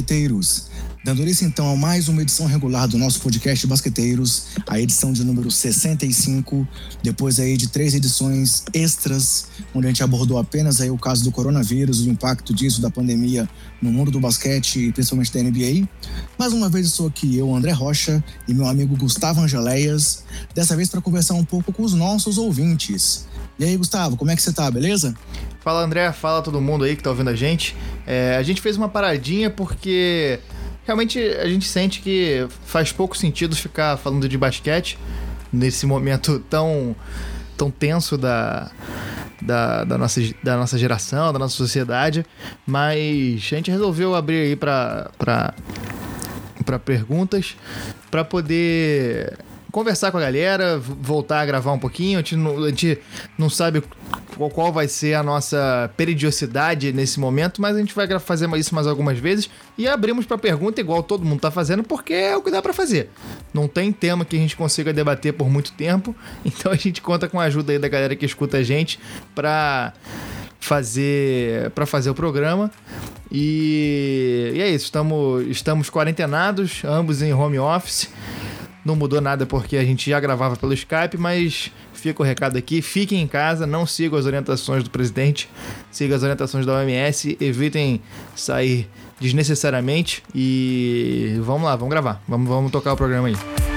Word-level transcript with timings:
Basqueteiros! 0.00 0.70
Dando 1.04 1.20
início 1.22 1.46
então 1.46 1.70
a 1.70 1.76
mais 1.76 2.08
uma 2.08 2.22
edição 2.22 2.46
regular 2.46 2.88
do 2.88 2.96
nosso 2.96 3.20
podcast 3.20 3.66
Basqueteiros, 3.66 4.46
a 4.66 4.80
edição 4.80 5.12
de 5.12 5.22
número 5.22 5.50
65, 5.50 6.66
depois 7.02 7.38
aí 7.38 7.56
de 7.56 7.68
três 7.68 7.94
edições 7.94 8.64
extras, 8.72 9.46
onde 9.74 9.86
a 9.86 9.90
gente 9.90 10.02
abordou 10.02 10.38
apenas 10.38 10.80
aí 10.80 10.90
o 10.90 10.96
caso 10.96 11.22
do 11.22 11.30
coronavírus, 11.30 12.00
o 12.00 12.08
impacto 12.08 12.54
disso 12.54 12.80
da 12.80 12.90
pandemia 12.90 13.48
no 13.80 13.92
mundo 13.92 14.10
do 14.10 14.20
basquete 14.20 14.88
e 14.88 14.92
principalmente 14.92 15.32
da 15.32 15.42
NBA. 15.42 15.86
Mais 16.38 16.52
uma 16.54 16.70
vez 16.70 16.86
estou 16.86 17.06
aqui 17.06 17.36
eu, 17.36 17.54
André 17.54 17.72
Rocha, 17.72 18.24
e 18.48 18.54
meu 18.54 18.66
amigo 18.66 18.96
Gustavo 18.96 19.40
Angeleias, 19.40 20.24
dessa 20.54 20.74
vez 20.76 20.88
para 20.88 21.02
conversar 21.02 21.34
um 21.34 21.44
pouco 21.44 21.72
com 21.72 21.82
os 21.82 21.92
nossos 21.92 22.38
ouvintes. 22.38 23.26
E 23.58 23.64
aí, 23.64 23.76
Gustavo, 23.76 24.16
como 24.16 24.30
é 24.30 24.36
que 24.36 24.40
você 24.40 24.52
tá, 24.52 24.70
beleza? 24.70 25.14
Fala 25.60 25.82
André, 25.82 26.10
fala 26.12 26.40
todo 26.40 26.58
mundo 26.62 26.84
aí 26.84 26.96
que 26.96 27.02
tá 27.02 27.10
ouvindo 27.10 27.28
a 27.28 27.36
gente. 27.36 27.76
É, 28.06 28.36
a 28.36 28.42
gente 28.42 28.60
fez 28.60 28.76
uma 28.76 28.88
paradinha 28.88 29.50
porque 29.50 30.38
realmente 30.84 31.18
a 31.18 31.46
gente 31.46 31.66
sente 31.66 32.00
que 32.00 32.46
faz 32.64 32.92
pouco 32.92 33.16
sentido 33.16 33.54
ficar 33.54 33.96
falando 33.96 34.28
de 34.28 34.36
basquete 34.36 34.98
nesse 35.52 35.86
momento 35.86 36.38
tão, 36.50 36.94
tão 37.56 37.70
tenso 37.70 38.16
da, 38.16 38.70
da, 39.40 39.84
da, 39.84 39.98
nossa, 39.98 40.20
da 40.42 40.56
nossa 40.56 40.78
geração, 40.78 41.32
da 41.32 41.38
nossa 41.38 41.56
sociedade, 41.56 42.24
mas 42.66 43.48
a 43.52 43.56
gente 43.56 43.70
resolveu 43.70 44.14
abrir 44.14 44.42
aí 44.42 44.56
para 44.56 45.10
para 46.64 46.78
perguntas, 46.78 47.56
para 48.10 48.24
poder 48.24 49.36
conversar 49.70 50.10
com 50.10 50.18
a 50.18 50.20
galera, 50.20 50.78
voltar 50.78 51.40
a 51.40 51.46
gravar 51.46 51.72
um 51.72 51.78
pouquinho. 51.78 52.18
A 52.18 52.22
gente 52.22 52.36
não, 52.36 52.64
a 52.64 52.68
gente 52.68 52.98
não 53.38 53.48
sabe 53.48 53.82
qual, 54.36 54.50
qual 54.50 54.72
vai 54.72 54.88
ser 54.88 55.14
a 55.14 55.22
nossa 55.22 55.90
periodicidade 55.96 56.92
nesse 56.92 57.20
momento, 57.20 57.60
mas 57.60 57.76
a 57.76 57.78
gente 57.78 57.94
vai 57.94 58.06
fazer 58.18 58.48
isso 58.56 58.74
mais 58.74 58.86
algumas 58.86 59.18
vezes 59.18 59.50
e 59.76 59.86
abrimos 59.86 60.26
para 60.26 60.38
pergunta 60.38 60.80
igual 60.80 61.02
todo 61.02 61.24
mundo 61.24 61.40
tá 61.40 61.50
fazendo, 61.50 61.82
porque 61.82 62.12
é 62.12 62.36
o 62.36 62.42
que 62.42 62.50
dá 62.50 62.62
para 62.62 62.72
fazer. 62.72 63.10
Não 63.52 63.68
tem 63.68 63.92
tema 63.92 64.24
que 64.24 64.36
a 64.36 64.38
gente 64.38 64.56
consiga 64.56 64.92
debater 64.92 65.32
por 65.32 65.48
muito 65.48 65.72
tempo, 65.72 66.14
então 66.44 66.72
a 66.72 66.76
gente 66.76 67.00
conta 67.00 67.28
com 67.28 67.38
a 67.38 67.44
ajuda 67.44 67.72
aí 67.72 67.78
da 67.78 67.88
galera 67.88 68.16
que 68.16 68.26
escuta 68.26 68.58
a 68.58 68.62
gente 68.62 68.98
para 69.34 69.92
fazer 70.60 71.70
para 71.70 71.86
fazer 71.86 72.10
o 72.10 72.14
programa. 72.14 72.70
E, 73.32 74.52
e 74.54 74.60
é 74.60 74.68
isso, 74.68 74.86
estamos, 74.86 75.46
estamos 75.46 75.88
quarentenados, 75.88 76.82
ambos 76.84 77.22
em 77.22 77.32
home 77.32 77.58
office. 77.58 78.08
Não 78.84 78.96
mudou 78.96 79.20
nada 79.20 79.44
porque 79.44 79.76
a 79.76 79.84
gente 79.84 80.08
já 80.08 80.18
gravava 80.18 80.56
pelo 80.56 80.72
Skype, 80.72 81.18
mas 81.18 81.70
fica 81.92 82.22
o 82.22 82.24
recado 82.24 82.56
aqui: 82.56 82.80
fiquem 82.80 83.20
em 83.20 83.26
casa, 83.26 83.66
não 83.66 83.86
sigam 83.86 84.18
as 84.18 84.26
orientações 84.26 84.82
do 84.82 84.90
presidente, 84.90 85.48
sigam 85.90 86.16
as 86.16 86.22
orientações 86.22 86.64
da 86.64 86.74
OMS, 86.74 87.36
evitem 87.40 88.00
sair 88.34 88.88
desnecessariamente 89.20 90.22
e 90.34 91.38
vamos 91.42 91.64
lá, 91.64 91.76
vamos 91.76 91.90
gravar, 91.90 92.22
vamos, 92.26 92.48
vamos 92.48 92.72
tocar 92.72 92.94
o 92.94 92.96
programa 92.96 93.28
aí. 93.28 93.69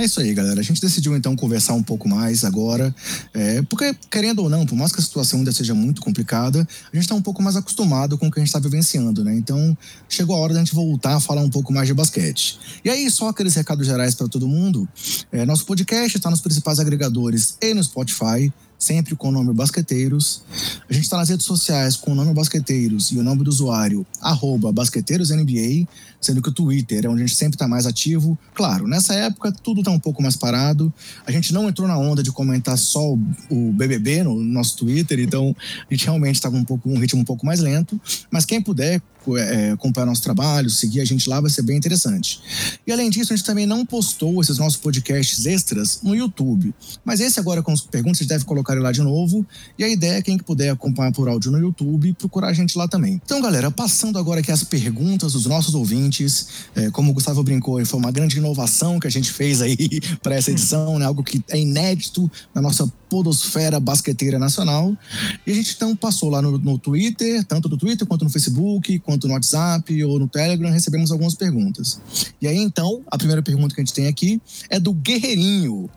É 0.00 0.04
isso 0.06 0.18
aí, 0.18 0.32
galera. 0.32 0.58
A 0.58 0.62
gente 0.62 0.80
decidiu 0.80 1.14
então 1.14 1.36
conversar 1.36 1.74
um 1.74 1.82
pouco 1.82 2.08
mais 2.08 2.42
agora, 2.42 2.94
é, 3.34 3.60
porque, 3.60 3.94
querendo 4.10 4.38
ou 4.38 4.48
não, 4.48 4.64
por 4.64 4.74
mais 4.74 4.92
que 4.92 4.98
a 4.98 5.02
situação 5.02 5.40
ainda 5.40 5.52
seja 5.52 5.74
muito 5.74 6.00
complicada, 6.00 6.66
a 6.90 6.96
gente 6.96 7.04
está 7.04 7.14
um 7.14 7.20
pouco 7.20 7.42
mais 7.42 7.54
acostumado 7.54 8.16
com 8.16 8.28
o 8.28 8.30
que 8.30 8.38
a 8.38 8.40
gente 8.40 8.48
está 8.48 8.58
vivenciando, 8.58 9.22
né? 9.22 9.34
Então, 9.34 9.76
chegou 10.08 10.34
a 10.34 10.38
hora 10.38 10.54
da 10.54 10.60
gente 10.60 10.74
voltar 10.74 11.16
a 11.16 11.20
falar 11.20 11.42
um 11.42 11.50
pouco 11.50 11.70
mais 11.70 11.86
de 11.86 11.92
basquete. 11.92 12.58
E 12.82 12.88
aí, 12.88 13.10
só 13.10 13.28
aqueles 13.28 13.54
recados 13.54 13.86
gerais 13.86 14.14
para 14.14 14.26
todo 14.26 14.48
mundo: 14.48 14.88
é, 15.30 15.44
nosso 15.44 15.66
podcast 15.66 16.16
está 16.16 16.30
nos 16.30 16.40
principais 16.40 16.78
agregadores 16.78 17.58
e 17.60 17.74
no 17.74 17.84
Spotify 17.84 18.50
sempre 18.80 19.14
com 19.14 19.28
o 19.28 19.30
nome 19.30 19.52
Basqueteiros. 19.52 20.42
A 20.88 20.92
gente 20.92 21.04
está 21.04 21.18
nas 21.18 21.28
redes 21.28 21.44
sociais 21.44 21.96
com 21.96 22.12
o 22.12 22.14
nome 22.14 22.32
Basqueteiros 22.32 23.12
e 23.12 23.18
o 23.18 23.22
nome 23.22 23.44
do 23.44 23.50
usuário, 23.50 24.06
arroba 24.22 24.72
BasqueteirosNBA, 24.72 25.86
sendo 26.18 26.40
que 26.40 26.48
o 26.48 26.52
Twitter 26.52 27.04
é 27.04 27.08
onde 27.08 27.22
a 27.22 27.26
gente 27.26 27.36
sempre 27.36 27.56
está 27.56 27.68
mais 27.68 27.86
ativo. 27.86 28.38
Claro, 28.54 28.88
nessa 28.88 29.14
época 29.14 29.52
tudo 29.52 29.80
está 29.80 29.90
um 29.90 30.00
pouco 30.00 30.22
mais 30.22 30.34
parado. 30.34 30.92
A 31.26 31.30
gente 31.30 31.52
não 31.52 31.68
entrou 31.68 31.86
na 31.86 31.98
onda 31.98 32.22
de 32.22 32.32
comentar 32.32 32.78
só 32.78 33.12
o 33.12 33.72
BBB 33.72 34.24
no 34.24 34.40
nosso 34.40 34.78
Twitter, 34.78 35.20
então 35.20 35.54
a 35.88 35.94
gente 35.94 36.06
realmente 36.06 36.36
está 36.36 36.50
com 36.50 36.56
um, 36.56 36.64
pouco, 36.64 36.88
um 36.88 36.98
ritmo 36.98 37.20
um 37.20 37.24
pouco 37.24 37.44
mais 37.44 37.60
lento. 37.60 38.00
Mas 38.30 38.46
quem 38.46 38.62
puder 38.62 39.02
é, 39.36 39.72
acompanhar 39.72 40.06
nosso 40.06 40.22
trabalho, 40.22 40.70
seguir 40.70 41.00
a 41.00 41.04
gente 41.04 41.28
lá, 41.28 41.40
vai 41.40 41.50
ser 41.50 41.62
bem 41.62 41.76
interessante. 41.76 42.40
E 42.86 42.92
além 42.92 43.10
disso, 43.10 43.32
a 43.32 43.36
gente 43.36 43.44
também 43.44 43.66
não 43.66 43.84
postou 43.84 44.40
esses 44.40 44.58
nossos 44.58 44.78
podcasts 44.78 45.46
extras 45.46 46.00
no 46.02 46.14
YouTube. 46.14 46.74
Mas 47.04 47.20
esse 47.20 47.38
agora 47.38 47.62
com 47.62 47.72
as 47.72 47.80
perguntas, 47.80 48.20
a 48.20 48.22
gente 48.22 48.28
deve 48.28 48.44
colocar 48.44 48.72
ele 48.72 48.82
lá 48.82 48.92
de 48.92 49.02
novo. 49.02 49.46
E 49.78 49.84
a 49.84 49.88
ideia 49.88 50.18
é 50.18 50.22
quem 50.22 50.38
puder 50.38 50.70
acompanhar 50.70 51.12
por 51.12 51.28
áudio 51.28 51.50
no 51.50 51.58
YouTube, 51.58 52.14
procurar 52.14 52.48
a 52.48 52.52
gente 52.52 52.76
lá 52.76 52.88
também. 52.88 53.20
Então, 53.24 53.40
galera, 53.40 53.70
passando 53.70 54.18
agora 54.18 54.40
aqui 54.40 54.50
as 54.50 54.64
perguntas 54.64 55.32
dos 55.32 55.46
nossos 55.46 55.74
ouvintes. 55.74 56.48
É, 56.74 56.90
como 56.90 57.10
o 57.10 57.14
Gustavo 57.14 57.42
brincou, 57.42 57.84
foi 57.84 57.98
uma 57.98 58.10
grande 58.10 58.38
inovação 58.38 58.98
que 58.98 59.06
a 59.06 59.10
gente 59.10 59.30
fez 59.32 59.60
aí 59.60 60.00
para 60.22 60.34
essa 60.34 60.50
edição, 60.50 60.98
né? 60.98 61.04
Algo 61.04 61.22
que 61.22 61.42
é 61.48 61.58
inédito 61.58 62.30
na 62.54 62.60
nossa 62.60 62.90
podosfera 63.10 63.80
basqueteira 63.80 64.38
nacional. 64.38 64.96
E 65.44 65.50
a 65.50 65.54
gente 65.54 65.74
então 65.74 65.94
passou 65.96 66.30
lá 66.30 66.40
no, 66.40 66.56
no 66.56 66.78
Twitter, 66.78 67.44
tanto 67.44 67.68
no 67.68 67.76
Twitter 67.76 68.06
quanto 68.06 68.24
no 68.24 68.30
Facebook, 68.30 69.00
quanto 69.00 69.26
no 69.26 69.34
WhatsApp 69.34 70.02
ou 70.04 70.18
no 70.18 70.28
Telegram, 70.28 70.70
recebemos 70.70 71.10
algumas 71.10 71.34
perguntas. 71.34 72.00
E 72.40 72.46
aí 72.46 72.56
então, 72.56 73.02
a 73.10 73.18
primeira 73.18 73.42
pergunta 73.42 73.74
que 73.74 73.80
a 73.80 73.84
gente 73.84 73.92
tem 73.92 74.06
aqui 74.06 74.40
é 74.70 74.78
do 74.78 74.92
Guerreirinho, 74.92 75.90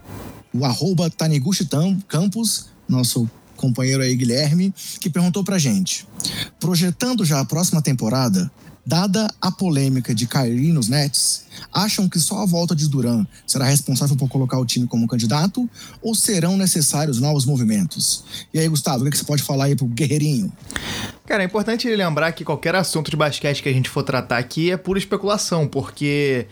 o 0.51 0.65
arroba 0.65 1.09
Taniguchi 1.09 1.67
Campos, 2.07 2.67
nosso 2.89 3.29
companheiro 3.55 4.01
aí 4.01 4.15
Guilherme, 4.15 4.73
que 4.99 5.09
perguntou 5.09 5.43
pra 5.43 5.59
gente: 5.59 6.07
projetando 6.59 7.23
já 7.23 7.39
a 7.39 7.45
próxima 7.45 7.81
temporada, 7.81 8.51
Dada 8.85 9.33
a 9.41 9.49
polêmica 9.49 10.13
de 10.13 10.27
Kyrie 10.27 10.73
nos 10.73 10.89
Nets, 10.89 11.45
acham 11.71 12.09
que 12.09 12.19
só 12.19 12.39
a 12.39 12.45
volta 12.45 12.75
de 12.75 12.89
Duran 12.89 13.25
será 13.47 13.63
responsável 13.63 14.17
por 14.17 14.27
colocar 14.27 14.59
o 14.59 14.65
time 14.65 14.85
como 14.87 15.07
candidato 15.07 15.69
ou 16.01 16.13
serão 16.13 16.57
necessários 16.57 17.19
novos 17.21 17.45
movimentos? 17.45 18.25
E 18.53 18.59
aí, 18.59 18.67
Gustavo, 18.67 19.05
o 19.05 19.09
que 19.09 19.17
você 19.17 19.23
pode 19.23 19.41
falar 19.41 19.65
aí 19.65 19.75
pro 19.75 19.85
Guerreirinho? 19.85 20.51
Cara, 21.25 21.43
é 21.43 21.45
importante 21.45 21.87
lembrar 21.95 22.33
que 22.33 22.43
qualquer 22.43 22.75
assunto 22.75 23.09
de 23.09 23.15
basquete 23.15 23.63
que 23.63 23.69
a 23.69 23.73
gente 23.73 23.89
for 23.89 24.03
tratar 24.03 24.37
aqui 24.37 24.69
é 24.69 24.75
pura 24.75 24.99
especulação, 24.99 25.65
porque 25.65 26.45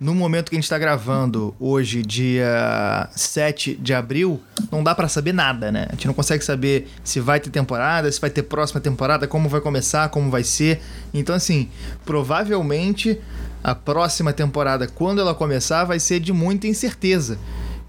no 0.00 0.14
momento 0.14 0.48
que 0.48 0.56
a 0.56 0.58
gente 0.58 0.64
está 0.64 0.78
gravando, 0.78 1.54
hoje, 1.60 2.02
dia 2.02 3.08
7 3.14 3.74
de 3.74 3.92
abril, 3.92 4.40
não 4.72 4.82
dá 4.82 4.94
para 4.94 5.08
saber 5.08 5.34
nada, 5.34 5.70
né? 5.70 5.86
A 5.90 5.92
gente 5.92 6.06
não 6.06 6.14
consegue 6.14 6.42
saber 6.42 6.88
se 7.04 7.20
vai 7.20 7.38
ter 7.38 7.50
temporada, 7.50 8.10
se 8.10 8.18
vai 8.18 8.30
ter 8.30 8.44
próxima 8.44 8.80
temporada, 8.80 9.28
como 9.28 9.46
vai 9.46 9.60
começar, 9.60 10.08
como 10.08 10.30
vai 10.30 10.42
ser. 10.42 10.80
Então, 11.12 11.34
assim, 11.34 11.68
provavelmente 12.06 13.20
a 13.62 13.74
próxima 13.74 14.32
temporada, 14.32 14.88
quando 14.88 15.20
ela 15.20 15.34
começar, 15.34 15.84
vai 15.84 16.00
ser 16.00 16.18
de 16.18 16.32
muita 16.32 16.66
incerteza. 16.66 17.38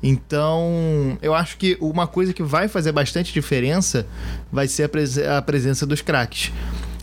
Então, 0.04 1.18
eu 1.22 1.34
acho 1.34 1.58
que 1.58 1.78
uma 1.80 2.08
coisa 2.08 2.34
que 2.34 2.44
vai 2.44 2.68
fazer 2.68 2.92
bastante 2.92 3.32
diferença 3.32 4.06
vai 4.52 4.68
ser 4.68 4.84
a, 4.84 4.90
pres 4.90 5.18
a 5.18 5.42
presença 5.42 5.86
dos 5.86 6.02
craques. 6.02 6.52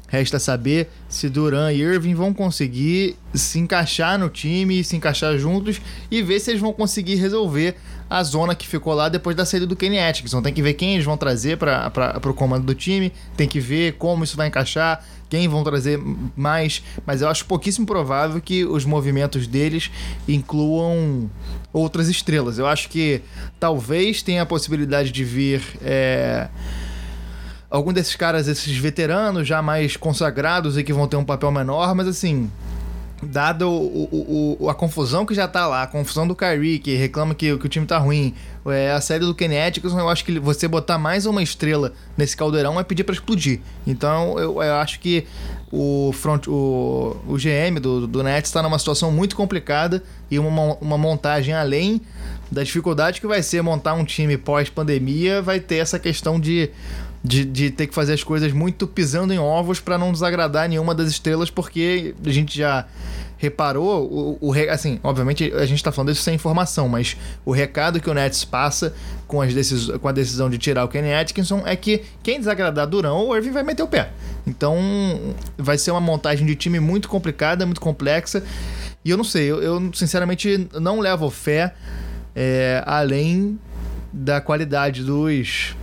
Resta 0.09 0.39
saber 0.39 0.89
se 1.07 1.29
Duran 1.29 1.71
e 1.71 1.81
Irving 1.83 2.15
vão 2.15 2.33
conseguir 2.33 3.17
se 3.35 3.59
encaixar 3.59 4.19
no 4.19 4.31
time, 4.31 4.83
se 4.83 4.97
encaixar 4.97 5.37
juntos 5.37 5.81
e 6.11 6.23
ver 6.23 6.41
se 6.41 6.51
eles 6.51 6.63
vão 6.63 6.73
conseguir 6.73 7.17
resolver 7.17 7.77
a 8.09 8.23
zona 8.23 8.55
que 8.55 8.67
ficou 8.67 8.95
lá 8.95 9.11
depois 9.11 9.37
da 9.37 9.45
saída 9.45 9.67
do 9.67 9.77
Kenny 9.77 9.99
Atkinson. 9.99 10.41
Tem 10.41 10.55
que 10.55 10.62
ver 10.62 10.73
quem 10.75 10.94
eles 10.94 11.05
vão 11.05 11.19
trazer 11.19 11.59
para 11.59 12.21
o 12.25 12.32
comando 12.32 12.65
do 12.65 12.75
time, 12.75 13.12
tem 13.37 13.47
que 13.47 13.61
ver 13.61 13.97
como 13.99 14.25
isso 14.25 14.35
vai 14.35 14.49
encaixar, 14.49 15.05
quem 15.29 15.47
vão 15.47 15.62
trazer 15.62 16.00
mais. 16.35 16.82
Mas 17.05 17.21
eu 17.21 17.29
acho 17.29 17.44
pouquíssimo 17.44 17.87
provável 17.87 18.41
que 18.41 18.65
os 18.65 18.87
movimentos 18.87 19.47
deles 19.47 19.91
incluam 20.27 21.31
outras 21.71 22.09
estrelas. 22.09 22.59
Eu 22.59 22.67
acho 22.67 22.88
que 22.88 23.21
talvez 23.61 24.23
tenha 24.23 24.41
a 24.41 24.47
possibilidade 24.47 25.12
de 25.12 25.23
vir. 25.23 25.62
É 25.82 26.49
algum 27.70 27.93
desses 27.93 28.17
caras, 28.17 28.49
esses 28.49 28.76
veteranos 28.76 29.47
já 29.47 29.61
mais 29.61 29.97
consagrados 29.97 30.76
e 30.79 30.85
que 30.85 30.93
vão 30.93 31.06
ter 31.06 31.17
um 31.17 31.25
papel 31.25 31.50
menor, 31.50 31.94
mas 31.94 32.09
assim, 32.09 32.50
o, 34.61 34.69
a 34.69 34.75
confusão 34.75 35.26
que 35.26 35.35
já 35.35 35.49
tá 35.49 35.67
lá, 35.67 35.82
a 35.82 35.87
confusão 35.87 36.26
do 36.26 36.37
Kyrie, 36.37 36.79
que 36.79 36.94
reclama 36.94 37.35
que, 37.35 37.56
que 37.59 37.67
o 37.67 37.69
time 37.69 37.85
tá 37.85 37.99
ruim, 37.99 38.35
é, 38.67 38.93
a 38.93 39.00
série 39.00 39.25
do 39.25 39.35
Kineticus, 39.35 39.93
eu 39.93 40.09
acho 40.09 40.25
que 40.25 40.38
você 40.38 40.69
botar 40.69 40.99
mais 40.99 41.26
uma 41.26 41.43
estrela 41.43 41.93
nesse 42.17 42.37
caldeirão 42.37 42.79
é 42.79 42.85
pedir 42.85 43.05
para 43.05 43.15
explodir. 43.15 43.61
Então 43.87 44.38
eu, 44.38 44.62
eu, 44.62 44.75
acho 44.75 45.00
que 45.00 45.26
o, 45.73 46.12
front, 46.12 46.47
o, 46.47 47.17
o 47.26 47.35
GM 47.37 47.81
do, 47.81 48.06
do 48.06 48.23
Nets 48.23 48.50
está 48.50 48.62
numa 48.62 48.79
situação 48.79 49.11
muito 49.11 49.35
complicada 49.35 50.03
e 50.31 50.38
uma, 50.38 50.75
uma 50.81 50.99
montagem 50.99 51.55
além 51.55 52.00
da 52.50 52.62
dificuldade 52.62 53.20
que 53.20 53.26
vai 53.26 53.43
ser 53.43 53.62
montar 53.62 53.94
um 53.94 54.05
time 54.05 54.38
pós-pandemia, 54.38 55.43
vai 55.43 55.61
ter 55.61 55.76
essa 55.76 55.99
questão 55.99 56.38
de 56.38 56.70
de, 57.23 57.44
de 57.44 57.70
ter 57.70 57.87
que 57.87 57.94
fazer 57.94 58.12
as 58.15 58.23
coisas 58.23 58.53
muito 58.53 58.87
pisando 58.87 59.32
em 59.32 59.38
ovos 59.38 59.81
para 59.81 59.99
não 59.99 60.12
desagradar 60.12 60.69
nenhuma 60.69 60.94
das 60.94 61.09
estrelas, 61.09 61.50
porque 61.50 62.15
a 62.25 62.31
gente 62.31 62.56
já 62.56 62.87
reparou, 63.38 64.38
o, 64.41 64.50
o, 64.50 64.53
assim, 64.70 64.99
obviamente 65.03 65.53
a 65.55 65.65
gente 65.65 65.82
tá 65.82 65.93
falando 65.93 66.11
isso 66.11 66.23
sem 66.23 66.35
informação, 66.35 66.88
mas 66.88 67.17
o 67.44 67.53
recado 67.53 68.00
que 68.00 68.11
o 68.11 68.15
Nets 68.15 68.44
passa 68.44 68.93
com, 69.29 69.41
as 69.41 69.55
decis, 69.55 69.88
com 70.00 70.09
a 70.09 70.12
decisão 70.12 70.50
de 70.50 70.59
tirar 70.59 70.85
o 70.85 70.88
Kenny 70.88 71.15
Atkinson 71.15 71.62
é 71.65 71.76
que 71.76 72.03
quem 72.23 72.38
desagradar 72.38 72.87
Durão, 72.88 73.29
o 73.29 73.37
Irving 73.37 73.53
vai 73.53 73.62
meter 73.62 73.85
o 73.85 73.87
pé. 73.87 74.11
Então 74.44 74.76
vai 75.56 75.79
ser 75.79 75.93
uma 75.93 76.00
montagem 76.00 76.44
de 76.44 76.56
time 76.56 76.81
muito 76.81 77.09
complicada, 77.09 77.65
muito 77.65 77.81
complexa. 77.81 78.43
E 79.05 79.11
eu 79.11 79.17
não 79.17 79.25
sei, 79.25 79.50
eu, 79.50 79.62
eu 79.62 79.91
sinceramente 79.94 80.69
não 80.75 80.99
levo 80.99 81.31
fé 81.31 81.75
é, 82.35 82.82
além 82.87 83.59
da 84.12 84.41
qualidade 84.41 85.05
dos. 85.05 85.76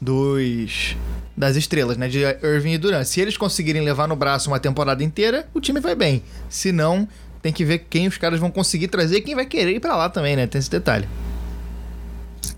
Dos 0.00 0.96
das 1.36 1.56
estrelas, 1.56 1.96
né? 1.96 2.08
De 2.08 2.20
Irving 2.42 2.72
e 2.72 2.78
Durant. 2.78 3.04
Se 3.04 3.20
eles 3.20 3.36
conseguirem 3.36 3.82
levar 3.82 4.08
no 4.08 4.16
braço 4.16 4.48
uma 4.48 4.58
temporada 4.58 5.04
inteira, 5.04 5.46
o 5.52 5.60
time 5.60 5.80
vai 5.80 5.94
bem. 5.94 6.22
Se 6.48 6.72
não, 6.72 7.06
tem 7.42 7.52
que 7.52 7.64
ver 7.64 7.86
quem 7.90 8.06
os 8.06 8.16
caras 8.16 8.40
vão 8.40 8.50
conseguir 8.50 8.88
trazer 8.88 9.18
e 9.18 9.20
quem 9.20 9.34
vai 9.34 9.46
querer 9.46 9.76
ir 9.76 9.80
para 9.80 9.94
lá 9.96 10.08
também, 10.08 10.34
né? 10.34 10.46
Tem 10.46 10.58
esse 10.58 10.70
detalhe. 10.70 11.06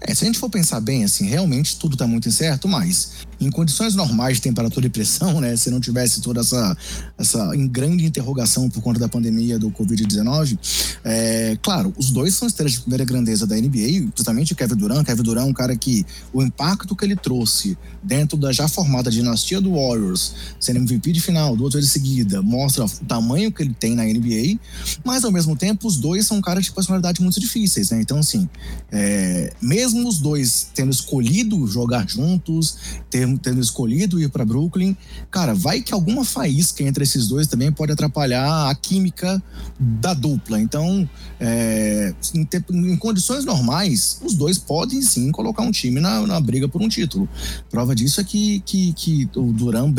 É, 0.00 0.14
se 0.14 0.24
a 0.24 0.26
gente 0.26 0.38
for 0.38 0.48
pensar 0.48 0.80
bem, 0.80 1.04
assim, 1.04 1.26
realmente 1.26 1.78
tudo 1.78 1.94
está 1.94 2.06
muito 2.06 2.28
incerto, 2.28 2.68
mas 2.68 3.26
em 3.40 3.50
condições 3.50 3.94
normais 3.94 4.36
de 4.36 4.42
temperatura 4.42 4.86
e 4.86 4.90
pressão, 4.90 5.40
né, 5.40 5.56
se 5.56 5.70
não 5.70 5.80
tivesse 5.80 6.20
toda 6.20 6.40
essa, 6.40 6.76
essa 7.16 7.50
grande 7.70 8.04
interrogação 8.04 8.68
por 8.68 8.82
conta 8.82 8.98
da 8.98 9.08
pandemia 9.08 9.58
do 9.58 9.70
Covid-19, 9.70 10.58
é, 11.04 11.56
claro, 11.62 11.92
os 11.96 12.10
dois 12.10 12.34
são 12.34 12.48
estrelas 12.48 12.72
de 12.72 12.80
primeira 12.80 13.04
grandeza 13.04 13.46
da 13.46 13.56
NBA, 13.56 14.10
justamente 14.16 14.52
o 14.52 14.56
Kevin 14.56 14.76
Durant. 14.76 15.06
Kevin 15.06 15.22
Durant 15.22 15.46
é 15.46 15.50
um 15.50 15.52
cara 15.52 15.76
que 15.76 16.04
o 16.32 16.42
impacto 16.42 16.96
que 16.96 17.04
ele 17.04 17.16
trouxe 17.16 17.76
dentro 18.02 18.36
da 18.36 18.52
já 18.52 18.66
formada 18.68 19.10
dinastia 19.10 19.60
do 19.60 19.74
Warriors, 19.74 20.34
sendo 20.58 20.78
MVP 20.78 21.12
de 21.12 21.20
final 21.20 21.56
duas 21.56 21.74
vezes 21.74 21.90
seguida, 21.90 22.42
mostra 22.42 22.84
o 22.84 22.88
tamanho 23.06 23.52
que 23.52 23.62
ele 23.62 23.74
tem 23.74 23.94
na 23.94 24.04
NBA, 24.04 24.58
mas 25.04 25.24
ao 25.24 25.30
mesmo 25.30 25.56
tempo 25.56 25.86
os 25.86 25.96
dois 25.96 26.26
são 26.26 26.40
caras 26.40 26.64
de 26.64 26.72
personalidade 26.72 27.20
muito 27.20 27.38
difíceis, 27.38 27.90
né? 27.90 28.00
Então, 28.00 28.18
assim, 28.18 28.48
é, 28.90 29.52
mesmo 29.60 30.08
os 30.08 30.18
dois 30.18 30.68
tendo 30.74 30.90
escolhido 30.90 31.66
jogar 31.66 32.08
juntos, 32.08 32.78
ter 33.10 33.27
tendo 33.36 33.60
escolhido 33.60 34.20
ir 34.20 34.28
para 34.28 34.44
Brooklyn, 34.44 34.96
cara, 35.30 35.54
vai 35.54 35.80
que 35.80 35.92
alguma 35.92 36.24
faísca 36.24 36.82
entre 36.82 37.04
esses 37.04 37.28
dois 37.28 37.46
também 37.46 37.70
pode 37.72 37.92
atrapalhar 37.92 38.70
a 38.70 38.74
química 38.74 39.42
da 39.78 40.14
dupla. 40.14 40.60
Então, 40.60 41.08
é, 41.40 42.14
em, 42.34 42.44
te, 42.44 42.64
em, 42.70 42.96
condições 42.96 43.44
normais, 43.44 44.20
os 44.24 44.34
dois 44.34 44.58
podem 44.58 45.02
sim 45.02 45.30
colocar 45.30 45.62
um 45.62 45.70
time 45.70 46.00
na, 46.00 46.26
na 46.26 46.40
briga 46.40 46.68
por 46.68 46.80
um 46.80 46.88
título. 46.88 47.28
Prova 47.70 47.94
disso 47.94 48.20
é 48.20 48.24
que, 48.24 48.60
que, 48.60 48.92
que 48.92 49.28
o 49.36 49.52
Duran 49.52 49.92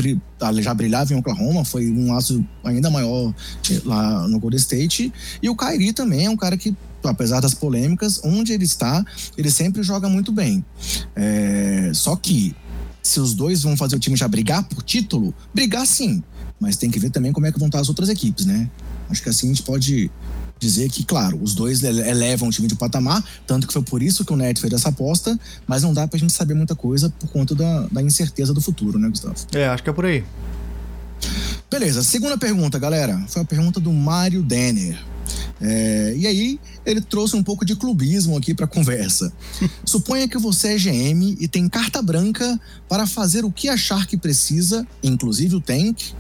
já 0.62 0.74
brilhava 0.74 1.14
em 1.14 1.18
Oklahoma, 1.18 1.66
foi 1.66 1.90
um 1.92 2.14
laço 2.14 2.44
ainda 2.64 2.90
maior 2.90 3.34
eh, 3.70 3.82
lá 3.86 4.28
no 4.28 4.40
Golden 4.40 4.58
State. 4.58 5.12
E 5.42 5.50
o 5.50 5.56
Kyrie 5.56 5.94
também 5.94 6.26
é 6.26 6.30
um 6.30 6.38
cara 6.38 6.58
que 6.58 6.76
apesar 7.04 7.40
das 7.40 7.54
polêmicas, 7.54 8.20
onde 8.24 8.52
ele 8.52 8.66
está, 8.66 9.04
ele 9.38 9.50
sempre 9.50 9.84
joga 9.84 10.10
muito 10.10 10.32
bem. 10.32 10.64
É, 11.16 11.92
só 11.94 12.16
que 12.16 12.56
se 13.10 13.20
os 13.20 13.34
dois 13.34 13.64
vão 13.64 13.76
fazer 13.76 13.96
o 13.96 14.00
time 14.00 14.16
já 14.16 14.28
brigar 14.28 14.64
por 14.64 14.84
título, 14.84 15.34
brigar 15.54 15.86
sim. 15.86 16.24
Mas 16.60 16.78
tem 16.78 16.92
que 16.92 17.00
ver 17.00 17.10
também 17.10 17.32
como 17.32 17.46
é 17.46 17.52
que 17.52 17.58
vão 17.58 17.68
estar 17.68 17.80
as 17.80 17.90
outras 17.90 18.10
equipes, 18.10 18.46
né? 18.46 18.70
Acho 19.10 19.24
que 19.24 19.30
assim 19.30 19.48
a 19.48 19.50
gente 19.50 19.64
pode 19.64 20.12
dizer 20.60 20.90
que, 20.90 21.04
claro, 21.06 21.40
os 21.42 21.56
dois 21.56 21.82
elevam 21.84 22.50
o 22.50 22.52
time 22.52 22.68
de 22.68 22.76
patamar, 22.76 23.24
tanto 23.48 23.66
que 23.66 23.74
foi 23.74 23.82
por 23.82 24.04
isso 24.04 24.26
que 24.26 24.34
o 24.34 24.36
Net 24.36 24.60
fez 24.60 24.74
essa 24.74 24.90
aposta, 24.90 25.40
mas 25.66 25.84
não 25.84 25.94
dá 25.94 26.08
pra 26.08 26.20
gente 26.20 26.34
saber 26.34 26.54
muita 26.54 26.76
coisa 26.76 27.10
por 27.18 27.30
conta 27.30 27.56
da, 27.56 27.88
da 27.88 28.04
incerteza 28.04 28.54
do 28.54 28.60
futuro, 28.60 29.00
né, 29.00 29.08
Gustavo? 29.08 29.36
É, 29.54 29.68
acho 29.68 29.82
que 29.82 29.90
é 29.90 29.94
por 29.94 30.06
aí. 30.06 30.24
Beleza, 31.70 32.02
segunda 32.04 32.38
pergunta, 32.38 32.80
galera. 32.80 33.24
Foi 33.28 33.44
a 33.44 33.46
pergunta 33.46 33.80
do 33.80 33.94
Mário 33.94 34.42
Denner. 34.42 34.98
É, 35.62 36.16
e 36.18 36.26
aí, 36.26 36.60
ele 36.84 37.00
trouxe 37.00 37.36
um 37.36 37.44
pouco 37.44 37.64
de 37.64 37.76
clubismo 37.76 38.36
aqui 38.36 38.56
para 38.56 38.66
a 38.66 38.68
conversa. 38.68 39.32
Suponha 39.86 40.28
que 40.28 40.38
você 40.38 40.70
é 40.70 40.78
GM 40.78 41.38
e 41.40 41.48
tem 41.48 41.70
carta 41.70 42.02
branca 42.02 42.60
para 42.88 43.06
fazer 43.06 43.46
o 43.46 43.52
que 43.52 43.70
achar 43.70 44.08
que 44.08 44.18
precisa, 44.18 44.88
inclusive 45.04 45.56
o 45.56 45.62
Tank, 45.62 46.14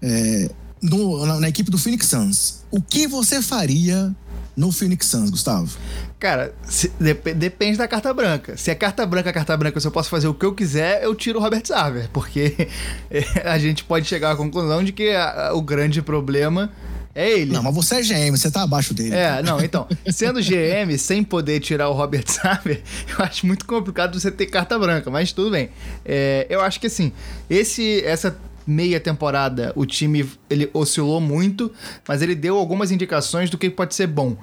é, 0.00 0.50
no, 0.80 1.26
na, 1.26 1.40
na 1.40 1.48
equipe 1.48 1.70
do 1.70 1.76
Phoenix 1.76 2.06
Suns. 2.06 2.62
O 2.70 2.80
que 2.80 3.06
você 3.06 3.42
faria 3.42 4.14
no 4.56 4.72
Phoenix 4.72 5.06
Suns, 5.06 5.28
Gustavo? 5.28 5.76
Cara, 6.18 6.54
se, 6.64 6.88
dep 6.98 7.34
depende 7.34 7.76
da 7.76 7.86
carta 7.86 8.12
branca. 8.14 8.56
Se 8.56 8.70
é 8.70 8.74
carta 8.74 9.04
branca, 9.04 9.32
carta 9.32 9.54
branca, 9.56 9.78
se 9.78 9.86
eu 9.86 9.90
posso 9.90 10.08
fazer 10.08 10.26
o 10.28 10.34
que 10.34 10.46
eu 10.46 10.54
quiser, 10.54 11.02
eu 11.04 11.14
tiro 11.14 11.38
o 11.38 11.42
Robert 11.42 11.62
Sarver, 11.64 12.08
porque 12.10 12.68
a 13.44 13.58
gente 13.58 13.84
pode 13.84 14.06
chegar 14.06 14.30
à 14.32 14.36
conclusão 14.36 14.82
de 14.82 14.92
que 14.92 15.10
a, 15.10 15.48
a, 15.48 15.54
o 15.54 15.60
grande 15.60 16.00
problema 16.00 16.72
é 17.14 17.30
ele. 17.30 17.52
Não, 17.52 17.62
mas 17.62 17.74
você 17.74 17.96
é 17.96 18.02
GM, 18.02 18.36
você 18.36 18.50
tá 18.50 18.62
abaixo 18.62 18.94
dele. 18.94 19.14
É, 19.14 19.42
não, 19.42 19.58
então, 19.60 19.86
sendo 20.10 20.40
GM, 20.40 20.96
sem 21.00 21.22
poder 21.22 21.60
tirar 21.60 21.88
o 21.88 21.92
Robert 21.92 22.24
Saber, 22.26 22.82
eu 23.18 23.24
acho 23.24 23.46
muito 23.46 23.66
complicado 23.66 24.18
você 24.18 24.30
ter 24.30 24.46
carta 24.46 24.78
branca, 24.78 25.10
mas 25.10 25.32
tudo 25.32 25.50
bem. 25.50 25.68
É, 26.04 26.46
eu 26.48 26.62
acho 26.62 26.80
que 26.80 26.86
assim, 26.86 27.12
esse, 27.48 28.02
essa 28.04 28.36
meia 28.66 28.98
temporada 28.98 29.72
o 29.76 29.86
time 29.86 30.28
ele 30.50 30.68
oscilou 30.72 31.20
muito, 31.20 31.70
mas 32.06 32.22
ele 32.22 32.34
deu 32.34 32.56
algumas 32.56 32.90
indicações 32.90 33.48
do 33.48 33.56
que 33.56 33.70
pode 33.70 33.94
ser 33.94 34.06
bom. 34.06 34.36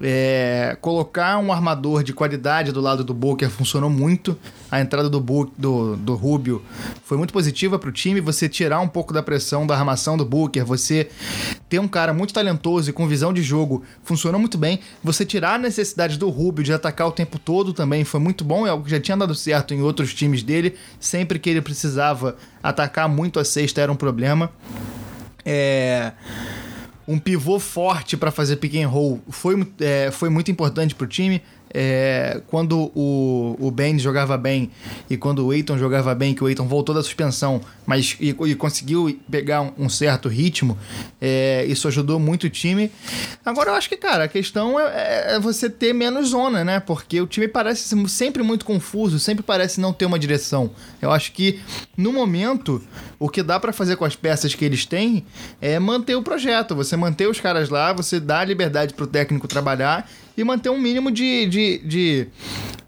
É, 0.00 0.76
colocar 0.80 1.38
um 1.38 1.52
armador 1.52 2.02
de 2.02 2.12
qualidade 2.12 2.70
do 2.72 2.80
lado 2.80 3.02
do 3.02 3.12
Booker 3.12 3.50
funcionou 3.50 3.90
muito. 3.90 4.38
A 4.70 4.80
entrada 4.80 5.08
do, 5.08 5.20
Book, 5.20 5.52
do, 5.56 5.96
do 5.96 6.14
Rubio 6.14 6.62
foi 7.02 7.16
muito 7.16 7.32
positiva 7.32 7.78
para 7.78 7.88
o 7.88 7.92
time. 7.92 8.20
Você 8.20 8.48
tirar 8.48 8.80
um 8.80 8.88
pouco 8.88 9.12
da 9.14 9.22
pressão 9.22 9.66
da 9.66 9.74
armação 9.74 10.16
do 10.16 10.24
Booker, 10.24 10.64
você 10.64 11.08
ter 11.68 11.78
um 11.78 11.88
cara 11.88 12.12
muito 12.12 12.34
talentoso 12.34 12.90
e 12.90 12.92
com 12.92 13.08
visão 13.08 13.32
de 13.32 13.42
jogo 13.42 13.82
funcionou 14.04 14.38
muito 14.38 14.58
bem. 14.58 14.80
Você 15.02 15.24
tirar 15.24 15.54
a 15.54 15.58
necessidade 15.58 16.18
do 16.18 16.28
Rubio 16.28 16.62
de 16.62 16.72
atacar 16.72 17.08
o 17.08 17.12
tempo 17.12 17.38
todo 17.38 17.72
também 17.72 18.04
foi 18.04 18.20
muito 18.20 18.44
bom. 18.44 18.66
É 18.66 18.70
algo 18.70 18.84
que 18.84 18.90
já 18.90 19.00
tinha 19.00 19.16
dado 19.16 19.34
certo 19.34 19.72
em 19.72 19.80
outros 19.80 20.12
times 20.12 20.42
dele. 20.42 20.76
Sempre 21.00 21.38
que 21.38 21.48
ele 21.48 21.62
precisava 21.62 22.36
atacar 22.62 23.08
muito 23.08 23.38
a 23.38 23.44
sexta 23.58 23.80
era 23.80 23.90
um 23.90 23.96
problema. 23.96 24.50
É 25.44 26.12
um 27.08 27.18
pivô 27.18 27.58
forte 27.58 28.18
para 28.18 28.30
fazer 28.30 28.56
pick 28.56 28.74
and 28.76 28.86
roll 28.86 29.18
foi, 29.30 29.66
é, 29.80 30.10
foi 30.10 30.28
muito 30.28 30.50
importante 30.50 30.94
para 30.94 31.06
o 31.06 31.08
time 31.08 31.42
é, 31.72 32.40
quando 32.48 32.90
o, 32.94 33.56
o 33.58 33.70
Ben 33.70 33.98
jogava 33.98 34.36
bem 34.36 34.70
e 35.08 35.16
quando 35.16 35.46
o 35.46 35.52
Eiton 35.52 35.78
jogava 35.78 36.14
bem, 36.14 36.34
que 36.34 36.42
o 36.42 36.48
Eiton 36.48 36.66
voltou 36.66 36.94
da 36.94 37.02
suspensão, 37.02 37.60
mas 37.86 38.16
e, 38.20 38.30
e 38.30 38.54
conseguiu 38.54 39.18
pegar 39.30 39.62
um, 39.62 39.72
um 39.78 39.88
certo 39.88 40.28
ritmo, 40.28 40.78
é, 41.20 41.64
isso 41.66 41.88
ajudou 41.88 42.18
muito 42.18 42.44
o 42.44 42.50
time. 42.50 42.90
Agora 43.44 43.70
eu 43.70 43.74
acho 43.74 43.88
que, 43.88 43.96
cara, 43.96 44.24
a 44.24 44.28
questão 44.28 44.78
é, 44.78 44.84
é, 44.84 45.34
é, 45.34 45.40
você 45.40 45.68
ter 45.68 45.92
menos 45.92 46.30
zona, 46.30 46.64
né? 46.64 46.80
Porque 46.80 47.20
o 47.20 47.26
time 47.26 47.48
parece 47.48 47.96
sempre 48.08 48.42
muito 48.42 48.64
confuso, 48.64 49.18
sempre 49.18 49.42
parece 49.42 49.80
não 49.80 49.92
ter 49.92 50.06
uma 50.06 50.18
direção. 50.18 50.70
Eu 51.00 51.10
acho 51.10 51.32
que 51.32 51.60
no 51.96 52.12
momento 52.12 52.82
o 53.18 53.28
que 53.28 53.42
dá 53.42 53.58
para 53.58 53.72
fazer 53.72 53.96
com 53.96 54.04
as 54.04 54.16
peças 54.16 54.54
que 54.54 54.64
eles 54.64 54.84
têm 54.86 55.24
é 55.60 55.78
manter 55.78 56.14
o 56.14 56.22
projeto, 56.22 56.74
você 56.74 56.96
manter 56.96 57.28
os 57.28 57.40
caras 57.40 57.68
lá, 57.68 57.92
você 57.92 58.20
dá 58.20 58.44
liberdade 58.44 58.94
pro 58.94 59.06
técnico 59.06 59.48
trabalhar 59.48 60.08
e 60.38 60.44
manter 60.44 60.70
um 60.70 60.78
mínimo 60.78 61.10
de, 61.10 61.46
de, 61.46 61.78
de 61.78 62.28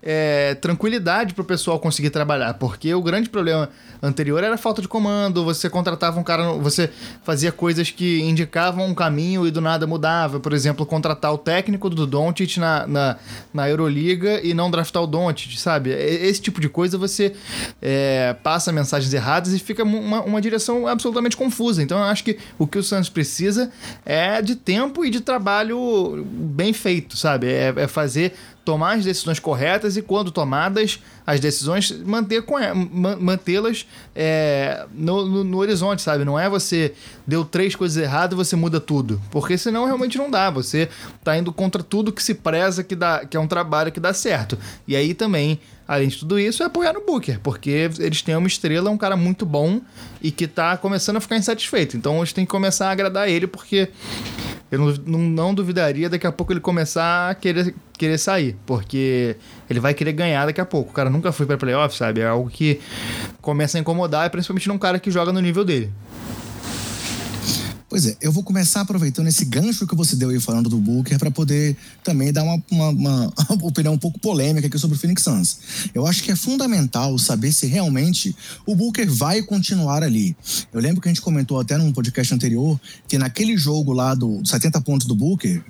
é, 0.02 0.54
tranquilidade 0.54 1.34
para 1.34 1.42
o 1.42 1.44
pessoal 1.44 1.78
conseguir 1.78 2.10
trabalhar. 2.10 2.54
Porque 2.54 2.94
o 2.94 3.02
grande 3.02 3.28
problema 3.28 3.68
anterior 4.02 4.42
era 4.42 4.54
a 4.54 4.58
falta 4.58 4.80
de 4.80 4.88
comando, 4.88 5.44
você 5.44 5.68
contratava 5.68 6.18
um 6.18 6.22
cara, 6.22 6.52
você 6.54 6.90
fazia 7.22 7.52
coisas 7.52 7.90
que 7.90 8.20
indicavam 8.20 8.86
um 8.86 8.94
caminho 8.94 9.46
e 9.46 9.50
do 9.50 9.60
nada 9.60 9.86
mudava. 9.86 10.40
Por 10.40 10.52
exemplo, 10.52 10.86
contratar 10.86 11.32
o 11.32 11.38
técnico 11.38 11.90
do 11.90 12.06
Doncic 12.06 12.56
na, 12.56 12.86
na, 12.86 13.16
na 13.52 13.68
Euroliga 13.68 14.40
e 14.42 14.54
não 14.54 14.70
draftar 14.70 15.02
o 15.02 15.06
Doncic, 15.06 15.58
sabe? 15.58 15.90
Esse 15.90 16.40
tipo 16.40 16.60
de 16.60 16.68
coisa 16.68 16.96
você 16.96 17.34
é, 17.82 18.34
passa 18.42 18.72
mensagens 18.72 19.12
erradas 19.12 19.52
e 19.52 19.58
fica 19.58 19.82
uma, 19.82 20.22
uma 20.22 20.40
direção 20.40 20.86
absolutamente 20.86 21.36
confusa. 21.36 21.82
Então 21.82 21.98
eu 21.98 22.04
acho 22.04 22.24
que 22.24 22.38
o 22.58 22.66
que 22.66 22.78
o 22.78 22.82
Santos 22.82 23.10
precisa 23.10 23.70
é 24.04 24.40
de 24.40 24.56
tempo 24.56 25.04
e 25.04 25.10
de 25.10 25.20
trabalho 25.20 26.24
bem 26.26 26.72
feito, 26.72 27.16
sabe? 27.16 27.39
É, 27.46 27.72
é 27.76 27.88
fazer 27.88 28.34
tomar 28.64 28.96
as 28.96 29.04
decisões 29.04 29.38
corretas 29.38 29.96
e, 29.96 30.02
quando 30.02 30.30
tomadas 30.30 31.02
as 31.26 31.40
decisões, 31.40 31.92
manter 32.04 32.44
mantê-las 33.18 33.86
é, 34.14 34.86
no, 34.92 35.26
no, 35.26 35.44
no, 35.44 35.58
horizonte, 35.58 36.02
sabe? 36.02 36.24
Não 36.24 36.38
é 36.38 36.48
você 36.48 36.92
deu 37.26 37.44
três 37.44 37.74
coisas 37.76 38.02
erradas 38.02 38.32
e 38.32 38.36
você 38.36 38.56
muda 38.56 38.80
tudo. 38.80 39.20
Porque 39.30 39.56
senão 39.56 39.84
realmente 39.84 40.18
não 40.18 40.30
dá. 40.30 40.50
Você 40.50 40.88
tá 41.22 41.36
indo 41.36 41.52
contra 41.52 41.82
tudo 41.82 42.12
que 42.12 42.22
se 42.22 42.34
preza 42.34 42.82
que, 42.82 42.96
dá, 42.96 43.24
que 43.24 43.36
é 43.36 43.40
um 43.40 43.46
trabalho 43.46 43.92
que 43.92 44.00
dá 44.00 44.12
certo. 44.12 44.58
E 44.86 44.96
aí 44.96 45.14
também 45.14 45.60
além 45.90 46.06
de 46.06 46.18
tudo 46.18 46.38
isso, 46.38 46.62
é 46.62 46.66
apoiar 46.66 46.92
no 46.92 47.04
Booker, 47.04 47.40
porque 47.42 47.90
eles 47.98 48.22
têm 48.22 48.36
uma 48.36 48.46
estrela, 48.46 48.88
um 48.90 48.96
cara 48.96 49.16
muito 49.16 49.44
bom 49.44 49.80
e 50.22 50.30
que 50.30 50.46
tá 50.46 50.76
começando 50.76 51.16
a 51.16 51.20
ficar 51.20 51.36
insatisfeito. 51.36 51.96
Então 51.96 52.20
hoje 52.20 52.32
tem 52.32 52.44
que 52.44 52.50
começar 52.50 52.90
a 52.90 52.92
agradar 52.92 53.28
ele, 53.28 53.48
porque 53.48 53.88
eu 54.70 54.78
não, 54.78 54.94
não, 55.04 55.18
não, 55.18 55.54
duvidaria 55.54 56.08
daqui 56.08 56.28
a 56.28 56.30
pouco 56.30 56.52
ele 56.52 56.60
começar 56.60 57.30
a 57.30 57.34
querer, 57.34 57.74
querer 57.98 58.18
sair, 58.18 58.56
porque 58.64 59.34
ele 59.70 59.80
vai 59.80 59.94
querer 59.94 60.12
ganhar 60.12 60.46
daqui 60.46 60.60
a 60.60 60.66
pouco. 60.66 60.90
O 60.90 60.92
cara 60.92 61.08
nunca 61.08 61.30
foi 61.32 61.46
para 61.46 61.56
playoff, 61.56 61.96
sabe? 61.96 62.20
É 62.20 62.26
algo 62.26 62.50
que 62.50 62.80
começa 63.40 63.78
a 63.78 63.80
incomodar, 63.80 64.28
principalmente 64.30 64.68
num 64.68 64.78
cara 64.78 64.98
que 64.98 65.10
joga 65.10 65.32
no 65.32 65.40
nível 65.40 65.64
dele. 65.64 65.90
Pois 67.90 68.06
é, 68.06 68.16
eu 68.20 68.30
vou 68.30 68.44
começar 68.44 68.82
aproveitando 68.82 69.26
esse 69.26 69.44
gancho 69.44 69.84
que 69.84 69.96
você 69.96 70.14
deu 70.14 70.28
aí 70.28 70.38
falando 70.38 70.70
do 70.70 70.76
Booker 70.76 71.18
para 71.18 71.28
poder 71.28 71.76
também 72.04 72.32
dar 72.32 72.44
uma, 72.44 72.62
uma, 72.70 72.88
uma, 72.90 73.32
opinião 73.66 73.94
um 73.94 73.98
pouco 73.98 74.16
polêmica 74.20 74.68
aqui 74.68 74.78
sobre 74.78 74.96
o 74.96 75.00
Phoenix 75.00 75.24
Suns. 75.24 75.58
Eu 75.92 76.06
acho 76.06 76.22
que 76.22 76.30
é 76.30 76.36
fundamental 76.36 77.18
saber 77.18 77.50
se 77.52 77.66
realmente 77.66 78.34
o 78.64 78.76
Booker 78.76 79.10
vai 79.10 79.42
continuar 79.42 80.04
ali. 80.04 80.36
Eu 80.72 80.80
lembro 80.80 81.00
que 81.00 81.08
a 81.08 81.10
gente 81.10 81.20
comentou 81.20 81.58
até 81.58 81.76
num 81.76 81.90
podcast 81.90 82.32
anterior 82.32 82.80
que 83.08 83.18
naquele 83.18 83.56
jogo 83.56 83.92
lá 83.92 84.14
do 84.14 84.40
70 84.44 84.80
pontos 84.82 85.08
do 85.08 85.16
Booker, 85.16 85.60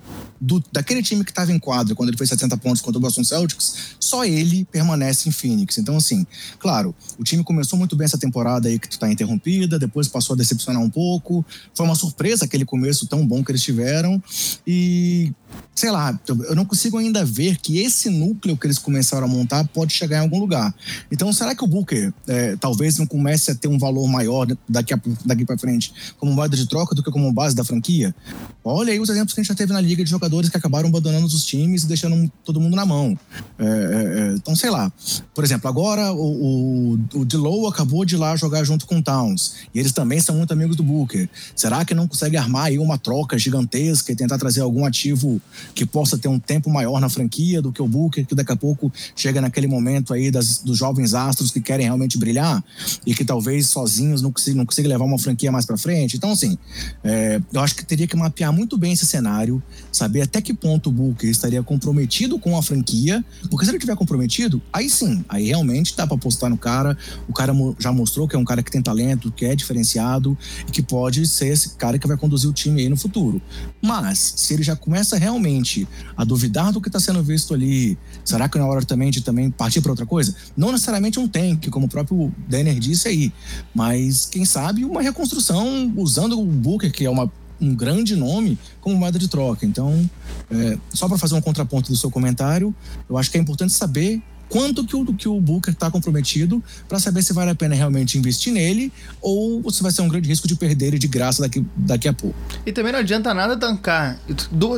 do, 0.40 0.62
daquele 0.72 1.02
time 1.02 1.24
que 1.24 1.30
estava 1.30 1.52
em 1.52 1.58
quadra 1.58 1.94
quando 1.94 2.08
ele 2.08 2.16
fez 2.16 2.30
70 2.30 2.56
pontos 2.56 2.80
contra 2.80 2.98
o 2.98 3.00
Boston 3.00 3.22
Celtics, 3.22 3.96
só 4.00 4.24
ele 4.24 4.64
permanece 4.64 5.28
em 5.28 5.32
Phoenix. 5.32 5.76
Então, 5.78 5.96
assim, 5.96 6.26
claro, 6.58 6.94
o 7.18 7.24
time 7.24 7.44
começou 7.44 7.78
muito 7.78 7.94
bem 7.94 8.06
essa 8.06 8.18
temporada 8.18 8.68
aí 8.68 8.78
que 8.78 8.88
está 8.88 9.10
interrompida, 9.10 9.78
depois 9.78 10.08
passou 10.08 10.34
a 10.34 10.36
decepcionar 10.36 10.82
um 10.82 10.88
pouco. 10.88 11.44
Foi 11.74 11.84
uma 11.84 11.94
surpresa 11.94 12.44
aquele 12.44 12.64
começo 12.64 13.06
tão 13.06 13.26
bom 13.26 13.44
que 13.44 13.52
eles 13.52 13.62
tiveram. 13.62 14.22
E 14.66 15.32
sei 15.74 15.90
lá, 15.90 16.18
eu 16.28 16.54
não 16.54 16.66
consigo 16.66 16.98
ainda 16.98 17.24
ver 17.24 17.56
que 17.56 17.78
esse 17.78 18.10
núcleo 18.10 18.54
que 18.56 18.66
eles 18.66 18.78
começaram 18.78 19.24
a 19.24 19.28
montar 19.28 19.66
pode 19.68 19.94
chegar 19.94 20.18
em 20.18 20.20
algum 20.20 20.38
lugar. 20.38 20.74
Então, 21.10 21.32
será 21.32 21.54
que 21.54 21.64
o 21.64 21.66
Booker 21.66 22.12
é, 22.28 22.54
talvez 22.56 22.98
não 22.98 23.06
comece 23.06 23.50
a 23.50 23.54
ter 23.54 23.66
um 23.66 23.78
valor 23.78 24.06
maior 24.06 24.46
daqui, 24.68 24.94
daqui 25.24 25.44
para 25.46 25.56
frente 25.56 25.92
como 26.18 26.32
moeda 26.32 26.54
de 26.54 26.68
troca 26.68 26.94
do 26.94 27.02
que 27.02 27.10
como 27.10 27.32
base 27.32 27.56
da 27.56 27.64
franquia? 27.64 28.14
Olha 28.62 28.92
aí 28.92 29.00
os 29.00 29.08
exemplos 29.08 29.32
que 29.32 29.40
a 29.40 29.42
gente 29.42 29.48
já 29.48 29.54
teve 29.54 29.72
na 29.72 29.80
liga 29.80 30.04
de 30.04 30.10
jogadores 30.10 30.50
que 30.50 30.56
acabaram 30.56 30.88
abandonando 30.88 31.24
os 31.24 31.46
times 31.46 31.84
e 31.84 31.86
deixando 31.86 32.30
todo 32.44 32.60
mundo 32.60 32.76
na 32.76 32.84
mão. 32.84 33.18
É, 33.58 33.64
é, 33.64 34.20
é 34.20 34.34
então, 34.34 34.54
sei 34.54 34.68
lá. 34.68 34.92
Por 35.34 35.44
exemplo, 35.44 35.66
agora 35.66 36.12
o, 36.12 36.94
o, 36.94 36.98
o 37.14 37.68
acabou 37.68 38.04
de 38.04 38.16
ir 38.16 38.18
lá 38.18 38.36
jogar 38.36 38.64
junto 38.64 38.84
com 38.86 38.98
o 38.98 39.02
Towns 39.02 39.54
e 39.74 39.78
eles 39.78 39.92
também 39.92 40.20
são 40.20 40.36
muito 40.36 40.52
amigos 40.52 40.76
do 40.76 40.82
Booker. 40.82 41.26
Será 41.56 41.86
que 41.86 41.94
não 41.94 42.06
consegue 42.06 42.36
armar 42.36 42.66
aí 42.66 42.78
uma 42.78 42.98
troca 42.98 43.38
gigantesca 43.38 44.12
e 44.12 44.16
tentar 44.16 44.36
trazer 44.36 44.60
algum 44.60 44.84
ativo 44.84 45.39
que 45.74 45.84
possa 45.86 46.18
ter 46.18 46.28
um 46.28 46.38
tempo 46.38 46.70
maior 46.70 47.00
na 47.00 47.08
franquia 47.08 47.60
do 47.60 47.72
que 47.72 47.82
o 47.82 47.88
Booker, 47.88 48.26
que 48.26 48.34
daqui 48.34 48.52
a 48.52 48.56
pouco 48.56 48.92
chega 49.14 49.40
naquele 49.40 49.66
momento 49.66 50.12
aí 50.12 50.30
das, 50.30 50.58
dos 50.58 50.78
jovens 50.78 51.14
astros 51.14 51.50
que 51.50 51.60
querem 51.60 51.86
realmente 51.86 52.18
brilhar 52.18 52.62
e 53.06 53.14
que 53.14 53.24
talvez 53.24 53.68
sozinhos 53.68 54.22
não 54.22 54.32
consigam, 54.32 54.58
não 54.58 54.66
consiga 54.66 54.88
levar 54.88 55.04
uma 55.04 55.18
franquia 55.18 55.50
mais 55.52 55.66
para 55.66 55.76
frente. 55.76 56.16
Então, 56.16 56.32
assim, 56.32 56.56
é, 57.04 57.40
eu 57.52 57.60
acho 57.60 57.74
que 57.74 57.84
teria 57.84 58.06
que 58.06 58.16
mapear 58.16 58.52
muito 58.52 58.76
bem 58.76 58.92
esse 58.92 59.06
cenário, 59.06 59.62
saber 59.92 60.22
até 60.22 60.40
que 60.40 60.52
ponto 60.52 60.88
o 60.88 60.92
Booker 60.92 61.30
estaria 61.30 61.62
comprometido 61.62 62.38
com 62.38 62.56
a 62.56 62.62
franquia, 62.62 63.24
porque 63.48 63.64
se 63.64 63.70
ele 63.70 63.78
estiver 63.78 63.96
comprometido, 63.96 64.60
aí 64.72 64.88
sim, 64.88 65.24
aí 65.28 65.46
realmente 65.46 65.96
dá 65.96 66.06
para 66.06 66.16
apostar 66.16 66.50
no 66.50 66.58
cara. 66.58 66.96
O 67.28 67.32
cara 67.32 67.52
já 67.78 67.92
mostrou 67.92 68.28
que 68.28 68.36
é 68.36 68.38
um 68.38 68.44
cara 68.44 68.62
que 68.62 68.70
tem 68.70 68.82
talento, 68.82 69.30
que 69.30 69.44
é 69.44 69.54
diferenciado 69.54 70.36
e 70.66 70.70
que 70.70 70.82
pode 70.82 71.26
ser 71.26 71.48
esse 71.48 71.70
cara 71.70 71.98
que 71.98 72.06
vai 72.06 72.16
conduzir 72.16 72.48
o 72.48 72.52
time 72.52 72.82
aí 72.82 72.88
no 72.88 72.96
futuro. 72.96 73.40
Mas, 73.82 74.34
se 74.36 74.54
ele 74.54 74.62
já 74.62 74.76
começa 74.76 75.16
realmente 75.30 75.86
a 76.16 76.24
duvidar 76.24 76.72
do 76.72 76.80
que 76.80 76.88
está 76.88 76.98
sendo 76.98 77.22
visto 77.22 77.54
ali. 77.54 77.96
Será 78.24 78.48
que 78.48 78.58
não 78.58 78.66
é 78.66 78.68
hora 78.68 78.84
também 78.84 79.10
de 79.10 79.20
também 79.20 79.50
partir 79.50 79.80
para 79.80 79.92
outra 79.92 80.06
coisa? 80.06 80.34
Não 80.56 80.72
necessariamente 80.72 81.18
um 81.18 81.28
tank, 81.28 81.68
como 81.70 81.86
o 81.86 81.88
próprio 81.88 82.32
Denner 82.48 82.78
disse 82.78 83.08
aí, 83.08 83.32
mas 83.74 84.26
quem 84.26 84.44
sabe 84.44 84.84
uma 84.84 85.00
reconstrução 85.00 85.92
usando 85.96 86.38
o 86.38 86.44
Booker, 86.44 86.92
que 86.92 87.04
é 87.04 87.10
uma 87.10 87.30
um 87.60 87.74
grande 87.74 88.16
nome 88.16 88.58
como 88.80 88.96
moeda 88.96 89.18
de 89.18 89.28
troca. 89.28 89.66
Então, 89.66 90.08
é, 90.50 90.78
só 90.94 91.06
para 91.06 91.18
fazer 91.18 91.34
um 91.34 91.42
contraponto 91.42 91.90
do 91.90 91.96
seu 91.96 92.10
comentário, 92.10 92.74
eu 93.06 93.18
acho 93.18 93.30
que 93.30 93.36
é 93.36 93.40
importante 93.40 93.74
saber 93.74 94.22
quanto 94.50 94.84
que 94.84 94.96
o, 94.96 95.14
que 95.14 95.28
o 95.28 95.40
Booker 95.40 95.72
está 95.72 95.90
comprometido 95.90 96.62
para 96.88 96.98
saber 96.98 97.22
se 97.22 97.32
vale 97.32 97.52
a 97.52 97.54
pena 97.54 97.74
realmente 97.74 98.18
investir 98.18 98.52
nele 98.52 98.92
ou 99.22 99.70
se 99.70 99.82
vai 99.82 99.92
ser 99.92 100.02
um 100.02 100.08
grande 100.08 100.28
risco 100.28 100.46
de 100.46 100.56
perder 100.56 100.88
ele 100.88 100.98
de 100.98 101.08
graça 101.08 101.40
daqui, 101.40 101.64
daqui 101.76 102.08
a 102.08 102.12
pouco. 102.12 102.36
E 102.66 102.72
também 102.72 102.92
não 102.92 102.98
adianta 102.98 103.32
nada 103.32 103.56
tancar. 103.56 104.20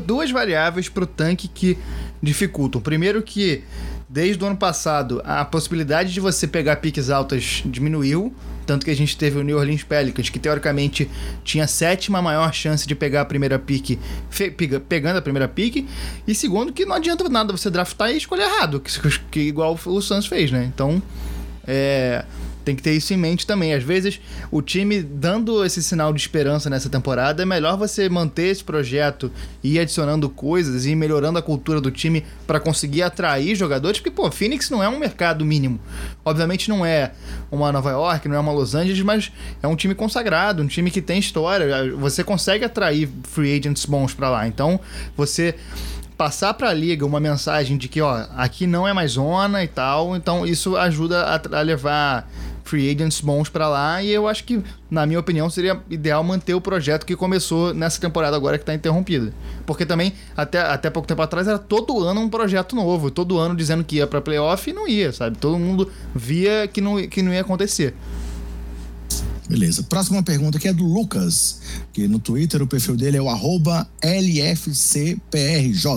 Duas 0.06 0.30
variáveis 0.30 0.88
para 0.88 1.04
o 1.04 1.06
tanque 1.06 1.48
que 1.48 1.78
dificultam. 2.22 2.80
Primeiro 2.80 3.22
que 3.22 3.64
desde 4.12 4.44
o 4.44 4.46
ano 4.46 4.56
passado 4.56 5.22
a 5.24 5.42
possibilidade 5.42 6.12
de 6.12 6.20
você 6.20 6.46
pegar 6.46 6.76
piques 6.76 7.08
altas 7.08 7.62
diminuiu 7.64 8.32
tanto 8.66 8.84
que 8.84 8.90
a 8.90 8.96
gente 8.96 9.16
teve 9.16 9.38
o 9.38 9.42
New 9.42 9.58
Orleans 9.58 9.82
Pelicans, 9.82 10.28
que 10.28 10.38
teoricamente 10.38 11.10
tinha 11.42 11.64
a 11.64 11.66
sétima 11.66 12.22
maior 12.22 12.52
chance 12.54 12.86
de 12.86 12.94
pegar 12.94 13.22
a 13.22 13.24
primeira 13.24 13.58
pique, 13.58 13.98
pegando 14.88 15.18
a 15.18 15.22
primeira 15.22 15.48
pique. 15.48 15.88
E 16.26 16.34
segundo, 16.34 16.72
que 16.72 16.84
não 16.84 16.94
adianta 16.94 17.28
nada 17.28 17.52
você 17.52 17.68
draftar 17.68 18.12
e 18.12 18.16
escolher 18.16 18.42
errado, 18.42 18.80
que, 18.80 19.18
que 19.30 19.40
igual 19.40 19.78
o 19.84 20.00
Suns 20.00 20.26
fez, 20.26 20.52
né? 20.52 20.70
Então, 20.72 21.02
é 21.66 22.24
tem 22.64 22.74
que 22.76 22.82
ter 22.82 22.92
isso 22.92 23.12
em 23.12 23.16
mente 23.16 23.46
também. 23.46 23.74
Às 23.74 23.82
vezes, 23.82 24.20
o 24.50 24.62
time 24.62 25.02
dando 25.02 25.64
esse 25.64 25.82
sinal 25.82 26.12
de 26.12 26.20
esperança 26.20 26.70
nessa 26.70 26.88
temporada, 26.88 27.42
é 27.42 27.46
melhor 27.46 27.76
você 27.76 28.08
manter 28.08 28.48
esse 28.48 28.62
projeto 28.64 29.30
e 29.62 29.74
ir 29.74 29.78
adicionando 29.78 30.28
coisas 30.28 30.86
e 30.86 30.94
melhorando 30.94 31.38
a 31.38 31.42
cultura 31.42 31.80
do 31.80 31.90
time 31.90 32.24
para 32.46 32.60
conseguir 32.60 33.02
atrair 33.02 33.54
jogadores, 33.54 33.98
porque, 33.98 34.10
pô, 34.10 34.30
Phoenix 34.30 34.70
não 34.70 34.82
é 34.82 34.88
um 34.88 34.98
mercado 34.98 35.44
mínimo. 35.44 35.80
Obviamente 36.24 36.68
não 36.68 36.84
é 36.84 37.12
uma 37.50 37.72
Nova 37.72 37.90
York, 37.90 38.28
não 38.28 38.36
é 38.36 38.40
uma 38.40 38.52
Los 38.52 38.74
Angeles, 38.74 39.02
mas 39.02 39.32
é 39.62 39.66
um 39.66 39.76
time 39.76 39.94
consagrado, 39.94 40.62
um 40.62 40.66
time 40.66 40.90
que 40.90 41.02
tem 41.02 41.18
história. 41.18 41.92
Você 41.96 42.22
consegue 42.22 42.64
atrair 42.64 43.08
free 43.24 43.58
agents 43.58 43.84
bons 43.86 44.14
para 44.14 44.30
lá. 44.30 44.46
Então, 44.46 44.80
você 45.16 45.54
passar 46.16 46.54
para 46.54 46.68
a 46.68 46.72
liga 46.72 47.04
uma 47.04 47.18
mensagem 47.18 47.76
de 47.76 47.88
que, 47.88 48.00
ó, 48.00 48.26
aqui 48.36 48.66
não 48.66 48.86
é 48.86 48.92
mais 48.92 49.12
zona 49.12 49.64
e 49.64 49.68
tal, 49.68 50.14
então 50.14 50.46
isso 50.46 50.76
ajuda 50.76 51.24
a, 51.24 51.58
a 51.58 51.62
levar 51.62 52.30
free 52.64 52.90
agents 52.90 53.20
bons 53.20 53.48
para 53.48 53.68
lá. 53.68 54.02
E 54.02 54.10
eu 54.10 54.26
acho 54.28 54.44
que, 54.44 54.62
na 54.90 55.06
minha 55.06 55.18
opinião, 55.18 55.48
seria 55.50 55.80
ideal 55.90 56.22
manter 56.22 56.54
o 56.54 56.60
projeto 56.60 57.04
que 57.04 57.16
começou 57.16 57.74
nessa 57.74 58.00
temporada 58.00 58.36
agora 58.36 58.58
que 58.58 58.62
está 58.62 58.74
interrompida. 58.74 59.32
Porque 59.66 59.86
também, 59.86 60.12
até, 60.36 60.60
até 60.60 60.90
pouco 60.90 61.06
tempo 61.06 61.22
atrás, 61.22 61.46
era 61.48 61.58
todo 61.58 62.00
ano 62.00 62.20
um 62.20 62.28
projeto 62.28 62.74
novo. 62.76 63.10
Todo 63.10 63.38
ano 63.38 63.54
dizendo 63.56 63.84
que 63.84 63.96
ia 63.96 64.06
para 64.06 64.20
playoff 64.20 64.68
e 64.68 64.72
não 64.72 64.86
ia, 64.88 65.12
sabe? 65.12 65.38
Todo 65.38 65.58
mundo 65.58 65.90
via 66.14 66.68
que 66.68 66.80
não, 66.80 67.06
que 67.08 67.22
não 67.22 67.32
ia 67.32 67.40
acontecer. 67.40 67.94
Beleza. 69.48 69.82
Próxima 69.82 70.22
pergunta 70.22 70.56
aqui 70.56 70.68
é 70.68 70.72
do 70.72 70.86
Lucas, 70.86 71.60
que 71.92 72.08
no 72.08 72.18
Twitter 72.18 72.62
o 72.62 72.66
perfil 72.66 72.96
dele 72.96 73.18
é 73.18 73.22
o 73.22 73.26
LFCPRJ. 74.00 75.88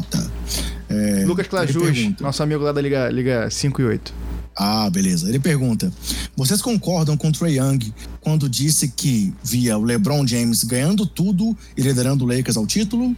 É, 0.89 1.23
Lucas 1.25 1.47
Clajus, 1.47 2.19
nosso 2.19 2.43
amigo 2.43 2.63
lá 2.63 2.71
da 2.71 2.81
Liga, 2.81 3.09
Liga 3.09 3.49
5 3.49 3.81
e 3.81 3.85
8. 3.85 4.24
Ah, 4.55 4.89
beleza. 4.89 5.27
Ele 5.27 5.39
pergunta: 5.39 5.91
vocês 6.35 6.61
concordam 6.61 7.17
com 7.17 7.31
Trey 7.31 7.57
Young 7.57 7.93
quando 8.25 8.49
disse 8.49 8.87
que 8.87 9.31
via 9.43 9.77
o 9.77 9.83
LeBron 9.83 10.25
James 10.25 10.63
ganhando 10.63 11.05
tudo 11.05 11.55
e 11.77 11.81
liderando 11.83 12.25
o 12.25 12.27
Lakers 12.27 12.57
ao 12.57 12.65
título? 12.65 13.15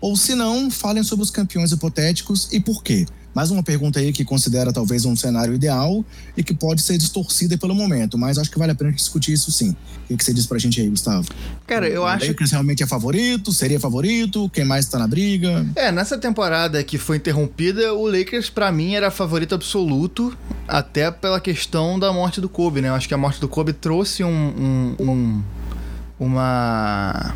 Ou 0.00 0.16
se 0.16 0.36
não, 0.36 0.70
falem 0.70 1.02
sobre 1.02 1.24
os 1.24 1.30
campeões 1.30 1.72
hipotéticos 1.72 2.48
e 2.52 2.60
por 2.60 2.80
quê? 2.80 3.04
Mais 3.34 3.50
uma 3.50 3.64
pergunta 3.64 3.98
aí 3.98 4.12
que 4.12 4.24
considera 4.24 4.72
talvez 4.72 5.04
um 5.04 5.16
cenário 5.16 5.52
ideal 5.52 6.04
e 6.36 6.44
que 6.44 6.54
pode 6.54 6.82
ser 6.82 6.96
distorcida 6.96 7.58
pelo 7.58 7.74
momento, 7.74 8.16
mas 8.16 8.38
acho 8.38 8.48
que 8.48 8.58
vale 8.58 8.70
a 8.70 8.74
pena 8.76 8.92
discutir 8.92 9.32
isso 9.32 9.50
sim. 9.50 9.74
O 10.08 10.16
que 10.16 10.24
você 10.24 10.32
diz 10.32 10.46
pra 10.46 10.56
gente 10.56 10.80
aí, 10.80 10.88
Gustavo? 10.88 11.26
Cara, 11.66 11.88
eu 11.88 12.02
o 12.02 12.04
acho. 12.04 12.28
Lakers 12.28 12.52
realmente 12.52 12.84
é 12.84 12.86
favorito? 12.86 13.52
Seria 13.52 13.80
favorito? 13.80 14.48
Quem 14.50 14.64
mais 14.64 14.86
tá 14.86 15.00
na 15.00 15.08
briga? 15.08 15.66
É, 15.74 15.90
nessa 15.90 16.16
temporada 16.16 16.82
que 16.84 16.96
foi 16.96 17.16
interrompida, 17.16 17.92
o 17.92 18.06
Lakers 18.06 18.50
para 18.50 18.70
mim 18.70 18.94
era 18.94 19.10
favorito 19.10 19.54
absoluto, 19.54 20.36
até 20.68 21.10
pela 21.10 21.40
questão 21.40 21.98
da 21.98 22.12
morte 22.12 22.40
do 22.40 22.48
Kobe, 22.48 22.80
né? 22.80 22.88
Eu 22.88 22.94
acho 22.94 23.08
que 23.08 23.14
a 23.14 23.18
morte 23.18 23.40
do 23.40 23.48
Kobe 23.48 23.72
trouxe 23.72 24.22
um, 24.22 24.43
um, 24.44 24.96
um 25.00 25.42
uma 26.18 27.34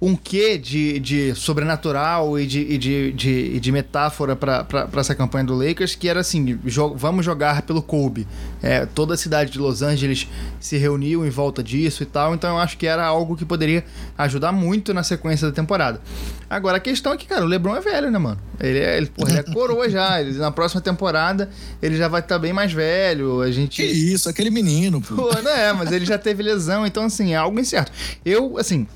um 0.00 0.14
quê 0.14 0.56
de, 0.56 1.00
de 1.00 1.34
sobrenatural 1.34 2.38
e 2.38 2.46
de, 2.46 2.60
e 2.60 2.78
de, 2.78 3.12
de, 3.12 3.60
de 3.60 3.72
metáfora 3.72 4.36
para 4.36 4.88
essa 4.96 5.14
campanha 5.14 5.44
do 5.44 5.54
Lakers, 5.54 5.94
que 5.94 6.08
era 6.08 6.20
assim: 6.20 6.58
jo 6.64 6.94
vamos 6.94 7.24
jogar 7.24 7.62
pelo 7.62 7.82
Kobe. 7.82 8.26
É, 8.62 8.86
toda 8.86 9.14
a 9.14 9.16
cidade 9.16 9.50
de 9.50 9.58
Los 9.58 9.82
Angeles 9.82 10.28
se 10.60 10.76
reuniu 10.76 11.26
em 11.26 11.30
volta 11.30 11.62
disso 11.62 12.02
e 12.02 12.06
tal, 12.06 12.34
então 12.34 12.50
eu 12.50 12.58
acho 12.58 12.76
que 12.76 12.86
era 12.86 13.04
algo 13.04 13.36
que 13.36 13.44
poderia 13.44 13.84
ajudar 14.16 14.52
muito 14.52 14.94
na 14.94 15.02
sequência 15.02 15.48
da 15.48 15.52
temporada. 15.52 16.00
Agora, 16.48 16.78
a 16.78 16.80
questão 16.80 17.12
é 17.12 17.16
que, 17.16 17.26
cara, 17.26 17.44
o 17.44 17.48
LeBron 17.48 17.76
é 17.76 17.80
velho, 17.80 18.10
né, 18.10 18.18
mano? 18.18 18.38
Ele 18.60 18.78
é, 18.78 18.96
ele, 18.96 19.06
porra, 19.06 19.30
ele 19.30 19.40
é 19.40 19.42
coroa 19.52 19.90
já. 19.90 20.20
Ele, 20.20 20.38
na 20.38 20.50
próxima 20.50 20.80
temporada 20.80 21.50
ele 21.82 21.96
já 21.96 22.08
vai 22.08 22.20
estar 22.20 22.36
tá 22.36 22.38
bem 22.38 22.52
mais 22.52 22.72
velho. 22.72 23.40
A 23.40 23.50
gente. 23.50 23.82
Que 23.82 23.88
isso, 23.88 24.28
aquele 24.28 24.50
menino, 24.50 25.00
pô. 25.00 25.14
pô. 25.14 25.42
Não 25.42 25.50
é, 25.50 25.72
mas 25.72 25.90
ele 25.90 26.04
já 26.04 26.18
teve 26.18 26.42
lesão, 26.42 26.86
então 26.86 27.04
assim, 27.04 27.32
é 27.32 27.36
algo 27.36 27.58
incerto. 27.58 27.92
Eu, 28.24 28.58
assim, 28.58 28.86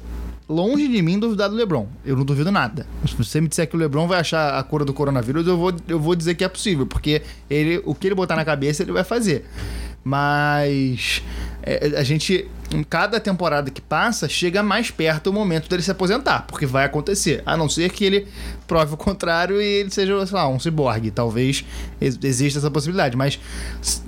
longe 0.52 0.86
de 0.86 1.02
mim 1.02 1.18
duvidar 1.18 1.48
do 1.48 1.56
LeBron. 1.56 1.86
Eu 2.04 2.16
não 2.16 2.24
duvido 2.24 2.52
nada. 2.52 2.86
Se 3.06 3.16
você 3.16 3.40
me 3.40 3.48
disser 3.48 3.68
que 3.68 3.74
o 3.74 3.78
LeBron 3.78 4.06
vai 4.06 4.20
achar 4.20 4.58
a 4.58 4.62
cura 4.62 4.84
do 4.84 4.92
coronavírus, 4.92 5.46
eu 5.46 5.56
vou, 5.56 5.72
eu 5.88 5.98
vou 5.98 6.14
dizer 6.14 6.34
que 6.34 6.44
é 6.44 6.48
possível, 6.48 6.86
porque 6.86 7.22
ele, 7.48 7.80
o 7.84 7.94
que 7.94 8.08
ele 8.08 8.14
botar 8.14 8.36
na 8.36 8.44
cabeça, 8.44 8.82
ele 8.82 8.92
vai 8.92 9.04
fazer. 9.04 9.44
Mas 10.04 11.22
é, 11.62 11.92
a 11.96 12.02
gente 12.02 12.48
cada 12.88 13.20
temporada 13.20 13.70
que 13.70 13.80
passa, 13.80 14.28
chega 14.28 14.62
mais 14.62 14.90
perto 14.90 15.28
o 15.28 15.32
momento 15.32 15.68
dele 15.68 15.82
se 15.82 15.90
aposentar, 15.90 16.46
porque 16.46 16.64
vai 16.64 16.84
acontecer. 16.84 17.42
A 17.44 17.56
não 17.56 17.68
ser 17.68 17.90
que 17.90 18.04
ele 18.04 18.26
prove 18.66 18.94
o 18.94 18.96
contrário 18.96 19.60
e 19.60 19.64
ele 19.64 19.90
seja, 19.90 20.26
sei 20.26 20.36
lá, 20.36 20.48
um 20.48 20.58
ciborgue. 20.58 21.10
Talvez 21.10 21.64
exista 22.00 22.58
essa 22.58 22.70
possibilidade, 22.70 23.16
mas 23.16 23.38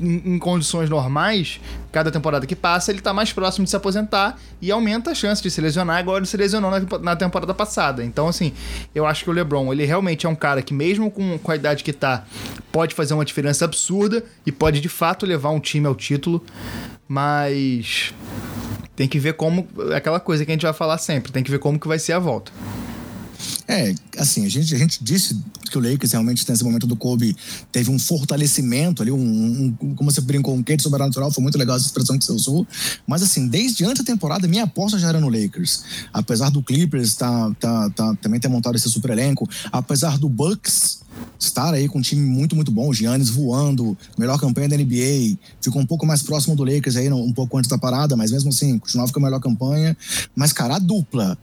em, 0.00 0.34
em 0.34 0.38
condições 0.38 0.88
normais, 0.88 1.60
cada 1.92 2.10
temporada 2.10 2.46
que 2.46 2.56
passa, 2.56 2.90
ele 2.90 3.00
tá 3.00 3.12
mais 3.12 3.32
próximo 3.32 3.64
de 3.64 3.70
se 3.70 3.76
aposentar 3.76 4.38
e 4.60 4.70
aumenta 4.70 5.10
a 5.10 5.14
chance 5.14 5.42
de 5.42 5.50
se 5.50 5.60
lesionar, 5.60 6.00
igual 6.00 6.16
ele 6.16 6.26
se 6.26 6.36
lesionou 6.36 6.70
na, 6.70 6.80
na 7.00 7.16
temporada 7.16 7.52
passada. 7.52 8.04
Então, 8.04 8.28
assim, 8.28 8.52
eu 8.94 9.04
acho 9.04 9.24
que 9.24 9.30
o 9.30 9.32
LeBron, 9.32 9.72
ele 9.72 9.84
realmente 9.84 10.26
é 10.26 10.28
um 10.28 10.34
cara 10.34 10.62
que, 10.62 10.72
mesmo 10.72 11.10
com, 11.10 11.38
com 11.38 11.52
a 11.52 11.56
idade 11.56 11.84
que 11.84 11.92
tá, 11.92 12.24
pode 12.72 12.94
fazer 12.94 13.14
uma 13.14 13.24
diferença 13.24 13.64
absurda 13.64 14.24
e 14.46 14.52
pode 14.52 14.80
de 14.80 14.88
fato 14.88 15.26
levar 15.26 15.50
um 15.50 15.60
time 15.60 15.86
ao 15.86 15.94
título, 15.94 16.44
mas 17.06 17.43
tem 18.96 19.08
que 19.08 19.18
ver 19.18 19.34
como. 19.34 19.66
Aquela 19.94 20.20
coisa 20.20 20.44
que 20.44 20.50
a 20.50 20.54
gente 20.54 20.62
vai 20.62 20.72
falar 20.72 20.98
sempre, 20.98 21.32
tem 21.32 21.42
que 21.42 21.50
ver 21.50 21.58
como 21.58 21.78
que 21.78 21.88
vai 21.88 21.98
ser 21.98 22.12
a 22.12 22.18
volta. 22.18 22.52
É, 23.66 23.94
assim, 24.18 24.44
a 24.44 24.48
gente, 24.48 24.74
a 24.74 24.78
gente 24.78 25.02
disse 25.02 25.38
que 25.70 25.78
o 25.78 25.80
Lakers 25.80 26.12
realmente 26.12 26.48
nesse 26.48 26.62
momento 26.62 26.86
do 26.86 26.94
Kobe 26.94 27.34
teve 27.72 27.90
um 27.90 27.98
fortalecimento 27.98 29.02
ali, 29.02 29.10
um, 29.10 29.74
um 29.80 29.94
como 29.94 30.10
você 30.10 30.20
brincou, 30.20 30.54
um 30.54 30.62
quente 30.62 30.82
sobrenatural, 30.82 31.30
foi 31.30 31.42
muito 31.42 31.56
legal 31.56 31.76
essa 31.76 31.86
expressão 31.86 32.18
que 32.18 32.24
você 32.24 32.32
usou. 32.32 32.66
Mas 33.06 33.22
assim, 33.22 33.48
desde 33.48 33.84
antes 33.84 34.04
da 34.04 34.12
temporada, 34.12 34.46
minha 34.46 34.64
aposta 34.64 34.98
já 34.98 35.08
era 35.08 35.20
no 35.20 35.28
Lakers. 35.28 35.82
Apesar 36.12 36.50
do 36.50 36.62
Clippers 36.62 37.14
tá, 37.14 37.54
tá, 37.58 37.90
tá, 37.90 38.14
também 38.16 38.38
ter 38.38 38.48
montado 38.48 38.76
esse 38.76 38.90
super 38.90 39.10
elenco, 39.10 39.48
apesar 39.72 40.18
do 40.18 40.28
Bucks 40.28 41.02
estar 41.38 41.72
aí 41.72 41.88
com 41.88 41.98
um 41.98 42.02
time 42.02 42.22
muito, 42.22 42.54
muito 42.54 42.70
bom, 42.70 42.88
o 42.88 42.94
Giannis 42.94 43.30
voando, 43.30 43.96
melhor 44.18 44.38
campanha 44.38 44.68
da 44.68 44.76
NBA, 44.76 45.38
ficou 45.60 45.80
um 45.80 45.86
pouco 45.86 46.04
mais 46.04 46.22
próximo 46.22 46.56
do 46.56 46.64
Lakers 46.64 46.96
aí, 46.96 47.10
um 47.10 47.32
pouco 47.32 47.56
antes 47.56 47.68
da 47.68 47.78
parada, 47.78 48.16
mas 48.16 48.30
mesmo 48.30 48.50
assim, 48.50 48.78
continuava 48.78 49.12
com 49.12 49.20
a 49.20 49.22
melhor 49.22 49.40
campanha. 49.40 49.96
Mas, 50.34 50.52
cara, 50.52 50.76
a 50.76 50.78
dupla 50.78 51.38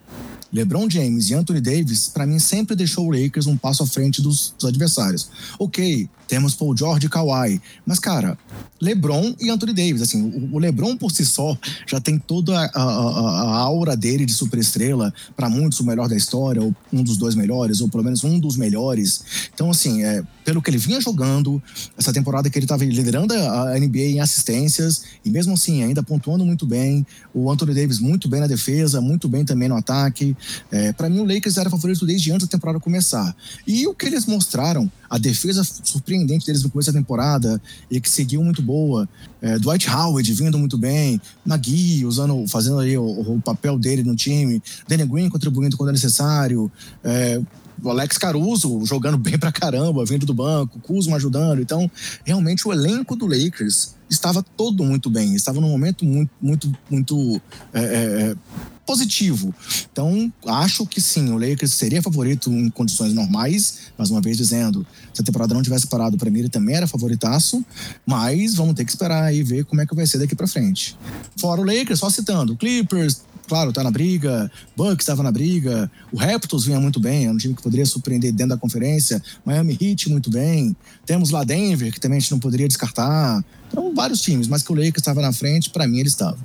LeBron 0.53 0.89
James 0.89 1.29
e 1.29 1.33
Anthony 1.33 1.61
Davis, 1.61 2.09
para 2.09 2.25
mim, 2.25 2.39
sempre 2.39 2.75
deixou 2.75 3.07
o 3.07 3.11
Lakers 3.11 3.47
um 3.47 3.55
passo 3.57 3.83
à 3.83 3.87
frente 3.87 4.21
dos, 4.21 4.53
dos 4.57 4.67
adversários. 4.67 5.29
Ok, 5.57 6.09
temos 6.31 6.55
Paul 6.55 6.77
George 6.77 7.07
e 7.07 7.09
Kawhi. 7.09 7.61
Mas, 7.85 7.99
cara, 7.99 8.37
LeBron 8.79 9.35
e 9.37 9.49
Anthony 9.49 9.73
Davis, 9.73 10.01
assim, 10.01 10.49
o, 10.49 10.57
LeBron 10.59 10.95
por 10.95 11.11
si 11.11 11.25
só 11.25 11.57
já 11.85 11.99
tem 11.99 12.17
toda 12.17 12.57
a, 12.57 12.69
a, 12.73 12.81
a 12.81 13.57
aura 13.57 13.97
dele 13.97 14.25
de 14.25 14.33
superestrela, 14.33 15.13
para 15.35 15.49
muitos 15.49 15.81
o 15.81 15.85
melhor 15.85 16.07
da 16.07 16.15
história, 16.15 16.61
ou 16.61 16.73
um 16.93 17.03
dos 17.03 17.17
dois 17.17 17.35
melhores, 17.35 17.81
ou 17.81 17.89
pelo 17.89 18.05
menos 18.05 18.23
um 18.23 18.39
dos 18.39 18.55
melhores. 18.55 19.49
Então, 19.53 19.69
assim, 19.69 20.05
é, 20.05 20.23
pelo 20.45 20.61
que 20.61 20.69
ele 20.69 20.77
vinha 20.77 21.01
jogando, 21.01 21.61
essa 21.97 22.13
temporada 22.13 22.49
que 22.49 22.57
ele 22.57 22.63
estava 22.63 22.85
liderando 22.85 23.33
a 23.33 23.77
NBA 23.77 23.99
em 23.99 24.19
assistências, 24.21 25.03
e 25.25 25.29
mesmo 25.29 25.53
assim, 25.53 25.83
ainda 25.83 26.01
pontuando 26.01 26.45
muito 26.45 26.65
bem, 26.65 27.05
o 27.33 27.51
Anthony 27.51 27.73
Davis 27.73 27.99
muito 27.99 28.29
bem 28.29 28.39
na 28.39 28.47
defesa, 28.47 29.01
muito 29.01 29.27
bem 29.27 29.43
também 29.43 29.67
no 29.67 29.75
ataque. 29.75 30.33
É, 30.71 30.93
para 30.93 31.09
mim, 31.09 31.19
o 31.19 31.25
Lakers 31.25 31.57
era 31.57 31.69
favorito 31.69 32.05
desde 32.05 32.31
antes 32.31 32.47
da 32.47 32.51
temporada 32.51 32.79
começar. 32.79 33.35
E 33.67 33.85
o 33.85 33.93
que 33.93 34.05
eles 34.05 34.25
mostraram, 34.25 34.89
a 35.09 35.17
defesa 35.17 35.61
surpreendente 35.83 36.20
deles 36.25 36.63
no 36.63 36.69
começo 36.69 36.91
da 36.91 36.99
temporada 36.99 37.61
e 37.89 37.99
que 37.99 38.09
seguiu 38.09 38.43
muito 38.43 38.61
boa. 38.61 39.07
É, 39.41 39.57
Dwight 39.59 39.89
Howard 39.89 40.33
vindo 40.33 40.57
muito 40.57 40.77
bem, 40.77 41.19
Nagui 41.45 42.05
usando, 42.05 42.47
fazendo 42.47 42.79
aí 42.79 42.97
o, 42.97 43.03
o, 43.03 43.41
papel 43.41 43.77
dele 43.77 44.03
no 44.03 44.15
time, 44.15 44.61
Danny 44.87 45.05
Green 45.05 45.29
contribuindo 45.29 45.77
quando 45.77 45.89
é 45.89 45.93
necessário. 45.93 46.71
É, 47.03 47.41
o 47.83 47.89
Alex 47.89 48.17
Caruso 48.17 48.85
jogando 48.85 49.17
bem 49.17 49.37
pra 49.37 49.51
caramba, 49.51 50.05
vindo 50.05 50.25
do 50.25 50.33
banco, 50.33 50.79
Kuzma 50.79 51.17
ajudando. 51.17 51.61
Então, 51.61 51.89
realmente 52.23 52.67
o 52.67 52.71
elenco 52.71 53.15
do 53.15 53.25
Lakers 53.25 53.95
estava 54.09 54.43
todo 54.43 54.83
muito 54.83 55.09
bem, 55.09 55.35
estava 55.35 55.59
num 55.59 55.69
momento 55.69 56.05
muito, 56.05 56.31
muito, 56.41 56.71
muito 56.89 57.41
é, 57.73 57.81
é, 57.81 58.35
positivo. 58.85 59.53
Então, 59.91 60.31
acho 60.45 60.85
que 60.85 60.99
sim, 60.99 61.29
o 61.31 61.37
Lakers 61.37 61.73
seria 61.73 62.01
favorito 62.01 62.51
em 62.51 62.69
condições 62.69 63.13
normais, 63.13 63.91
mais 63.97 64.09
uma 64.09 64.21
vez 64.21 64.37
dizendo, 64.37 64.85
se 65.13 65.21
a 65.21 65.23
temporada 65.23 65.53
não 65.53 65.61
tivesse 65.61 65.87
parado 65.87 66.17
para 66.17 66.29
mim, 66.29 66.39
ele 66.39 66.49
também 66.49 66.75
era 66.75 66.87
favoritaço, 66.87 67.63
mas 68.05 68.55
vamos 68.55 68.73
ter 68.73 68.85
que 68.85 68.91
esperar 68.91 69.33
e 69.33 69.43
ver 69.43 69.65
como 69.65 69.81
é 69.81 69.85
que 69.85 69.95
vai 69.95 70.05
ser 70.05 70.17
daqui 70.17 70.35
para 70.35 70.47
frente. 70.47 70.97
Fora 71.37 71.61
o 71.61 71.63
Lakers, 71.63 71.99
só 71.99 72.09
citando, 72.09 72.55
Clippers, 72.55 73.21
claro, 73.47 73.73
tá 73.73 73.83
na 73.83 73.91
briga, 73.91 74.51
Bucks 74.75 75.03
estava 75.03 75.21
na 75.21 75.31
briga, 75.31 75.91
o 76.11 76.17
Raptors 76.17 76.65
vinha 76.65 76.79
muito 76.79 76.99
bem, 76.99 77.25
é 77.25 77.31
um 77.31 77.37
time 77.37 77.53
que 77.53 77.61
poderia 77.61 77.85
surpreender 77.85 78.31
dentro 78.31 78.55
da 78.55 78.57
conferência, 78.57 79.21
Miami 79.45 79.77
Heat 79.79 80.09
muito 80.09 80.29
bem, 80.29 80.75
temos 81.05 81.31
lá 81.31 81.43
Denver, 81.43 81.91
que 81.91 81.99
também 81.99 82.17
a 82.17 82.21
gente 82.21 82.31
não 82.31 82.39
poderia 82.39 82.67
descartar, 82.67 83.43
então 83.67 83.93
vários 83.93 84.21
times, 84.21 84.47
mas 84.47 84.63
que 84.63 84.71
o 84.71 84.75
Lakers 84.75 84.97
estava 84.97 85.21
na 85.21 85.33
frente, 85.33 85.69
para 85.69 85.87
mim 85.87 85.99
ele 85.99 86.07
estava. 86.07 86.37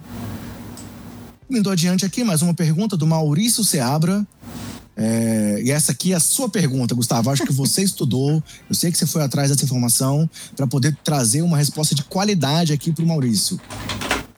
Indo 1.49 1.71
adiante 1.71 2.05
aqui, 2.05 2.25
mais 2.25 2.43
uma 2.43 2.53
pergunta 2.53 2.97
do 2.97 3.07
Maurício 3.07 3.63
Seabra. 3.63 4.27
É, 4.97 5.61
e 5.63 5.71
essa 5.71 5.93
aqui 5.93 6.13
é 6.13 6.17
a 6.17 6.21
sua 6.21 6.49
pergunta, 6.49 6.93
Gustavo. 6.93 7.31
Acho 7.31 7.47
que 7.47 7.53
você 7.53 7.83
estudou, 7.85 8.43
eu 8.69 8.75
sei 8.75 8.91
que 8.91 8.99
você 8.99 9.07
foi 9.07 9.23
atrás 9.23 9.51
dessa 9.51 9.65
informação 9.65 10.29
para 10.57 10.67
poder 10.67 10.97
trazer 11.05 11.43
uma 11.43 11.57
resposta 11.57 11.95
de 11.95 12.03
qualidade 12.03 12.73
aqui 12.73 12.91
para 12.91 13.05
o 13.05 13.07
Maurício. 13.07 13.61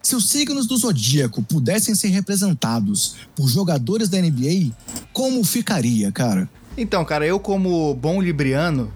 Se 0.02 0.14
os 0.14 0.28
signos 0.28 0.66
do 0.66 0.76
zodíaco 0.76 1.42
pudessem 1.42 1.94
ser 1.94 2.08
representados 2.08 3.16
por 3.34 3.48
jogadores 3.48 4.10
da 4.10 4.20
NBA, 4.20 4.72
como 5.10 5.42
ficaria, 5.44 6.12
cara? 6.12 6.48
Então, 6.76 7.02
cara, 7.06 7.26
eu, 7.26 7.40
como 7.40 7.94
bom 7.94 8.20
libriano, 8.20 8.92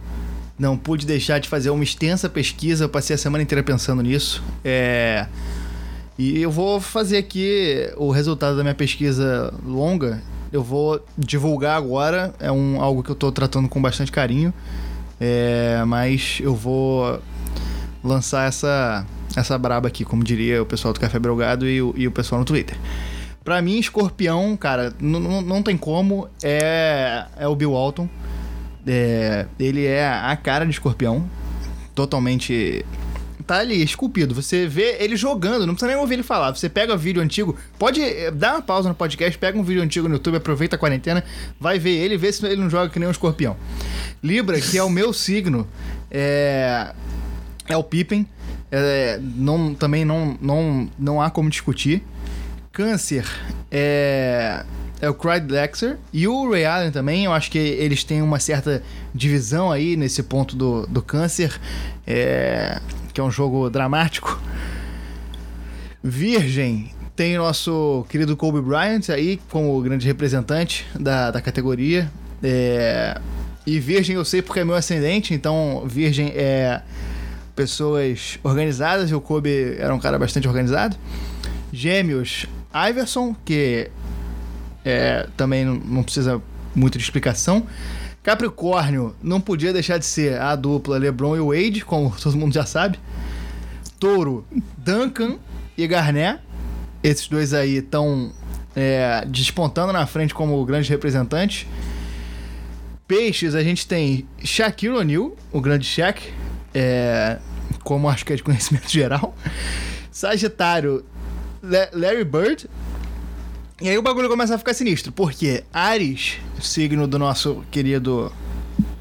não 0.58 0.76
pude 0.76 1.06
deixar 1.06 1.38
de 1.38 1.48
fazer 1.48 1.70
uma 1.70 1.82
extensa 1.82 2.28
pesquisa. 2.28 2.84
Eu 2.84 2.88
passei 2.90 3.14
a 3.14 3.18
semana 3.18 3.42
inteira 3.42 3.62
pensando 3.62 4.02
nisso. 4.02 4.42
É 4.62 5.26
e 6.18 6.40
eu 6.40 6.50
vou 6.50 6.80
fazer 6.80 7.16
aqui 7.16 7.90
o 7.96 8.10
resultado 8.10 8.56
da 8.56 8.62
minha 8.62 8.74
pesquisa 8.74 9.52
longa. 9.64 10.22
Eu 10.52 10.62
vou 10.62 11.02
divulgar 11.16 11.76
agora. 11.76 12.34
É 12.38 12.52
um, 12.52 12.80
algo 12.80 13.02
que 13.02 13.10
eu 13.10 13.14
estou 13.14 13.32
tratando 13.32 13.68
com 13.68 13.80
bastante 13.80 14.12
carinho. 14.12 14.52
É, 15.18 15.82
mas 15.86 16.38
eu 16.40 16.54
vou 16.54 17.20
lançar 18.04 18.48
essa, 18.48 19.06
essa 19.36 19.56
braba 19.56 19.88
aqui, 19.88 20.04
como 20.04 20.22
diria 20.22 20.62
o 20.62 20.66
pessoal 20.66 20.92
do 20.92 21.00
Café 21.00 21.18
Brogado 21.18 21.66
e 21.66 21.80
o, 21.80 21.94
e 21.96 22.06
o 22.06 22.12
pessoal 22.12 22.40
no 22.40 22.44
Twitter. 22.44 22.76
Pra 23.42 23.60
mim, 23.62 23.78
escorpião, 23.78 24.56
cara, 24.56 24.92
não 25.00 25.62
tem 25.62 25.76
como. 25.76 26.28
É, 26.42 27.24
é 27.36 27.48
o 27.48 27.56
Bill 27.56 27.72
Walton. 27.72 28.08
É, 28.86 29.46
ele 29.58 29.86
é 29.86 30.06
a 30.06 30.36
cara 30.36 30.64
de 30.64 30.72
escorpião. 30.72 31.28
Totalmente 31.94 32.84
tá 33.42 33.58
ali, 33.58 33.82
esculpido. 33.82 34.34
Você 34.34 34.66
vê 34.66 34.96
ele 35.00 35.16
jogando, 35.16 35.66
não 35.66 35.74
precisa 35.74 35.90
nem 35.90 36.00
ouvir 36.00 36.14
ele 36.14 36.22
falar. 36.22 36.54
Você 36.54 36.68
pega 36.68 36.96
vídeo 36.96 37.20
antigo, 37.20 37.56
pode 37.78 38.00
eh, 38.00 38.30
dar 38.30 38.54
uma 38.54 38.62
pausa 38.62 38.88
no 38.88 38.94
podcast, 38.94 39.36
pega 39.38 39.58
um 39.58 39.62
vídeo 39.62 39.82
antigo 39.82 40.08
no 40.08 40.14
YouTube, 40.14 40.36
aproveita 40.36 40.76
a 40.76 40.78
quarentena, 40.78 41.24
vai 41.60 41.78
ver 41.78 41.96
ele, 41.96 42.16
vê 42.16 42.32
se 42.32 42.44
ele 42.46 42.60
não 42.60 42.70
joga 42.70 42.88
que 42.88 42.98
nem 42.98 43.08
um 43.08 43.12
escorpião. 43.12 43.56
Libra, 44.22 44.60
que 44.60 44.78
é 44.78 44.82
o 44.82 44.90
meu 44.90 45.12
signo, 45.12 45.66
é, 46.10 46.92
é 47.68 47.76
o 47.76 47.82
Pippen. 47.82 48.26
É, 48.70 49.20
não, 49.20 49.74
também 49.74 50.04
não, 50.04 50.38
não, 50.40 50.90
não 50.98 51.20
há 51.20 51.30
como 51.30 51.50
discutir. 51.50 52.02
Câncer 52.72 53.26
é, 53.70 54.64
é 55.02 55.10
o 55.10 55.14
Clyde 55.14 55.48
Drexler 55.48 55.98
e 56.12 56.28
o 56.28 56.48
Ray 56.48 56.64
Allen 56.64 56.92
também. 56.92 57.24
Eu 57.24 57.32
acho 57.32 57.50
que 57.50 57.58
eles 57.58 58.04
têm 58.04 58.22
uma 58.22 58.38
certa 58.38 58.80
divisão 59.12 59.72
aí 59.72 59.96
nesse 59.96 60.22
ponto 60.22 60.54
do, 60.54 60.86
do 60.86 61.02
câncer. 61.02 61.60
É, 62.06 62.80
que 63.12 63.20
é 63.20 63.24
um 63.24 63.30
jogo 63.30 63.68
dramático. 63.68 64.40
Virgem 66.02 66.90
tem 67.16 67.36
nosso 67.36 68.06
querido 68.08 68.36
Kobe 68.36 68.60
Bryant 68.60 69.10
aí 69.10 69.40
como 69.50 69.80
grande 69.82 70.06
representante 70.06 70.86
da, 70.98 71.32
da 71.32 71.40
categoria. 71.40 72.10
É, 72.40 73.20
e 73.66 73.80
Virgem 73.80 74.14
eu 74.14 74.24
sei 74.24 74.40
porque 74.40 74.60
é 74.60 74.64
meu 74.64 74.76
ascendente, 74.76 75.34
então 75.34 75.82
Virgem 75.84 76.32
é 76.34 76.80
pessoas 77.56 78.38
organizadas 78.42 79.10
e 79.10 79.14
o 79.14 79.20
Kobe 79.20 79.76
era 79.78 79.92
um 79.92 79.98
cara 79.98 80.16
bastante 80.16 80.46
organizado. 80.46 80.96
Gêmeos, 81.72 82.46
Iverson, 82.72 83.34
que 83.44 83.90
é, 84.84 85.26
também 85.36 85.64
não 85.64 86.02
precisa 86.02 86.40
muito 86.74 86.98
de 86.98 87.04
explicação. 87.04 87.66
Capricórnio 88.22 89.14
não 89.22 89.40
podia 89.40 89.72
deixar 89.72 89.98
de 89.98 90.06
ser 90.06 90.40
a 90.40 90.54
dupla 90.54 90.96
LeBron 90.96 91.36
e 91.36 91.40
Wade, 91.40 91.84
como 91.84 92.14
todo 92.20 92.36
mundo 92.36 92.54
já 92.54 92.64
sabe. 92.64 92.98
Touro, 93.98 94.46
Duncan 94.76 95.38
e 95.76 95.86
Garnett. 95.86 96.40
Esses 97.02 97.26
dois 97.26 97.52
aí 97.52 97.78
estão 97.78 98.32
é, 98.76 99.24
despontando 99.26 99.92
na 99.92 100.06
frente 100.06 100.32
como 100.32 100.64
grandes 100.64 100.88
representantes. 100.88 101.66
Peixes, 103.06 103.54
a 103.54 103.62
gente 103.62 103.86
tem 103.86 104.26
Shaquille 104.42 104.94
O'Neal, 104.94 105.36
o 105.52 105.60
grande 105.60 105.84
Shaq, 105.84 106.32
é, 106.72 107.38
como 107.82 108.08
acho 108.08 108.24
que 108.24 108.32
é 108.32 108.36
de 108.36 108.42
conhecimento 108.42 108.88
geral. 108.90 109.34
Sagitário, 110.10 111.04
Larry 111.92 112.24
Bird, 112.24 112.68
e 113.80 113.88
aí 113.88 113.98
o 113.98 114.02
bagulho 114.02 114.28
começa 114.28 114.54
a 114.54 114.58
ficar 114.58 114.74
sinistro, 114.74 115.12
porque 115.12 115.64
Ares, 115.72 116.38
signo 116.60 117.06
do 117.06 117.18
nosso 117.18 117.64
querido 117.70 118.32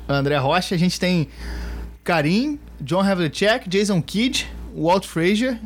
André 0.07 0.37
Rocha, 0.37 0.75
a 0.75 0.77
gente 0.77 0.99
tem 0.99 1.27
Karim, 2.03 2.59
John 2.79 3.01
Havlicek, 3.01 3.69
Jason 3.69 4.01
Kidd, 4.01 4.47
Walt 4.75 5.05
Frazier, 5.05 5.59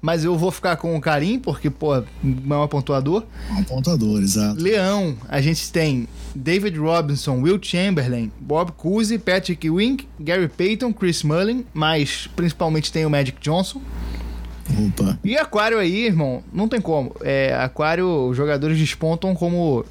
mas 0.00 0.24
eu 0.24 0.36
vou 0.36 0.50
ficar 0.50 0.76
com 0.76 0.96
o 0.96 1.00
Karim, 1.00 1.38
porque, 1.38 1.68
pô, 1.70 1.96
é 1.96 2.04
um 2.24 2.68
pontuador. 2.68 3.24
Um 3.50 3.64
pontuador, 3.64 4.22
exato. 4.22 4.60
Leão, 4.60 5.16
a 5.28 5.40
gente 5.40 5.72
tem 5.72 6.06
David 6.34 6.78
Robinson, 6.78 7.40
Will 7.40 7.58
Chamberlain, 7.60 8.30
Bob 8.38 8.72
Cousy, 8.72 9.18
Patrick 9.18 9.68
Wink, 9.68 10.06
Gary 10.20 10.48
Payton, 10.48 10.92
Chris 10.92 11.22
Mullin, 11.22 11.64
mas 11.74 12.28
principalmente 12.36 12.92
tem 12.92 13.04
o 13.04 13.10
Magic 13.10 13.38
Johnson. 13.40 13.80
Opa. 14.86 15.18
E 15.24 15.36
Aquário 15.36 15.78
aí, 15.78 16.06
irmão, 16.06 16.42
não 16.52 16.68
tem 16.68 16.80
como. 16.80 17.14
É, 17.22 17.54
Aquário, 17.54 18.28
os 18.28 18.36
jogadores 18.36 18.78
despontam 18.78 19.34
como 19.34 19.84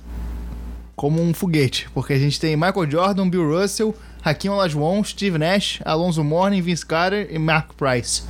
como 0.96 1.22
um 1.22 1.32
foguete, 1.32 1.88
porque 1.94 2.13
a 2.13 2.18
gente 2.18 2.40
tem 2.40 2.56
Michael 2.56 2.90
Jordan, 2.90 3.30
Bill 3.30 3.48
Russell, 3.48 3.96
Hakim 4.24 4.50
Olajuwon, 4.50 5.04
Steve 5.04 5.38
Nash, 5.38 5.80
Alonso 5.86 6.24
Mourning, 6.24 6.60
Vince 6.60 6.84
Carter 6.84 7.28
e 7.30 7.38
Mark 7.38 7.74
Price. 7.78 8.24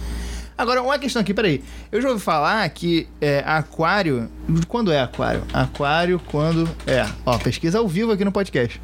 Agora, 0.58 0.82
uma 0.82 1.00
questão 1.00 1.22
aqui, 1.22 1.34
peraí. 1.34 1.64
Eu 1.92 2.02
já 2.02 2.10
ouvi 2.10 2.22
falar 2.22 2.68
que 2.70 3.08
é, 3.22 3.44
aquário. 3.46 4.30
Quando 4.68 4.92
é 4.92 5.00
aquário? 5.00 5.44
Aquário 5.54 6.20
quando. 6.32 6.68
É. 6.86 7.08
Ó, 7.26 7.38
pesquisa 7.38 7.78
ao 7.78 7.88
vivo 7.88 8.12
aqui 8.12 8.26
no 8.26 8.32
podcast. 8.32 8.82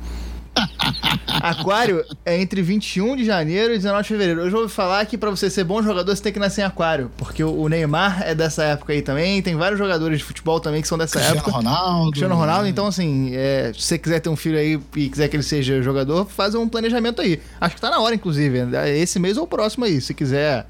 Aquário 1.41 2.03
é 2.25 2.39
entre 2.39 2.61
21 2.61 3.15
de 3.15 3.25
janeiro 3.25 3.73
e 3.73 3.77
19 3.77 4.03
de 4.03 4.07
fevereiro. 4.07 4.41
Eu 4.41 4.49
já 4.49 4.57
ouvi 4.57 4.71
falar 4.71 5.05
que 5.05 5.17
para 5.17 5.29
você 5.29 5.49
ser 5.49 5.63
bom 5.63 5.81
jogador, 5.81 6.15
você 6.15 6.21
tem 6.21 6.33
que 6.33 6.39
nascer 6.39 6.61
em 6.61 6.63
aquário. 6.65 7.11
Porque 7.17 7.43
o 7.43 7.67
Neymar 7.67 8.23
é 8.23 8.35
dessa 8.35 8.63
época 8.63 8.93
aí 8.93 9.01
também. 9.01 9.41
Tem 9.41 9.55
vários 9.55 9.79
jogadores 9.79 10.19
de 10.19 10.23
futebol 10.23 10.59
também 10.59 10.81
que 10.81 10.87
são 10.87 10.97
dessa 10.97 11.19
Cristiano 11.19 11.39
época. 11.39 11.51
Ronaldo. 11.51 12.11
Cristiano 12.11 12.35
Ronaldo, 12.35 12.63
né? 12.63 12.69
então 12.69 12.87
assim, 12.87 13.31
é, 13.33 13.71
se 13.73 13.81
você 13.81 13.97
quiser 13.97 14.19
ter 14.19 14.29
um 14.29 14.35
filho 14.35 14.57
aí 14.57 14.79
e 14.95 15.09
quiser 15.09 15.27
que 15.27 15.35
ele 15.35 15.43
seja 15.43 15.81
jogador, 15.81 16.25
faz 16.25 16.55
um 16.55 16.67
planejamento 16.67 17.21
aí. 17.21 17.41
Acho 17.59 17.75
que 17.75 17.81
tá 17.81 17.89
na 17.89 17.99
hora, 17.99 18.15
inclusive. 18.15 18.59
é 18.75 18.97
Esse 18.97 19.19
mês 19.19 19.37
ou 19.37 19.43
o 19.43 19.47
próximo 19.47 19.85
aí. 19.85 19.99
Se 20.01 20.13
quiser 20.13 20.65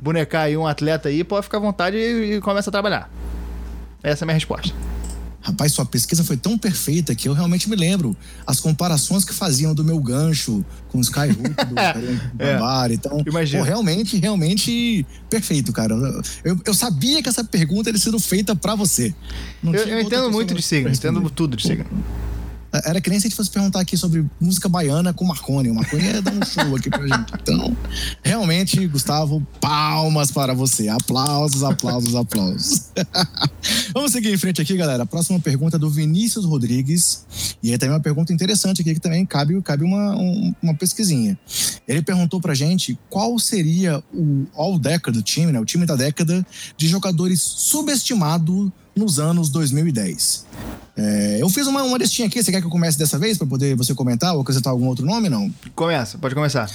bonecar 0.00 0.42
aí 0.42 0.56
um 0.56 0.66
atleta 0.66 1.08
aí, 1.08 1.22
pode 1.22 1.44
ficar 1.44 1.58
à 1.58 1.60
vontade 1.60 1.96
e, 1.96 2.34
e 2.34 2.40
começa 2.40 2.70
a 2.70 2.72
trabalhar. 2.72 3.08
Essa 4.02 4.24
é 4.24 4.24
a 4.24 4.26
minha 4.26 4.34
resposta. 4.34 4.91
Rapaz, 5.42 5.72
sua 5.72 5.84
pesquisa 5.84 6.22
foi 6.22 6.36
tão 6.36 6.56
perfeita 6.56 7.14
que 7.16 7.28
eu 7.28 7.32
realmente 7.32 7.68
me 7.68 7.74
lembro. 7.74 8.16
As 8.46 8.60
comparações 8.60 9.24
que 9.24 9.34
faziam 9.34 9.74
do 9.74 9.84
meu 9.84 9.98
gancho 9.98 10.64
com 10.88 10.98
o 10.98 11.00
Skyhook 11.00 11.42
do 11.42 11.74
É. 12.38 12.58
Barbara. 12.58 12.94
Então, 12.94 13.24
pô, 13.24 13.62
realmente, 13.62 14.18
realmente 14.18 15.04
perfeito, 15.28 15.72
cara. 15.72 15.94
Eu, 16.44 16.60
eu 16.64 16.74
sabia 16.74 17.20
que 17.20 17.28
essa 17.28 17.42
pergunta 17.42 17.90
era 17.90 17.98
sido 17.98 18.20
feita 18.20 18.54
pra 18.54 18.76
você. 18.76 19.12
Não 19.62 19.74
Eu, 19.74 19.84
eu 19.86 20.00
entendo 20.00 20.30
muito 20.30 20.54
de 20.54 20.62
signo, 20.62 20.90
entendo 20.90 21.28
tudo 21.28 21.56
de 21.56 21.66
signo. 21.66 21.86
Era 22.84 23.00
que 23.00 23.10
nem 23.10 23.20
se 23.20 23.26
a 23.26 23.28
gente 23.28 23.36
fosse 23.36 23.50
perguntar 23.50 23.80
aqui 23.80 23.96
sobre 23.96 24.24
música 24.40 24.68
baiana 24.68 25.12
com 25.12 25.24
Marconi. 25.24 25.70
O 25.70 25.74
Marconi 25.74 26.04
ia 26.04 26.22
dar 26.22 26.32
um 26.32 26.44
show 26.44 26.74
aqui 26.76 26.88
pra 26.88 27.02
gente. 27.06 27.32
Então, 27.40 27.76
realmente, 28.22 28.86
Gustavo, 28.86 29.46
palmas 29.60 30.30
para 30.30 30.54
você. 30.54 30.88
Aplausos, 30.88 31.62
aplausos, 31.62 32.14
aplausos. 32.14 32.90
Vamos 33.92 34.12
seguir 34.12 34.32
em 34.32 34.38
frente 34.38 34.62
aqui, 34.62 34.76
galera. 34.76 35.02
A 35.02 35.06
próxima 35.06 35.38
pergunta 35.38 35.76
é 35.76 35.78
do 35.78 35.90
Vinícius 35.90 36.44
Rodrigues. 36.44 37.24
E 37.62 37.70
aí 37.70 37.78
tem 37.78 37.88
uma 37.90 38.00
pergunta 38.00 38.32
interessante 38.32 38.80
aqui 38.80 38.94
que 38.94 39.00
também 39.00 39.24
cabe, 39.26 39.60
cabe 39.62 39.84
uma, 39.84 40.16
um- 40.16 40.54
uma 40.62 40.74
pesquisinha. 40.74 41.38
Ele 41.86 42.00
perguntou 42.02 42.40
pra 42.40 42.54
gente 42.54 42.98
qual 43.10 43.38
seria 43.38 44.02
o 44.14 44.46
All 44.54 44.78
Decade 44.78 45.16
do 45.18 45.22
time, 45.22 45.52
né? 45.52 45.60
O 45.60 45.64
time 45.64 45.84
da 45.84 45.94
década 45.96 46.46
de 46.76 46.88
jogadores 46.88 47.40
subestimados 47.42 48.70
nos 48.94 49.18
anos 49.18 49.48
2010. 49.50 50.44
É, 50.94 51.38
eu 51.40 51.48
fiz 51.48 51.66
uma, 51.66 51.82
uma 51.82 51.96
listinha 51.96 52.28
aqui. 52.28 52.42
Você 52.42 52.50
quer 52.52 52.60
que 52.60 52.66
eu 52.66 52.70
comece 52.70 52.98
dessa 52.98 53.18
vez 53.18 53.38
para 53.38 53.46
poder 53.46 53.74
você 53.74 53.94
comentar 53.94 54.34
ou 54.34 54.42
acrescentar 54.42 54.70
algum 54.70 54.86
outro 54.86 55.06
nome? 55.06 55.28
Não. 55.30 55.50
Começa, 55.74 56.18
pode 56.18 56.34
começar. 56.34 56.70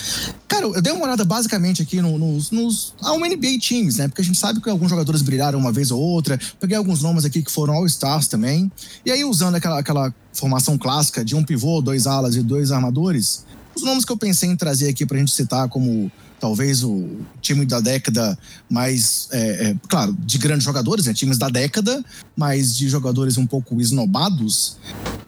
Cara, 0.47 0.65
eu 0.65 0.81
dei 0.81 0.91
uma 0.91 1.05
olhada 1.05 1.23
basicamente 1.23 1.83
aqui 1.83 2.01
no- 2.01 2.17
nos, 2.17 2.49
nos 2.49 2.95
ao 3.01 3.19
NBA 3.19 3.59
Teams, 3.61 3.97
né? 3.97 4.07
Porque 4.07 4.21
a 4.21 4.25
gente 4.25 4.39
sabe 4.39 4.59
que 4.59 4.69
alguns 4.69 4.89
jogadores 4.89 5.21
brilharam 5.21 5.59
uma 5.59 5.71
vez 5.71 5.91
ou 5.91 6.01
outra. 6.01 6.39
Peguei 6.59 6.75
alguns 6.75 7.03
nomes 7.03 7.25
aqui 7.25 7.43
que 7.43 7.51
foram 7.51 7.75
All-Stars 7.75 8.27
também. 8.27 8.71
E 9.05 9.11
aí, 9.11 9.23
usando 9.23 9.53
aquela, 9.55 9.79
aquela 9.79 10.13
formação 10.33 10.77
clássica 10.79 11.23
de 11.23 11.35
um 11.35 11.43
pivô, 11.43 11.79
dois 11.81 12.07
alas 12.07 12.35
e 12.35 12.41
dois 12.41 12.71
armadores, 12.71 13.45
os 13.75 13.83
nomes 13.83 14.03
que 14.03 14.11
eu 14.11 14.17
pensei 14.17 14.49
em 14.49 14.55
trazer 14.55 14.89
aqui 14.89 15.05
pra 15.05 15.19
gente 15.19 15.31
citar 15.31 15.69
como 15.69 16.11
talvez 16.39 16.83
o 16.83 17.07
time 17.41 17.65
da 17.65 17.79
década 17.79 18.37
mais, 18.69 19.27
é, 19.31 19.69
é, 19.69 19.75
claro, 19.87 20.15
de 20.19 20.37
grandes 20.37 20.63
jogadores, 20.63 21.05
né? 21.05 21.13
Times 21.13 21.37
da 21.37 21.49
década, 21.49 22.03
mas 22.35 22.75
de 22.75 22.89
jogadores 22.89 23.37
um 23.37 23.45
pouco 23.45 23.79
esnobados. 23.81 24.77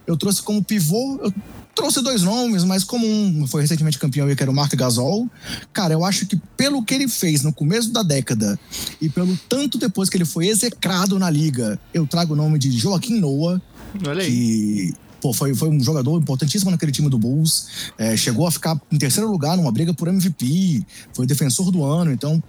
Eu 0.05 0.17
trouxe 0.17 0.41
como 0.41 0.63
pivô, 0.63 1.19
eu 1.23 1.33
trouxe 1.75 2.01
dois 2.01 2.21
nomes, 2.23 2.63
mas 2.63 2.83
como 2.83 3.07
um 3.07 3.47
foi 3.47 3.61
recentemente 3.61 3.97
campeão 3.97 4.29
e 4.29 4.35
que 4.35 4.43
era 4.43 4.51
o 4.51 4.55
Mark 4.55 4.73
Gasol, 4.75 5.29
cara, 5.71 5.93
eu 5.93 6.03
acho 6.03 6.25
que 6.25 6.35
pelo 6.57 6.83
que 6.83 6.93
ele 6.93 7.07
fez 7.07 7.41
no 7.41 7.53
começo 7.53 7.91
da 7.91 8.03
década 8.03 8.59
e 8.99 9.07
pelo 9.07 9.37
tanto 9.47 9.77
depois 9.77 10.09
que 10.09 10.17
ele 10.17 10.25
foi 10.25 10.47
execrado 10.47 11.17
na 11.17 11.29
liga, 11.29 11.79
eu 11.93 12.05
trago 12.05 12.33
o 12.33 12.35
nome 12.35 12.59
de 12.59 12.71
Joaquim 12.71 13.19
Noah, 13.19 13.61
Olha 14.05 14.23
aí. 14.23 14.29
que 14.29 14.93
pô, 15.21 15.33
foi, 15.33 15.53
foi 15.53 15.69
um 15.69 15.83
jogador 15.83 16.17
importantíssimo 16.19 16.71
naquele 16.71 16.91
time 16.91 17.09
do 17.09 17.17
Bulls. 17.17 17.67
É, 17.97 18.15
chegou 18.15 18.47
a 18.47 18.51
ficar 18.51 18.79
em 18.91 18.97
terceiro 18.97 19.29
lugar 19.29 19.57
numa 19.57 19.71
briga 19.71 19.93
por 19.93 20.07
MVP, 20.07 20.85
foi 21.13 21.25
defensor 21.25 21.71
do 21.71 21.83
ano, 21.83 22.11
então 22.11 22.41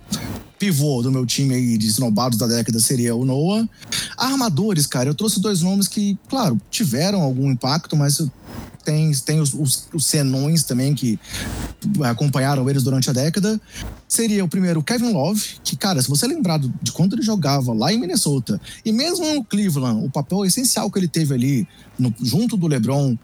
pivô 0.58 1.02
do 1.02 1.10
meu 1.10 1.24
time 1.24 1.54
aí 1.54 1.78
de 1.78 1.86
esnobados 1.86 2.38
da 2.38 2.46
década 2.46 2.78
seria 2.80 3.14
o 3.14 3.24
Noah. 3.24 3.66
Armadores, 4.16 4.86
cara, 4.86 5.08
eu 5.08 5.14
trouxe 5.14 5.40
dois 5.40 5.62
nomes 5.62 5.88
que, 5.88 6.18
claro, 6.28 6.60
tiveram 6.70 7.22
algum 7.22 7.50
impacto, 7.50 7.96
mas 7.96 8.22
tem, 8.84 9.12
tem 9.12 9.40
os, 9.40 9.52
os, 9.54 9.88
os 9.92 10.06
senões 10.06 10.62
também 10.64 10.94
que 10.94 11.18
acompanharam 12.04 12.68
eles 12.68 12.82
durante 12.82 13.10
a 13.10 13.12
década. 13.12 13.60
Seria 14.08 14.44
o 14.44 14.48
primeiro 14.48 14.82
Kevin 14.82 15.12
Love, 15.12 15.42
que, 15.62 15.76
cara, 15.76 16.02
se 16.02 16.08
você 16.08 16.26
lembrar 16.26 16.58
do- 16.58 16.72
de 16.82 16.90
quando 16.92 17.14
ele 17.14 17.22
jogava 17.22 17.72
lá 17.72 17.92
em 17.92 17.98
Minnesota, 17.98 18.60
e 18.84 18.92
mesmo 18.92 19.34
no 19.34 19.44
Cleveland, 19.44 20.04
o 20.04 20.10
papel 20.10 20.44
essencial 20.44 20.90
que 20.90 20.98
ele 20.98 21.08
teve 21.08 21.32
ali, 21.32 21.68
no- 21.98 22.12
junto 22.20 22.56
do 22.56 22.66
LeBron, 22.66 23.16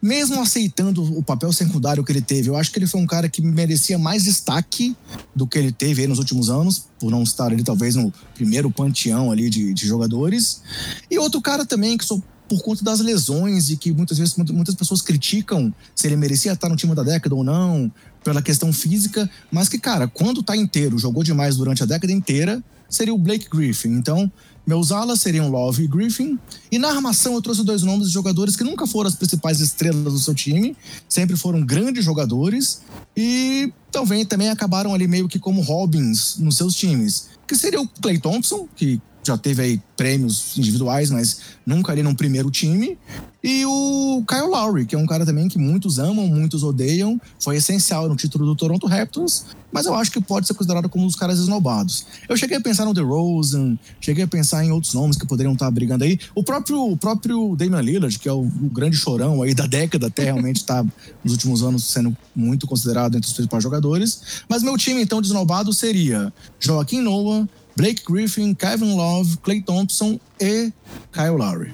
mesmo 0.00 0.40
aceitando 0.40 1.02
o 1.02 1.22
papel 1.22 1.52
secundário 1.52 2.04
que 2.04 2.12
ele 2.12 2.20
teve, 2.22 2.48
eu 2.48 2.56
acho 2.56 2.70
que 2.70 2.78
ele 2.78 2.86
foi 2.86 3.00
um 3.00 3.06
cara 3.06 3.28
que 3.28 3.42
merecia 3.42 3.98
mais 3.98 4.24
destaque 4.24 4.96
do 5.34 5.46
que 5.46 5.58
ele 5.58 5.72
teve 5.72 6.06
nos 6.06 6.18
últimos 6.20 6.48
anos, 6.48 6.84
por 7.00 7.10
não 7.10 7.22
estar 7.24 7.46
ali 7.46 7.64
talvez 7.64 7.96
no 7.96 8.12
primeiro 8.34 8.70
panteão 8.70 9.32
ali 9.32 9.50
de, 9.50 9.74
de 9.74 9.86
jogadores. 9.86 10.62
E 11.10 11.18
outro 11.18 11.40
cara 11.40 11.66
também 11.66 11.98
que 11.98 12.04
sou 12.04 12.22
por 12.48 12.62
conta 12.62 12.82
das 12.82 13.00
lesões 13.00 13.70
e 13.70 13.76
que 13.76 13.92
muitas 13.92 14.18
vezes 14.18 14.34
muitas- 14.36 14.74
pessoas 14.74 15.02
criticam 15.02 15.72
se 15.94 16.06
ele 16.06 16.16
merecia 16.16 16.52
estar 16.52 16.68
no 16.68 16.76
time 16.76 16.94
da 16.94 17.02
década 17.02 17.34
ou 17.34 17.44
não, 17.44 17.92
pela 18.24 18.40
questão 18.42 18.72
física, 18.72 19.28
mas 19.50 19.68
que, 19.68 19.78
cara, 19.78 20.08
quando 20.08 20.42
tá 20.42 20.56
inteiro, 20.56 20.98
jogou 20.98 21.22
demais 21.22 21.56
durante 21.56 21.82
a 21.82 21.86
década 21.86 22.12
inteira, 22.12 22.62
seria 22.88 23.12
o 23.14 23.18
Blake 23.18 23.48
Griffin. 23.50 23.90
Então, 23.90 24.30
meus 24.66 24.92
alas 24.92 25.20
seriam 25.20 25.48
Love 25.48 25.84
e 25.84 25.86
Griffin. 25.86 26.38
E 26.70 26.78
na 26.78 26.88
armação 26.88 27.34
eu 27.34 27.42
trouxe 27.42 27.64
dois 27.64 27.82
nomes 27.82 28.08
de 28.08 28.12
jogadores 28.12 28.54
que 28.56 28.64
nunca 28.64 28.86
foram 28.86 29.08
as 29.08 29.14
principais 29.14 29.60
estrelas 29.60 30.12
do 30.12 30.18
seu 30.18 30.34
time, 30.34 30.76
sempre 31.08 31.36
foram 31.36 31.64
grandes 31.64 32.04
jogadores 32.04 32.80
e 33.16 33.72
também, 33.90 34.24
também 34.26 34.48
acabaram 34.50 34.92
ali 34.94 35.06
meio 35.08 35.28
que 35.28 35.38
como 35.38 35.62
Robins 35.62 36.36
nos 36.38 36.56
seus 36.56 36.74
times. 36.74 37.28
Que 37.46 37.56
seria 37.56 37.80
o 37.80 37.88
Clay 37.88 38.18
Thompson, 38.18 38.68
que 38.76 39.00
já 39.28 39.38
teve 39.38 39.62
aí 39.62 39.82
prêmios 39.96 40.56
individuais, 40.56 41.10
mas 41.10 41.40
nunca 41.64 41.92
ali 41.92 42.02
num 42.02 42.14
primeiro 42.14 42.50
time. 42.50 42.98
E 43.42 43.64
o 43.64 44.24
Kyle 44.26 44.48
Lowry, 44.48 44.84
que 44.84 44.96
é 44.96 44.98
um 44.98 45.06
cara 45.06 45.24
também 45.24 45.48
que 45.48 45.58
muitos 45.58 45.98
amam, 45.98 46.26
muitos 46.26 46.64
odeiam. 46.64 47.20
Foi 47.38 47.56
essencial 47.56 48.08
no 48.08 48.16
título 48.16 48.44
do 48.44 48.56
Toronto 48.56 48.86
Raptors, 48.86 49.46
mas 49.70 49.86
eu 49.86 49.94
acho 49.94 50.10
que 50.10 50.20
pode 50.20 50.46
ser 50.46 50.54
considerado 50.54 50.88
como 50.88 51.04
um 51.04 51.06
dos 51.06 51.14
caras 51.14 51.38
esnobados. 51.38 52.04
Eu 52.28 52.36
cheguei 52.36 52.56
a 52.56 52.60
pensar 52.60 52.84
no 52.84 52.92
DeRozan, 52.92 53.78
cheguei 54.00 54.24
a 54.24 54.28
pensar 54.28 54.64
em 54.64 54.72
outros 54.72 54.92
nomes 54.92 55.16
que 55.16 55.24
poderiam 55.24 55.52
estar 55.52 55.70
brigando 55.70 56.02
aí. 56.02 56.18
O 56.34 56.42
próprio, 56.42 56.90
o 56.90 56.96
próprio 56.96 57.54
Damian 57.54 57.80
Lillard, 57.80 58.18
que 58.18 58.28
é 58.28 58.32
o, 58.32 58.40
o 58.40 58.70
grande 58.72 58.96
chorão 58.96 59.40
aí 59.40 59.54
da 59.54 59.66
década, 59.66 60.08
até 60.08 60.24
realmente 60.24 60.56
está 60.56 60.84
nos 61.22 61.32
últimos 61.32 61.62
anos 61.62 61.84
sendo 61.84 62.16
muito 62.34 62.66
considerado 62.66 63.16
entre 63.16 63.28
os 63.28 63.34
principais 63.34 63.62
jogadores. 63.62 64.42
Mas 64.48 64.64
meu 64.64 64.76
time, 64.76 65.00
então, 65.00 65.22
desnobado 65.22 65.72
seria 65.72 66.32
Joaquim 66.58 67.00
Noah, 67.00 67.48
Blake 67.78 68.02
Griffin, 68.04 68.54
Kevin 68.54 68.96
Love, 68.96 69.36
Clay 69.38 69.62
Thompson 69.62 70.18
e 70.40 70.72
Kyle 71.12 71.36
Lowry. 71.36 71.72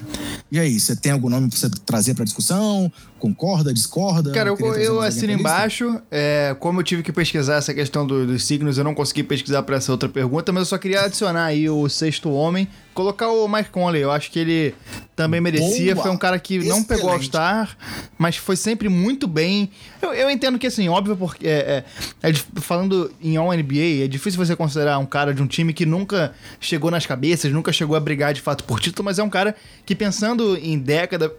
E 0.51 0.59
aí, 0.59 0.79
você 0.79 0.95
tem 0.95 1.11
algum 1.11 1.29
nome 1.29 1.49
pra 1.49 1.57
você 1.57 1.67
trazer 1.83 2.13
pra 2.13 2.23
discussão? 2.23 2.91
Concorda, 3.17 3.73
discorda? 3.73 4.31
Cara, 4.31 4.49
eu, 4.49 4.55
eu 4.83 5.01
assino 5.01 5.33
embaixo. 5.33 5.99
É, 6.11 6.55
como 6.59 6.79
eu 6.79 6.83
tive 6.83 7.01
que 7.01 7.11
pesquisar 7.11 7.55
essa 7.55 7.73
questão 7.73 8.05
do- 8.05 8.27
dos 8.27 8.45
signos, 8.45 8.77
eu 8.77 8.83
não 8.83 8.93
consegui 8.93 9.23
pesquisar 9.23 9.63
para 9.63 9.77
essa 9.77 9.91
outra 9.91 10.07
pergunta, 10.07 10.51
mas 10.51 10.61
eu 10.61 10.65
só 10.67 10.77
queria 10.77 11.01
adicionar 11.01 11.45
aí 11.45 11.67
o 11.69 11.89
sexto 11.89 12.29
homem, 12.29 12.67
colocar 12.95 13.29
o 13.29 13.47
Mike 13.47 13.69
Conley. 13.69 14.01
Eu 14.01 14.09
acho 14.11 14.31
que 14.31 14.39
ele 14.39 14.73
também 15.15 15.39
merecia. 15.39 15.93
Boa! 15.93 16.03
Foi 16.05 16.11
um 16.11 16.17
cara 16.17 16.39
que 16.39 16.59
não 16.59 16.83
pegou 16.83 17.09
Excelente. 17.13 17.37
All-Star, 17.37 17.77
mas 18.17 18.35
foi 18.37 18.55
sempre 18.55 18.89
muito 18.89 19.27
bem. 19.27 19.69
Eu, 20.01 20.13
eu 20.13 20.29
entendo 20.29 20.57
que, 20.57 20.65
assim, 20.67 20.89
óbvio, 20.89 21.15
porque 21.15 21.47
é, 21.47 21.83
é- 22.23 22.29
é 22.29 22.33
falando 22.61 23.11
em 23.21 23.37
All-NBA, 23.37 24.03
é 24.03 24.07
difícil 24.07 24.43
você 24.43 24.55
considerar 24.55 24.97
um 24.97 25.05
cara 25.05 25.33
de 25.33 25.41
um 25.43 25.47
time 25.47 25.73
que 25.73 25.85
nunca 25.85 26.33
chegou 26.59 26.89
nas 26.89 27.05
cabeças, 27.05 27.51
nunca 27.51 27.71
chegou 27.71 27.95
a 27.95 27.99
brigar 27.99 28.33
de 28.33 28.41
fato 28.41 28.63
por 28.63 28.79
título, 28.79 29.05
mas 29.05 29.19
é 29.19 29.23
um 29.23 29.29
cara 29.29 29.55
que 29.85 29.93
pensando 29.95 30.57
em 30.57 30.79
década. 30.79 31.31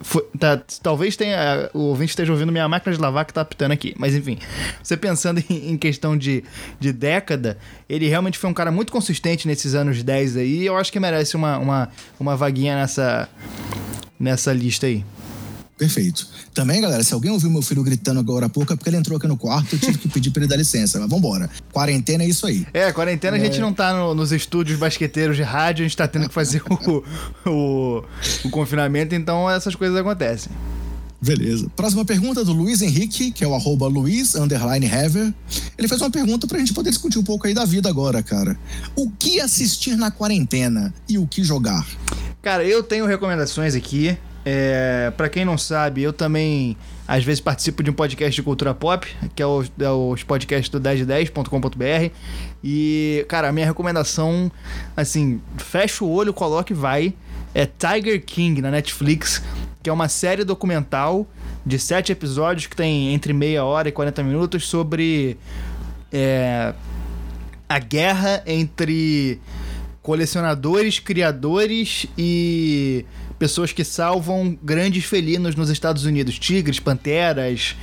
Foi, 0.00 0.22
tá, 0.38 0.60
talvez 0.82 1.14
tenha. 1.16 1.70
O 1.74 1.80
ouvinte 1.80 2.10
esteja 2.10 2.32
ouvindo 2.32 2.50
minha 2.50 2.68
máquina 2.68 2.94
de 2.94 3.00
lavar 3.00 3.24
que 3.24 3.32
tá 3.34 3.42
apitando 3.42 3.72
aqui. 3.72 3.94
Mas 3.98 4.14
enfim, 4.14 4.38
você 4.82 4.96
pensando 4.96 5.42
em, 5.48 5.70
em 5.72 5.76
questão 5.78 6.16
de, 6.16 6.42
de 6.80 6.92
década, 6.92 7.58
ele 7.88 8.08
realmente 8.08 8.38
foi 8.38 8.48
um 8.50 8.54
cara 8.54 8.72
muito 8.72 8.90
consistente 8.90 9.46
nesses 9.46 9.74
anos 9.74 10.02
10 10.02 10.36
aí. 10.38 10.62
E 10.62 10.66
eu 10.66 10.76
acho 10.76 10.90
que 10.90 10.98
merece 11.02 11.36
uma, 11.36 11.58
uma, 11.58 11.88
uma 12.18 12.36
vaguinha 12.36 12.76
nessa, 12.76 13.28
nessa 14.18 14.52
lista 14.52 14.86
aí. 14.86 15.04
Perfeito. 15.82 16.28
Também, 16.54 16.80
galera, 16.80 17.02
se 17.02 17.12
alguém 17.12 17.32
ouviu 17.32 17.50
meu 17.50 17.60
filho 17.60 17.82
gritando 17.82 18.20
agora 18.20 18.46
há 18.46 18.48
pouco, 18.48 18.72
é 18.72 18.76
porque 18.76 18.88
ele 18.88 18.98
entrou 18.98 19.16
aqui 19.16 19.26
no 19.26 19.36
quarto, 19.36 19.74
eu 19.74 19.80
tive 19.80 19.98
que 19.98 20.08
pedir 20.08 20.30
pra 20.30 20.42
ele 20.42 20.48
dar 20.48 20.56
licença. 20.56 21.00
Mas 21.00 21.10
vambora. 21.10 21.50
Quarentena 21.72 22.22
é 22.22 22.28
isso 22.28 22.46
aí. 22.46 22.64
É, 22.72 22.92
quarentena 22.92 23.36
é... 23.36 23.40
a 23.40 23.44
gente 23.44 23.58
não 23.58 23.72
tá 23.72 23.92
no, 23.92 24.14
nos 24.14 24.30
estúdios 24.30 24.78
basqueteiros 24.78 25.36
de 25.36 25.42
rádio, 25.42 25.84
a 25.84 25.88
gente 25.88 25.96
tá 25.96 26.06
tendo 26.06 26.28
que 26.28 26.34
fazer 26.34 26.62
o, 26.70 27.04
o, 27.50 28.04
o 28.44 28.50
confinamento, 28.50 29.14
então 29.16 29.50
essas 29.50 29.74
coisas 29.74 29.96
acontecem. 29.96 30.52
Beleza. 31.22 31.70
Próxima 31.76 32.04
pergunta 32.04 32.44
do 32.44 32.52
Luiz 32.52 32.82
Henrique, 32.82 33.30
que 33.30 33.44
é 33.44 33.46
o 33.46 33.54
arroba 33.54 33.86
Luiz 33.86 34.34
Hever. 34.34 35.32
Ele 35.78 35.86
fez 35.86 36.00
uma 36.00 36.10
pergunta 36.10 36.48
pra 36.48 36.58
gente 36.58 36.74
poder 36.74 36.90
discutir 36.90 37.16
um 37.16 37.22
pouco 37.22 37.46
aí 37.46 37.54
da 37.54 37.64
vida 37.64 37.88
agora, 37.88 38.20
cara. 38.24 38.58
O 38.96 39.08
que 39.08 39.40
assistir 39.40 39.96
na 39.96 40.10
quarentena 40.10 40.92
e 41.08 41.18
o 41.18 41.26
que 41.26 41.44
jogar? 41.44 41.86
Cara, 42.42 42.64
eu 42.64 42.82
tenho 42.82 43.06
recomendações 43.06 43.76
aqui. 43.76 44.18
É, 44.44 45.12
para 45.16 45.28
quem 45.28 45.44
não 45.44 45.56
sabe, 45.56 46.02
eu 46.02 46.12
também 46.12 46.76
às 47.06 47.22
vezes 47.22 47.40
participo 47.40 47.84
de 47.84 47.90
um 47.90 47.92
podcast 47.92 48.34
de 48.34 48.42
cultura 48.42 48.74
pop, 48.74 49.06
que 49.36 49.42
é, 49.42 49.46
o, 49.46 49.62
é 49.78 49.90
os 49.90 50.24
podcasts 50.24 50.68
do 50.68 50.80
1010.com.br. 50.80 52.12
E, 52.64 53.24
cara, 53.28 53.48
a 53.48 53.52
minha 53.52 53.66
recomendação, 53.66 54.50
assim, 54.96 55.40
fecha 55.56 56.04
o 56.04 56.10
olho, 56.10 56.32
coloque 56.32 56.72
e 56.72 56.76
vai. 56.76 57.14
É 57.54 57.66
Tiger 57.66 58.24
King 58.24 58.60
na 58.62 58.70
Netflix, 58.70 59.42
que 59.82 59.90
é 59.90 59.92
uma 59.92 60.08
série 60.08 60.44
documental 60.44 61.26
de 61.64 61.78
sete 61.78 62.12
episódios 62.12 62.66
que 62.66 62.76
tem 62.76 63.12
entre 63.12 63.32
meia 63.32 63.64
hora 63.64 63.88
e 63.88 63.92
40 63.92 64.22
minutos 64.22 64.68
sobre 64.68 65.36
é, 66.12 66.72
a 67.68 67.78
guerra 67.78 68.42
entre 68.46 69.40
colecionadores, 70.02 70.98
criadores 70.98 72.06
e 72.18 73.04
pessoas 73.42 73.72
que 73.72 73.82
salvam 73.82 74.56
grandes 74.62 75.04
felinos 75.04 75.56
nos 75.56 75.68
Estados 75.68 76.04
Unidos, 76.04 76.38
tigres, 76.38 76.78
panteras, 76.78 77.74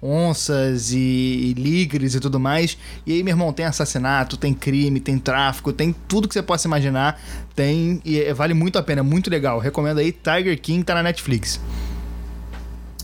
onças 0.00 0.92
e, 0.92 0.96
e 0.96 1.54
ligres 1.54 2.14
e 2.14 2.20
tudo 2.20 2.38
mais. 2.38 2.78
E 3.04 3.14
aí, 3.14 3.24
meu 3.24 3.32
irmão, 3.32 3.52
tem 3.52 3.66
assassinato, 3.66 4.36
tem 4.36 4.54
crime, 4.54 5.00
tem 5.00 5.18
tráfico, 5.18 5.72
tem 5.72 5.92
tudo 6.06 6.28
que 6.28 6.34
você 6.34 6.40
possa 6.40 6.68
imaginar. 6.68 7.20
Tem 7.52 8.00
e 8.04 8.20
é, 8.20 8.32
vale 8.32 8.54
muito 8.54 8.78
a 8.78 8.82
pena, 8.82 9.02
muito 9.02 9.28
legal. 9.28 9.58
Recomendo 9.58 9.98
aí, 9.98 10.12
Tiger 10.12 10.56
King 10.60 10.84
tá 10.84 10.94
na 10.94 11.02
Netflix. 11.02 11.60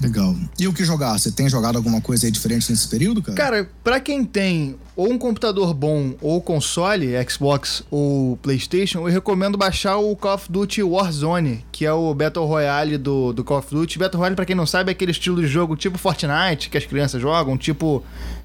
Legal. 0.02 0.34
E 0.58 0.66
o 0.66 0.72
que 0.72 0.84
jogar? 0.84 1.18
Você 1.18 1.30
tem 1.30 1.48
jogado 1.48 1.76
alguma 1.76 2.00
coisa 2.00 2.26
aí 2.26 2.30
diferente 2.30 2.70
nesse 2.70 2.88
período, 2.88 3.22
cara? 3.22 3.36
Cara, 3.36 3.70
pra 3.82 4.00
quem 4.00 4.24
tem 4.24 4.76
ou 4.96 5.10
um 5.10 5.18
computador 5.18 5.74
bom 5.74 6.14
ou 6.20 6.40
console, 6.40 7.14
Xbox 7.28 7.82
ou 7.90 8.36
PlayStation, 8.36 9.00
eu 9.00 9.12
recomendo 9.12 9.58
baixar 9.58 9.96
o 9.96 10.14
Call 10.14 10.34
of 10.34 10.50
Duty 10.50 10.82
Warzone, 10.82 11.64
que 11.72 11.84
é 11.84 11.92
o 11.92 12.14
Battle 12.14 12.46
Royale 12.46 12.96
do, 12.96 13.32
do 13.32 13.42
Call 13.42 13.58
of 13.58 13.74
Duty. 13.74 13.98
Battle 13.98 14.18
Royale, 14.18 14.36
pra 14.36 14.44
quem 14.44 14.54
não 14.54 14.66
sabe, 14.66 14.90
é 14.90 14.92
aquele 14.92 15.10
estilo 15.10 15.40
de 15.40 15.48
jogo 15.48 15.76
tipo 15.76 15.98
Fortnite, 15.98 16.70
que 16.70 16.78
as 16.78 16.86
crianças 16.86 17.20
jogam, 17.20 17.56
tipo 17.56 18.04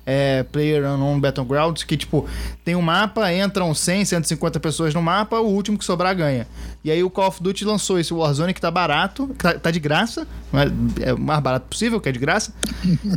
é, 0.10 0.42
Player 0.42 0.84
Unknown 0.84 1.20
Battlegrounds, 1.20 1.84
que 1.84 1.96
tipo, 1.96 2.28
tem 2.66 2.76
um 2.76 2.82
mapa, 2.82 3.32
entram 3.32 3.74
100, 3.76 4.06
150 4.06 4.60
pessoas 4.60 4.94
no 4.94 5.04
mapa, 5.04 5.40
o 5.40 5.48
último 5.48 5.78
que 5.78 5.86
sobrar 5.86 6.16
ganha. 6.16 6.48
E 6.84 6.90
aí 6.90 7.04
o 7.04 7.10
Call 7.10 7.28
of 7.28 7.44
Duty 7.44 7.64
lançou 7.64 8.00
esse 8.00 8.12
Warzone 8.12 8.54
que 8.54 8.62
tá 8.62 8.72
barato, 8.72 9.28
que 9.28 9.36
tá, 9.36 9.54
tá 9.54 9.70
de 9.70 9.80
graça, 9.80 10.28
é 11.02 11.14
o 11.14 11.20
mais 11.20 11.40
barato 11.42 11.68
possível, 11.68 12.02
que 12.02 12.10
é 12.10 12.12
de 12.12 12.18
graça. 12.18 12.52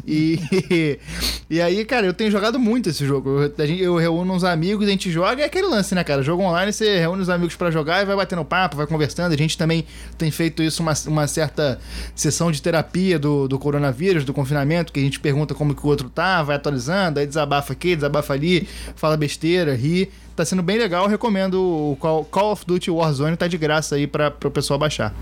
e, 0.07 0.99
e 1.49 1.61
aí, 1.63 1.83
cara, 1.87 2.05
eu 2.05 2.13
tenho 2.13 2.31
jogado 2.31 2.59
muito 2.59 2.91
esse 2.91 3.07
jogo. 3.07 3.41
Eu, 3.41 3.67
eu 3.79 3.97
reúno 3.97 4.35
uns 4.35 4.45
amigos, 4.45 4.87
a 4.87 4.91
gente 4.91 5.11
joga, 5.11 5.43
é 5.43 5.47
aquele 5.47 5.69
lance, 5.69 5.95
né, 5.95 6.05
cara? 6.05 6.23
Jogo 6.23 6.43
online, 6.43 6.73
você 6.73 6.99
reúne 6.99 7.23
os 7.23 7.31
amigos 7.31 7.57
para 7.57 7.71
jogar 7.71 8.03
e 8.03 8.05
vai 8.05 8.17
batendo 8.17 8.45
papo, 8.45 8.77
vai 8.77 8.87
conversando. 8.87 9.33
A 9.33 9.37
gente 9.37 9.57
também 9.57 9.87
tem 10.19 10.31
feito 10.31 10.63
isso, 10.63 10.83
uma, 10.83 10.93
uma 11.07 11.27
certa 11.27 11.79
sessão 12.15 12.53
de 12.53 12.61
terapia 12.61 13.19
do, 13.19 13.49
do 13.49 13.59
coronavírus, 13.59 14.25
do 14.25 14.35
confinamento, 14.35 14.93
que 14.93 15.01
a 15.01 15.03
gente 15.03 15.21
pergunta 15.21 15.55
como 15.55 15.75
que 15.75 15.87
o 15.87 15.89
outro 15.89 16.11
tá, 16.11 16.43
vai 16.43 16.57
atualizando 16.57 16.82
analisando, 16.83 17.21
aí 17.21 17.27
desabafa 17.27 17.73
aqui, 17.73 17.95
desabafa 17.95 18.33
ali, 18.35 18.69
fala 18.97 19.17
besteira, 19.17 19.75
ri. 19.75 20.11
Tá 20.35 20.45
sendo 20.45 20.63
bem 20.63 20.79
legal, 20.79 21.07
recomendo 21.07 21.61
o 21.61 21.97
Call 22.31 22.53
of 22.53 22.65
Duty 22.67 22.91
Warzone, 22.91 23.37
tá 23.37 23.47
de 23.47 23.59
graça 23.59 23.97
aí 23.97 24.07
para 24.07 24.35
o 24.45 24.51
pessoal 24.51 24.79
baixar. 24.79 25.15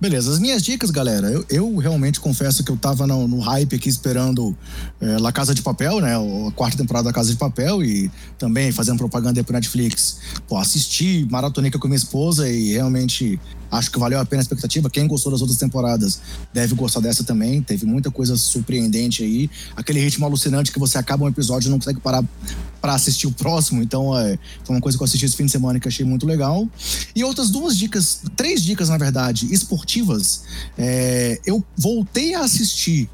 Beleza, 0.00 0.30
as 0.30 0.38
minhas 0.38 0.62
dicas, 0.62 0.92
galera, 0.92 1.28
eu, 1.28 1.44
eu 1.50 1.76
realmente 1.76 2.20
confesso 2.20 2.62
que 2.62 2.70
eu 2.70 2.76
tava 2.76 3.04
no, 3.04 3.26
no 3.26 3.40
hype 3.40 3.74
aqui 3.74 3.88
esperando 3.88 4.56
é, 5.00 5.18
La 5.18 5.32
Casa 5.32 5.52
de 5.52 5.60
Papel, 5.60 6.00
né? 6.00 6.14
A 6.14 6.52
quarta 6.52 6.76
temporada 6.76 7.06
da 7.06 7.12
Casa 7.12 7.32
de 7.32 7.36
Papel 7.36 7.82
e 7.82 8.08
também 8.38 8.70
fazendo 8.70 8.96
propaganda 8.96 9.42
pro 9.42 9.52
Netflix. 9.52 10.18
Pô, 10.46 10.56
assisti 10.56 11.26
Maratonica 11.28 11.80
com 11.80 11.88
minha 11.88 11.96
esposa 11.96 12.48
e 12.48 12.74
realmente 12.74 13.40
acho 13.72 13.90
que 13.90 13.98
valeu 13.98 14.20
a 14.20 14.24
pena 14.24 14.40
a 14.40 14.44
expectativa. 14.44 14.88
Quem 14.88 15.04
gostou 15.08 15.32
das 15.32 15.40
outras 15.40 15.58
temporadas 15.58 16.20
deve 16.54 16.76
gostar 16.76 17.00
dessa 17.00 17.24
também. 17.24 17.60
Teve 17.60 17.84
muita 17.84 18.08
coisa 18.08 18.36
surpreendente 18.36 19.24
aí. 19.24 19.50
Aquele 19.74 19.98
ritmo 19.98 20.24
alucinante 20.24 20.70
que 20.70 20.78
você 20.78 20.96
acaba 20.96 21.24
um 21.24 21.28
episódio 21.28 21.66
e 21.66 21.70
não 21.70 21.78
consegue 21.78 21.98
parar 21.98 22.24
para 22.80 22.94
assistir 22.94 23.26
o 23.26 23.32
próximo. 23.32 23.82
Então, 23.82 24.16
é, 24.16 24.38
foi 24.62 24.76
uma 24.76 24.80
coisa 24.80 24.96
que 24.96 25.02
eu 25.02 25.06
assisti 25.06 25.26
esse 25.26 25.36
fim 25.36 25.44
de 25.44 25.50
semana 25.50 25.80
que 25.80 25.88
achei 25.88 26.06
muito 26.06 26.24
legal. 26.24 26.68
E 27.16 27.24
outras 27.24 27.50
duas 27.50 27.76
dicas, 27.76 28.22
três 28.36 28.62
dicas, 28.62 28.88
na 28.88 28.96
verdade, 28.96 29.52
esportivas. 29.52 29.87
É, 30.76 31.40
eu 31.46 31.64
voltei 31.76 32.34
a 32.34 32.40
assistir 32.40 33.08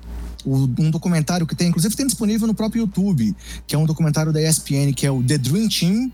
um 0.47 0.91
documentário 0.91 1.47
que 1.47 1.55
tem, 1.55 1.69
inclusive 1.69 1.97
tem 1.97 2.07
disponível 2.07 2.47
no 2.47 2.55
próprio 2.55 2.81
YouTube, 2.81 3.35
que 3.67 3.75
é 3.75 3.79
um 3.79 3.87
documentário 3.87 4.33
da 4.33 4.43
ESPN, 4.43 4.93
que 4.95 5.07
é 5.07 5.11
o 5.11 5.23
The 5.23 5.39
Dream 5.39 5.69
Team. 5.69 6.13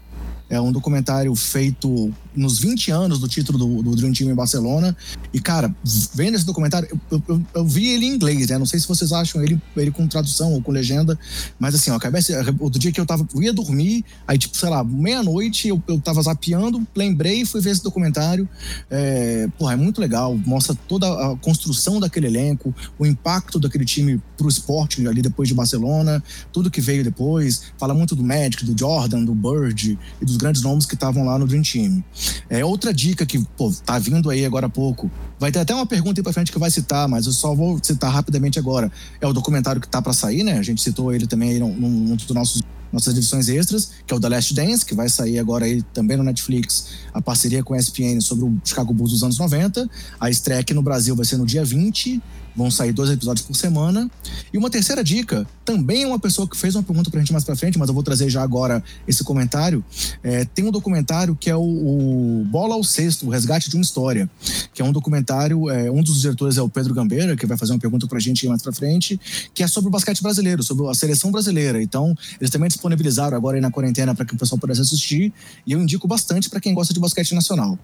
É 0.49 0.61
um 0.61 0.73
documentário 0.73 1.35
feito 1.35 2.13
nos 2.35 2.59
20 2.59 2.91
anos 2.91 3.19
do 3.19 3.29
título 3.29 3.59
do, 3.59 3.83
do 3.83 3.97
Dream 3.97 4.13
Team 4.13 4.31
em 4.31 4.35
Barcelona. 4.35 4.97
E, 5.33 5.41
cara, 5.41 5.75
vendo 6.15 6.37
esse 6.37 6.45
documentário, 6.45 6.89
eu, 7.11 7.23
eu, 7.29 7.43
eu, 7.55 7.65
vi 7.65 7.89
ele 7.89 8.07
em 8.07 8.15
inglês, 8.15 8.49
né? 8.49 8.59
Não 8.59 8.67
sei 8.67 8.79
se 8.79 8.87
vocês 8.87 9.13
acham 9.13 9.43
ele, 9.43 9.61
ele 9.77 9.91
com 9.91 10.07
tradução 10.07 10.53
ou 10.53 10.63
com 10.63 10.73
legenda, 10.73 11.19
mas 11.59 11.75
assim, 11.75 11.91
ó, 11.91 11.97
acabei, 11.97 12.23
outro 12.59 12.79
dia 12.79 12.93
que 12.93 13.01
eu 13.01 13.07
tava, 13.07 13.27
eu 13.35 13.43
ia 13.43 13.53
dormir, 13.53 14.05
aí, 14.27 14.39
tipo, 14.39 14.57
sei 14.57 14.69
lá, 14.69 14.83
meia-noite 14.85 15.69
eu, 15.69 15.83
eu 15.89 16.01
tava 16.01 16.23
zapeando, 16.23 16.87
lembrei 16.95 17.43
e 17.43 17.47
fui 17.47 17.61
ver 17.61 17.71
esse 17.71 17.83
documentário. 17.83 18.49
É, 18.91 19.49
porra, 19.59 19.75
é 19.75 19.77
muito 19.77 20.01
legal, 20.01 20.37
mostra 20.37 20.75
toda 20.89 21.07
a 21.07 21.37
construção 21.37 22.01
daquele 22.01 22.27
elenco, 22.27 22.75
o 22.99 23.07
impacto 23.07 23.59
daquele 23.59 23.85
time 23.85 24.21
pro 24.37 24.49
esporte 24.49 25.07
ali 25.07 25.23
depois 25.23 25.49
de 25.49 25.55
Barcelona, 25.55 26.23
tudo 26.53 26.71
que 26.71 26.81
veio 26.81 27.05
depois. 27.05 27.63
Fala 27.79 27.95
muito 27.95 28.15
do 28.15 28.23
Magic, 28.23 28.65
do 28.65 28.79
Jordan, 28.79 29.25
do 29.25 29.35
Bird 29.35 29.99
e 30.21 30.25
dos 30.25 30.37
grandes 30.37 30.63
nomes 30.63 30.87
que 30.87 30.95
estavam 30.95 31.25
lá 31.25 31.39
no 31.39 31.47
Dream 31.47 31.63
Team. 31.63 32.03
É 32.49 32.65
outra 32.65 32.93
dica 32.93 33.25
que, 33.27 33.39
pô, 33.57 33.73
tá 33.85 33.99
vindo 33.99 34.31
aí 34.31 34.45
agora 34.45 34.67
há 34.67 34.71
pouco. 34.71 35.11
Vai 35.39 35.51
ter 35.51 35.59
até 35.59 35.75
uma 35.75 35.87
pergunta 35.87 36.21
aí 36.21 36.23
pra 36.23 36.33
frente 36.33 36.53
que 36.53 36.59
vai 36.59 36.71
citar, 36.71 37.09
mas 37.09 37.27
eu 37.27 37.33
só 37.33 37.55
vou 37.55 37.79
citar 37.83 38.13
rapidamente 38.13 38.59
agora. 38.59 38.91
É 39.21 39.27
o 39.27 39.33
documentário 39.33 39.81
que 39.81 39.89
tá 39.89 40.03
para 40.03 40.13
sair, 40.13 40.43
né? 40.43 40.59
A 40.59 40.63
gente 40.63 40.83
citou 40.83 41.13
ele 41.13 41.27
também 41.27 41.51
aí 41.51 41.59
num, 41.59 41.75
num 41.75 42.17
dos 42.17 42.29
nossos 42.31 42.63
nossas 42.93 43.17
edições 43.17 43.49
extras, 43.49 43.93
que 44.07 44.13
é 44.13 44.17
o 44.17 44.21
The 44.21 44.29
Last 44.29 44.55
Dance, 44.55 44.85
que 44.85 44.95
vai 44.95 45.09
sair 45.09 45.39
agora 45.39 45.65
aí 45.65 45.83
também 45.95 46.17
no 46.17 46.25
Netflix, 46.25 46.89
a 47.15 47.23
parceria 47.23 47.63
com 47.63 47.75
a 47.75 47.79
ESPN 47.79 48.21
sobre 48.21 48.45
o 48.45 48.61
Chicago 48.65 48.93
Bulls 48.93 49.13
dos 49.13 49.23
anos 49.23 49.39
90. 49.39 49.89
A 50.19 50.31
estreia 50.31 50.61
aqui 50.61 50.75
no 50.75 50.83
Brasil 50.83 51.15
vai 51.15 51.25
ser 51.25 51.37
no 51.37 51.47
dia 51.47 51.65
20 51.65 52.21
Vão 52.55 52.71
sair 52.71 52.93
dois 52.93 53.11
episódios 53.11 53.47
por 53.47 53.55
semana. 53.55 54.11
E 54.53 54.59
uma 54.59 54.71
terceira 54.71 55.03
dica, 55.05 55.47
também 55.65 56.05
uma 56.05 56.19
pessoa 56.19 56.49
que 56.49 56.57
fez 56.57 56.75
uma 56.75 56.83
pergunta 56.83 57.11
pra 57.11 57.21
gente 57.21 57.33
mais 57.33 57.45
pra 57.45 57.55
frente, 57.55 57.79
mas 57.79 57.89
eu 57.89 57.95
vou 57.95 58.03
trazer 58.03 58.29
já 58.29 58.43
agora 58.43 58.83
esse 59.07 59.23
comentário. 59.23 59.85
É, 60.23 60.45
tem 60.45 60.67
um 60.67 60.71
documentário 60.71 61.37
que 61.37 61.49
é 61.49 61.57
o, 61.57 61.61
o, 61.61 62.45
Bola 62.47 62.75
ao 62.75 62.83
Sexto, 62.83 63.27
o 63.27 63.31
Resgate 63.31 63.71
de 63.71 63.77
uma 63.77 63.83
História, 63.83 64.29
que 64.75 64.83
é 64.83 64.85
um 64.85 64.93
documentário, 64.93 65.71
é, 65.71 65.91
um 65.91 66.03
dos 66.03 66.21
diretores 66.21 66.57
é 66.57 66.63
o 66.63 66.69
Pedro 66.69 66.93
Gambeira, 66.95 67.37
que 67.37 67.47
vai 67.47 67.57
fazer 67.57 67.73
uma 67.73 67.79
pergunta 67.79 68.07
pra 68.07 68.19
gente 68.19 68.47
mais 68.49 68.63
pra 68.63 68.73
frente, 68.73 69.19
que 69.55 69.63
é 69.63 69.69
sobre 69.69 69.89
o 69.89 69.91
basquete 69.91 70.23
brasileiro, 70.23 70.63
sobre 70.63 70.89
a 70.89 70.95
seleção 70.95 71.31
brasileira. 71.31 71.83
Então, 71.83 72.15
eles 72.41 72.51
também 72.51 72.69
disponibilizaram 72.69 73.37
agora 73.37 73.57
aí 73.57 73.61
na 73.61 73.71
quarentena 73.71 74.15
para 74.15 74.25
que 74.25 74.35
o 74.35 74.37
pessoal 74.37 74.59
pudesse 74.59 74.81
assistir, 74.81 75.33
e 75.67 75.73
eu 75.73 75.81
indico 75.81 76.09
bastante 76.09 76.51
para 76.51 76.61
quem 76.61 76.75
gosta 76.75 76.93
de 76.93 77.01
basquete 77.01 77.35
nacional. 77.35 77.79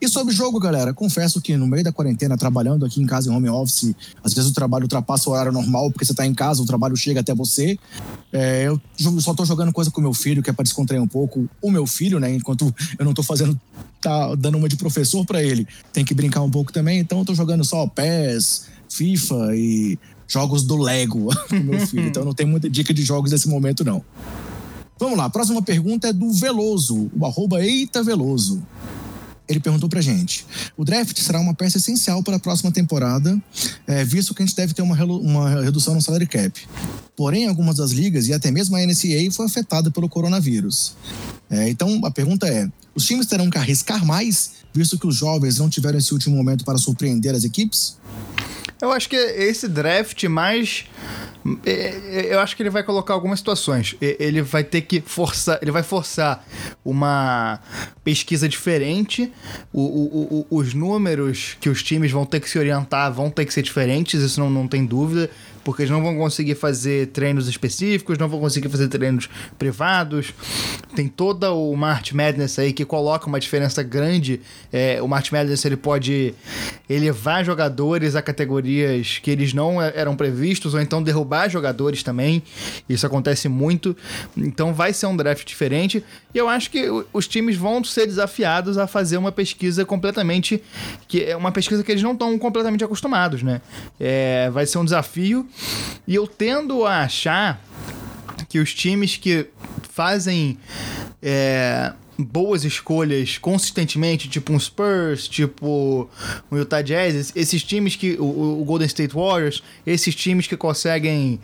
E 0.00 0.08
sobre 0.08 0.34
jogo, 0.34 0.58
galera, 0.58 0.94
confesso 0.94 1.40
que 1.40 1.56
no 1.56 1.66
meio 1.66 1.84
da 1.84 1.92
quarentena, 1.92 2.36
trabalhando 2.36 2.84
aqui 2.84 3.00
em 3.00 3.06
casa 3.06 3.30
em 3.30 3.34
home 3.34 3.48
office, 3.48 3.94
às 4.22 4.34
vezes 4.34 4.50
o 4.50 4.54
trabalho 4.54 4.84
ultrapassa 4.84 5.28
o 5.28 5.32
horário 5.32 5.52
normal 5.52 5.90
porque 5.90 6.04
você 6.04 6.12
está 6.12 6.26
em 6.26 6.34
casa, 6.34 6.62
o 6.62 6.66
trabalho 6.66 6.96
chega 6.96 7.20
até 7.20 7.34
você. 7.34 7.78
É, 8.32 8.66
eu 8.66 8.80
só 9.20 9.32
estou 9.32 9.44
jogando 9.44 9.72
coisa 9.72 9.90
com 9.90 10.00
meu 10.00 10.14
filho, 10.14 10.42
que 10.42 10.50
é 10.50 10.52
para 10.52 10.62
descontrair 10.62 11.02
um 11.02 11.08
pouco 11.08 11.48
o 11.60 11.70
meu 11.70 11.86
filho, 11.86 12.18
né? 12.18 12.34
Enquanto 12.34 12.74
eu 12.98 13.04
não 13.04 13.12
estou 13.12 13.24
fazendo, 13.24 13.58
tá 14.00 14.34
dando 14.34 14.58
uma 14.58 14.68
de 14.68 14.76
professor 14.76 15.24
para 15.24 15.42
ele, 15.42 15.66
tem 15.92 16.04
que 16.04 16.14
brincar 16.14 16.42
um 16.42 16.50
pouco 16.50 16.72
também. 16.72 16.98
Então 16.98 17.18
eu 17.18 17.24
tô 17.24 17.34
jogando 17.34 17.64
só 17.64 17.86
PES, 17.86 18.66
FIFA 18.88 19.56
e 19.56 19.98
jogos 20.28 20.64
do 20.64 20.76
Lego 20.76 21.28
com 21.48 21.56
meu 21.56 21.86
filho. 21.86 22.08
Então 22.08 22.24
não 22.24 22.34
tem 22.34 22.46
muita 22.46 22.70
dica 22.70 22.94
de 22.94 23.02
jogos 23.02 23.30
nesse 23.32 23.48
momento, 23.48 23.84
não. 23.84 24.02
Vamos 24.98 25.18
lá, 25.18 25.24
a 25.24 25.30
próxima 25.30 25.60
pergunta 25.60 26.08
é 26.08 26.12
do 26.12 26.32
Veloso, 26.32 27.10
o 27.18 27.26
arroba 27.26 27.60
Eita 27.64 28.04
Veloso. 28.04 28.62
Ele 29.48 29.60
perguntou 29.60 29.88
pra 29.88 30.00
gente: 30.00 30.46
o 30.76 30.84
draft 30.84 31.18
será 31.18 31.40
uma 31.40 31.54
peça 31.54 31.78
essencial 31.78 32.22
para 32.22 32.36
a 32.36 32.40
próxima 32.40 32.70
temporada, 32.70 33.40
é, 33.86 34.04
visto 34.04 34.34
que 34.34 34.42
a 34.42 34.46
gente 34.46 34.56
deve 34.56 34.74
ter 34.74 34.82
uma, 34.82 34.96
uma 35.04 35.62
redução 35.62 35.94
no 35.94 36.02
salary 36.02 36.26
cap. 36.26 36.60
Porém, 37.16 37.46
algumas 37.46 37.76
das 37.76 37.90
ligas 37.90 38.26
e 38.28 38.32
até 38.32 38.50
mesmo 38.50 38.76
a 38.76 38.80
NCAA 38.80 39.30
foi 39.30 39.46
afetada 39.46 39.90
pelo 39.90 40.08
coronavírus. 40.08 40.96
É, 41.50 41.68
então, 41.68 42.00
a 42.04 42.10
pergunta 42.10 42.48
é: 42.48 42.68
os 42.94 43.04
times 43.04 43.26
terão 43.26 43.50
que 43.50 43.58
arriscar 43.58 44.04
mais, 44.04 44.52
visto 44.72 44.98
que 44.98 45.06
os 45.06 45.16
jovens 45.16 45.58
não 45.58 45.68
tiveram 45.68 45.98
esse 45.98 46.12
último 46.12 46.36
momento 46.36 46.64
para 46.64 46.78
surpreender 46.78 47.34
as 47.34 47.44
equipes? 47.44 47.96
Eu 48.82 48.90
acho 48.90 49.08
que 49.08 49.14
esse 49.14 49.68
draft 49.68 50.24
mais. 50.24 50.86
É, 51.64 52.34
eu 52.34 52.40
acho 52.40 52.56
que 52.56 52.64
ele 52.64 52.70
vai 52.70 52.82
colocar 52.82 53.14
algumas 53.14 53.38
situações. 53.38 53.94
Ele 54.00 54.42
vai 54.42 54.64
ter 54.64 54.80
que 54.80 55.00
forçar. 55.00 55.60
Ele 55.62 55.70
vai 55.70 55.84
forçar 55.84 56.44
uma 56.84 57.60
pesquisa 58.04 58.48
diferente. 58.48 59.32
O, 59.72 59.80
o, 59.80 60.46
o, 60.50 60.56
os 60.58 60.74
números 60.74 61.56
que 61.60 61.68
os 61.68 61.82
times 61.82 62.10
vão 62.10 62.24
ter 62.24 62.40
que 62.40 62.48
se 62.48 62.58
orientar 62.58 63.12
vão 63.12 63.30
ter 63.30 63.44
que 63.44 63.54
ser 63.54 63.62
diferentes, 63.62 64.20
isso 64.22 64.40
não, 64.40 64.50
não 64.50 64.66
tem 64.68 64.84
dúvida 64.84 65.30
porque 65.64 65.82
eles 65.82 65.90
não 65.90 66.02
vão 66.02 66.16
conseguir 66.16 66.54
fazer 66.54 67.08
treinos 67.08 67.48
específicos, 67.48 68.18
não 68.18 68.28
vão 68.28 68.40
conseguir 68.40 68.68
fazer 68.68 68.88
treinos 68.88 69.28
privados. 69.58 70.34
Tem 70.94 71.08
toda 71.08 71.52
o 71.52 71.74
March 71.76 72.12
Madness 72.12 72.58
aí 72.58 72.72
que 72.72 72.84
coloca 72.84 73.26
uma 73.26 73.38
diferença 73.38 73.82
grande. 73.82 74.40
É, 74.72 75.00
o 75.00 75.08
March 75.08 75.30
Madness 75.30 75.64
ele 75.64 75.76
pode 75.76 76.34
elevar 76.88 77.44
jogadores 77.44 78.16
a 78.16 78.22
categorias 78.22 79.18
que 79.18 79.30
eles 79.30 79.54
não 79.54 79.80
eram 79.80 80.16
previstos, 80.16 80.74
ou 80.74 80.80
então 80.80 81.02
derrubar 81.02 81.48
jogadores 81.48 82.02
também. 82.02 82.42
Isso 82.88 83.06
acontece 83.06 83.48
muito. 83.48 83.96
Então 84.36 84.74
vai 84.74 84.92
ser 84.92 85.06
um 85.06 85.16
draft 85.16 85.46
diferente. 85.46 86.04
E 86.34 86.38
eu 86.38 86.48
acho 86.48 86.70
que 86.70 86.88
os 87.12 87.28
times 87.28 87.56
vão 87.56 87.80
ser 87.92 88.06
desafiados 88.06 88.78
a 88.78 88.86
fazer 88.86 89.16
uma 89.16 89.32
pesquisa 89.32 89.84
completamente. 89.84 90.62
que 91.06 91.24
é 91.24 91.36
uma 91.36 91.52
pesquisa 91.52 91.82
que 91.82 91.92
eles 91.92 92.02
não 92.02 92.12
estão 92.12 92.38
completamente 92.38 92.84
acostumados, 92.84 93.42
né? 93.42 93.60
É, 94.00 94.50
vai 94.50 94.66
ser 94.66 94.78
um 94.78 94.84
desafio 94.84 95.46
e 96.06 96.14
eu 96.14 96.26
tendo 96.26 96.84
a 96.84 97.02
achar 97.02 97.62
que 98.48 98.58
os 98.58 98.74
times 98.74 99.16
que 99.16 99.46
fazem 99.90 100.58
é, 101.22 101.92
boas 102.18 102.64
escolhas 102.64 103.38
consistentemente, 103.38 104.28
tipo 104.28 104.52
um 104.52 104.58
Spurs, 104.58 105.26
tipo 105.28 106.08
um 106.50 106.56
Utah 106.56 106.82
Jazz, 106.82 107.32
esses 107.34 107.62
times 107.62 107.96
que. 107.96 108.16
O, 108.18 108.60
o, 108.60 108.64
Golden 108.64 108.86
State 108.86 109.14
Warriors, 109.14 109.62
esses 109.86 110.14
times 110.14 110.46
que 110.46 110.56
conseguem 110.56 111.40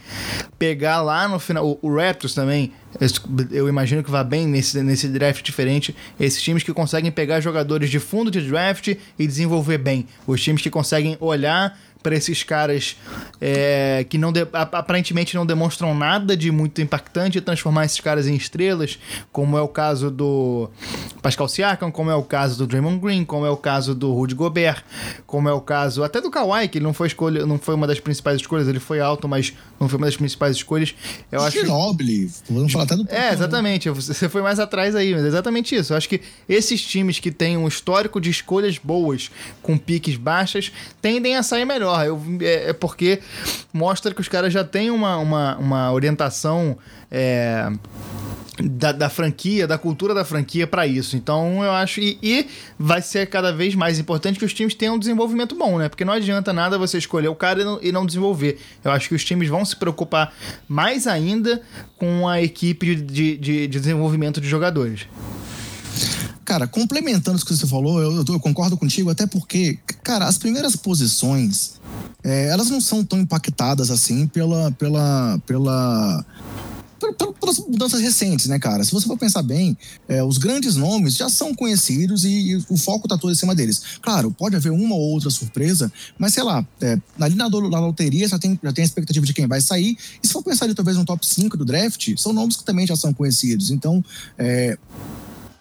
pegar 0.59 1.01
lá 1.03 1.29
no 1.29 1.39
final. 1.39 1.67
O, 1.67 1.79
o, 1.83 1.97
Raptors 1.97 2.35
também, 2.35 2.73
eu 3.51 3.69
imagino 3.69 4.03
que 4.03 4.11
vai 4.11 4.25
bem 4.25 4.47
nesse, 4.47 4.83
nesse 4.83 5.09
draft 5.09 5.43
diferente. 5.43 5.95
Esses 6.19 6.43
times 6.43 6.63
que 6.63 6.73
conseguem 6.73 7.11
pegar 7.11 7.41
jogadores 7.41 7.91
de 7.91 7.99
fundo 7.99 8.31
de 8.31 8.41
draft 8.41 8.89
e 9.19 9.27
desenvolver 9.27 9.79
bem. 9.79 10.07
Os 10.27 10.43
times 10.43 10.63
que 10.63 10.71
conseguem 10.71 11.17
olhar 11.21 11.79
para 12.03 12.15
esses 12.15 12.43
caras 12.43 12.97
é, 13.41 14.05
que 14.09 14.17
não 14.17 14.33
de, 14.33 14.47
aparentemente 14.53 15.35
não 15.35 15.45
demonstram 15.45 15.95
nada 15.95 16.37
de 16.37 16.51
muito 16.51 16.81
impactante 16.81 17.39
e 17.39 17.41
transformar 17.41 17.85
esses 17.85 18.01
caras 18.01 18.27
em 18.27 18.35
estrelas, 18.35 18.99
como 19.33 19.57
é 19.59 19.61
o 19.61 19.69
caso 19.69 20.11
do 20.11 20.71
Pascal 21.21 21.49
Siakam, 21.49 21.91
como 21.91 22.11
é 22.11 22.15
o 22.15 22.23
caso 22.23 22.59
do 22.59 22.67
Draymond 22.67 22.99
Green, 22.99 23.25
como 23.25 23.45
é 23.45 23.51
o 23.51 23.57
caso 23.57 23.95
do 23.95 24.13
Rudy 24.13 24.35
Gobert, 24.35 24.83
como 25.27 25.49
é 25.49 25.53
o 25.53 25.61
caso 25.61 26.05
até 26.05 26.21
do 26.21 26.31
Kawhi, 26.31 26.69
que 26.69 26.79
ele 26.79 26.85
não 26.85 26.95
foi 26.95 27.09
escolha, 27.09 27.45
não 27.45 27.59
foi 27.59 27.75
uma 27.75 27.87
das 27.87 28.01
principais 28.01 28.41
escolhas, 28.41 28.69
ele 28.69 28.81
foi 28.81 29.01
alto, 29.01 29.29
mas 29.29 29.53
não 29.81 29.89
foi 29.89 29.99
uma 29.99 30.07
das 30.07 30.17
principais 30.17 30.57
escolhas. 30.57 30.95
Eu 31.31 31.43
acho 31.43 31.61
Ginobili, 31.61 32.31
vamos 32.49 32.73
falar 32.73 32.85
até 32.85 32.97
do 32.97 33.07
É, 33.11 33.33
exatamente, 33.33 33.91
você 33.91 34.29
foi 34.29 34.43
mais 34.43 34.61
atrás 34.61 34.95
aí, 34.95 35.15
mas 35.15 35.25
é 35.25 35.29
exatamente 35.29 35.75
isso. 35.75 35.93
Eu 35.93 35.97
acho 35.97 36.09
que 36.09 36.21
esses 36.49 36.85
times 36.85 37.19
que 37.19 37.31
têm 37.31 37.57
um 37.57 37.67
histórico 37.67 38.21
de 38.21 38.31
escolhas 38.31 38.79
boas 38.79 39.31
com 39.63 39.77
piques 39.77 40.17
baixas 40.17 40.73
tendem 41.03 41.37
a 41.37 41.43
sair 41.43 41.65
melhor 41.65 41.88
melhor. 41.89 42.07
Eu, 42.07 42.23
é, 42.41 42.71
é, 42.71 42.73
porque 42.73 43.21
mostra 43.73 44.15
que 44.15 44.21
os 44.21 44.29
caras 44.29 44.53
já 44.53 44.65
têm 44.65 44.91
uma, 44.91 45.17
uma, 45.17 45.57
uma 45.57 45.93
orientação. 45.93 46.77
É, 47.11 47.71
da, 48.61 48.91
da, 48.91 49.09
franquia, 49.09 49.69
da 49.69 49.79
cultura 49.79 50.13
da 50.13 50.25
franquia 50.25 50.67
para 50.67 50.85
isso. 50.85 51.17
Então 51.17 51.63
eu 51.63 51.71
acho. 51.71 52.01
E, 52.01 52.19
e, 52.21 52.47
vai 52.77 53.01
ser 53.01 53.27
cada 53.29 53.53
vez 53.53 53.75
mais 53.77 54.01
importante 54.01 54.37
que 54.37 54.45
os 54.45 54.53
times 54.53 54.75
tenham 54.75 54.97
um 54.97 54.99
desenvolvimento 54.99 55.55
bom, 55.55 55.79
né? 55.79 55.89
Porque 55.89 56.05
não 56.05 56.13
adianta 56.13 56.53
nada 56.53 56.77
você 56.77 56.99
escolher 56.99 57.29
o 57.29 57.37
cara 57.37 57.61
e 57.61 57.65
não, 57.65 57.79
e 57.81 57.93
não 57.93 58.05
desenvolver. 58.05 58.59
Eu 58.85 58.91
acho 58.91 59.09
que 59.09 59.15
os 59.15 59.25
times 59.25 59.49
vão 59.49 59.65
se 59.65 59.77
preocupar 59.77 60.35
mais 60.67 61.07
ainda 61.07 61.63
com 61.97 62.29
a 62.29 62.43
equipe 62.43 62.97
de, 62.97 63.37
de, 63.37 63.69
de 63.69 63.69
desenvolvimento 63.69 64.41
de 64.41 64.49
jogadores. 64.49 65.07
Cara, 66.45 66.67
complementando 66.67 67.39
o 67.39 67.45
que 67.45 67.55
você 67.55 67.67
falou, 67.67 68.01
eu, 68.01 68.25
eu, 68.27 68.41
concordo 68.41 68.77
contigo, 68.77 69.11
até 69.11 69.27
porque, 69.27 69.79
cara, 70.03 70.27
as 70.27 70.39
primeiras 70.39 70.75
posições, 70.77 71.73
é, 72.25 72.49
elas 72.49 72.71
não 72.71 72.81
são 72.81 73.05
tão 73.05 73.21
impactadas 73.21 73.91
assim 73.91 74.27
pela, 74.27 74.71
pela, 74.73 75.39
pela, 75.47 76.25
pelas 77.39 77.59
mudanças 77.59 78.01
recentes, 78.01 78.47
né, 78.47 78.59
cara? 78.59 78.83
Se 78.83 78.93
você 78.93 79.07
for 79.07 79.19
pensar 79.19 79.43
bem, 79.43 79.77
é, 80.09 80.23
os 80.23 80.39
grandes 80.39 80.75
nomes 80.75 81.17
já 81.17 81.29
são 81.29 81.55
conhecidos 81.55 82.25
e, 82.25 82.53
e, 82.53 82.57
o 82.69 82.77
foco 82.77 83.07
tá 83.07 83.19
todo 83.19 83.31
em 83.31 83.37
cima 83.37 83.55
deles. 83.55 83.83
Claro, 84.01 84.31
pode 84.31 84.57
haver 84.57 84.73
uma 84.73 84.95
ou 84.95 85.13
outra 85.13 85.31
surpresa, 85.31 85.93
mas 86.19 86.33
sei 86.33 86.43
lá, 86.43 86.67
é, 86.81 86.99
ali 87.21 87.35
na, 87.35 87.49
na 87.49 87.81
loteria 87.81 88.27
já 88.27 88.39
tem, 88.39 88.59
já 88.63 88.73
tem 88.73 88.83
a 88.83 88.87
expectativa 88.87 89.25
de 89.25 89.35
quem 89.35 89.47
vai 89.47 89.61
sair. 89.61 89.97
E 90.23 90.27
se 90.27 90.33
for 90.33 90.43
pensar 90.43 90.65
ali 90.65 90.75
talvez 90.75 90.97
no 90.97 91.05
top 91.05 91.27
5 91.27 91.57
do 91.57 91.65
draft, 91.65 92.17
são 92.17 92.33
nomes 92.33 92.57
que 92.57 92.65
também 92.65 92.87
já 92.87 92.97
são 92.97 93.13
conhecidos. 93.13 93.71
Então, 93.71 94.05
é, 94.37 94.79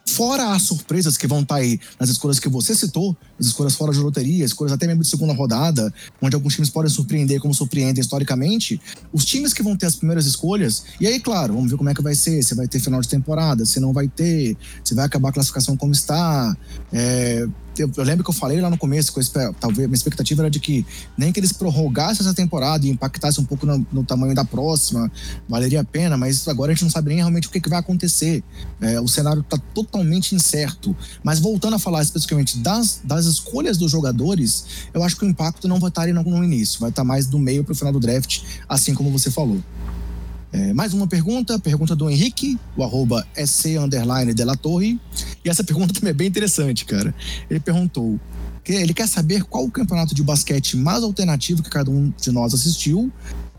Fora 0.08 0.54
as 0.54 0.64
surpresas 0.64 1.18
que 1.18 1.28
vão 1.28 1.42
estar 1.42 1.56
tá 1.56 1.62
aí 1.62 1.80
nas 2.00 2.10
escolhas 2.10 2.40
que 2.40 2.48
você 2.48 2.74
citou, 2.74 3.16
as 3.40 3.48
escolhas 3.48 3.76
fora 3.76 3.92
de 3.92 4.00
loteria, 4.00 4.46
escolhas 4.46 4.72
até 4.72 4.88
mesmo 4.88 5.04
de 5.04 5.10
segunda 5.10 5.34
rodada, 5.34 5.94
onde 6.22 6.36
alguns 6.36 6.56
times 6.56 6.70
podem 6.70 6.90
surpreender 6.90 7.40
como 7.42 7.54
surpreendem 7.54 8.02
historicamente, 8.02 8.80
os 9.12 9.26
times 9.26 9.54
que 9.54 9.62
vão 9.62 9.76
ter 9.76 9.86
as 9.86 9.96
primeiras 9.96 10.26
escolhas, 10.26 10.86
e 11.00 11.06
aí, 11.06 11.20
claro, 11.20 11.54
vamos 11.54 11.70
ver 11.70 11.78
como 11.78 11.90
é 11.90 11.94
que 11.94 12.02
vai 12.02 12.16
ser, 12.16 12.42
se 12.42 12.56
vai 12.56 12.68
ter 12.68 12.80
final 12.80 13.02
de 13.02 13.08
temporada, 13.08 13.66
se 13.66 13.80
não 13.80 13.92
vai 13.92 14.08
ter, 14.08 14.58
se 14.84 14.96
vai 14.96 15.06
acabar 15.06 15.30
a 15.30 15.34
classificação 15.34 15.76
como 15.76 15.92
está, 15.92 16.56
é, 16.92 17.48
eu, 17.78 17.92
eu, 17.96 18.04
lembro 18.04 18.24
que 18.24 18.30
eu 18.30 18.34
falei 18.34 18.60
lá 18.60 18.70
no 18.70 18.78
começo, 18.78 19.14
com 19.14 19.22
talvez 19.60 19.88
minha 19.88 19.96
expectativa 19.96 20.44
era 20.44 20.50
de 20.50 20.60
que 20.60 20.86
nem 21.18 21.32
que 21.32 21.40
eles 21.40 21.52
prorrogassem 21.52 22.26
essa 22.26 22.34
temporada 22.34 22.86
e 22.86 22.90
impactassem 22.90 23.44
um 23.44 23.48
pouco 23.48 23.66
no, 23.66 23.86
no, 23.92 24.04
tamanho 24.04 24.34
da 24.34 24.46
próxima, 24.46 25.12
valeria 25.48 25.82
a 25.82 25.84
pena, 25.84 26.18
mas 26.18 26.48
agora 26.48 26.72
a 26.72 26.76
gente 26.76 26.84
não 26.84 26.92
sabe 26.92 27.10
nem 27.10 27.18
realmente 27.18 27.48
o 27.48 27.52
que, 27.52 27.60
que 27.60 27.70
vai 27.70 27.80
acontecer. 27.80 28.44
É, 28.82 29.00
o 29.00 29.08
cenário 29.08 29.42
está 29.42 29.58
totalmente 29.74 30.36
incerto. 30.36 30.96
Mas 31.24 31.40
voltando 31.40 31.76
a 31.76 31.80
falar 31.80 32.02
especificamente 32.02 32.58
das, 32.60 33.02
das 33.04 33.26
escolhas 33.26 33.78
dos 33.78 33.92
jogadores, 33.92 34.66
eu 34.94 35.04
acho 35.04 35.16
que 35.18 35.26
o 35.26 35.28
impacto 35.28 35.68
não 35.68 35.80
vai 35.80 35.90
estar 35.90 36.08
no, 36.08 36.24
no 36.24 36.44
início, 36.44 36.80
vai 36.80 36.90
estar 36.90 37.04
mais 37.04 37.28
do 37.28 37.40
meio 37.40 37.64
para 37.64 37.74
o 37.74 37.76
final 37.76 37.94
do 37.94 38.00
draft, 38.00 38.42
assim 38.68 38.94
como 38.94 39.12
você 39.12 39.30
falou. 39.30 39.62
É, 40.58 40.74
mais 40.74 40.92
uma 40.92 41.06
pergunta, 41.06 41.60
pergunta 41.60 41.96
do 41.96 42.10
Henrique, 42.10 42.58
o 42.76 42.84
arroba 42.84 43.24
SC 43.36 43.78
Torre. 44.60 45.00
E 45.46 45.50
essa 45.50 45.64
pergunta 45.64 45.94
também 46.00 46.10
é 46.10 46.14
bem 46.14 46.28
interessante, 46.28 46.84
cara. 46.84 47.14
Ele 47.48 47.60
perguntou: 47.60 48.20
ele 48.68 48.92
quer 48.92 49.08
saber 49.08 49.44
qual 49.44 49.66
o 49.66 49.70
campeonato 49.70 50.16
de 50.16 50.24
basquete 50.24 50.76
mais 50.76 51.04
alternativo 51.04 51.62
que 51.62 51.70
cada 51.70 51.92
um 51.92 52.12
de 52.20 52.32
nós 52.32 52.56
assistiu 52.56 53.12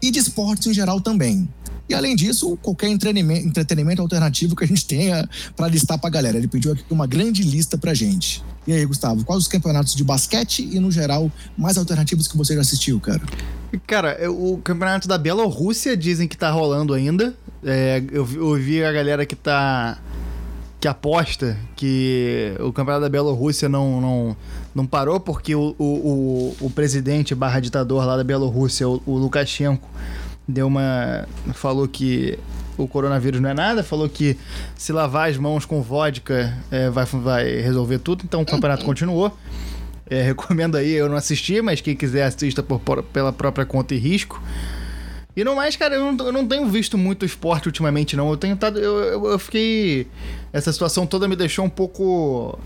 e 0.03 0.11
de 0.11 0.19
esportes 0.19 0.67
em 0.67 0.75
geral 0.75 1.01
também. 1.01 1.49
E 1.89 1.95
além 1.95 2.15
disso, 2.15 2.57
qualquer 2.59 2.89
entretenimento, 2.89 3.47
entretenimento 3.47 4.03
alternativo 4.03 4.55
que 4.55 4.65
a 4.65 4.67
gente 4.67 4.85
tenha 4.87 5.29
para 5.57 5.69
listar 5.69 5.99
para 5.99 6.09
a 6.09 6.11
galera. 6.11 6.37
Ele 6.37 6.49
pediu 6.49 6.73
aqui 6.73 6.85
uma 6.91 7.07
grande 7.07 7.43
lista 7.43 7.79
para 7.79 7.95
gente. 7.95 8.43
E 8.67 8.73
aí, 8.73 8.85
Gustavo, 8.85 9.25
quais 9.25 9.43
os 9.43 9.49
campeonatos 9.49 9.95
de 9.95 10.05
basquete 10.05 10.69
e, 10.71 10.79
no 10.79 10.91
geral, 10.91 11.33
mais 11.57 11.79
alternativos 11.79 12.29
que 12.29 12.37
você 12.37 12.55
já 12.55 12.61
assistiu, 12.61 13.01
cara? 13.01 13.23
Cara, 13.87 14.31
o 14.31 14.59
campeonato 14.59 15.09
da 15.09 15.17
Bielorrússia 15.17 15.97
dizem 15.97 16.29
que 16.29 16.37
tá 16.37 16.51
rolando 16.51 16.93
ainda. 16.93 17.35
É, 17.65 18.03
eu 18.13 18.27
ouvi 18.47 18.85
a 18.85 18.93
galera 18.93 19.25
que 19.25 19.35
tá. 19.35 19.99
que 20.79 20.87
aposta 20.87 21.57
que 21.75 22.53
o 22.61 22.71
campeonato 22.71 23.03
da 23.03 23.09
Bielorrússia 23.09 23.69
não, 23.69 24.01
não, 24.01 24.37
não 24.75 24.87
parou 24.87 25.19
porque 25.19 25.55
o, 25.55 25.75
o, 25.79 25.85
o, 25.85 26.67
o 26.67 26.71
presidente 26.71 27.35
barra 27.35 27.61
ditador 27.61 28.05
lá 28.05 28.19
da 28.19 28.25
Bielorrússia, 28.25 28.87
o, 28.87 29.03
o 29.07 29.17
Lukashenko, 29.17 29.89
deu 30.49 30.67
uma. 30.67 31.29
falou 31.53 31.87
que 31.87 32.39
o 32.79 32.89
coronavírus 32.89 33.41
não 33.41 33.51
é 33.51 33.55
nada, 33.55 33.83
falou 33.83 34.09
que 34.09 34.37
se 34.75 34.93
lavar 34.93 35.29
as 35.29 35.37
mãos 35.37 35.65
com 35.67 35.83
vodka 35.83 36.57
é, 36.71 36.89
vai, 36.89 37.05
vai 37.05 37.61
resolver 37.61 37.99
tudo, 37.99 38.23
então 38.25 38.41
o 38.41 38.47
campeonato 38.47 38.85
continuou. 38.85 39.37
É, 40.09 40.23
recomendo 40.33 40.77
aí, 40.77 40.93
eu 40.93 41.09
não 41.09 41.17
assisti, 41.17 41.61
mas 41.61 41.81
quem 41.81 41.95
quiser 41.95 42.25
assista 42.25 42.63
por, 42.63 42.81
por, 42.81 43.03
pela 43.03 43.33
própria 43.33 43.67
conta 43.67 43.95
e 43.95 43.99
risco. 43.99 44.43
E 45.37 45.45
no 45.45 45.55
mais, 45.55 45.77
cara, 45.77 45.95
eu 45.95 46.13
não, 46.13 46.27
eu 46.27 46.33
não 46.33 46.47
tenho 46.47 46.67
visto 46.67 46.99
muito 46.99 47.25
esporte 47.25 47.69
ultimamente, 47.69 48.17
não. 48.17 48.29
Eu 48.29 48.37
tenho 48.37 48.57
tado. 48.57 48.79
Eu, 48.79 48.99
eu, 48.99 49.27
eu, 49.27 49.39
fiquei. 49.39 50.09
Essa 50.53 50.73
situação 50.73 51.07
toda 51.07 51.29
me 51.29 51.37
deixou 51.37 51.65
um 51.65 51.69
pouco. 51.69 52.59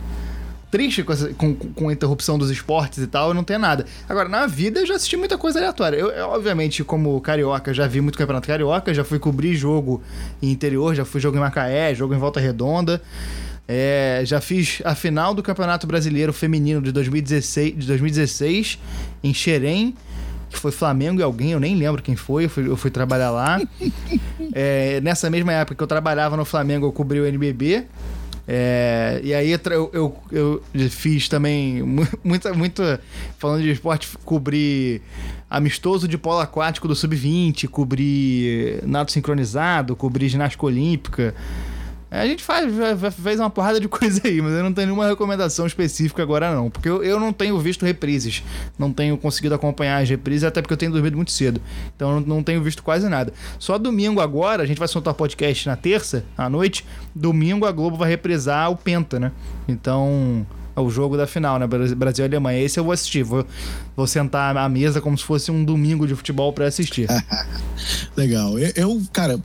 Triste 0.73 1.03
com, 1.03 1.13
essa, 1.13 1.29
com, 1.35 1.55
com, 1.55 1.91
a 1.91 1.93
interrupção 1.93 2.39
dos 2.39 2.51
esportes 2.51 3.05
e 3.05 3.07
tal, 3.07 3.29
eu 3.29 3.35
não 3.35 3.45
tenho 3.45 3.59
nada. 3.59 3.85
Agora, 4.09 4.27
na 4.27 4.47
vida 4.47 4.81
eu 4.81 4.87
já 4.87 4.95
assisti 4.95 5.19
muita 5.19 5.37
coisa 5.37 5.59
aleatória. 5.59 5.99
Eu, 5.99 6.09
eu, 6.09 6.29
obviamente, 6.31 6.83
como 6.83 7.21
carioca, 7.21 7.75
já 7.75 7.87
vi 7.87 8.01
muito 8.01 8.17
campeonato 8.17 8.49
carioca, 8.49 8.95
já 8.95 9.05
fui 9.05 9.19
cobrir 9.19 9.55
jogo 9.55 10.03
em 10.41 10.51
interior, 10.51 10.95
já 10.95 11.05
fui 11.05 11.21
jogo 11.21 11.37
em 11.37 11.41
Macaé, 11.41 11.95
jogo 11.95 12.15
em 12.15 12.19
Volta 12.19 12.41
Redonda. 12.41 13.03
É, 13.69 14.23
já 14.25 14.41
fiz 14.41 14.81
a 14.83 14.95
final 14.95 15.35
do 15.35 15.43
Campeonato 15.43 15.87
Brasileiro 15.87 16.33
Feminino 16.33 16.81
de 16.81 16.91
2016, 16.91 17.77
de 17.77 17.87
2016 17.87 18.79
em 19.23 19.35
Xerém, 19.35 19.95
que 20.49 20.59
foi 20.59 20.73
Flamengo 20.73 21.21
e 21.21 21.23
alguém, 21.23 21.51
eu 21.51 21.61
nem 21.61 21.77
lembro 21.77 22.03
quem 22.03 22.17
foi, 22.17 22.47
eu 22.47 22.49
fui, 22.49 22.67
eu 22.67 22.79
fui 22.79 22.91
trabalhar 22.91 23.31
lá. 23.31 23.61
é, 24.55 25.03
nessa 25.03 25.29
mesma 25.29 25.53
época 25.53 25.75
que 25.75 25.83
eu 25.83 25.87
trabalhava 25.87 26.35
no 26.35 26.47
Flamengo, 26.47 26.87
eu 26.87 26.93
cobri 26.93 27.21
o 27.21 27.27
NBB. 27.27 27.87
É, 28.47 29.21
e 29.23 29.33
aí 29.33 29.53
eu, 29.53 29.91
eu, 29.93 30.17
eu, 30.33 30.91
fiz 30.91 31.29
também 31.29 31.83
muita, 32.25 32.53
muito, 32.53 32.83
falando 33.39 33.63
de 33.63 33.71
esporte, 33.71 34.09
cobri 34.25 35.01
amistoso 35.49 36.09
de 36.09 36.19
polo 36.19 36.41
aquático 36.41 36.89
do 36.89 36.95
sub-20, 36.95 37.69
cobri 37.69 38.81
nado 38.85 39.11
sincronizado, 39.13 39.95
cobri 39.95 40.29
ginástica 40.29 40.67
olímpica. 40.67 41.35
É, 42.13 42.21
a 42.21 42.27
gente 42.27 42.45
faz, 42.45 42.71
fez 43.23 43.41
uma 43.41 43.49
porrada 43.49 43.81
de 43.81 43.89
coisa 43.89 44.21
aí, 44.23 44.43
mas 44.43 44.53
eu 44.53 44.63
não 44.63 44.73
tenho 44.73 44.89
nenhuma 44.89 45.09
recomendação 45.09 45.67
específica 45.67 46.23
agora 46.23 46.55
não. 46.55 46.69
Porque 46.69 46.87
eu, 46.87 47.03
eu 47.03 47.19
não 47.19 47.33
tenho 47.33 47.59
visto 47.59 47.87
reprises. 47.87 48.43
Não 48.79 48.93
tenho 48.93 49.17
conseguido 49.17 49.55
acompanhar 49.55 50.03
as 50.03 50.11
reprises, 50.11 50.45
até 50.45 50.61
porque 50.61 50.75
eu 50.75 50.77
tenho 50.77 50.93
dormido 50.93 51.17
muito 51.17 51.33
cedo. 51.33 51.59
Então 51.97 52.17
eu 52.17 52.21
não 52.21 52.43
tenho 52.43 52.63
visto 52.63 52.83
quase 52.83 53.09
nada. 53.09 53.33
Só 53.59 53.79
domingo 53.79 54.21
agora, 54.21 54.63
a 54.63 54.67
gente 54.67 54.79
vai 54.79 54.89
soltar 54.89 55.15
podcast 55.15 55.67
na 55.67 55.75
terça, 55.75 56.23
à 56.37 56.51
noite. 56.51 56.85
Domingo 57.15 57.65
a 57.65 57.73
Globo 57.73 57.97
vai 57.97 58.11
reprisar 58.11 58.71
o 58.71 58.77
Penta, 58.77 59.19
né? 59.19 59.33
Então 59.67 60.47
o 60.81 60.91
jogo 60.91 61.17
da 61.17 61.27
final, 61.27 61.59
né? 61.59 61.67
Brasil 61.67 62.25
e 62.25 62.29
Alemanha. 62.29 62.61
Esse 62.61 62.79
eu 62.79 62.85
vou 62.85 62.93
assistir. 62.93 63.23
Vou, 63.23 63.45
vou 63.97 64.07
sentar 64.07 64.57
à 64.57 64.69
mesa 64.69 65.01
como 65.01 65.17
se 65.17 65.25
fosse 65.25 65.51
um 65.51 65.65
domingo 65.65 66.07
de 66.07 66.15
futebol 66.15 66.53
para 66.53 66.67
assistir. 66.67 67.09
Legal. 68.17 68.59
Eu, 68.59 69.03
cara, 69.13 69.39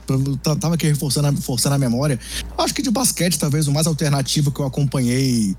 tava 0.60 0.76
aqui 0.76 0.88
reforçando, 0.88 1.30
reforçando 1.30 1.76
a 1.76 1.80
memória. 1.80 2.20
Acho 2.58 2.74
que 2.74 2.82
de 2.82 2.92
basquete, 2.92 3.38
talvez 3.38 3.68
o 3.68 3.72
mais 3.72 3.88
alternativo 3.88 4.52
que 4.52 4.60
eu 4.60 4.66
acompanhei, 4.66 5.56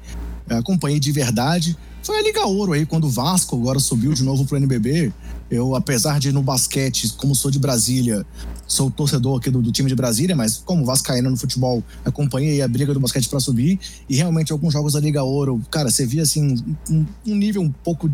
acompanhei 0.49 0.99
de 0.99 1.13
verdade, 1.13 1.77
foi 2.03 2.19
a 2.19 2.23
Liga 2.23 2.47
Ouro 2.47 2.73
aí, 2.73 2.87
quando 2.87 3.05
o 3.05 3.11
Vasco 3.11 3.57
agora 3.57 3.79
subiu 3.79 4.13
de 4.15 4.23
novo 4.25 4.47
pro 4.47 4.57
NBB. 4.57 5.13
Eu, 5.51 5.75
apesar 5.75 6.21
de 6.21 6.31
no 6.33 6.43
basquete, 6.43 7.15
como 7.17 7.35
sou 7.35 7.51
de 7.51 7.59
Brasília, 7.59 8.25
sou 8.67 8.91
torcedor 8.91 9.39
aqui 9.39 9.51
do, 9.51 9.63
do 9.63 9.73
time 9.73 9.89
de 9.89 9.95
Brasília, 9.95 10.37
mas 10.37 10.59
como 10.59 10.85
vascaíno 10.85 11.31
no 11.31 11.37
futebol, 11.37 11.83
acompanhei 12.05 12.61
a 12.61 12.69
briga 12.69 12.93
do 12.93 13.01
basquete 13.01 13.29
para 13.29 13.41
subir 13.41 13.81
e 14.09 14.17
realmente 14.17 14.53
alguns 14.53 14.75
jogos 14.75 14.93
da 14.93 15.01
Liga 15.01 15.23
Ouro, 15.23 15.61
cara, 15.71 15.91
você 15.91 16.05
via 16.05 16.23
assim 16.23 16.57
um, 16.91 17.07
um 17.27 17.35
nível 17.35 17.63
um 17.63 17.71
pouco 17.71 18.11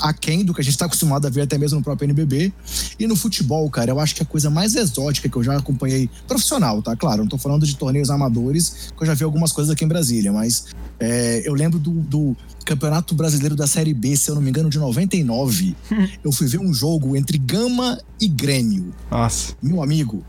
aquém 0.00 0.44
do 0.44 0.52
que 0.52 0.60
a 0.60 0.64
gente 0.64 0.74
está 0.74 0.86
acostumado 0.86 1.26
a 1.26 1.30
ver 1.30 1.42
até 1.42 1.56
mesmo 1.56 1.78
no 1.78 1.84
próprio 1.84 2.06
NBB. 2.06 2.52
E 2.98 3.06
no 3.06 3.14
futebol, 3.14 3.70
cara, 3.70 3.92
eu 3.92 4.00
acho 4.00 4.16
que 4.16 4.22
a 4.22 4.26
coisa 4.26 4.50
mais 4.50 4.74
exótica 4.74 5.28
que 5.28 5.36
eu 5.36 5.42
já 5.44 5.56
acompanhei 5.56 6.10
profissional, 6.26 6.82
tá? 6.82 6.96
Claro, 6.96 7.22
não 7.22 7.28
tô 7.28 7.38
falando 7.38 7.64
de 7.64 7.76
torneios 7.76 8.10
amadores, 8.10 8.92
que 8.96 9.02
eu 9.02 9.06
já 9.06 9.14
vi 9.14 9.22
algumas 9.22 9.52
coisas 9.52 9.72
aqui 9.72 9.84
em 9.84 9.88
Brasília, 9.88 10.32
mas 10.32 10.66
é, 10.98 11.42
eu 11.44 11.54
lembro 11.54 11.78
do, 11.78 11.92
do 11.92 12.36
Campeonato 12.64 13.14
Brasileiro 13.14 13.54
da 13.56 13.66
Série 13.66 13.94
B, 13.94 14.16
se 14.16 14.30
eu 14.30 14.34
não 14.34 14.42
me 14.42 14.50
engano, 14.50 14.70
de 14.70 14.78
99. 14.78 15.74
eu 16.24 16.32
fui 16.32 16.46
ver 16.46 16.58
um 16.58 16.72
jogo 16.72 17.16
entre 17.16 17.38
Gama 17.38 17.98
e 18.20 18.28
Grêmio. 18.28 18.94
Nossa. 19.10 19.54
Meu 19.62 19.82
amigo. 19.82 20.24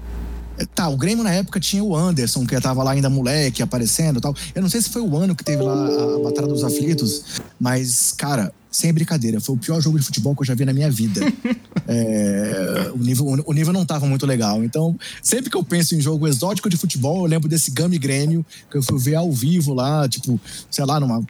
É, 0.58 0.66
tá, 0.66 0.88
o 0.88 0.98
Grêmio 0.98 1.24
na 1.24 1.32
época 1.32 1.60
tinha 1.60 1.84
o 1.84 1.96
Anderson, 1.96 2.46
que 2.46 2.60
tava 2.60 2.84
lá 2.84 2.92
ainda 2.92 3.10
moleque, 3.10 3.64
aparecendo 3.64 4.18
e 4.20 4.22
tal. 4.22 4.36
Eu 4.54 4.62
não 4.62 4.70
sei 4.70 4.82
se 4.82 4.90
foi 4.90 5.02
o 5.02 5.18
ano 5.18 5.36
que 5.36 5.44
teve 5.44 5.64
lá 5.64 5.74
a 5.74 6.20
Batalha 6.24 6.48
dos 6.48 6.64
Aflitos, 6.64 7.42
mas, 7.60 8.12
cara, 8.12 8.54
sem 8.74 8.92
brincadeira, 8.92 9.40
foi 9.40 9.56
o 9.56 9.58
pior 9.58 9.80
jogo 9.80 10.00
de 10.00 10.06
futebol 10.06 10.36
que 10.36 10.42
eu 10.42 10.46
já 10.46 10.56
vi 10.56 10.66
na 10.66 10.74
minha 10.74 10.90
vida. 10.90 11.22
é, 11.88 12.92
o, 12.94 12.98
nível, 12.98 13.44
o 13.46 13.54
nível 13.54 13.72
não 13.72 13.86
tava 13.86 14.08
muito 14.08 14.26
legal. 14.26 14.64
Então, 14.64 14.98
sempre 15.22 15.50
que 15.50 15.56
eu 15.56 15.64
penso 15.64 15.96
em 15.96 16.02
jogo 16.02 16.28
exótico 16.28 16.70
de 16.70 16.78
futebol, 16.78 17.20
eu 17.20 17.26
lembro 17.26 17.48
desse 17.48 17.72
Gama 17.72 17.96
e 17.96 18.00
Grêmio, 18.00 18.46
que 18.70 18.78
eu 18.78 18.84
fui 18.84 19.00
ver 19.00 19.16
ao 19.16 19.32
vivo 19.32 19.74
lá, 19.74 20.10
tipo, 20.10 20.40
sei 20.70 20.86
lá, 20.86 21.00
numa 21.00 21.24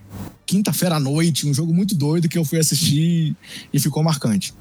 quinta-feira 0.45 0.95
à 0.95 0.99
noite, 0.99 1.47
um 1.47 1.53
jogo 1.53 1.73
muito 1.73 1.95
doido 1.95 2.29
que 2.29 2.37
eu 2.37 2.45
fui 2.45 2.59
assistir 2.59 3.35
e 3.73 3.79
ficou 3.79 4.03
marcante. 4.03 4.53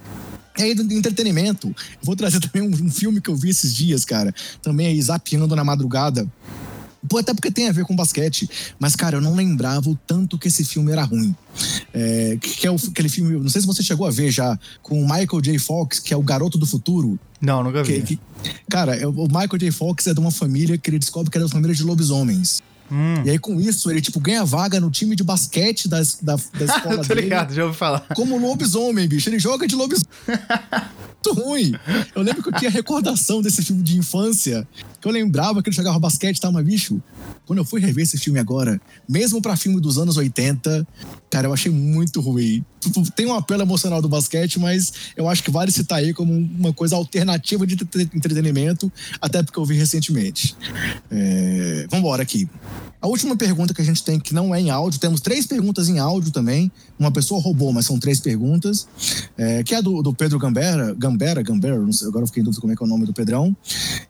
E 0.59 0.63
aí, 0.63 0.75
do 0.75 0.93
entretenimento, 0.93 1.75
vou 2.03 2.15
trazer 2.15 2.41
também 2.47 2.69
um, 2.69 2.87
um, 2.87 2.91
filme 2.91 3.21
que 3.21 3.31
eu 3.31 3.37
vi 3.37 3.51
esses 3.51 3.75
dias, 3.75 4.05
cara. 4.05 4.35
Também 4.61 4.87
aí, 4.87 5.01
zapeando 5.01 5.55
na 5.57 5.65
madrugada. 5.65 6.27
Pô, 7.09 7.19
até 7.19 7.35
porque 7.35 7.51
tem 7.51 7.69
a 7.69 7.73
ver 7.73 7.85
com 7.85 7.97
basquete. 7.97 8.49
Mas, 8.79 8.95
cara, 8.95 9.17
eu 9.17 9.21
não 9.21 9.35
lembrava 9.35 9.91
o 9.91 9.99
tanto 10.07 10.39
que 10.39 10.49
esse 10.49 10.65
filme 10.65 10.93
era 10.93 11.03
ruim. 11.03 11.35
É, 11.93 12.39
que 12.41 12.67
é 12.67 12.71
o, 12.71 12.77
aquele 12.77 13.09
filme, 13.09 13.37
não 13.39 13.49
sei 13.49 13.61
se 13.61 13.67
você 13.67 13.83
chegou 13.83 14.07
a 14.07 14.11
ver 14.11 14.31
já, 14.31 14.59
com 14.83 15.03
o 15.03 15.05
Michael 15.05 15.41
J. 15.41 15.59
Fox, 15.59 15.99
que 15.99 16.15
é 16.15 16.17
o 16.17 16.23
garoto 16.23 16.57
do 16.57 16.67
futuro. 16.67 17.19
Não, 17.41 17.65
nunca 17.65 17.83
vi. 17.83 18.03
Que, 18.03 18.17
que, 18.17 18.21
cara, 18.71 18.95
é, 18.95 19.07
o 19.07 19.27
Michael 19.27 19.59
J. 19.59 19.73
Fox 19.73 20.07
é 20.07 20.15
de 20.15 20.21
uma 20.21 20.31
família 20.31 20.79
que 20.79 20.91
ele 20.91 20.99
descobre 20.99 21.31
que 21.31 21.39
é 21.39 21.41
da 21.41 21.49
família 21.49 21.75
de 21.75 21.83
lobisomens. 21.83 22.63
Hum. 22.93 23.22
E 23.24 23.30
aí, 23.30 23.38
com 23.38 23.59
isso, 23.59 23.90
ele, 23.90 24.03
tipo, 24.03 24.20
ganha 24.20 24.45
vaga 24.45 24.78
no 24.78 24.90
time 24.90 25.16
de 25.16 25.24
basquete 25.24 25.88
da, 25.88 25.99
da, 26.20 26.36
da 26.36 26.64
escola 26.76 26.97
Tô 26.99 27.03
dele. 27.14 27.22
ligado, 27.22 27.55
já 27.55 27.64
ouvi 27.64 27.76
falar. 27.76 28.01
Como 28.14 28.36
lobisomem, 28.36 29.09
bicho. 29.09 29.30
Ele 29.30 29.38
joga 29.38 29.66
de 29.66 29.74
lobisomem. 29.74 30.07
Muito 31.24 31.40
ruim. 31.40 31.72
Eu 32.14 32.22
lembro 32.22 32.43
que 32.43 32.49
eu 32.49 32.53
tinha 32.59 32.70
recordação 32.70 33.40
desse 33.40 33.62
filme 33.64 33.82
de 33.82 33.97
infância, 33.97 34.66
que 35.03 35.09
eu 35.09 35.13
lembrava 35.13 35.61
que 35.61 35.69
ele 35.69 35.75
jogava 35.75 35.99
basquete 35.99 36.37
e 36.37 36.41
tal, 36.41 36.53
mas, 36.53 36.65
bicho, 36.65 37.03
quando 37.45 37.59
eu 37.59 37.65
fui 37.65 37.81
rever 37.81 38.05
esse 38.05 38.17
filme 38.17 38.39
agora, 38.39 38.81
mesmo 39.09 39.43
para 39.43 39.57
filme 39.57 39.81
dos 39.81 39.99
anos 39.99 40.17
80, 40.17 40.87
cara, 41.29 41.49
eu 41.49 41.53
achei 41.53 41.73
muito 41.73 42.21
ruim. 42.21 42.65
Tipo, 42.79 43.11
tem 43.11 43.27
um 43.27 43.35
apelo 43.35 43.63
emocional 43.63 44.01
do 44.01 44.09
basquete, 44.09 44.61
mas 44.61 44.93
eu 45.17 45.29
acho 45.29 45.43
que 45.43 45.51
vale 45.51 45.73
citar 45.73 45.99
aí 45.99 46.15
como 46.15 46.33
uma 46.33 46.73
coisa 46.73 46.95
alternativa 46.95 47.67
de 47.67 47.75
entretenimento, 47.75 48.93
até 49.21 49.43
porque 49.43 49.59
eu 49.59 49.65
vi 49.65 49.75
recentemente. 49.75 50.57
É... 51.11 51.87
Vamos 51.91 51.99
embora 51.99 52.23
aqui. 52.23 52.49
A 53.01 53.09
última 53.09 53.35
pergunta 53.37 53.75
que 53.75 53.83
a 53.83 53.85
gente 53.85 54.05
tem, 54.05 54.21
que 54.21 54.33
não 54.33 54.55
é 54.55 54.61
em 54.61 54.71
áudio, 54.71 55.01
temos 55.01 55.21
três 55.21 55.45
perguntas 55.45 55.89
em 55.89 55.99
áudio 55.99 56.31
também. 56.31 56.71
Uma 56.97 57.11
pessoa 57.11 57.41
roubou, 57.41 57.73
mas 57.73 57.85
são 57.85 57.99
três 57.99 58.21
perguntas. 58.21 58.87
É, 59.37 59.65
que 59.65 59.75
é 59.75 59.83
do, 59.83 60.03
do 60.03 60.15
Pedro 60.15 60.39
Gambera, 60.39 60.95
Gambera, 60.95 61.43
Gambera, 61.43 61.81
sei, 61.91 62.07
agora 62.07 62.23
eu 62.23 62.29
fiquei 62.29 62.43
em 62.43 62.45
dúvida 62.45 62.61
como 62.61 62.73
é 62.73 62.77
que 62.77 62.83
é 62.83 62.87
o 62.87 62.89
nome 62.89 63.05
do 63.05 63.13
Pedrão. 63.13 63.57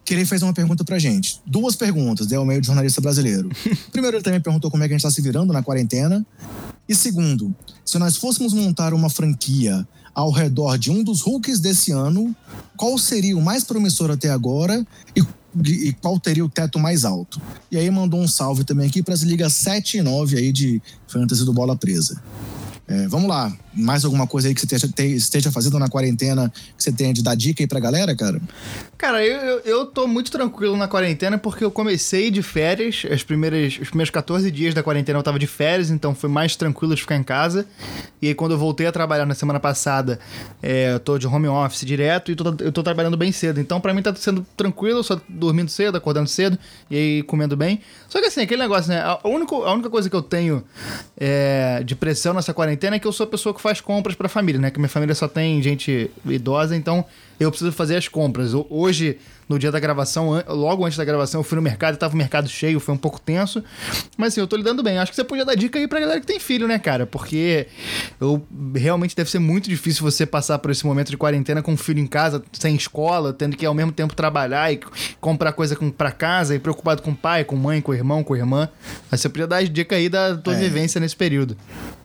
Que 0.04 0.12
ele 0.12 0.26
fez 0.26 0.42
uma 0.42 0.52
pergunta 0.52 0.81
pra 0.84 0.98
gente. 0.98 1.40
Duas 1.46 1.76
perguntas, 1.76 2.26
deu 2.26 2.44
meio 2.44 2.60
de 2.60 2.66
jornalista 2.66 3.00
brasileiro. 3.00 3.48
Primeiro, 3.92 4.16
ele 4.16 4.24
também 4.24 4.40
perguntou 4.40 4.70
como 4.70 4.82
é 4.82 4.88
que 4.88 4.94
a 4.94 4.96
gente 4.96 5.02
tá 5.02 5.10
se 5.10 5.20
virando 5.20 5.52
na 5.52 5.62
quarentena. 5.62 6.24
E 6.88 6.94
segundo, 6.94 7.54
se 7.84 7.98
nós 7.98 8.16
fôssemos 8.16 8.52
montar 8.52 8.92
uma 8.92 9.08
franquia 9.08 9.86
ao 10.14 10.30
redor 10.30 10.76
de 10.76 10.90
um 10.90 11.02
dos 11.02 11.22
Hulks 11.22 11.60
desse 11.60 11.90
ano, 11.92 12.34
qual 12.76 12.98
seria 12.98 13.36
o 13.36 13.42
mais 13.42 13.64
promissor 13.64 14.10
até 14.10 14.28
agora 14.28 14.86
e 15.16 15.22
e 15.64 15.92
qual 16.00 16.18
teria 16.18 16.44
o 16.44 16.48
teto 16.48 16.78
mais 16.78 17.04
alto. 17.04 17.40
E 17.70 17.76
aí 17.76 17.90
mandou 17.90 18.20
um 18.20 18.28
salve 18.28 18.64
também 18.64 18.88
aqui 18.88 19.02
para 19.02 19.14
as 19.14 19.20
ligas 19.20 19.52
7 19.54 19.98
e 19.98 20.02
9 20.02 20.38
aí 20.38 20.52
de 20.52 20.80
Fantasy 21.06 21.44
do 21.44 21.52
Bola 21.52 21.76
Presa. 21.76 22.22
É, 22.88 23.06
vamos 23.08 23.28
lá. 23.28 23.52
Mais 23.74 24.04
alguma 24.04 24.26
coisa 24.26 24.48
aí 24.48 24.54
que 24.54 24.60
você 24.60 25.06
esteja 25.14 25.50
fazendo 25.50 25.78
na 25.78 25.88
quarentena 25.88 26.52
que 26.76 26.82
você 26.82 26.92
tenha 26.92 27.12
de 27.12 27.22
dar 27.22 27.34
dica 27.34 27.62
aí 27.62 27.66
pra 27.66 27.80
galera, 27.80 28.14
cara? 28.14 28.40
Cara, 28.98 29.24
eu, 29.26 29.58
eu, 29.64 29.86
tô 29.86 30.06
muito 30.06 30.30
tranquilo 30.30 30.76
na 30.76 30.86
quarentena 30.86 31.36
porque 31.36 31.64
eu 31.64 31.70
comecei 31.70 32.30
de 32.30 32.40
férias. 32.40 33.04
As 33.10 33.22
primeiras, 33.22 33.78
os 33.80 33.88
primeiros 33.88 34.10
14 34.10 34.48
dias 34.50 34.74
da 34.74 34.82
quarentena 34.82 35.18
eu 35.18 35.22
tava 35.22 35.38
de 35.38 35.46
férias, 35.46 35.90
então 35.90 36.14
foi 36.14 36.30
mais 36.30 36.54
tranquilo 36.54 36.94
de 36.94 37.00
ficar 37.00 37.16
em 37.16 37.22
casa. 37.22 37.66
E 38.20 38.28
aí, 38.28 38.34
quando 38.34 38.52
eu 38.52 38.58
voltei 38.58 38.86
a 38.86 38.92
trabalhar 38.92 39.26
na 39.26 39.34
semana 39.34 39.58
passada, 39.58 40.20
é, 40.62 40.92
eu 40.92 41.00
tô 41.00 41.18
de 41.18 41.26
home 41.26 41.48
office 41.48 41.84
direto 41.84 42.30
e 42.30 42.36
tô, 42.36 42.44
eu 42.60 42.70
tô 42.70 42.82
trabalhando 42.82 43.16
bem 43.16 43.32
cedo. 43.32 43.60
Então, 43.60 43.80
para 43.80 43.92
mim 43.92 44.02
tá 44.02 44.14
sendo 44.14 44.46
tranquilo, 44.56 45.02
só 45.02 45.20
dormindo 45.28 45.68
cedo, 45.68 45.96
acordando 45.96 46.28
cedo 46.28 46.56
e 46.88 46.96
aí 46.96 47.22
comendo 47.24 47.56
bem. 47.56 47.80
Só 48.08 48.20
que 48.20 48.26
assim, 48.26 48.42
aquele 48.42 48.62
negócio, 48.62 48.90
né? 48.92 49.00
A, 49.00 49.18
única, 49.24 49.54
a 49.56 49.72
única 49.72 49.90
coisa 49.90 50.08
que 50.08 50.14
eu 50.14 50.22
tenho 50.22 50.62
é, 51.18 51.82
de 51.84 51.96
pressão 51.96 52.34
nessa 52.34 52.54
quarentena 52.54 52.96
é 52.96 52.98
que 53.00 53.06
eu 53.06 53.12
sou 53.12 53.24
a 53.24 53.26
pessoa 53.28 53.54
que 53.54 53.60
faz 53.62 53.80
compras 53.80 54.14
para 54.14 54.26
a 54.26 54.30
família, 54.30 54.60
né? 54.60 54.70
Que 54.70 54.78
minha 54.78 54.88
família 54.88 55.14
só 55.14 55.28
tem 55.28 55.62
gente 55.62 56.10
idosa, 56.26 56.76
então 56.76 57.04
eu 57.38 57.50
preciso 57.50 57.72
fazer 57.72 57.96
as 57.96 58.08
compras. 58.08 58.52
Hoje, 58.68 59.18
no 59.48 59.58
dia 59.58 59.70
da 59.70 59.78
gravação, 59.78 60.42
logo 60.48 60.84
antes 60.84 60.96
da 60.96 61.04
gravação, 61.04 61.40
eu 61.40 61.44
fui 61.44 61.56
no 61.56 61.62
mercado 61.62 61.96
tava 61.96 62.14
o 62.14 62.16
mercado 62.16 62.48
cheio, 62.48 62.80
foi 62.80 62.94
um 62.94 62.98
pouco 62.98 63.20
tenso. 63.20 63.62
Mas 64.16 64.32
assim, 64.32 64.40
eu 64.40 64.46
tô 64.46 64.56
lidando 64.56 64.82
bem. 64.82 64.98
Acho 64.98 65.12
que 65.12 65.16
você 65.16 65.24
podia 65.24 65.44
dar 65.44 65.54
dica 65.54 65.78
aí 65.78 65.86
pra 65.86 66.00
galera 66.00 66.20
que 66.20 66.26
tem 66.26 66.40
filho, 66.40 66.66
né, 66.66 66.78
cara? 66.78 67.06
Porque 67.06 67.66
eu 68.20 68.42
realmente 68.74 69.14
deve 69.14 69.30
ser 69.30 69.38
muito 69.38 69.68
difícil 69.68 70.02
você 70.02 70.26
passar 70.26 70.58
por 70.58 70.70
esse 70.70 70.84
momento 70.84 71.10
de 71.10 71.16
quarentena 71.16 71.62
com 71.62 71.72
um 71.72 71.76
filho 71.76 72.00
em 72.00 72.06
casa, 72.06 72.42
sem 72.52 72.74
escola, 72.74 73.32
tendo 73.32 73.56
que 73.56 73.64
ao 73.64 73.74
mesmo 73.74 73.92
tempo 73.92 74.14
trabalhar 74.14 74.72
e 74.72 74.80
comprar 75.20 75.52
coisa 75.52 75.76
para 75.96 76.10
casa 76.10 76.54
e 76.54 76.58
preocupado 76.58 77.02
com 77.02 77.12
o 77.12 77.16
pai, 77.16 77.44
com 77.44 77.56
mãe, 77.56 77.80
com 77.80 77.92
o 77.92 77.94
irmão, 77.94 78.24
com 78.24 78.34
a 78.34 78.38
irmã. 78.38 78.68
Mas 79.10 79.20
você 79.20 79.28
podia 79.28 79.46
dar 79.46 79.62
dica 79.64 79.96
aí 79.96 80.08
da 80.08 80.36
tua 80.36 80.54
é. 80.54 80.58
vivência 80.58 81.00
nesse 81.00 81.16
período. 81.16 81.56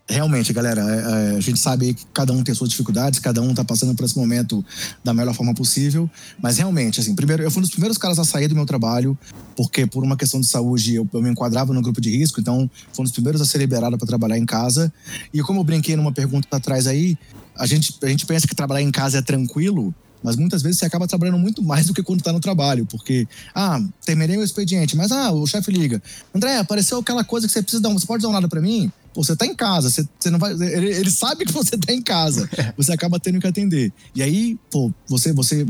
Realmente, 0.10 0.54
galera, 0.54 0.82
é, 0.82 1.34
é, 1.34 1.38
a 1.38 1.40
gente 1.40 1.60
sabe 1.60 1.94
que 1.94 2.06
cada 2.14 2.32
um 2.32 2.44
tem 2.44 2.56
suas 2.56 2.70
dificuldades, 2.70 3.20
cada 3.20 3.42
um 3.42 3.54
tá 3.54 3.64
passando 3.64 3.94
por 3.94 4.06
esse 4.06 4.18
momento 4.18 4.64
da 5.04 5.14
melhor 5.14 5.34
forma 5.34 5.54
possível, 5.54 6.10
mas 6.42 6.58
realmente, 6.58 7.00
assim, 7.00 7.14
primeiro, 7.14 7.44
eu 7.44 7.52
fui 7.52 7.60
um 7.60 7.64
dos 7.64 7.72
primeiros 7.72 7.98
caras 7.98 8.18
a 8.18 8.24
sair 8.24 8.48
do 8.48 8.56
meu 8.56 8.66
trabalho, 8.66 9.18
porque 9.56 9.86
por 9.86 10.04
uma 10.04 10.16
questão 10.16 10.40
de 10.40 10.48
saúde 10.48 10.96
eu, 10.96 11.08
eu 11.14 11.22
me 11.22 11.30
enquadrava 11.30 11.74
no 11.74 11.82
grupo 11.82 12.00
de 12.00 12.10
risco, 12.10 12.40
então 12.40 12.70
fui 12.94 13.02
um 13.02 13.04
dos 13.04 13.12
primeiros 13.12 13.42
a 13.42 13.46
ser 13.46 13.58
liberado 13.58 13.98
para 13.98 14.08
trabalhar 14.08 14.38
em 14.38 14.46
casa. 14.46 14.92
E 15.34 15.42
como 15.42 15.60
eu 15.60 15.64
brinquei 15.64 15.96
numa 15.96 16.12
pergunta 16.12 16.48
atrás 16.52 16.88
aí, 16.88 17.18
a 17.56 17.66
gente, 17.66 17.98
a 18.02 18.08
gente 18.08 18.26
pensa 18.26 18.48
que 18.48 18.56
trabalhar 18.56 18.82
em 18.82 18.92
casa 18.92 19.18
é 19.18 19.22
tranquilo, 19.22 19.94
mas 20.24 20.36
muitas 20.36 20.62
vezes 20.62 20.80
você 20.80 20.86
acaba 20.86 21.08
trabalhando 21.08 21.38
muito 21.38 21.62
mais 21.62 21.86
do 21.86 21.94
que 21.94 22.02
quando 22.02 22.20
está 22.20 22.32
no 22.32 22.40
trabalho, 22.40 22.86
porque, 22.86 23.28
ah, 23.54 23.82
terminei 24.06 24.38
o 24.38 24.44
expediente, 24.44 24.96
mas, 24.96 25.12
ah, 25.12 25.32
o 25.32 25.46
chefe 25.46 25.72
liga. 25.72 26.02
André, 26.34 26.58
apareceu 26.58 27.00
aquela 27.00 27.24
coisa 27.24 27.48
que 27.48 27.54
você 27.54 27.62
precisa 27.62 27.82
dar, 27.82 27.90
você 27.90 28.06
pode 28.06 28.22
dar 28.22 28.30
uma 28.30 28.38
olhada 28.38 28.48
para 28.48 28.62
mim? 28.62 28.92
Pô, 29.18 29.24
você 29.24 29.36
tá 29.36 29.48
em 29.48 29.56
casa, 29.56 29.90
você, 29.90 30.08
você 30.20 30.30
não 30.30 30.38
vai. 30.38 30.54
Ele, 30.54 30.94
ele, 30.94 31.10
sabe 31.10 31.44
que 31.44 31.52
você 31.52 31.76
tá 31.76 31.92
em 31.92 32.04
casa. 32.04 32.48
Você 32.78 32.94
acaba 32.94 33.20
tendo 33.20 33.40
que 33.40 33.48
atender. 33.48 33.92
E 34.14 34.22
aí, 34.22 34.56
pô, 34.70 34.94
você, 35.08 35.34
você 35.34 35.66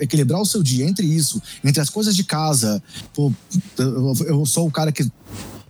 equilibrar 0.00 0.40
o 0.40 0.46
seu 0.46 0.62
dia 0.62 0.86
entre 0.86 1.06
isso, 1.06 1.42
entre 1.62 1.82
as 1.82 1.90
coisas 1.90 2.16
de 2.16 2.24
casa. 2.24 2.82
Pô, 3.12 3.30
eu, 3.76 4.46
sou 4.46 4.66
o 4.66 4.70
cara 4.70 4.90
que 4.90 5.06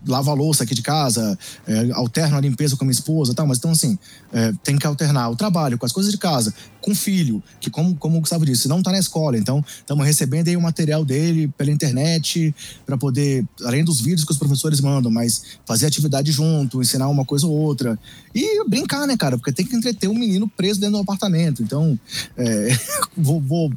lava 0.07 0.31
a 0.31 0.35
louça 0.35 0.63
aqui 0.63 0.73
de 0.73 0.83
casa, 0.83 1.37
é, 1.67 1.91
alterno 1.95 2.37
a 2.37 2.41
limpeza 2.41 2.77
com 2.77 2.85
a 2.85 2.87
minha 2.87 2.93
esposa 2.93 3.35
tal, 3.35 3.45
mas 3.45 3.59
então 3.59 3.73
assim, 3.73 3.99
é, 4.33 4.53
tem 4.63 4.79
que 4.79 4.87
alternar 4.87 5.29
o 5.29 5.35
trabalho 5.35 5.77
com 5.77 5.85
as 5.85 5.91
coisas 5.91 6.13
de 6.13 6.19
casa, 6.19 6.55
com 6.87 6.95
filho, 6.95 7.43
que 7.61 7.69
como, 7.69 7.97
como 7.97 8.17
o 8.17 8.21
Gustavo 8.21 8.47
disse, 8.47 8.69
não 8.69 8.79
está 8.79 8.93
na 8.93 8.99
escola, 9.01 9.37
então 9.37 9.63
estamos 9.79 10.07
recebendo 10.07 10.47
aí 10.47 10.57
o 10.57 10.61
material 10.61 11.05
dele 11.05 11.49
pela 11.59 11.73
internet 11.73 12.55
para 12.87 12.97
poder, 12.97 13.45
além 13.65 13.83
dos 13.83 14.01
vídeos 14.01 14.25
que 14.25 14.31
os 14.31 14.39
professores 14.39 14.81
mandam, 14.81 15.11
mas 15.11 15.43
fazer 15.67 15.87
atividade 15.87 16.31
junto, 16.31 16.81
ensinar 16.81 17.09
uma 17.09 17.25
coisa 17.25 17.45
ou 17.45 17.53
outra. 17.53 17.99
E 18.33 18.65
brincar, 18.69 19.05
né, 19.05 19.17
cara? 19.17 19.37
Porque 19.37 19.51
tem 19.51 19.67
que 19.67 19.75
entreter 19.75 20.09
um 20.09 20.15
menino 20.15 20.47
preso 20.47 20.79
dentro 20.79 20.95
do 20.95 21.03
apartamento. 21.03 21.61
Então, 21.61 21.99
é, 22.37 22.69
vou, 23.19 23.41
vou, 23.41 23.73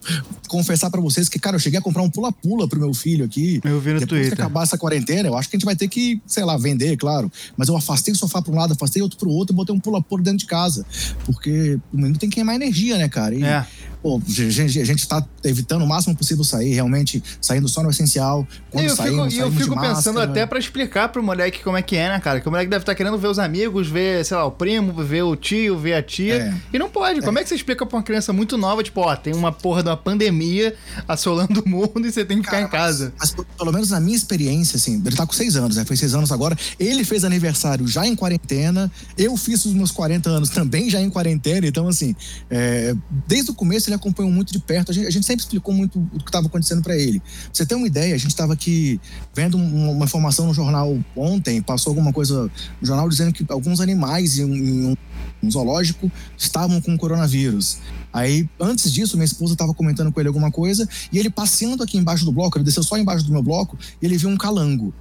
confessar 0.47 0.91
para 0.91 1.01
vocês 1.01 1.27
que, 1.27 1.39
cara, 1.39 1.55
eu 1.55 1.59
cheguei 1.59 1.79
a 1.79 1.81
comprar 1.81 2.03
um 2.03 2.09
pula-pula 2.09 2.67
pro 2.67 2.79
meu 2.79 2.93
filho 2.93 3.25
aqui. 3.25 3.59
Eu 3.63 3.79
vi 3.79 3.93
no 3.93 3.99
Depois 4.01 4.21
Twitter. 4.21 4.35
que 4.35 4.41
acabar 4.41 4.63
essa 4.63 4.77
quarentena, 4.77 5.29
eu 5.29 5.35
acho 5.35 5.49
que 5.49 5.55
a 5.55 5.57
gente 5.57 5.65
vai 5.65 5.75
ter 5.75 5.87
que, 5.87 6.21
sei 6.27 6.43
lá, 6.43 6.57
vender, 6.57 6.95
claro. 6.97 7.31
Mas 7.57 7.69
eu 7.69 7.75
afastei 7.75 8.13
o 8.13 8.17
sofá 8.17 8.39
para 8.39 8.51
um 8.51 8.55
lado, 8.55 8.73
afastei 8.73 9.01
outro 9.01 9.17
pro 9.17 9.31
outro 9.31 9.53
e 9.53 9.55
botei 9.55 9.73
um 9.73 9.79
pula-pula 9.79 10.21
dentro 10.21 10.39
de 10.39 10.45
casa. 10.45 10.85
Porque 11.25 11.79
o 11.91 11.97
menino 11.97 12.17
tem 12.19 12.29
que 12.29 12.35
queimar 12.35 12.55
energia, 12.55 12.98
né, 12.99 13.09
cara? 13.09 13.33
E, 13.33 13.43
é. 13.43 13.65
Pô, 14.01 14.17
a 14.25 14.31
gente, 14.31 14.79
a 14.79 14.85
gente 14.85 15.07
tá 15.07 15.23
evitando 15.43 15.83
o 15.83 15.87
máximo 15.87 16.15
possível 16.15 16.43
sair, 16.43 16.73
realmente 16.73 17.21
saindo 17.41 17.67
só 17.67 17.83
no 17.83 17.89
essencial. 17.89 18.47
Quando 18.71 18.85
e 18.85 18.87
eu 18.87 18.95
saímos, 18.95 19.33
fico, 19.33 19.45
eu 19.45 19.51
fico 19.51 19.75
pensando 19.75 20.15
máscara. 20.15 20.31
até 20.31 20.45
para 20.45 20.57
explicar 20.57 21.09
pro 21.09 21.21
moleque 21.21 21.61
como 21.61 21.75
é 21.75 21.81
que 21.81 21.97
é, 21.97 22.07
né, 22.07 22.19
cara? 22.19 22.39
Que 22.39 22.47
o 22.47 22.51
moleque 22.51 22.69
deve 22.69 22.83
estar 22.83 22.95
querendo 22.95 23.17
ver 23.17 23.27
os 23.27 23.39
amigos, 23.39 23.89
ver, 23.89 24.23
sei 24.23 24.37
lá, 24.37 24.45
o 24.45 24.51
primo, 24.51 24.93
ver 25.03 25.23
o 25.23 25.35
tio, 25.35 25.77
ver 25.77 25.95
a 25.95 26.03
tia. 26.03 26.35
É. 26.35 26.53
E 26.73 26.79
não 26.79 26.89
pode. 26.89 27.21
Como 27.21 27.37
é 27.39 27.43
que 27.43 27.49
você 27.49 27.55
explica 27.55 27.85
pra 27.85 27.97
uma 27.97 28.03
criança 28.03 28.31
muito 28.31 28.57
nova, 28.57 28.81
tipo, 28.81 29.01
ó, 29.01 29.15
tem 29.15 29.33
uma 29.33 29.51
porra 29.51 29.83
de 29.83 29.89
uma 29.89 29.97
pandemia 29.97 30.73
assolando 31.05 31.61
o 31.65 31.67
mundo 31.69 32.05
e 32.05 32.11
você 32.11 32.23
tem 32.23 32.37
que 32.37 32.45
ficar 32.45 32.57
Cara, 32.57 32.67
em 32.67 32.69
casa? 32.69 33.13
Mas, 33.19 33.35
mas, 33.35 33.45
pelo 33.57 33.73
menos 33.73 33.89
na 33.89 33.99
minha 33.99 34.15
experiência, 34.15 34.77
assim, 34.77 35.01
ele 35.05 35.15
tá 35.15 35.25
com 35.25 35.33
seis 35.33 35.57
anos, 35.57 35.75
né? 35.75 35.83
Foi 35.83 35.97
seis 35.97 36.13
anos 36.13 36.31
agora. 36.31 36.57
Ele 36.79 37.03
fez 37.03 37.25
aniversário 37.25 37.85
já 37.85 38.07
em 38.07 38.15
quarentena. 38.15 38.89
Eu 39.17 39.35
fiz 39.35 39.65
os 39.65 39.73
meus 39.73 39.91
40 39.91 40.29
anos 40.29 40.49
também 40.49 40.89
já 40.89 41.01
em 41.01 41.09
quarentena. 41.09 41.67
Então, 41.67 41.87
assim, 41.87 42.15
é, 42.49 42.95
desde 43.27 43.51
o 43.51 43.53
começo 43.53 43.88
ele 43.89 43.95
acompanhou 43.95 44.31
muito 44.31 44.51
de 44.51 44.59
perto. 44.59 44.91
A 44.91 44.93
gente, 44.93 45.07
a 45.07 45.11
gente 45.11 45.25
sempre 45.25 45.43
explicou 45.43 45.73
muito 45.73 45.99
o 45.99 46.19
que 46.19 46.29
estava 46.29 46.47
acontecendo 46.47 46.81
para 46.81 46.95
ele. 46.97 47.19
Pra 47.19 47.29
você 47.53 47.65
ter 47.65 47.75
uma 47.75 47.87
ideia, 47.87 48.15
a 48.15 48.17
gente 48.17 48.31
estava 48.31 48.53
aqui 48.53 48.99
vendo 49.33 49.57
uma, 49.57 49.91
uma, 49.91 50.05
informação 50.05 50.47
no 50.47 50.53
jornal 50.53 50.97
ontem, 51.15 51.61
passou 51.61 51.91
alguma 51.91 52.13
coisa 52.13 52.49
no 52.81 52.87
jornal 52.87 53.07
dizendo 53.09 53.33
que 53.33 53.45
alguns 53.49 53.79
animais 53.79 54.37
em, 54.37 54.45
um, 54.45 54.95
um 55.43 55.51
zoológico 55.51 56.11
estavam 56.37 56.81
com 56.81 56.97
coronavírus. 56.97 57.79
Aí, 58.11 58.49
antes 58.59 58.91
disso, 58.91 59.15
minha 59.15 59.25
esposa 59.25 59.53
estava 59.53 59.73
comentando 59.73 60.11
com 60.11 60.19
ele 60.19 60.27
alguma 60.27 60.51
coisa 60.51 60.87
e 61.11 61.19
ele 61.19 61.29
passeando 61.29 61.83
aqui 61.83 61.97
embaixo 61.97 62.25
do 62.25 62.31
bloco, 62.31 62.57
ele 62.57 62.65
desceu 62.65 62.83
só 62.83 62.97
embaixo 62.97 63.25
do 63.25 63.31
meu 63.31 63.43
bloco 63.43 63.77
e 64.01 64.05
ele 64.05 64.17
viu 64.17 64.29
um 64.29 64.37
calango. 64.37 64.93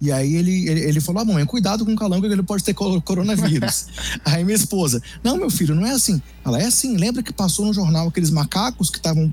E 0.00 0.12
aí 0.12 0.34
ele, 0.34 0.68
ele, 0.68 0.80
ele 0.80 1.00
falou: 1.00 1.22
ah, 1.22 1.24
mãe, 1.24 1.46
cuidado 1.46 1.84
com 1.84 1.92
o 1.92 1.96
calango, 1.96 2.26
que 2.26 2.32
ele 2.32 2.42
pode 2.42 2.62
ter 2.62 2.74
coronavírus. 2.74 3.86
aí 4.24 4.44
minha 4.44 4.56
esposa, 4.56 5.02
não, 5.22 5.36
meu 5.36 5.50
filho, 5.50 5.74
não 5.74 5.86
é 5.86 5.92
assim. 5.92 6.20
Ela 6.44 6.60
é 6.60 6.66
assim, 6.66 6.96
lembra 6.96 7.22
que 7.22 7.32
passou 7.32 7.64
no 7.64 7.72
jornal 7.72 8.08
aqueles 8.08 8.30
macacos 8.30 8.90
que 8.90 8.98
estavam 8.98 9.32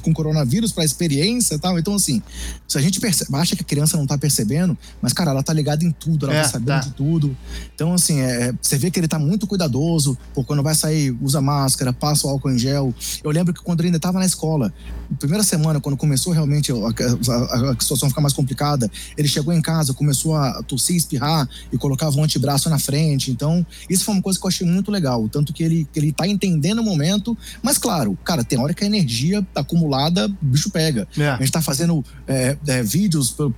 com 0.00 0.12
coronavírus 0.12 0.72
para 0.72 0.84
experiência 0.84 1.54
e 1.54 1.58
tal. 1.58 1.78
Então, 1.78 1.94
assim, 1.94 2.22
se 2.66 2.78
a 2.78 2.80
gente 2.80 3.00
percebe, 3.00 3.34
acha 3.36 3.56
que 3.56 3.62
a 3.62 3.64
criança 3.64 3.96
não 3.96 4.06
tá 4.06 4.16
percebendo, 4.16 4.76
mas, 5.00 5.12
cara, 5.12 5.30
ela 5.30 5.42
tá 5.42 5.52
ligada 5.52 5.84
em 5.84 5.90
tudo, 5.90 6.26
ela 6.26 6.34
é, 6.34 6.42
tá 6.42 6.48
sabendo 6.48 6.66
tá. 6.66 6.80
de 6.80 6.90
tudo. 6.92 7.36
Então, 7.74 7.94
assim, 7.94 8.20
é, 8.20 8.52
você 8.60 8.76
vê 8.78 8.90
que 8.90 8.98
ele 8.98 9.08
tá 9.08 9.18
muito 9.18 9.46
cuidadoso, 9.46 10.16
pô, 10.34 10.44
quando 10.44 10.62
vai 10.62 10.74
sair, 10.74 11.16
usa 11.20 11.40
máscara, 11.40 11.92
passa 11.92 12.26
o 12.26 12.30
álcool 12.30 12.50
em 12.50 12.58
gel. 12.58 12.94
Eu 13.22 13.30
lembro 13.30 13.52
que 13.52 13.60
quando 13.62 13.80
ele 13.80 13.88
ainda 13.88 14.00
tava 14.00 14.18
na 14.18 14.26
escola, 14.26 14.72
primeira 15.18 15.42
semana, 15.42 15.80
quando 15.80 15.96
começou 15.96 16.32
realmente 16.32 16.72
a, 16.72 16.74
a, 16.74 17.70
a 17.72 17.76
situação 17.80 18.08
ficar 18.08 18.20
mais 18.20 18.34
complicada, 18.34 18.90
ele 19.16 19.28
chegou 19.28 19.52
em 19.52 19.60
casa, 19.60 19.92
começou 19.92 20.36
a 20.36 20.62
tossir, 20.62 20.96
espirrar 20.96 21.48
e 21.72 21.78
colocava 21.78 22.16
um 22.16 22.24
antebraço 22.24 22.68
na 22.70 22.78
frente. 22.78 23.30
Então, 23.30 23.64
isso 23.88 24.04
foi 24.04 24.14
uma 24.14 24.22
coisa 24.22 24.38
que 24.38 24.44
eu 24.44 24.48
achei 24.48 24.66
muito 24.66 24.90
legal. 24.90 25.28
Tanto 25.28 25.52
que 25.52 25.62
ele, 25.62 25.86
que 25.92 25.98
ele 25.98 26.12
tá 26.12 26.26
entendendo 26.26 26.80
o 26.80 26.84
momento, 26.84 27.36
mas, 27.62 27.78
claro, 27.78 28.16
cara, 28.24 28.44
tem 28.44 28.58
hora 28.58 28.72
que 28.74 28.84
a 28.84 28.86
energia 28.86 29.46
tá 29.52 29.60
acumulada 29.60 29.89
acumulada, 29.90 30.26
o 30.26 30.46
bicho 30.46 30.70
pega. 30.70 31.06
É. 31.18 31.28
A 31.28 31.38
gente 31.38 31.52
tá 31.52 31.60
fazendo 31.60 32.04
é, 32.26 32.56
é, 32.66 32.82
vídeos 32.82 33.30
pelo, 33.30 33.54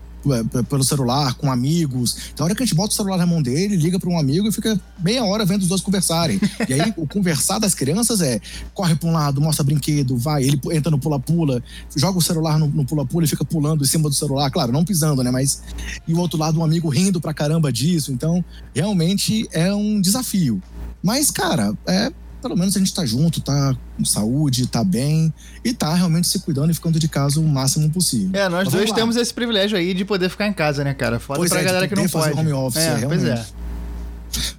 pelo 0.68 0.84
celular, 0.84 1.34
com 1.34 1.50
amigos. 1.50 2.30
Então, 2.32 2.44
a 2.44 2.46
hora 2.46 2.54
que 2.54 2.62
a 2.62 2.66
gente 2.66 2.74
bota 2.74 2.92
o 2.92 2.94
celular 2.94 3.18
na 3.18 3.26
mão 3.26 3.42
dele, 3.42 3.76
liga 3.76 3.98
para 3.98 4.08
um 4.08 4.18
amigo 4.18 4.48
e 4.48 4.52
fica 4.52 4.80
meia 5.02 5.24
hora 5.24 5.44
vendo 5.44 5.62
os 5.62 5.68
dois 5.68 5.80
conversarem. 5.80 6.40
E 6.68 6.74
aí, 6.74 6.94
o 6.96 7.06
conversar 7.06 7.58
das 7.58 7.74
crianças 7.74 8.20
é 8.20 8.40
corre 8.72 8.94
para 8.94 9.08
um 9.08 9.12
lado, 9.12 9.40
mostra 9.40 9.64
brinquedo, 9.64 10.16
vai, 10.16 10.44
ele 10.44 10.58
entra 10.72 10.90
no 10.90 10.98
pula-pula, 10.98 11.62
joga 11.94 12.16
o 12.16 12.22
celular 12.22 12.58
no 12.58 12.84
pula-pula 12.84 13.24
e 13.24 13.28
fica 13.28 13.44
pulando 13.44 13.82
em 13.82 13.86
cima 13.86 14.08
do 14.08 14.14
celular. 14.14 14.50
Claro, 14.50 14.72
não 14.72 14.84
pisando, 14.84 15.22
né? 15.22 15.30
Mas. 15.30 15.62
E 16.06 16.14
o 16.14 16.18
outro 16.18 16.38
lado, 16.38 16.58
um 16.58 16.64
amigo 16.64 16.88
rindo 16.88 17.20
pra 17.20 17.34
caramba 17.34 17.72
disso. 17.72 18.12
Então, 18.12 18.44
realmente 18.74 19.46
é 19.52 19.74
um 19.74 20.00
desafio. 20.00 20.62
Mas, 21.02 21.30
cara, 21.30 21.76
é 21.86 22.12
pelo 22.42 22.56
menos 22.56 22.76
a 22.76 22.78
gente 22.80 22.92
tá 22.92 23.06
junto, 23.06 23.40
tá 23.40 23.74
com 23.96 24.04
saúde, 24.04 24.66
tá 24.66 24.82
bem 24.82 25.32
e 25.64 25.72
tá 25.72 25.94
realmente 25.94 26.26
se 26.26 26.40
cuidando 26.40 26.70
e 26.70 26.74
ficando 26.74 26.98
de 26.98 27.08
casa 27.08 27.40
o 27.40 27.44
máximo 27.44 27.88
possível. 27.88 28.30
É, 28.32 28.48
nós 28.48 28.64
Mas 28.64 28.74
dois 28.74 28.92
temos 28.92 29.16
esse 29.16 29.32
privilégio 29.32 29.78
aí 29.78 29.94
de 29.94 30.04
poder 30.04 30.28
ficar 30.28 30.48
em 30.48 30.52
casa, 30.52 30.82
né, 30.82 30.92
cara? 30.92 31.20
Foda 31.20 31.38
pois 31.38 31.50
pra 31.50 31.60
é, 31.60 31.64
galera 31.64 31.88
que 31.88 31.94
não 31.94 32.08
pode. 32.08 32.38
Home 32.38 32.52
office, 32.52 32.82
é, 32.82 32.96
realmente. 32.96 33.22
Pois 33.22 33.24
é 33.24 33.61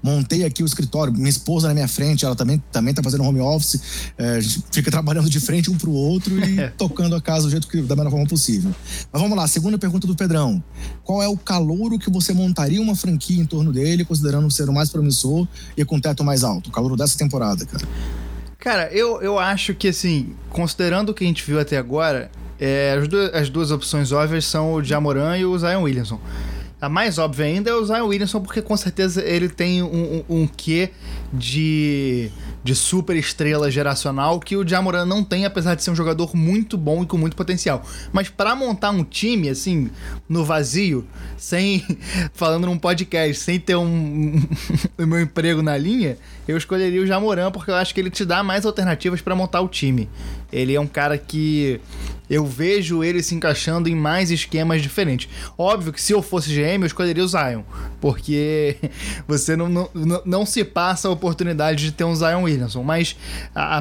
montei 0.02 0.44
aqui 0.44 0.64
o 0.64 0.66
escritório, 0.66 1.14
minha 1.14 1.30
esposa 1.30 1.68
na 1.68 1.74
minha 1.74 1.88
frente, 1.88 2.26
ela 2.26 2.36
também, 2.36 2.62
também 2.72 2.94
tá 2.94 3.02
fazendo 3.02 3.24
home 3.24 3.40
office, 3.40 3.82
é, 4.18 4.40
fica 4.72 4.92
trabalhando 4.92 5.30
de 5.30 5.40
frente 5.40 5.70
um 5.70 5.78
pro 5.78 5.92
outro 5.92 6.34
e 6.40 6.70
tocando 6.78 7.16
a 7.16 7.22
casa 7.22 7.44
do 7.44 7.50
jeito 7.50 7.68
que 7.68 7.82
da 7.82 7.96
melhor 7.96 8.12
forma 8.12 8.28
possível. 8.28 8.74
Mas 9.12 9.22
vamos 9.22 9.38
lá, 9.38 9.48
segunda 9.48 9.78
pergunta 9.78 10.08
do 10.08 10.16
Pedrão. 10.16 10.64
Qual 11.04 11.22
é 11.22 11.28
o 11.28 11.38
calouro 11.38 12.00
que 12.00 12.10
você 12.10 12.34
montaria 12.34 12.82
uma 12.82 12.96
franquia 12.96 13.42
em 13.42 13.46
torno 13.46 13.72
dele, 13.72 14.06
considerando 14.06 14.50
ser 14.52 14.70
o 14.70 14.74
mais 14.74 14.90
promissor 14.90 15.48
e 15.76 15.84
com 15.84 16.00
teto 16.00 16.24
mais 16.24 16.44
alto? 16.44 16.70
O 16.70 16.72
calouro 16.72 16.96
dessa 16.96 17.18
temporada, 17.18 17.66
cara. 17.66 17.88
Cara, 18.60 18.90
eu, 18.94 19.22
eu 19.22 19.38
acho 19.38 19.74
que 19.74 19.90
assim, 19.90 20.36
considerando 20.50 21.10
o 21.10 21.14
que 21.14 21.26
a 21.26 21.28
gente 21.28 21.44
viu 21.46 21.60
até 21.60 21.78
agora, 21.78 22.32
é, 22.60 22.98
as, 22.98 23.10
duas, 23.10 23.34
as 23.34 23.50
duas 23.50 23.72
opções 23.72 24.14
óbvias 24.14 24.46
são 24.46 24.74
o 24.74 24.82
Jamoran 24.82 25.38
e 25.38 25.46
o 25.46 25.58
Zion 25.60 25.82
Williamson. 25.82 26.18
A 26.84 26.90
mais 26.90 27.18
óbvia 27.18 27.46
ainda 27.46 27.70
é 27.70 27.74
o 27.74 27.86
Zion 27.86 28.08
Williamson, 28.08 28.42
porque 28.42 28.62
com 28.62 28.76
certeza 28.76 29.24
ele 29.24 29.48
tem 29.48 29.82
um, 29.82 30.26
um, 30.28 30.42
um 30.42 30.48
quê 30.48 30.92
de, 31.32 32.30
de 32.62 32.76
super 32.76 33.16
estrela 33.16 33.72
geracional 33.72 34.38
que 34.38 34.58
o 34.58 34.68
Jamoran 34.68 35.06
não 35.06 35.24
tem, 35.24 35.46
apesar 35.46 35.76
de 35.76 35.84
ser 35.84 35.92
um 35.92 35.96
jogador 35.96 36.36
muito 36.36 36.78
bom 36.78 37.02
e 37.02 37.06
com 37.06 37.18
muito 37.18 37.38
potencial. 37.38 37.86
Mas 38.12 38.28
para 38.28 38.54
montar 38.54 38.92
um 38.92 39.02
time, 39.02 39.48
assim, 39.48 39.90
no 40.28 40.44
vazio, 40.44 41.08
sem. 41.38 41.86
falando 42.36 42.66
num 42.66 42.78
podcast, 42.78 43.42
sem 43.42 43.62
ter 43.62 43.78
um, 43.78 44.44
o 45.00 45.08
meu 45.08 45.22
emprego 45.22 45.62
na 45.62 45.78
linha, 45.78 46.18
eu 46.46 46.58
escolheria 46.58 47.02
o 47.02 47.08
Jamoran, 47.08 47.50
porque 47.50 47.72
eu 47.72 47.76
acho 47.76 47.94
que 47.94 48.02
ele 48.02 48.10
te 48.10 48.26
dá 48.26 48.44
mais 48.44 48.66
alternativas 48.66 49.22
para 49.22 49.34
montar 49.34 49.62
o 49.62 49.70
time. 49.70 50.10
Ele 50.54 50.76
é 50.76 50.80
um 50.80 50.88
cara 50.88 51.18
que 51.18 51.82
eu 52.30 52.46
vejo 52.46 53.04
ele 53.04 53.22
se 53.22 53.36
encaixando 53.36 53.90
em 53.90 53.96
mais 53.96 54.32
esquemas 54.32 54.82
diferentes. 54.82 55.30
Óbvio 55.58 55.92
que 55.92 56.02
se 56.02 56.14
eu 56.14 56.22
fosse 56.22 56.50
GM, 56.54 56.82
eu 56.82 56.86
escolheria 56.86 57.24
o 57.24 57.28
Zion, 57.28 57.64
porque 58.00 58.78
você 59.28 59.56
não, 59.56 59.68
não, 59.68 59.90
não 60.26 60.46
se 60.46 60.64
passa 60.64 61.08
a 61.08 61.12
oportunidade 61.12 61.84
de 61.84 61.92
ter 61.92 62.04
um 62.04 62.16
Zion 62.16 62.44
Williamson. 62.44 62.84
Mas, 62.84 63.16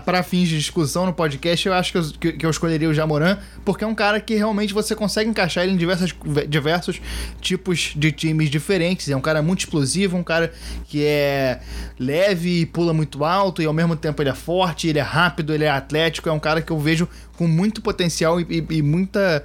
para 0.04 0.22
fins 0.22 0.48
de 0.48 0.58
discussão 0.58 1.06
no 1.06 1.12
podcast, 1.12 1.66
eu 1.66 1.74
acho 1.74 1.92
que 1.92 1.98
eu, 1.98 2.32
que, 2.32 2.46
eu 2.46 2.50
escolheria 2.50 2.88
o 2.88 2.94
Jamoran, 2.94 3.38
porque 3.64 3.84
é 3.84 3.86
um 3.86 3.94
cara 3.94 4.20
que 4.20 4.34
realmente 4.34 4.74
você 4.74 4.94
consegue 4.94 5.30
encaixar 5.30 5.64
ele 5.64 5.74
em 5.74 5.76
diversas, 5.76 6.12
diversos 6.48 7.00
tipos 7.40 7.92
de 7.96 8.10
times 8.10 8.50
diferentes. 8.50 9.08
É 9.08 9.16
um 9.16 9.20
cara 9.20 9.40
muito 9.40 9.60
explosivo, 9.60 10.16
um 10.16 10.24
cara 10.24 10.52
que 10.88 11.04
é 11.04 11.60
leve 11.98 12.62
e 12.62 12.66
pula 12.66 12.92
muito 12.92 13.24
alto, 13.24 13.62
e 13.62 13.66
ao 13.66 13.72
mesmo 13.72 13.94
tempo 13.94 14.20
ele 14.22 14.30
é 14.30 14.34
forte, 14.34 14.88
ele 14.88 14.98
é 14.98 15.02
rápido, 15.02 15.54
ele 15.54 15.64
é 15.64 15.70
atlético. 15.70 16.28
É 16.28 16.32
um 16.32 16.40
cara 16.40 16.60
que 16.62 16.72
eu 16.72 16.78
vejo 16.78 17.08
com 17.36 17.46
muito 17.46 17.80
potencial 17.82 18.40
e, 18.40 18.46
e, 18.48 18.76
e 18.76 18.82
muita 18.82 19.44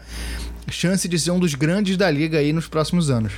chance 0.70 1.07
de 1.07 1.18
ser 1.18 1.32
um 1.32 1.39
dos 1.39 1.55
grandes 1.55 1.97
da 1.97 2.09
liga 2.09 2.38
aí 2.38 2.51
nos 2.53 2.68
próximos 2.68 3.09
anos. 3.09 3.34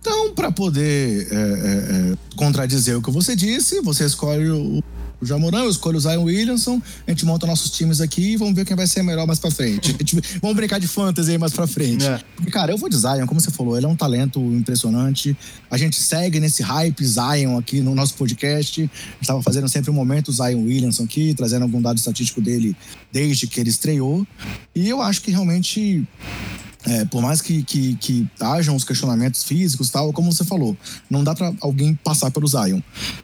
Então, 0.00 0.32
para 0.34 0.52
poder 0.52 1.28
é, 1.30 1.34
é, 1.34 2.12
é, 2.12 2.16
contradizer 2.36 2.96
o 2.96 3.02
que 3.02 3.10
você 3.10 3.34
disse, 3.34 3.80
você 3.80 4.04
escolhe 4.04 4.50
o, 4.50 4.82
o 5.20 5.26
Jamoran, 5.26 5.64
eu 5.64 5.70
escolho 5.70 5.96
o 5.96 6.00
Zion 6.00 6.22
Williamson, 6.22 6.80
a 7.06 7.10
gente 7.10 7.24
monta 7.24 7.46
nossos 7.46 7.70
times 7.70 8.00
aqui 8.00 8.32
e 8.32 8.36
vamos 8.36 8.54
ver 8.54 8.64
quem 8.64 8.76
vai 8.76 8.86
ser 8.86 9.02
melhor 9.02 9.26
mais 9.26 9.38
pra 9.38 9.50
frente. 9.50 9.92
Gente, 9.92 10.20
vamos 10.40 10.56
brincar 10.56 10.78
de 10.78 10.86
fantasy 10.86 11.30
aí 11.30 11.38
mais 11.38 11.52
pra 11.52 11.66
frente. 11.66 12.04
É. 12.04 12.20
Porque, 12.36 12.50
cara, 12.50 12.72
eu 12.72 12.78
vou 12.78 12.88
de 12.88 12.96
Zion, 12.96 13.26
como 13.26 13.40
você 13.40 13.50
falou, 13.50 13.76
ele 13.76 13.86
é 13.86 13.88
um 13.88 13.96
talento 13.96 14.40
impressionante. 14.40 15.36
A 15.70 15.76
gente 15.76 15.96
segue 15.96 16.40
nesse 16.40 16.62
hype 16.62 17.04
Zion 17.04 17.58
aqui 17.58 17.80
no 17.80 17.94
nosso 17.94 18.14
podcast. 18.14 18.80
A 18.80 18.84
gente 18.84 18.92
estava 19.20 19.42
fazendo 19.42 19.68
sempre 19.68 19.90
um 19.90 19.94
momento 19.94 20.32
Zion 20.32 20.62
Williamson 20.62 21.04
aqui, 21.04 21.34
trazendo 21.34 21.62
algum 21.62 21.80
dado 21.80 21.96
estatístico 21.96 22.40
dele 22.40 22.76
desde 23.12 23.46
que 23.46 23.60
ele 23.60 23.70
estreou. 23.70 24.26
E 24.74 24.88
eu 24.88 25.00
acho 25.00 25.22
que 25.22 25.30
realmente 25.30 26.06
é, 26.86 27.04
por 27.06 27.22
mais 27.22 27.40
que, 27.40 27.62
que, 27.62 27.94
que 27.96 28.26
hajam 28.38 28.76
os 28.76 28.84
questionamentos 28.84 29.44
físicos 29.44 29.88
tal, 29.90 30.12
como 30.12 30.30
você 30.30 30.44
falou, 30.44 30.76
não 31.08 31.24
dá 31.24 31.34
para 31.34 31.52
alguém 31.60 31.94
passar 31.94 32.30
pelo 32.30 32.46
Zion. 32.46 32.80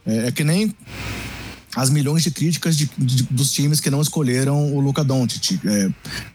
É, 0.07 0.29
é, 0.29 0.33
que 0.33 0.43
nem 0.43 0.75
as 1.75 1.91
milhões 1.91 2.23
de 2.23 2.31
críticas 2.31 2.77
de, 2.77 2.91
de, 2.99 3.23
dos 3.25 3.53
times 3.53 3.81
que 3.81 3.91
não 3.91 4.01
escolheram 4.01 4.75
o 4.75 4.81
Luca 4.81 5.05
Doncic, 5.05 5.61
é, 5.65 5.91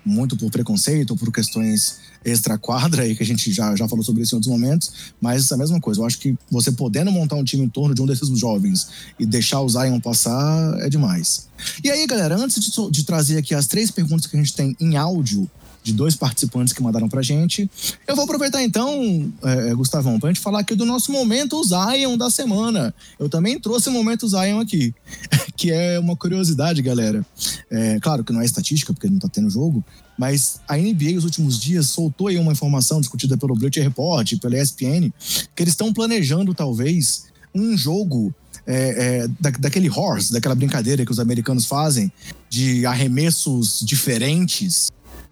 muito 0.06 0.38
por 0.38 0.50
preconceito, 0.50 1.16
por 1.16 1.32
questões 1.32 2.00
extra-quadra 2.24 3.04
aí, 3.04 3.16
que 3.16 3.22
a 3.22 3.26
gente 3.26 3.52
já, 3.52 3.76
já 3.76 3.88
falou 3.88 4.04
sobre 4.04 4.24
isso 4.24 4.34
em 4.34 4.38
outros 4.38 4.52
momentos, 4.52 5.14
mas 5.22 5.52
é 5.52 5.54
a 5.54 5.58
mesma 5.58 5.80
coisa. 5.80 6.02
Eu 6.02 6.06
acho 6.06 6.18
que 6.18 6.36
você 6.50 6.72
podendo 6.72 7.12
montar 7.12 7.36
um 7.36 7.44
time 7.44 7.64
em 7.64 7.70
torno 7.70 7.94
de 7.94 8.02
um 8.02 8.06
desses 8.06 8.28
jovens 8.40 8.88
e 9.20 9.26
deixar 9.26 9.62
o 9.62 9.70
Zion 9.70 10.00
passar 10.00 10.80
é 10.80 10.90
demais. 10.90 11.48
E 11.84 11.92
aí, 11.92 12.06
galera, 12.08 12.36
antes 12.36 12.60
de, 12.60 12.92
de 12.92 13.04
trazer 13.04 13.38
aqui 13.38 13.54
as 13.54 13.68
três 13.68 13.92
perguntas 13.92 14.26
que 14.26 14.36
a 14.36 14.40
gente 14.40 14.54
tem 14.54 14.76
em 14.80 14.98
áudio, 14.98 15.50
de 15.86 15.94
dois 15.94 16.16
participantes 16.16 16.74
que 16.74 16.82
mandaram 16.82 17.08
pra 17.08 17.22
gente. 17.22 17.70
Eu 18.08 18.16
vou 18.16 18.26
aproveitar 18.26 18.64
então, 18.64 19.32
é, 19.44 19.70
é 19.70 19.76
Gustavão, 19.76 20.20
pra 20.20 20.30
gente 20.32 20.42
falar 20.42 20.62
aqui 20.62 20.74
do 20.74 20.84
nosso 20.84 21.12
momento 21.12 21.64
Zion 21.64 22.18
da 22.18 22.32
semana. 22.32 22.94
Eu 23.20 23.30
também 23.30 23.60
trouxe 23.60 23.88
o 23.88 23.92
momento 23.92 24.28
Zion 24.28 24.60
aqui, 24.60 24.96
que 25.56 25.72
é 25.72 26.00
uma 26.00 26.16
curiosidade, 26.16 26.82
galera. 26.82 27.24
É, 27.70 28.00
claro 28.00 28.24
que 28.24 28.34
não 28.34 28.42
é 28.42 28.46
estatística, 28.46 28.92
porque 28.92 29.08
não 29.08 29.20
tá 29.20 29.30
tendo 29.30 29.48
jogo, 29.48 29.86
mas 30.18 30.60
a 30.68 30.76
NBA, 30.76 31.12
nos 31.14 31.24
últimos 31.24 31.62
dias, 31.62 31.88
soltou 31.90 32.30
aí 32.30 32.40
uma 32.40 32.52
informação 32.52 33.00
discutida 33.00 33.38
pelo 33.38 33.54
Bleacher 33.56 33.84
Report, 33.84 34.40
pela 34.40 34.60
ESPN, 34.60 35.14
que 35.56 35.62
eles 35.62 35.74
estão 35.74 35.94
planejando, 35.94 36.52
talvez, 36.56 37.26
um 37.54 37.78
jogo 37.78 38.34
é, 38.66 39.24
é, 39.24 39.28
da, 39.40 39.52
daquele 39.52 39.90
horse, 39.90 40.34
daquela 40.34 40.56
brincadeira 40.56 41.06
que 41.06 41.12
os 41.12 41.20
americanos 41.20 41.66
fazem, 41.66 42.12
de 42.50 42.86
arremessos 42.86 43.82
diferentes, 43.82 44.90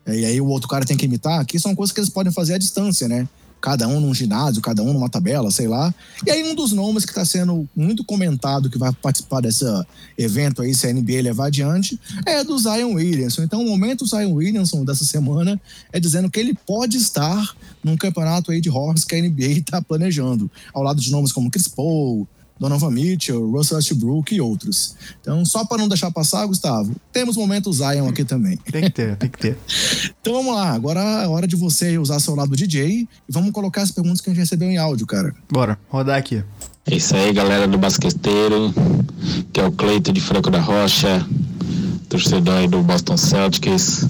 e 0.08 0.26
aí 0.26 0.42
o 0.42 0.48
outro 0.48 0.68
cara 0.68 0.86
tem 0.86 0.98
que 0.98 1.06
imitar, 1.06 1.46
que 1.46 1.60
são 1.60 1.76
coisas 1.76 1.94
que 1.94 2.00
eles 2.00 2.10
podem 2.10 2.32
fazer 2.32 2.56
à 2.56 2.58
distância, 2.58 3.08
né? 3.08 3.28
Cada 3.62 3.88
um 3.88 4.02
num 4.02 4.14
ginásio, 4.14 4.62
cada 4.62 4.84
um 4.84 4.92
numa 4.92 5.08
tabela, 5.08 5.50
sei 5.50 5.70
lá. 5.70 5.96
E 6.28 6.30
aí 6.30 6.44
um 6.44 6.54
dos 6.54 6.74
nomes 6.74 7.06
que 7.06 7.12
está 7.12 7.24
sendo 7.24 7.66
muito 7.74 8.04
comentado 8.04 8.70
que 8.70 8.78
vai 8.78 8.92
participar 8.92 9.40
desse 9.40 9.64
evento 10.18 10.62
aí, 10.62 10.76
se 10.76 10.86
a 10.86 10.94
NBA 10.94 11.22
levar 11.22 11.48
adiante, 11.48 11.98
é 12.26 12.44
do 12.44 12.60
Zion 12.60 12.96
Williamson. 12.96 13.44
Então 13.44 13.62
o 13.64 13.70
momento 13.70 14.06
Zion 14.06 14.34
Williamson 14.34 14.84
dessa 14.84 15.06
semana 15.06 15.60
é 15.94 16.00
dizendo 16.00 16.30
que 16.30 16.42
ele 16.42 16.54
pode 16.54 16.98
estar 16.98 17.56
num 17.82 17.96
campeonato 17.96 18.52
aí 18.52 18.60
de 18.60 18.70
horse 18.70 19.06
que 19.06 19.16
a 19.16 19.22
NBA 19.22 19.60
está 19.60 19.80
planejando, 19.82 20.52
ao 20.74 20.84
lado 20.84 21.00
de 21.00 21.10
nomes 21.10 21.32
como 21.32 21.50
Chris 21.50 21.70
Paul, 21.70 22.28
Donovan 22.64 22.92
Mitchell, 22.92 23.52
Russell 23.52 23.76
Westbrook 23.76 24.34
e 24.34 24.40
outros. 24.40 24.96
Então, 25.20 25.44
só 25.46 25.66
para 25.66 25.80
não 25.80 25.90
deixar 25.90 26.10
passar, 26.12 26.46
Gustavo, 26.46 26.96
temos 27.12 27.36
momento 27.36 27.74
Zion 27.74 28.08
aqui 28.08 28.24
também. 28.24 28.56
Tem 28.72 28.84
que 28.84 28.90
ter, 28.90 29.18
tem 29.18 29.30
que 29.30 29.38
ter. 29.38 29.58
então 30.22 30.32
vamos 30.32 30.56
lá, 30.56 30.72
agora 30.72 31.02
é 31.02 31.28
hora 31.28 31.46
de 31.46 31.58
você 31.58 31.98
usar 31.98 32.22
seu 32.22 32.34
lado 32.36 32.56
DJ 32.56 32.86
e 32.88 33.08
vamos 33.28 33.52
colocar 33.52 33.82
as 33.82 33.92
perguntas 33.92 34.22
que 34.22 34.30
a 34.30 34.34
gente 34.34 34.40
recebeu 34.40 34.70
em 34.70 34.78
áudio, 34.78 35.06
cara. 35.06 35.36
Bora, 35.52 35.78
rodar 35.90 36.18
aqui. 36.18 36.42
É 36.86 36.96
isso 36.96 37.14
aí, 37.14 37.34
galera 37.34 37.68
do 37.68 37.78
basqueteiro, 37.78 38.74
que 39.52 39.60
é 39.60 39.66
o 39.66 39.72
Cleito 39.74 40.14
de 40.14 40.22
Franco 40.22 40.50
da 40.50 40.62
Rocha, 40.62 41.26
torcedor 42.08 42.56
aí 42.56 42.68
do 42.70 42.82
Boston 42.82 43.18
Celtics. 43.18 44.08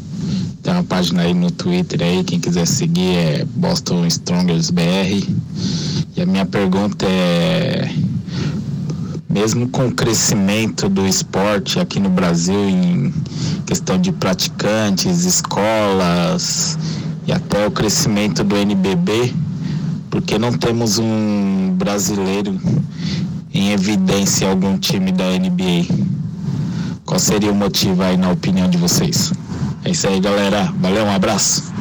Tem 0.61 0.73
uma 0.73 0.83
página 0.83 1.23
aí 1.23 1.33
no 1.33 1.49
Twitter 1.49 2.03
aí, 2.03 2.23
quem 2.23 2.39
quiser 2.39 2.67
seguir 2.67 3.15
é 3.15 3.45
Boston 3.45 4.05
Strongers 4.05 4.69
BR. 4.69 5.27
E 6.15 6.21
a 6.21 6.25
minha 6.27 6.45
pergunta 6.45 7.07
é 7.07 7.91
mesmo 9.33 9.67
com 9.67 9.87
o 9.87 9.91
crescimento 9.91 10.87
do 10.87 11.07
esporte 11.07 11.79
aqui 11.79 11.99
no 11.99 12.07
Brasil 12.07 12.69
em 12.69 13.11
questão 13.65 13.99
de 13.99 14.11
praticantes, 14.11 15.25
escolas 15.25 16.77
e 17.25 17.33
até 17.33 17.65
o 17.65 17.71
crescimento 17.71 18.43
do 18.43 18.55
NBB, 18.55 19.33
porque 20.11 20.37
não 20.37 20.53
temos 20.53 20.99
um 20.99 21.71
brasileiro 21.71 22.61
em 23.51 23.71
evidência 23.71 24.47
algum 24.47 24.77
time 24.77 25.11
da 25.11 25.25
NBA? 25.25 25.87
Qual 27.03 27.19
seria 27.19 27.51
o 27.51 27.55
motivo 27.55 28.03
aí 28.03 28.15
na 28.15 28.29
opinião 28.29 28.69
de 28.69 28.77
vocês? 28.77 29.33
É 29.83 29.89
isso 29.89 30.07
aí, 30.07 30.19
galera. 30.19 30.71
Valeu, 30.77 31.05
um 31.05 31.11
abraço. 31.11 31.73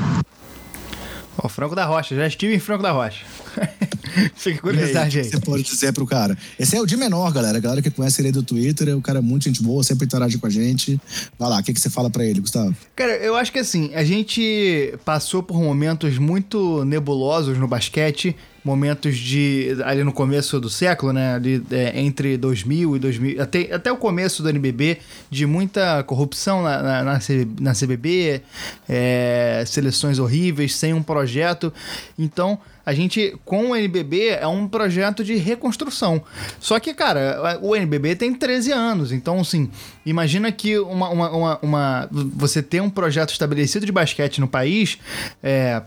Ó, 1.37 1.49
Franco 1.51 1.75
da 1.75 1.85
Rocha, 1.85 2.17
já 2.17 2.27
estive 2.27 2.55
em 2.55 2.59
Franco 2.59 2.83
da 2.83 2.93
Rocha. 2.93 3.27
Fica 4.35 4.61
curiosidade 4.61 5.19
aí. 5.19 5.25
Você 5.25 5.41
pode 5.41 5.63
dizer 5.63 5.93
pro 5.93 6.07
cara. 6.07 6.37
Esse 6.59 6.77
é 6.77 6.81
o 6.81 6.87
de 6.87 6.97
menor, 6.97 7.33
galera. 7.33 7.59
A 7.59 7.61
galera 7.61 7.83
que 7.83 7.91
conhece 7.91 8.21
ele 8.21 8.33
do 8.33 8.43
Twitter, 8.43 8.89
é 8.89 8.95
o 8.95 9.01
cara 9.01 9.19
é 9.19 9.23
muito 9.23 9.45
gente 9.45 9.63
boa, 9.63 9.83
sempre 9.83 10.07
interage 10.07 10.39
com 10.39 10.47
a 10.47 10.51
gente. 10.51 11.01
Vai 11.39 11.49
lá, 11.49 11.61
o 11.61 11.63
que, 11.63 11.73
que 11.73 11.81
você 11.81 11.91
fala 11.91 12.11
para 12.11 12.25
ele, 12.25 12.41
Gustavo? 12.41 12.75
Cara, 12.95 13.17
eu 13.17 13.37
acho 13.37 13.53
que 13.53 13.59
assim, 13.59 13.93
a 13.95 14.05
gente 14.05 14.95
passou 15.05 15.43
por 15.43 15.61
momentos 15.61 16.19
muito 16.19 16.85
nebulosos 16.85 17.59
no 17.59 17.67
basquete 17.67 18.37
momentos 18.65 19.17
de 19.17 19.77
ali 19.85 20.05
no 20.05 20.13
começo 20.13 20.61
do 20.61 20.71
século, 20.71 21.13
né, 21.13 21.35
ali, 21.35 21.63
é, 21.71 22.01
entre 22.01 22.37
2000 22.37 22.97
e 22.97 22.99
2000 22.99 23.43
até, 23.43 23.75
até 23.75 23.93
o 23.93 23.97
começo 23.97 24.43
do 24.43 24.49
NBB 24.49 24.99
de 25.31 25.47
muita 25.47 26.03
corrupção 26.05 26.63
na, 26.63 26.83
na, 26.83 27.05
na, 27.05 27.19
na 27.61 27.73
CBB, 27.73 28.43
é, 28.89 29.65
seleções 29.67 30.19
horríveis 30.19 30.77
sem 30.77 30.95
um 30.95 31.03
projeto. 31.03 31.73
Então 32.19 32.59
a 32.85 32.93
gente 32.93 33.37
com 33.45 33.71
o 33.71 33.77
NBB 33.77 34.29
é 34.29 34.47
um 34.47 34.69
projeto 34.69 35.25
de 35.25 35.35
reconstrução. 35.37 36.23
Só 36.61 36.79
que 36.79 36.95
cara, 36.95 37.59
o 37.63 37.75
NBB 37.75 38.15
tem 38.15 38.33
13 38.33 38.73
anos, 38.73 39.13
então 39.13 39.41
assim 39.41 39.71
imagina 40.07 40.53
que 40.53 40.79
uma, 40.79 41.09
uma, 41.09 41.31
uma, 41.31 41.59
uma 41.63 42.09
você 42.13 42.63
ter 42.63 42.81
um 42.81 42.91
projeto 42.91 43.31
estabelecido 43.31 43.87
de 43.87 43.93
basquete 43.93 44.41
no 44.41 44.47
país 44.47 44.99
é, 45.43 45.83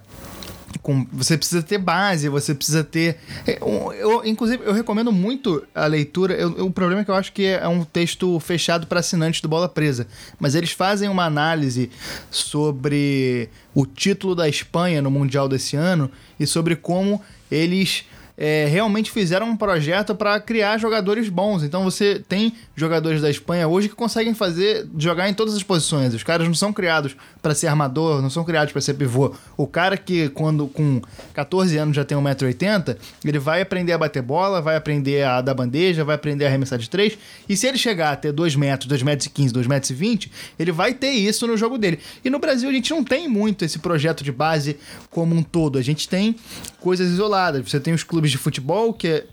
com, 0.80 1.06
você 1.12 1.38
precisa 1.38 1.62
ter 1.62 1.78
base, 1.78 2.30
você 2.30 2.54
precisa 2.54 2.84
ter. 2.84 3.18
É, 3.46 3.58
eu, 3.62 3.94
eu, 3.94 4.26
inclusive, 4.26 4.64
eu 4.66 4.74
recomendo 4.74 5.12
muito 5.12 5.66
a 5.74 5.86
leitura. 5.86 6.34
Eu, 6.34 6.66
o 6.66 6.72
problema 6.72 7.02
é 7.02 7.06
que 7.06 7.12
eu 7.12 7.16
acho 7.16 7.32
que 7.32 7.46
é 7.46 7.68
um 7.68 7.84
texto 7.84 8.40
fechado 8.40 8.88
para 8.88 9.00
assinantes 9.00 9.42
do 9.42 9.48
Bola 9.48 9.70
Presa. 9.70 10.08
Mas 10.40 10.56
eles 10.56 10.72
fazem 10.72 11.10
uma 11.10 11.26
análise 11.26 11.90
sobre 12.30 13.50
o 13.74 13.86
título 13.86 14.36
da 14.36 14.48
Espanha 14.48 15.02
no 15.02 15.12
Mundial 15.12 15.48
desse 15.48 15.76
ano 15.76 16.10
e 16.40 16.48
sobre 16.48 16.76
como 16.76 17.22
eles 17.52 18.06
é, 18.38 18.66
realmente 18.66 19.12
fizeram 19.12 19.50
um 19.50 19.58
projeto 19.58 20.14
para 20.14 20.40
criar 20.40 20.78
jogadores 20.78 21.30
bons. 21.30 21.64
Então 21.64 21.84
você 21.84 22.22
tem 22.28 22.54
jogadores 22.76 23.22
da 23.22 23.30
Espanha 23.30 23.68
hoje 23.68 23.90
que 23.90 23.96
conseguem 23.96 24.34
fazer 24.34 24.88
jogar 24.98 25.30
em 25.30 25.34
todas 25.34 25.56
as 25.56 25.64
posições. 25.64 26.14
Os 26.14 26.24
caras 26.24 26.48
não 26.48 26.54
são 26.54 26.74
criados 26.74 27.16
para 27.46 27.54
ser 27.54 27.68
armador, 27.68 28.24
não 28.24 28.30
são 28.32 28.44
criados 28.44 28.74
para 28.74 28.82
ser 28.82 28.96
pivô. 28.96 29.32
O 29.56 29.68
cara 29.68 29.96
que 29.98 30.30
quando 30.30 30.66
com 30.66 31.00
14 31.32 31.78
anos 31.78 31.96
já 31.96 32.04
tem 32.04 32.18
1,80m, 32.18 32.98
ele 33.24 33.38
vai 33.38 33.62
aprender 33.62 33.94
a 33.94 34.00
bater 34.00 34.24
bola, 34.24 34.64
vai 34.64 34.76
aprender 34.76 35.22
a 35.22 35.42
dar 35.42 35.54
bandeja, 35.54 36.04
vai 36.04 36.16
aprender 36.16 36.46
a 36.46 36.48
arremessar 36.48 36.80
de 36.80 36.90
três. 36.90 37.16
E 37.48 37.56
se 37.56 37.68
ele 37.68 37.78
chegar 37.78 38.14
a 38.14 38.16
ter 38.16 38.32
2 38.32 38.56
metros, 38.56 38.88
2 38.88 39.04
metros 39.04 39.28
e 39.28 39.30
15, 39.30 39.54
2 39.54 39.68
metros 39.68 39.92
e 39.92 39.94
20, 39.94 40.32
ele 40.58 40.72
vai 40.72 40.96
ter 40.96 41.12
isso 41.12 41.46
no 41.46 41.56
jogo 41.56 41.78
dele. 41.78 42.00
E 42.24 42.32
no 42.32 42.40
Brasil 42.40 42.68
a 42.68 42.74
gente 42.74 42.90
não 42.90 43.04
tem 43.04 43.28
muito 43.28 43.64
esse 43.64 43.78
projeto 43.78 44.24
de 44.24 44.32
base 44.32 44.78
como 45.12 45.36
um 45.36 45.44
todo. 45.44 45.78
A 45.78 45.84
gente 45.84 46.10
tem 46.10 46.36
coisas 46.80 47.12
isoladas. 47.12 47.70
Você 47.70 47.80
tem 47.80 47.94
os 47.94 48.04
clubes 48.04 48.32
de 48.32 48.40
futebol 48.40 48.92
que 48.92 49.24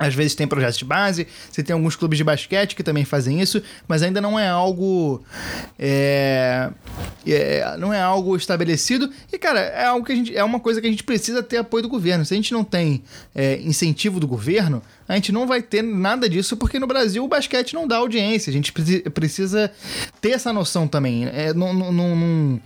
às 0.00 0.14
vezes 0.14 0.34
tem 0.34 0.48
projetos 0.48 0.78
de 0.78 0.84
base, 0.86 1.28
você 1.52 1.62
tem 1.62 1.74
alguns 1.74 1.94
clubes 1.94 2.16
de 2.16 2.24
basquete 2.24 2.74
que 2.74 2.82
também 2.82 3.04
fazem 3.04 3.38
isso, 3.38 3.62
mas 3.86 4.02
ainda 4.02 4.18
não 4.18 4.38
é 4.38 4.48
algo. 4.48 5.22
É, 5.78 6.70
é, 7.40 7.76
não 7.78 7.92
é 7.92 8.00
algo 8.00 8.36
estabelecido. 8.36 9.10
E, 9.32 9.38
cara, 9.38 9.60
é 9.60 9.86
algo 9.86 10.04
que 10.04 10.12
a 10.12 10.14
gente. 10.14 10.36
É 10.36 10.44
uma 10.44 10.60
coisa 10.60 10.80
que 10.80 10.86
a 10.86 10.90
gente 10.90 11.04
precisa 11.04 11.42
ter 11.42 11.56
apoio 11.58 11.82
do 11.82 11.88
governo. 11.88 12.24
Se 12.24 12.34
a 12.34 12.36
gente 12.36 12.52
não 12.52 12.64
tem 12.64 13.02
é, 13.34 13.60
incentivo 13.62 14.20
do 14.20 14.26
governo, 14.26 14.82
a 15.10 15.16
gente 15.16 15.32
não 15.32 15.44
vai 15.44 15.60
ter 15.60 15.82
nada 15.82 16.28
disso 16.28 16.56
porque 16.56 16.78
no 16.78 16.86
Brasil 16.86 17.24
o 17.24 17.26
basquete 17.26 17.74
não 17.74 17.84
dá 17.84 17.96
audiência. 17.96 18.48
A 18.48 18.52
gente 18.52 18.72
precisa 18.72 19.68
ter 20.20 20.30
essa 20.30 20.52
noção 20.52 20.86
também. 20.86 21.26
É, 21.26 21.52
num, 21.52 21.72
num, 21.72 22.60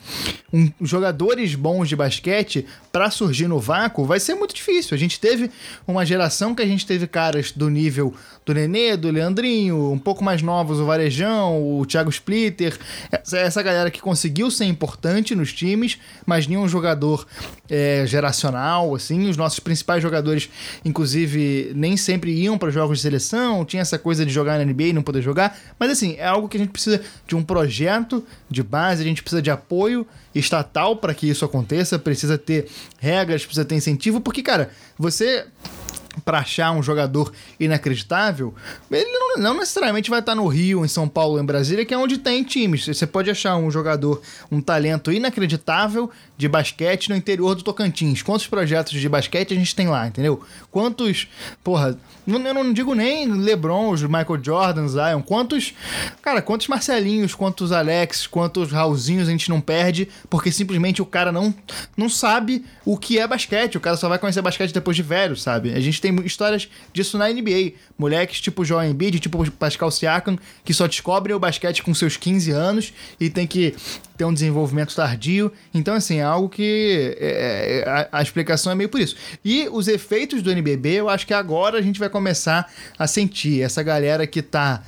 um, 0.53 0.71
jogadores 0.83 1.55
bons 1.55 1.89
de 1.89 1.97
basquete 1.97 2.67
para 2.93 3.11
surgir 3.11 3.49
no 3.49 3.59
vácuo 3.59 4.05
vai 4.05 4.21
ser 4.21 4.35
muito 4.35 4.55
difícil. 4.55 4.95
A 4.95 4.99
gente 4.99 5.19
teve 5.19 5.51
uma 5.87 6.05
geração 6.05 6.55
que 6.55 6.61
a 6.61 6.67
gente 6.67 6.87
teve 6.87 7.07
caras 7.07 7.51
do 7.51 7.71
nível 7.71 8.15
do 8.45 8.53
Nenê, 8.53 8.95
do 8.95 9.11
Leandrinho, 9.11 9.91
um 9.91 9.99
pouco 9.99 10.23
mais 10.23 10.43
novos, 10.43 10.79
o 10.79 10.85
Varejão, 10.85 11.81
o 11.81 11.87
Thiago 11.87 12.11
Splitter, 12.11 12.79
essa, 13.11 13.39
essa 13.39 13.63
galera 13.63 13.91
que 13.91 14.03
conseguiu 14.03 14.51
ser 14.51 14.67
importante 14.67 15.35
nos 15.35 15.51
times, 15.51 15.99
mas 16.27 16.47
nenhum 16.47 16.69
jogador 16.69 17.27
é, 17.71 18.05
geracional, 18.07 18.95
assim. 18.95 19.31
Os 19.31 19.37
nossos 19.39 19.61
principais 19.61 20.03
jogadores, 20.03 20.51
inclusive, 20.85 21.73
nem 21.75 21.97
sempre 21.97 22.34
iam 22.35 22.59
para 22.59 22.71
jogos 22.71 22.99
de 22.99 23.03
seleção, 23.03 23.65
tinha 23.65 23.83
essa 23.83 23.99
coisa 23.99 24.25
de 24.25 24.33
jogar 24.33 24.59
na 24.59 24.65
NBA 24.65 24.85
e 24.85 24.93
não 24.93 25.03
poder 25.03 25.23
jogar, 25.23 25.59
mas 25.79 25.91
assim, 25.91 26.17
é 26.19 26.27
algo 26.27 26.49
que 26.49 26.57
a 26.57 26.61
gente 26.61 26.71
precisa 26.71 27.01
de 27.27 27.35
um 27.37 27.43
projeto 27.43 28.25
de 28.51 28.63
base, 28.63 29.03
a 29.03 29.05
gente 29.05 29.23
precisa 29.23 29.43
de 29.43 29.51
apoio 29.51 30.07
estatal 30.35 30.97
para 30.97 31.15
que 31.15 31.29
isso 31.29 31.45
aconteça, 31.45 31.99
precisa 31.99 32.37
ter 32.37 32.67
regras, 32.99 33.45
precisa 33.45 33.65
ter 33.65 33.77
incentivo, 33.77 34.21
porque, 34.21 34.43
cara, 34.43 34.71
você 34.99 35.47
para 36.25 36.39
achar 36.39 36.73
um 36.73 36.83
jogador 36.83 37.33
inacreditável, 37.59 38.55
ele 38.91 39.11
não, 39.11 39.37
não, 39.39 39.55
necessariamente 39.55 40.11
vai 40.11 40.21
estar 40.21 40.35
no 40.35 40.47
Rio, 40.47 40.85
em 40.85 40.89
São 40.89 41.09
Paulo, 41.09 41.41
em 41.41 41.45
Brasília, 41.45 41.85
que 41.85 41.95
é 41.95 41.99
onde 41.99 42.19
tem 42.19 42.43
times. 42.43 42.87
Você 42.87 43.07
pode 43.07 43.31
achar 43.31 43.57
um 43.57 43.71
jogador, 43.71 44.21
um 44.51 44.61
talento 44.61 45.11
inacreditável 45.13 46.11
de 46.37 46.49
basquete 46.49 47.09
no 47.09 47.17
interior 47.17 47.55
do 47.55 47.63
Tocantins. 47.63 48.23
Quantos 48.23 48.47
projetos 48.47 48.93
de 48.93 49.09
basquete 49.09 49.55
a 49.55 49.57
gente 49.57 49.75
tem 49.75 49.89
lá, 49.89 50.07
entendeu? 50.07 50.43
Quantos, 50.71 51.29
porra, 51.63 51.99
eu 52.27 52.39
não 52.39 52.73
digo 52.73 52.95
nem 52.95 53.27
LeBron, 53.27 53.93
Michael 53.93 54.43
Jordan, 54.43 54.89
Zion, 54.89 55.23
quantos, 55.23 55.75
cara, 56.23 56.41
quantos 56.41 56.69
Marcelinhos, 56.69 57.35
quantos 57.35 57.73
Alex, 57.73 58.27
quantos 58.27 58.73
Raulzinhos 58.73 59.29
a 59.29 59.31
gente 59.31 59.49
não 59.49 59.61
perde 59.61 60.09
porque 60.29 60.51
simplesmente 60.51 61.03
o 61.03 61.07
cara 61.07 61.31
não, 61.31 61.55
não 61.97 62.09
sabe 62.09 62.65
o 62.85 62.97
que 62.97 63.19
é 63.19 63.27
basquete. 63.27 63.77
O 63.77 63.81
cara 63.81 63.97
só 63.97 64.09
vai 64.09 64.19
conhecer 64.19 64.43
basquete 64.43 64.73
depois 64.73 64.97
de 64.97 65.03
velho, 65.03 65.37
sabe? 65.37 65.73
A 65.73 65.81
gente 65.81 66.01
tem 66.05 66.15
histórias 66.27 66.69
disso 66.93 67.17
na 67.17 67.29
NBA. 67.29 67.73
Moleques 67.97 68.41
tipo 68.41 68.63
Joel 68.63 68.91
Embiid, 68.91 69.19
tipo 69.19 69.51
Pascal 69.53 69.91
Siakam, 69.91 70.39
que 70.63 70.75
só 70.75 70.87
descobrem 70.87 71.35
o 71.35 71.39
basquete 71.39 71.83
com 71.83 71.95
seus 71.95 72.19
15 72.19 72.51
anos 72.51 72.93
e 73.19 73.31
tem 73.31 73.47
que 73.47 73.75
ter 74.19 74.25
um 74.25 74.35
desenvolvimento 74.35 74.95
tardio. 74.95 75.51
Então, 75.73 75.95
assim, 75.95 76.19
é 76.19 76.23
algo 76.23 76.49
que 76.49 77.17
é, 77.19 77.85
é, 77.85 77.89
a, 77.89 78.19
a, 78.19 78.23
explicação 78.23 78.71
é 78.71 78.75
meio 78.75 78.89
por 78.89 79.01
isso. 79.01 79.17
E 79.45 79.69
os 79.71 79.89
efeitos 79.89 80.43
do 80.43 80.51
NBB, 80.51 80.91
eu 80.91 81.09
acho 81.09 81.27
que 81.27 81.35
agora 81.35 81.79
a 81.79 81.83
gente 81.83 81.99
vai 81.99 82.09
começar 82.09 82.71
a 82.99 83.07
sentir. 83.07 83.63
Essa 83.63 83.83
galera 83.83 84.27
que 84.27 84.43
tá 84.43 84.83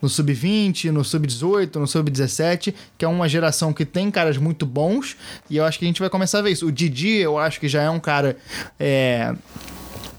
no 0.00 0.08
sub-20, 0.08 0.90
no 0.90 1.02
sub-18, 1.02 1.76
no 1.76 1.86
sub-17, 1.86 2.74
que 2.96 3.04
é 3.04 3.08
uma 3.08 3.28
geração 3.28 3.72
que 3.72 3.84
tem 3.84 4.10
caras 4.10 4.36
muito 4.36 4.66
bons, 4.66 5.16
e 5.48 5.56
eu 5.56 5.64
acho 5.64 5.78
que 5.78 5.84
a 5.84 5.88
gente 5.88 6.00
vai 6.00 6.10
começar 6.10 6.38
a 6.38 6.42
ver 6.42 6.50
isso. 6.50 6.66
O 6.66 6.72
Didi, 6.72 7.16
eu 7.16 7.38
acho 7.38 7.58
que 7.58 7.68
já 7.68 7.82
é 7.82 7.90
um 7.90 8.00
cara. 8.00 8.36
É, 8.78 9.34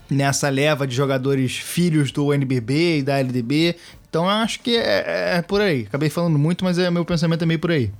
nessa 0.10 0.49
leva 0.49 0.88
de 0.88 0.95
jogadores 0.95 1.55
filhos 1.55 2.12
do 2.12 2.34
NBB 2.34 2.99
e 2.99 3.03
da 3.03 3.20
LDB. 3.20 3.76
Então 4.10 4.24
eu 4.24 4.30
acho 4.30 4.60
que 4.62 4.76
é, 4.76 5.38
é, 5.38 5.41
por 5.41 5.62
aí. 5.62 5.86
Acabei 5.88 6.10
falando 6.10 6.39
muito, 6.39 6.64
mas 6.64 6.80
é, 6.80 6.89
meu 6.89 7.05
pensamento 7.05 7.43
é 7.43 7.45
meio 7.45 7.60
por 7.60 7.72
aí. 7.72 7.91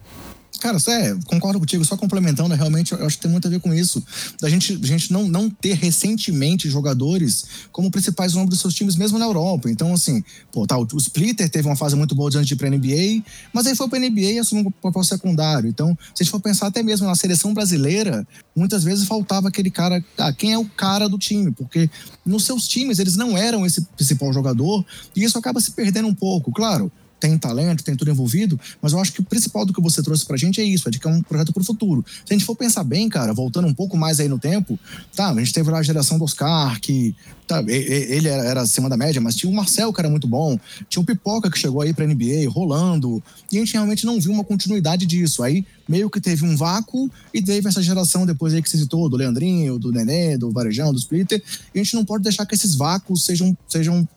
Cara, 0.60 0.78
é, 0.89 1.16
concordo 1.26 1.58
contigo, 1.58 1.86
só 1.86 1.95
complementando, 1.95 2.54
realmente 2.54 2.91
eu 2.91 3.06
acho 3.06 3.16
que 3.16 3.22
tem 3.22 3.32
muito 3.32 3.47
a 3.47 3.52
ver 3.52 3.62
com 3.62 3.74
isso. 3.74 4.04
Da 4.41 4.50
gente, 4.50 4.78
a 4.82 4.86
gente 4.86 5.12
não, 5.12 5.28
não 5.28 5.50
ter 5.50 5.74
recentemente 5.74 6.70
jogadores 6.70 7.45
como 7.72 7.89
principais 7.89 8.34
nomes 8.34 8.50
dos 8.50 8.60
seus 8.60 8.74
times, 8.74 8.97
mesmo 8.97 9.18
na 9.18 9.26
Europa. 9.26 9.70
Então, 9.70 9.93
assim, 9.93 10.22
pô, 10.52 10.68
tá, 10.68 10.78
o, 10.78 10.86
Splitter 10.97 11.50
teve 11.50 11.68
uma 11.68 11.78
fase 11.78 11.95
muito 11.95 12.14
boa 12.14 12.30
antes 12.30 12.45
de 12.45 12.56
ir 12.56 12.58
pra 12.58 12.70
NBA, 12.70 13.24
mas 13.54 13.68
aí 13.68 13.76
foi 13.76 13.88
pra 13.88 14.00
NBA 14.00 14.20
e 14.34 14.39
assumiu 14.39 14.68
um 14.68 14.72
papel 14.72 15.04
secundário. 15.04 15.70
Então, 15.70 15.97
se 16.14 16.22
a 16.22 16.24
gente 16.24 16.32
for 16.32 16.41
pensar 16.41 16.68
até 16.68 16.84
mesmo 16.84 17.08
na 17.08 17.16
seleção 17.16 17.54
brasileira, 17.54 18.28
muitas 18.54 18.84
vezes 18.84 19.08
faltava 19.08 19.47
aquele 19.47 19.72
cara, 19.72 20.04
ah, 20.18 20.34
quem 20.34 20.52
é 20.52 20.58
o 20.58 20.66
cara 20.66 21.08
do 21.08 21.18
time? 21.18 21.52
Porque 21.52 21.89
nos 22.26 22.43
seus 22.43 22.68
times 22.68 23.00
eles 23.00 23.16
não 23.16 23.38
eram 23.38 23.66
esse 23.66 23.82
principal 23.95 24.34
jogador 24.34 24.86
e 25.16 25.24
isso 25.24 25.38
acaba 25.38 25.62
se 25.62 25.72
perdendo 25.72 26.10
um 26.10 26.16
pouco. 26.16 26.52
Claro, 26.52 26.91
tem 27.20 27.38
talento, 27.38 27.84
tem 27.84 27.96
tudo 27.96 28.10
envolvido, 28.10 28.60
mas 28.82 28.94
eu 28.94 29.00
acho 29.00 29.12
que 29.12 29.20
o 29.20 29.24
principal 29.24 29.66
do 29.66 29.74
que 29.74 29.82
você 29.82 30.02
trouxe 30.02 30.26
pra 30.26 30.38
gente 30.38 30.62
é 30.62 30.64
isso, 30.64 30.88
é 30.88 30.92
de 30.92 31.00
que 31.00 31.08
é 31.08 31.12
um 31.12 31.22
projeto 31.22 31.54
pro 31.54 31.64
futuro. 31.64 32.06
Se 32.26 32.34
a 32.34 32.34
gente 32.34 32.46
for 32.46 32.56
pensar 32.56 32.84
bem, 32.84 33.10
cara, 33.10 33.34
voltando 33.34 33.68
um 33.68 33.74
pouco 33.74 33.98
mais 33.98 34.20
aí 34.20 34.28
no 34.28 34.40
tempo, 34.40 34.80
tá, 35.16 35.30
a 35.30 35.40
gente 35.40 35.54
teve 35.54 35.70
lá 35.70 35.80
a 35.80 35.84
geração 35.84 36.18
do 36.18 36.24
Oscar, 36.24 36.80
que 36.80 37.16
tá, 37.48 37.62
ele 37.68 38.28
era 38.28 38.62
acima 38.62 38.88
da 38.88 38.96
média, 38.96 39.20
mas 39.20 39.36
tinha 39.36 39.52
o 39.52 39.56
Marcel, 39.56 39.92
que 39.92 40.00
era 40.00 40.10
muito 40.10 40.28
bom, 40.28 40.58
tinha 40.88 41.02
o 41.02 41.06
Pipoca, 41.06 41.50
que 41.50 41.58
chegou 41.58 41.82
aí 41.82 41.94
pra 41.94 42.06
NBA, 42.06 42.50
rolando, 42.50 43.22
e 43.52 43.58
a 43.58 43.60
gente 43.60 43.74
realmente 43.74 44.06
não 44.06 44.20
viu 44.20 44.32
uma 44.32 44.44
continuidade 44.44 45.06
disso. 45.06 45.44
Aí 45.44 45.66
meio 45.88 46.10
que 46.10 46.22
teve 46.22 46.46
um 46.46 46.56
vácuo 46.56 47.10
e 47.34 47.42
teve 47.42 47.68
essa 47.68 47.82
geração 47.82 48.26
depois 48.26 48.54
aí 48.54 48.62
que 48.62 48.70
você 48.70 48.78
citou, 48.78 49.10
do 49.10 49.18
Leandrinho, 49.18 49.80
do 49.80 49.92
Nenê, 49.92 50.38
do 50.38 50.52
Varejão, 50.52 50.94
do 50.94 51.00
Splitter, 51.00 51.42
e 51.74 51.80
a 51.80 51.84
gente 51.84 51.96
não 51.96 52.06
pode 52.06 52.24
deixar 52.24 52.46
que 52.46 52.54
esses 52.54 52.76
vácuos 52.76 53.26
sejam, 53.26 53.58
sejam 53.68 54.08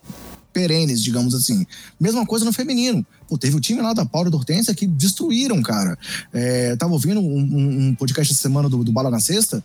perenes, 0.53 1.03
digamos 1.03 1.35
assim. 1.35 1.67
Mesma 1.99 2.27
coisa 2.27 2.45
no 2.45 2.53
feminino. 2.53 3.05
Pô, 3.29 3.39
teve 3.39 3.57
o 3.57 3.61
time 3.61 3.81
lá 3.81 3.93
da 3.93 4.05
Paula 4.05 4.29
e 4.29 4.31
da 4.31 4.37
Hortência 4.37 4.75
que 4.75 4.87
destruíram, 4.87 5.63
cara. 5.63 5.99
É, 6.33 6.77
tava 6.77 6.93
ouvindo 6.93 7.21
um, 7.21 7.89
um, 7.89 7.95
podcast 7.95 8.33
essa 8.33 8.43
semana 8.43 8.69
do, 8.69 8.85
do 8.85 8.93
Bala 8.93 9.11
na 9.11 9.21
Sexta, 9.21 9.65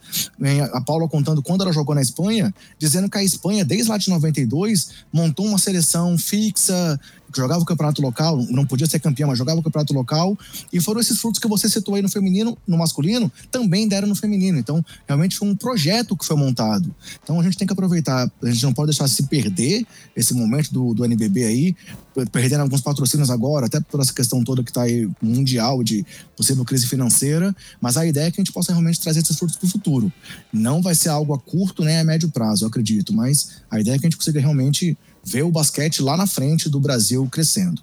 a 0.71 0.81
Paula 0.81 1.07
contando 1.09 1.43
quando 1.43 1.63
ela 1.63 1.73
jogou 1.73 1.93
na 1.93 2.01
Espanha, 2.01 2.53
dizendo 2.79 3.09
que 3.09 3.17
a 3.17 3.23
Espanha, 3.23 3.65
desde 3.65 3.89
lá 3.89 3.97
de 3.97 4.09
92, 4.09 4.89
montou 5.11 5.45
uma 5.45 5.57
seleção 5.57 6.17
fixa, 6.17 6.99
jogava 7.35 7.61
o 7.61 7.65
campeonato 7.65 8.01
local, 8.01 8.37
não 8.49 8.65
podia 8.65 8.87
ser 8.87 8.99
campeão, 8.99 9.29
mas 9.29 9.37
jogava 9.37 9.59
o 9.59 9.63
campeonato 9.63 9.93
local. 9.93 10.37
E 10.71 10.79
foram 10.79 11.01
esses 11.01 11.19
frutos 11.19 11.39
que 11.39 11.47
você 11.47 11.69
citou 11.69 11.95
aí 11.95 12.01
no 12.01 12.09
feminino, 12.09 12.57
no 12.67 12.77
masculino, 12.77 13.31
também 13.51 13.87
deram 13.87 14.07
no 14.07 14.15
feminino. 14.15 14.57
Então, 14.57 14.83
realmente 15.07 15.35
foi 15.35 15.47
um 15.47 15.55
projeto 15.55 16.15
que 16.15 16.25
foi 16.25 16.35
montado. 16.35 16.93
Então, 17.23 17.39
a 17.39 17.43
gente 17.43 17.57
tem 17.57 17.67
que 17.67 17.73
aproveitar, 17.73 18.31
a 18.41 18.49
gente 18.49 18.63
não 18.63 18.73
pode 18.73 18.91
deixar 18.91 19.07
se 19.07 19.23
perder 19.23 19.85
esse 20.15 20.33
momento 20.33 20.71
do, 20.71 20.93
do 20.93 21.05
NBB 21.05 21.43
aí, 21.43 21.75
perdendo 22.31 22.61
alguns 22.61 22.81
patrocínios 22.81 23.29
agora, 23.29 23.67
até 23.67 23.79
por 23.79 23.99
essa 23.99 24.13
questão 24.13 24.43
toda 24.43 24.63
que 24.63 24.71
está 24.71 24.83
aí 24.83 25.09
mundial 25.21 25.83
de 25.83 26.05
possível 26.35 26.65
crise 26.65 26.87
financeira. 26.87 27.55
Mas 27.79 27.97
a 27.97 28.05
ideia 28.05 28.27
é 28.27 28.31
que 28.31 28.41
a 28.41 28.43
gente 28.43 28.53
possa 28.53 28.71
realmente 28.71 28.99
trazer 28.99 29.19
esses 29.19 29.37
frutos 29.37 29.57
para 29.57 29.67
o 29.67 29.69
futuro. 29.69 30.11
Não 30.51 30.81
vai 30.81 30.95
ser 30.95 31.09
algo 31.09 31.33
a 31.33 31.39
curto 31.39 31.83
nem 31.83 31.97
a 31.97 32.03
médio 32.03 32.29
prazo, 32.29 32.63
eu 32.63 32.69
acredito, 32.69 33.13
mas 33.13 33.61
a 33.69 33.79
ideia 33.79 33.95
é 33.95 33.99
que 33.99 34.05
a 34.05 34.09
gente 34.09 34.17
consiga 34.17 34.39
realmente 34.39 34.97
ver 35.27 35.43
o 35.43 35.51
basquete 35.51 36.01
lá 36.01 36.15
na 36.15 36.25
frente 36.25 36.69
do 36.69 36.79
Brasil 36.79 37.27
crescendo. 37.29 37.81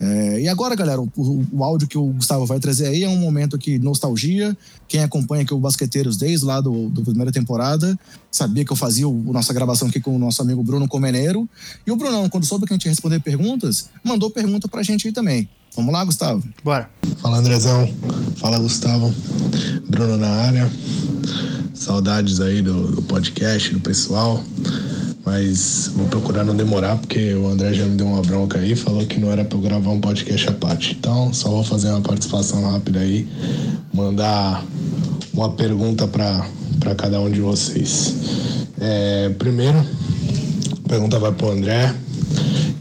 É, 0.00 0.42
e 0.42 0.48
agora, 0.48 0.76
galera, 0.76 1.00
o, 1.00 1.10
o, 1.50 1.64
áudio 1.64 1.88
que 1.88 1.98
o 1.98 2.06
Gustavo 2.06 2.46
vai 2.46 2.60
trazer 2.60 2.86
aí 2.86 3.02
é 3.02 3.08
um 3.08 3.18
momento 3.18 3.56
aqui, 3.56 3.80
nostalgia. 3.80 4.56
Quem 4.86 5.02
acompanha 5.02 5.42
aqui 5.42 5.52
o 5.52 5.58
Basqueteiros 5.58 6.16
desde 6.16 6.46
lá 6.46 6.60
do, 6.60 6.88
do 6.88 7.02
primeira 7.02 7.32
temporada, 7.32 7.98
sabia 8.30 8.64
que 8.64 8.70
eu 8.70 8.76
fazia 8.76 9.08
o, 9.08 9.32
nossa 9.32 9.52
gravação 9.52 9.88
aqui 9.88 9.98
com 9.98 10.14
o 10.14 10.18
nosso 10.18 10.40
amigo 10.40 10.62
Bruno 10.62 10.86
Comeneiro. 10.86 11.48
E 11.84 11.90
o 11.90 11.96
Brunão, 11.96 12.28
quando 12.28 12.46
soube 12.46 12.64
que 12.64 12.72
a 12.72 12.76
gente 12.76 12.84
ia 12.84 12.92
responder 12.92 13.18
perguntas, 13.18 13.90
mandou 14.04 14.30
pergunta 14.30 14.68
pra 14.68 14.84
gente 14.84 15.08
aí 15.08 15.12
também. 15.12 15.48
Vamos 15.78 15.92
lá, 15.92 16.04
Gustavo? 16.04 16.42
Bora. 16.64 16.90
Fala, 17.18 17.38
Andrezão. 17.38 17.88
Fala, 18.38 18.58
Gustavo. 18.58 19.14
Bruno 19.88 20.16
na 20.16 20.28
área. 20.28 20.68
Saudades 21.72 22.40
aí 22.40 22.60
do, 22.60 22.96
do 22.96 23.02
podcast, 23.02 23.72
do 23.72 23.78
pessoal 23.78 24.42
mas 25.24 25.90
vou 25.94 26.06
procurar 26.06 26.42
não 26.42 26.56
demorar, 26.56 26.96
porque 26.96 27.34
o 27.34 27.48
André 27.48 27.74
já 27.74 27.84
me 27.84 27.96
deu 27.96 28.06
uma 28.06 28.22
bronca 28.22 28.58
aí, 28.58 28.74
falou 28.74 29.04
que 29.04 29.20
não 29.20 29.30
era 29.30 29.44
para 29.44 29.58
eu 29.58 29.62
gravar 29.62 29.90
um 29.90 30.00
podcast 30.00 30.48
à 30.48 30.52
parte. 30.52 30.96
Então, 30.98 31.34
só 31.34 31.50
vou 31.50 31.62
fazer 31.62 31.90
uma 31.90 32.00
participação 32.00 32.62
rápida 32.72 33.00
aí, 33.00 33.28
mandar 33.92 34.64
uma 35.34 35.50
pergunta 35.50 36.08
para 36.08 36.94
cada 36.96 37.20
um 37.20 37.30
de 37.30 37.42
vocês. 37.42 38.14
É, 38.80 39.28
primeiro, 39.38 39.78
a 39.78 40.88
pergunta 40.88 41.18
vai 41.18 41.30
para 41.30 41.46
o 41.46 41.50
André. 41.50 41.94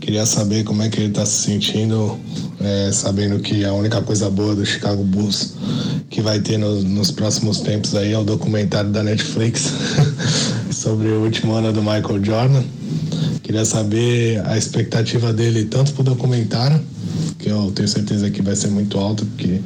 Queria 0.08 0.26
saber 0.26 0.64
como 0.64 0.82
é 0.82 0.88
que 0.88 1.02
ele 1.02 1.10
está 1.10 1.26
se 1.26 1.42
sentindo, 1.42 2.18
é, 2.62 2.90
sabendo 2.94 3.40
que 3.40 3.66
a 3.66 3.74
única 3.74 4.02
coisa 4.02 4.30
boa 4.30 4.56
do 4.56 4.66
Chicago 4.66 5.04
Bulls 5.04 5.56
que 6.10 6.22
vai 6.22 6.40
ter 6.40 6.58
no, 6.58 6.82
nos 6.82 7.12
próximos 7.12 7.60
tempos 7.60 7.94
aí 7.94 8.14
é 8.14 8.18
o 8.18 8.24
documentário 8.24 8.90
da 8.90 9.04
Netflix 9.04 9.74
sobre 10.72 11.10
o 11.10 11.26
último 11.26 11.52
ano 11.56 11.74
do 11.74 11.82
Michael 11.82 12.24
Jordan. 12.24 12.64
Queria 13.44 13.66
saber 13.66 14.42
a 14.46 14.58
expectativa 14.58 15.34
dele 15.34 15.66
tanto 15.66 15.92
para 15.92 16.04
o 16.04 16.06
documentário, 16.06 16.82
que 17.38 17.50
eu 17.50 17.70
tenho 17.76 17.90
certeza 17.90 18.30
que 18.30 18.42
vai 18.42 18.56
ser 18.56 18.70
muito 18.70 18.98
alto, 18.98 19.26
porque 19.26 19.60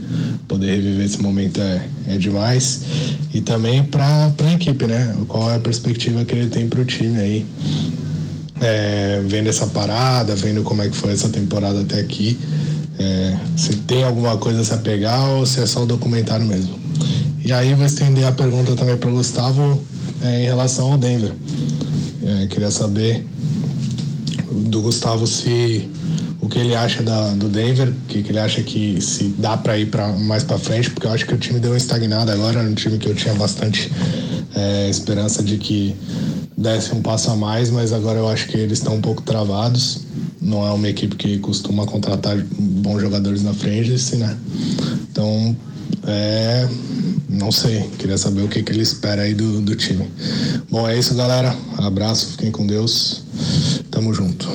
poder 0.47 0.71
reviver 0.71 1.05
esse 1.05 1.21
momento 1.21 1.61
é, 1.61 1.87
é 2.07 2.17
demais, 2.17 2.81
e 3.31 3.41
também 3.41 3.83
para 3.83 4.33
a 4.43 4.53
equipe, 4.53 4.87
né? 4.87 5.15
Qual 5.27 5.51
é 5.51 5.57
a 5.57 5.59
perspectiva 5.59 6.25
que 6.25 6.33
ele 6.33 6.49
tem 6.49 6.67
para 6.67 6.81
o 6.81 6.85
time 6.85 7.19
aí. 7.19 7.45
É, 8.61 9.21
vendo 9.25 9.49
essa 9.49 9.65
parada, 9.67 10.35
vendo 10.35 10.61
como 10.61 10.83
é 10.83 10.89
que 10.89 10.95
foi 10.95 11.11
essa 11.11 11.29
temporada 11.29 11.81
até 11.81 11.99
aqui, 11.99 12.37
é, 12.99 13.35
se 13.57 13.75
tem 13.77 14.03
alguma 14.03 14.37
coisa 14.37 14.61
a 14.61 14.63
se 14.63 14.73
apegar 14.73 15.27
ou 15.31 15.45
se 15.45 15.59
é 15.59 15.65
só 15.65 15.81
o 15.81 15.85
documentário 15.85 16.45
mesmo. 16.45 16.79
E 17.43 17.51
aí 17.51 17.73
vou 17.73 17.85
estender 17.85 18.23
a 18.25 18.31
pergunta 18.31 18.75
também 18.75 18.95
para 18.97 19.09
o 19.09 19.13
Gustavo 19.13 19.81
é, 20.23 20.43
em 20.43 20.45
relação 20.45 20.91
ao 20.91 20.97
Denver. 20.97 21.31
É, 22.23 22.47
queria 22.47 22.69
saber 22.69 23.25
do 24.51 24.81
Gustavo 24.81 25.25
se 25.25 25.89
o 26.39 26.47
que 26.47 26.59
ele 26.59 26.75
acha 26.75 27.01
da, 27.01 27.31
do 27.31 27.49
Denver, 27.49 27.89
o 27.89 28.07
que, 28.07 28.21
que 28.21 28.31
ele 28.31 28.39
acha 28.39 28.61
que 28.61 29.01
se 29.01 29.33
dá 29.37 29.57
para 29.57 29.77
ir 29.77 29.87
para 29.87 30.07
mais 30.09 30.43
para 30.43 30.57
frente, 30.57 30.89
porque 30.91 31.07
eu 31.07 31.11
acho 31.11 31.25
que 31.25 31.33
o 31.33 31.37
time 31.37 31.59
deu 31.59 31.71
uma 31.71 31.77
estagnada 31.77 32.33
agora, 32.33 32.59
era 32.59 32.69
um 32.69 32.73
time 32.73 32.97
que 32.97 33.07
eu 33.07 33.15
tinha 33.15 33.33
bastante 33.33 33.91
é, 34.55 34.89
esperança 34.89 35.41
de 35.41 35.57
que 35.57 35.95
desse 36.61 36.93
um 36.93 37.01
passo 37.01 37.31
a 37.31 37.35
mais, 37.35 37.69
mas 37.69 37.91
agora 37.91 38.19
eu 38.19 38.27
acho 38.27 38.47
que 38.47 38.57
eles 38.57 38.77
estão 38.77 38.95
um 38.95 39.01
pouco 39.01 39.21
travados. 39.21 40.01
Não 40.39 40.65
é 40.65 40.71
uma 40.71 40.87
equipe 40.87 41.15
que 41.15 41.37
costuma 41.39 41.85
contratar 41.85 42.37
bons 42.57 43.01
jogadores 43.01 43.43
na 43.43 43.53
frente, 43.53 44.15
né? 44.15 44.37
Então, 45.11 45.55
é, 46.07 46.67
não 47.29 47.51
sei, 47.51 47.89
queria 47.97 48.17
saber 48.17 48.41
o 48.41 48.47
que, 48.47 48.63
que 48.63 48.71
ele 48.71 48.81
espera 48.81 49.23
aí 49.23 49.33
do, 49.33 49.61
do 49.61 49.75
time. 49.75 50.07
Bom, 50.69 50.87
é 50.87 50.97
isso, 50.97 51.13
galera. 51.15 51.55
Abraço, 51.77 52.31
fiquem 52.31 52.51
com 52.51 52.65
Deus. 52.65 53.23
Tamo 53.89 54.13
junto. 54.13 54.47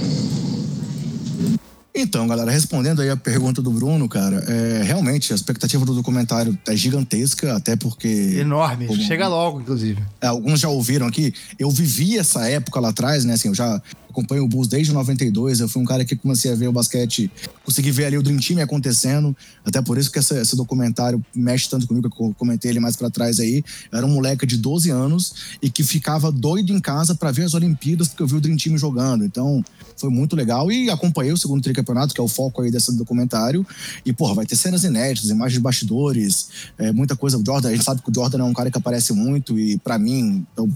Então, 1.98 2.26
galera, 2.26 2.50
respondendo 2.50 3.00
aí 3.00 3.08
a 3.08 3.16
pergunta 3.16 3.62
do 3.62 3.70
Bruno, 3.70 4.06
cara, 4.06 4.36
é, 4.46 4.82
realmente 4.82 5.32
a 5.32 5.36
expectativa 5.36 5.82
do 5.82 5.94
documentário 5.94 6.56
é 6.68 6.76
gigantesca, 6.76 7.56
até 7.56 7.74
porque. 7.74 8.36
Enorme, 8.38 8.86
como, 8.86 9.00
chega 9.00 9.26
logo, 9.26 9.62
inclusive. 9.62 10.02
É, 10.20 10.26
alguns 10.26 10.60
já 10.60 10.68
ouviram 10.68 11.06
aqui. 11.06 11.32
Eu 11.58 11.70
vivi 11.70 12.18
essa 12.18 12.46
época 12.50 12.78
lá 12.80 12.90
atrás, 12.90 13.24
né? 13.24 13.32
Assim, 13.32 13.48
eu 13.48 13.54
já 13.54 13.80
acompanho 14.16 14.44
o 14.44 14.48
Bulls 14.48 14.66
desde 14.66 14.92
92. 14.92 15.60
Eu 15.60 15.68
fui 15.68 15.82
um 15.82 15.84
cara 15.84 16.04
que 16.04 16.16
comecei 16.16 16.50
a 16.50 16.54
ver 16.54 16.68
o 16.68 16.72
basquete, 16.72 17.30
consegui 17.62 17.90
ver 17.90 18.06
ali 18.06 18.16
o 18.16 18.22
Dream 18.22 18.38
Team 18.38 18.62
acontecendo. 18.62 19.36
Até 19.64 19.82
por 19.82 19.98
isso 19.98 20.10
que 20.10 20.18
essa, 20.18 20.40
esse 20.40 20.56
documentário 20.56 21.22
mexe 21.34 21.68
tanto 21.68 21.86
comigo, 21.86 22.08
que 22.08 22.22
eu 22.22 22.34
comentei 22.38 22.70
ele 22.70 22.80
mais 22.80 22.96
para 22.96 23.10
trás 23.10 23.38
aí. 23.38 23.62
Eu 23.92 23.98
era 23.98 24.06
um 24.06 24.10
moleque 24.10 24.46
de 24.46 24.56
12 24.56 24.90
anos 24.90 25.34
e 25.60 25.68
que 25.68 25.82
ficava 25.82 26.32
doido 26.32 26.72
em 26.72 26.80
casa 26.80 27.14
para 27.14 27.30
ver 27.30 27.44
as 27.44 27.54
Olimpíadas, 27.54 28.08
porque 28.08 28.22
eu 28.22 28.26
vi 28.26 28.36
o 28.36 28.40
Dream 28.40 28.56
Team 28.56 28.78
jogando. 28.78 29.24
Então, 29.24 29.62
foi 29.96 30.08
muito 30.08 30.34
legal. 30.34 30.72
E 30.72 30.88
acompanhei 30.90 31.32
o 31.32 31.36
segundo 31.36 31.62
tricampeonato, 31.62 32.14
que 32.14 32.20
é 32.20 32.24
o 32.24 32.28
foco 32.28 32.62
aí 32.62 32.70
desse 32.70 32.92
documentário. 32.96 33.66
E, 34.04 34.12
porra, 34.12 34.34
vai 34.34 34.46
ter 34.46 34.56
cenas 34.56 34.84
inéditas, 34.84 35.30
imagens 35.30 35.54
de 35.54 35.60
bastidores, 35.60 36.48
é, 36.78 36.92
muita 36.92 37.14
coisa. 37.16 37.38
O 37.38 37.44
Jordan, 37.44 37.68
a 37.68 37.72
gente 37.72 37.84
sabe 37.84 38.00
que 38.00 38.10
o 38.10 38.14
Jordan 38.14 38.38
é 38.38 38.44
um 38.44 38.54
cara 38.54 38.70
que 38.70 38.78
aparece 38.78 39.12
muito 39.12 39.58
e, 39.58 39.78
para 39.78 39.98
mim, 39.98 40.46
eu 40.56 40.68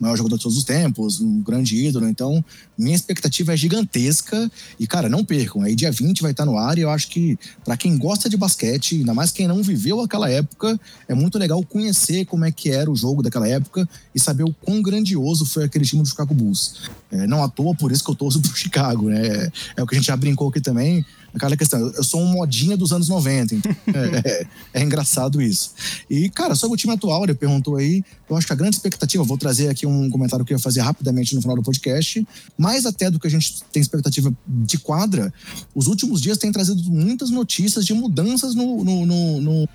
maior 0.00 0.16
jogador 0.16 0.36
de 0.36 0.42
todos 0.42 0.56
os 0.56 0.64
tempos, 0.64 1.20
um 1.20 1.42
grande 1.42 1.76
ídolo. 1.76 2.08
Então, 2.08 2.42
minha 2.76 2.96
expectativa 2.96 3.52
é 3.52 3.56
gigantesca. 3.56 4.50
E, 4.78 4.86
cara, 4.86 5.08
não 5.08 5.24
percam. 5.24 5.62
Aí, 5.62 5.76
dia 5.76 5.92
20 5.92 6.22
vai 6.22 6.30
estar 6.30 6.46
no 6.46 6.56
ar. 6.56 6.78
E 6.78 6.80
eu 6.80 6.90
acho 6.90 7.08
que, 7.08 7.38
para 7.64 7.76
quem 7.76 7.98
gosta 7.98 8.28
de 8.28 8.36
basquete, 8.36 8.96
ainda 8.96 9.12
mais 9.12 9.30
quem 9.30 9.46
não 9.46 9.62
viveu 9.62 10.00
aquela 10.00 10.30
época, 10.30 10.80
é 11.06 11.14
muito 11.14 11.38
legal 11.38 11.62
conhecer 11.62 12.24
como 12.24 12.44
é 12.44 12.50
que 12.50 12.70
era 12.70 12.90
o 12.90 12.96
jogo 12.96 13.22
daquela 13.22 13.46
época 13.46 13.88
e 14.14 14.18
saber 14.18 14.44
o 14.44 14.54
quão 14.54 14.80
grandioso 14.80 15.44
foi 15.44 15.64
aquele 15.64 15.84
time 15.84 16.02
do 16.02 16.08
Chicago 16.08 16.32
Bulls. 16.32 16.88
É, 17.10 17.26
não 17.26 17.44
à 17.44 17.48
toa, 17.48 17.74
por 17.74 17.92
isso 17.92 18.02
que 18.02 18.10
eu 18.10 18.14
torço 18.14 18.40
pro 18.42 18.56
Chicago, 18.56 19.10
né? 19.10 19.50
É 19.76 19.82
o 19.82 19.86
que 19.86 19.94
a 19.94 19.98
gente 19.98 20.06
já 20.06 20.16
brincou 20.16 20.48
aqui 20.48 20.60
também 20.60 21.04
aquela 21.34 21.56
questão. 21.56 21.80
Eu 21.80 22.04
sou 22.04 22.20
um 22.20 22.26
modinha 22.26 22.76
dos 22.76 22.92
anos 22.92 23.08
90, 23.08 23.54
então 23.54 23.72
é, 23.94 24.28
é, 24.28 24.46
é, 24.74 24.82
engraçado 24.82 25.40
isso. 25.40 25.72
E, 26.08 26.28
cara, 26.30 26.54
sobre 26.54 26.74
o 26.74 26.76
time 26.76 26.92
atual, 26.92 27.24
ele 27.24 27.34
perguntou 27.34 27.76
aí, 27.76 28.02
eu 28.28 28.36
acho 28.36 28.46
que 28.46 28.52
a 28.52 28.56
grande 28.56 28.76
expectativa, 28.76 29.22
vou 29.24 29.38
trazer 29.38 29.68
aqui 29.68 29.86
um 29.86 30.10
comentário 30.10 30.44
que 30.44 30.52
eu 30.52 30.56
ia 30.56 30.62
fazer 30.62 30.80
rapidamente 30.80 31.34
no 31.34 31.40
final 31.40 31.56
do 31.56 31.62
podcast, 31.62 32.26
mais 32.56 32.86
até 32.86 33.10
do 33.10 33.18
que 33.18 33.26
a 33.26 33.30
gente 33.30 33.62
tem 33.72 33.80
expectativa 33.80 34.32
de 34.46 34.78
quadra, 34.78 35.32
os 35.74 35.86
últimos 35.86 36.20
dias 36.20 36.38
têm 36.38 36.52
trazido 36.52 36.82
muitas 36.90 37.30
notícias 37.30 37.84
de 37.84 37.94
mudanças 37.94 38.54
no, 38.54 38.84
no, 38.84 39.06
no, 39.06 39.40
no 39.40 39.68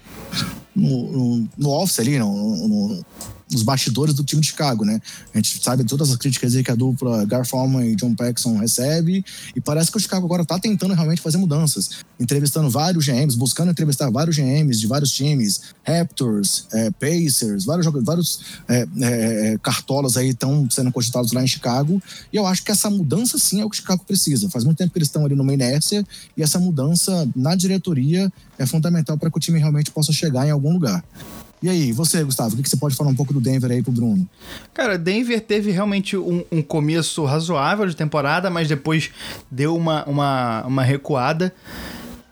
no, 0.75 1.11
no, 1.11 1.49
no 1.57 1.69
office 1.69 1.99
ali, 1.99 2.19
no, 2.19 2.67
no, 2.67 3.05
nos 3.55 3.63
bastidores 3.63 4.13
do 4.13 4.23
time 4.23 4.41
de 4.41 4.47
Chicago, 4.47 4.83
né? 4.83 5.01
A 5.33 5.37
gente 5.37 5.63
sabe 5.63 5.83
todas 5.83 6.11
as 6.11 6.17
críticas 6.17 6.55
aí 6.55 6.63
que 6.63 6.69
a 6.69 6.75
dupla 6.75 7.25
Garfalman 7.25 7.91
e 7.91 7.95
John 7.95 8.13
Paxson 8.13 8.57
recebe 8.57 9.23
e 9.55 9.61
parece 9.61 9.89
que 9.89 9.97
o 9.97 9.99
Chicago 9.99 10.25
agora 10.25 10.45
tá 10.45 10.59
tentando 10.59 10.93
realmente 10.93 11.21
fazer 11.21 11.37
mudanças, 11.37 11.89
entrevistando 12.19 12.69
vários 12.69 13.05
GMs, 13.05 13.37
buscando 13.37 13.71
entrevistar 13.71 14.09
vários 14.11 14.35
GMs 14.35 14.79
de 14.79 14.87
vários 14.87 15.11
times, 15.11 15.61
Raptors, 15.83 16.67
é, 16.73 16.91
Pacers, 16.91 17.65
vários 17.65 17.85
vários 18.03 18.39
é, 18.67 18.87
é, 19.01 19.57
cartolas 19.59 20.17
aí 20.17 20.29
estão 20.29 20.67
sendo 20.69 20.91
cogitados 20.91 21.31
lá 21.31 21.41
em 21.41 21.47
Chicago 21.47 22.01
e 22.31 22.35
eu 22.35 22.45
acho 22.45 22.63
que 22.63 22.71
essa 22.71 22.89
mudança 22.89 23.39
sim 23.39 23.61
é 23.61 23.65
o 23.65 23.69
que 23.69 23.77
o 23.77 23.79
Chicago 23.79 24.03
precisa. 24.05 24.49
Faz 24.49 24.65
muito 24.65 24.77
tempo 24.77 24.91
que 24.91 24.99
eles 24.99 25.07
estão 25.07 25.25
ali 25.25 25.35
numa 25.35 25.53
inércia 25.53 26.05
e 26.35 26.43
essa 26.43 26.59
mudança 26.59 27.27
na 27.35 27.55
diretoria 27.55 28.31
é 28.57 28.65
fundamental 28.65 29.17
para 29.17 29.31
que 29.31 29.37
o 29.37 29.39
time 29.39 29.59
realmente 29.59 29.91
possa 29.91 30.11
chegar 30.11 30.45
em 30.45 30.51
algum 30.51 30.73
lugar. 30.73 31.03
E 31.63 31.69
aí, 31.69 31.91
você, 31.91 32.23
Gustavo, 32.23 32.55
o 32.55 32.61
que 32.61 32.69
você 32.69 32.77
pode 32.77 32.95
falar 32.95 33.09
um 33.09 33.15
pouco 33.15 33.33
do 33.33 33.41
Denver 33.41 33.71
aí 33.71 33.81
pro 33.81 33.91
Bruno? 33.91 34.27
Cara, 34.73 34.97
Denver 34.97 35.39
teve 35.41 35.71
realmente 35.71 36.15
um, 36.15 36.43
um 36.51 36.61
começo 36.61 37.23
razoável 37.25 37.87
de 37.87 37.95
temporada, 37.95 38.49
mas 38.49 38.67
depois 38.67 39.09
deu 39.49 39.75
uma, 39.75 40.05
uma, 40.05 40.63
uma 40.65 40.83
recuada 40.83 41.53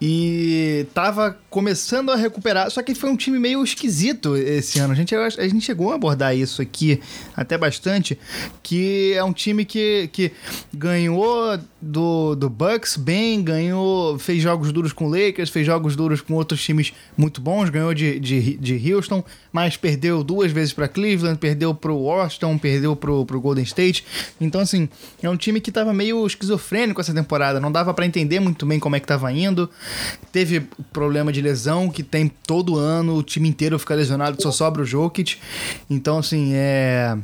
e 0.05 0.85
tava 0.93 1.37
começando 1.49 2.11
a 2.11 2.17
recuperar. 2.17 2.69
Só 2.69 2.83
que 2.83 2.93
foi 2.93 3.09
um 3.09 3.15
time 3.15 3.39
meio 3.39 3.63
esquisito 3.63 4.35
esse 4.35 4.77
ano. 4.77 4.91
A 4.91 4.95
gente, 4.97 5.15
a 5.15 5.29
gente 5.29 5.61
chegou 5.61 5.93
a 5.93 5.95
abordar 5.95 6.35
isso 6.35 6.61
aqui 6.61 6.99
até 7.37 7.57
bastante, 7.57 8.19
que 8.61 9.13
é 9.13 9.23
um 9.23 9.31
time 9.31 9.63
que, 9.63 10.09
que 10.11 10.33
ganhou 10.73 11.57
do, 11.81 12.35
do 12.35 12.49
Bucks 12.49 12.97
bem, 12.97 13.41
ganhou, 13.41 14.19
fez 14.19 14.41
jogos 14.41 14.73
duros 14.73 14.91
com 14.91 15.05
o 15.05 15.09
Lakers, 15.09 15.49
fez 15.49 15.65
jogos 15.65 15.95
duros 15.95 16.19
com 16.19 16.33
outros 16.33 16.61
times 16.61 16.91
muito 17.15 17.39
bons, 17.39 17.69
ganhou 17.69 17.93
de, 17.93 18.19
de, 18.19 18.57
de 18.57 18.93
Houston, 18.93 19.23
mas 19.53 19.77
perdeu 19.77 20.21
duas 20.21 20.51
vezes 20.51 20.73
para 20.73 20.89
Cleveland, 20.89 21.37
perdeu 21.37 21.73
pro 21.73 21.95
Washington, 21.95 22.57
perdeu 22.57 22.93
pro, 22.93 23.25
pro 23.25 23.39
Golden 23.39 23.63
State. 23.63 24.03
Então, 24.41 24.59
assim, 24.59 24.89
é 25.21 25.29
um 25.29 25.37
time 25.37 25.61
que 25.61 25.71
tava 25.71 25.93
meio 25.93 26.27
esquizofrênico 26.27 26.99
essa 26.99 27.13
temporada, 27.13 27.57
não 27.61 27.71
dava 27.71 27.93
para 27.93 28.05
entender 28.05 28.41
muito 28.41 28.65
bem 28.65 28.79
como 28.79 28.97
é 28.97 28.99
que 28.99 29.07
tava 29.07 29.31
indo. 29.31 29.69
Teve 30.31 30.61
problema 30.91 31.31
de 31.31 31.41
lesão 31.41 31.89
que 31.89 32.03
tem 32.03 32.27
todo 32.27 32.77
ano, 32.77 33.15
o 33.15 33.23
time 33.23 33.47
inteiro 33.47 33.77
fica 33.77 33.93
lesionado, 33.93 34.41
só 34.41 34.51
sobra 34.51 34.81
o 34.81 34.85
Jokic. 34.85 35.37
Então, 35.89 36.17
assim, 36.17 36.51
é. 36.53 37.17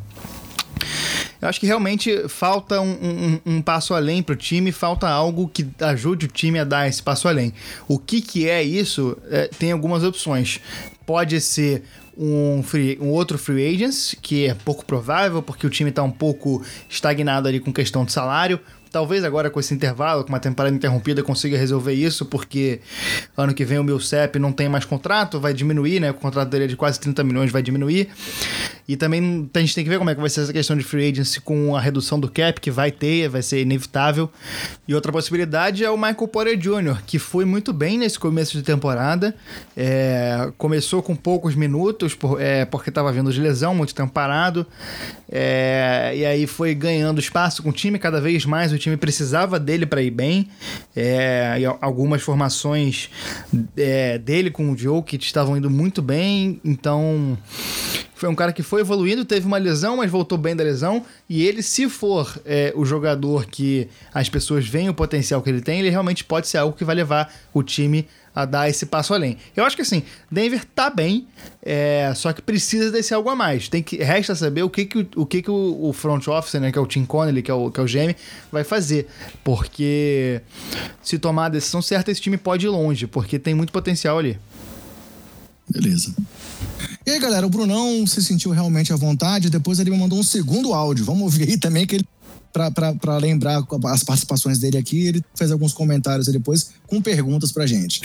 Eu 1.42 1.48
acho 1.48 1.60
que 1.60 1.66
realmente 1.66 2.28
falta 2.28 2.82
um, 2.82 2.92
um, 2.92 3.40
um 3.46 3.62
passo 3.62 3.94
além 3.94 4.22
para 4.22 4.34
o 4.34 4.36
time, 4.36 4.72
falta 4.72 5.08
algo 5.08 5.48
que 5.48 5.66
ajude 5.80 6.26
o 6.26 6.30
time 6.30 6.60
a 6.60 6.66
dar 6.66 6.88
esse 6.88 7.02
passo 7.02 7.28
além. 7.28 7.54
O 7.88 7.98
que, 7.98 8.22
que 8.22 8.50
é 8.50 8.62
isso? 8.62 9.18
É, 9.30 9.48
tem 9.58 9.72
algumas 9.72 10.04
opções. 10.04 10.60
Pode 11.06 11.40
ser 11.40 11.84
um, 12.20 12.62
free, 12.62 12.98
um 13.00 13.08
outro 13.08 13.38
free 13.38 13.74
agents, 13.74 14.14
que 14.22 14.48
é 14.48 14.54
pouco 14.54 14.86
provável, 14.86 15.42
porque 15.42 15.66
o 15.66 15.70
time 15.70 15.90
está 15.90 16.04
um 16.04 16.12
pouco 16.12 16.62
estagnado 16.90 17.48
ali 17.48 17.62
com 17.62 17.72
questão 17.72 18.04
de 18.04 18.12
salário. 18.12 18.60
Talvez 18.92 19.24
agora 19.24 19.50
com 19.50 19.60
esse 19.60 19.74
intervalo, 19.74 20.24
com 20.24 20.30
uma 20.30 20.40
temporada 20.40 20.76
interrompida, 20.76 21.22
consiga 21.22 21.58
resolver 21.58 21.94
isso, 21.94 22.26
porque 22.26 22.80
ano 23.38 23.54
que 23.54 23.64
vem 23.64 23.78
o 23.78 23.84
meu 23.84 24.00
CEP 24.00 24.40
não 24.40 24.52
tem 24.52 24.68
mais 24.68 24.84
contrato, 24.84 25.40
vai 25.40 25.54
diminuir, 25.54 26.00
né? 26.00 26.10
O 26.10 26.16
contrato 26.16 26.50
dele 26.50 26.64
é 26.64 26.68
de 26.68 26.76
quase 26.76 27.00
30 27.00 27.24
milhões, 27.24 27.52
vai 27.52 27.62
diminuir. 27.62 28.10
E 28.88 28.98
também 28.98 29.48
a 29.54 29.60
gente 29.60 29.76
tem 29.76 29.84
que 29.84 29.90
ver 29.92 30.00
como 30.00 30.10
é 30.10 30.16
que 30.16 30.20
vai 30.20 30.32
ser 30.32 30.42
essa 30.42 30.52
questão 30.52 30.76
de 30.76 30.84
free 30.84 31.12
agency 31.12 31.40
com 31.40 31.76
a 31.76 31.80
redução 31.80 32.20
do 32.20 32.28
cap, 32.28 32.60
que 32.60 32.72
vai 32.72 32.92
ter, 32.92 33.30
vai 33.30 33.44
ser 33.44 33.62
inevitável. 33.62 34.28
E 34.88 34.96
outra 34.96 35.12
possibilidade 35.12 35.86
é 35.86 35.92
o 35.92 35.96
Michael 35.96 36.28
Porter 36.28 36.58
Jr., 36.58 37.04
que 37.06 37.20
foi 37.20 37.46
muito 37.46 37.72
bem 37.72 38.00
nesse 38.00 38.18
começo 38.18 38.58
de 38.58 38.64
temporada. 38.64 39.36
É, 39.78 40.52
começou 40.58 41.04
com 41.04 41.16
poucos 41.16 41.54
minutos, 41.54 42.16
por, 42.16 42.42
é, 42.42 42.66
porque 42.66 42.90
estava 42.90 43.12
vindo 43.12 43.32
de 43.32 43.40
lesão, 43.40 43.76
muito 43.76 43.94
tempo 43.94 44.12
parado. 44.12 44.66
É, 45.32 46.12
e 46.16 46.26
aí 46.26 46.48
foi 46.48 46.74
ganhando 46.74 47.20
espaço 47.20 47.62
com 47.62 47.70
o 47.70 47.74
time, 47.74 48.00
cada 48.00 48.20
vez 48.20 48.44
mais 48.44 48.74
o 48.74 48.79
time 48.80 48.98
precisava 48.98 49.60
dele 49.60 49.86
para 49.86 50.02
ir 50.02 50.12
bem. 50.12 50.50
É, 50.96 51.62
algumas 51.82 52.22
formações 52.22 53.10
é, 53.78 54.18
dele 54.18 54.50
com 54.50 54.72
o 54.72 54.78
Jokic 54.78 55.24
estavam 55.24 55.58
indo 55.58 55.70
muito 55.70 56.02
bem, 56.02 56.60
então 56.64 57.38
foi 58.20 58.30
um 58.30 58.36
cara 58.36 58.52
que 58.52 58.62
foi 58.62 58.82
evoluindo, 58.82 59.24
teve 59.24 59.48
uma 59.48 59.58
lesão, 59.58 59.98
mas 59.98 60.12
voltou 60.12 60.38
bem 60.38 60.56
da 60.56 60.64
lesão. 60.64 61.06
E 61.30 61.46
ele, 61.46 61.64
se 61.64 61.88
for 61.88 62.38
é, 62.46 62.74
o 62.76 62.86
jogador 62.86 63.46
que 63.46 63.88
as 64.14 64.28
pessoas 64.28 64.68
veem 64.68 64.90
o 64.90 64.94
potencial 64.94 65.42
que 65.42 65.50
ele 65.50 65.62
tem, 65.62 65.80
ele 65.80 65.90
realmente 65.90 66.24
pode 66.24 66.48
ser 66.48 66.58
algo 66.58 66.76
que 66.76 66.84
vai 66.84 66.96
levar 66.96 67.34
o 67.54 67.64
time 67.64 68.08
a 68.36 68.46
dar 68.46 68.70
esse 68.70 68.86
passo 68.86 69.14
além. 69.14 69.38
Eu 69.56 69.64
acho 69.64 69.76
que 69.76 69.82
assim, 69.82 70.04
Denver 70.30 70.64
tá 70.64 70.90
bem, 70.90 71.28
é, 71.64 72.12
só 72.16 72.32
que 72.32 72.42
precisa 72.42 72.92
desse 72.92 73.14
algo 73.14 73.30
a 73.30 73.36
mais. 73.36 73.68
Tem 73.68 73.82
que 73.82 73.98
resta 73.98 74.36
saber 74.36 74.64
o 74.64 74.70
que 74.70 74.86
que 74.86 75.08
o, 75.16 75.26
que 75.26 75.42
que 75.42 75.52
o, 75.52 75.90
o 75.90 75.94
front 75.94 76.28
office, 76.28 76.60
né, 76.60 76.72
que 76.72 76.78
é 76.78 76.82
o 76.82 76.86
Tim 76.86 77.06
Connelly, 77.06 77.42
que 77.42 77.52
é 77.52 77.54
o 77.54 77.72
que 77.72 77.80
é 77.80 77.84
o 77.84 77.86
GM, 77.86 78.16
vai 78.52 78.64
fazer, 78.64 79.08
porque 79.44 80.42
se 81.02 81.18
tomar 81.18 81.46
a 81.46 81.50
decisão 81.50 81.82
certa, 81.82 82.12
esse 82.12 82.22
time 82.22 82.38
pode 82.38 82.66
ir 82.66 82.70
longe, 82.70 83.08
porque 83.08 83.40
tem 83.40 83.54
muito 83.54 83.74
potencial 83.74 84.18
ali. 84.18 84.38
Beleza. 85.70 86.16
E 87.10 87.14
aí, 87.14 87.20
galera, 87.20 87.44
o 87.44 87.50
Brunão 87.50 88.06
se 88.06 88.22
sentiu 88.22 88.52
realmente 88.52 88.94
à 88.94 88.96
vontade. 88.96 89.50
Depois 89.50 89.80
ele 89.80 89.90
me 89.90 89.98
mandou 89.98 90.20
um 90.20 90.22
segundo 90.22 90.76
áudio. 90.76 91.04
Vamos 91.04 91.24
ouvir 91.24 91.50
aí 91.50 91.58
também 91.58 91.84
que 91.84 91.96
ele. 91.96 92.06
Para 92.54 93.18
lembrar 93.18 93.64
as 93.86 94.04
participações 94.04 94.60
dele 94.60 94.78
aqui, 94.78 95.08
ele 95.08 95.26
fez 95.34 95.52
alguns 95.52 95.74
comentários 95.74 96.28
depois 96.28 96.70
com 96.86 97.02
perguntas 97.02 97.52
pra 97.52 97.66
gente. 97.66 98.02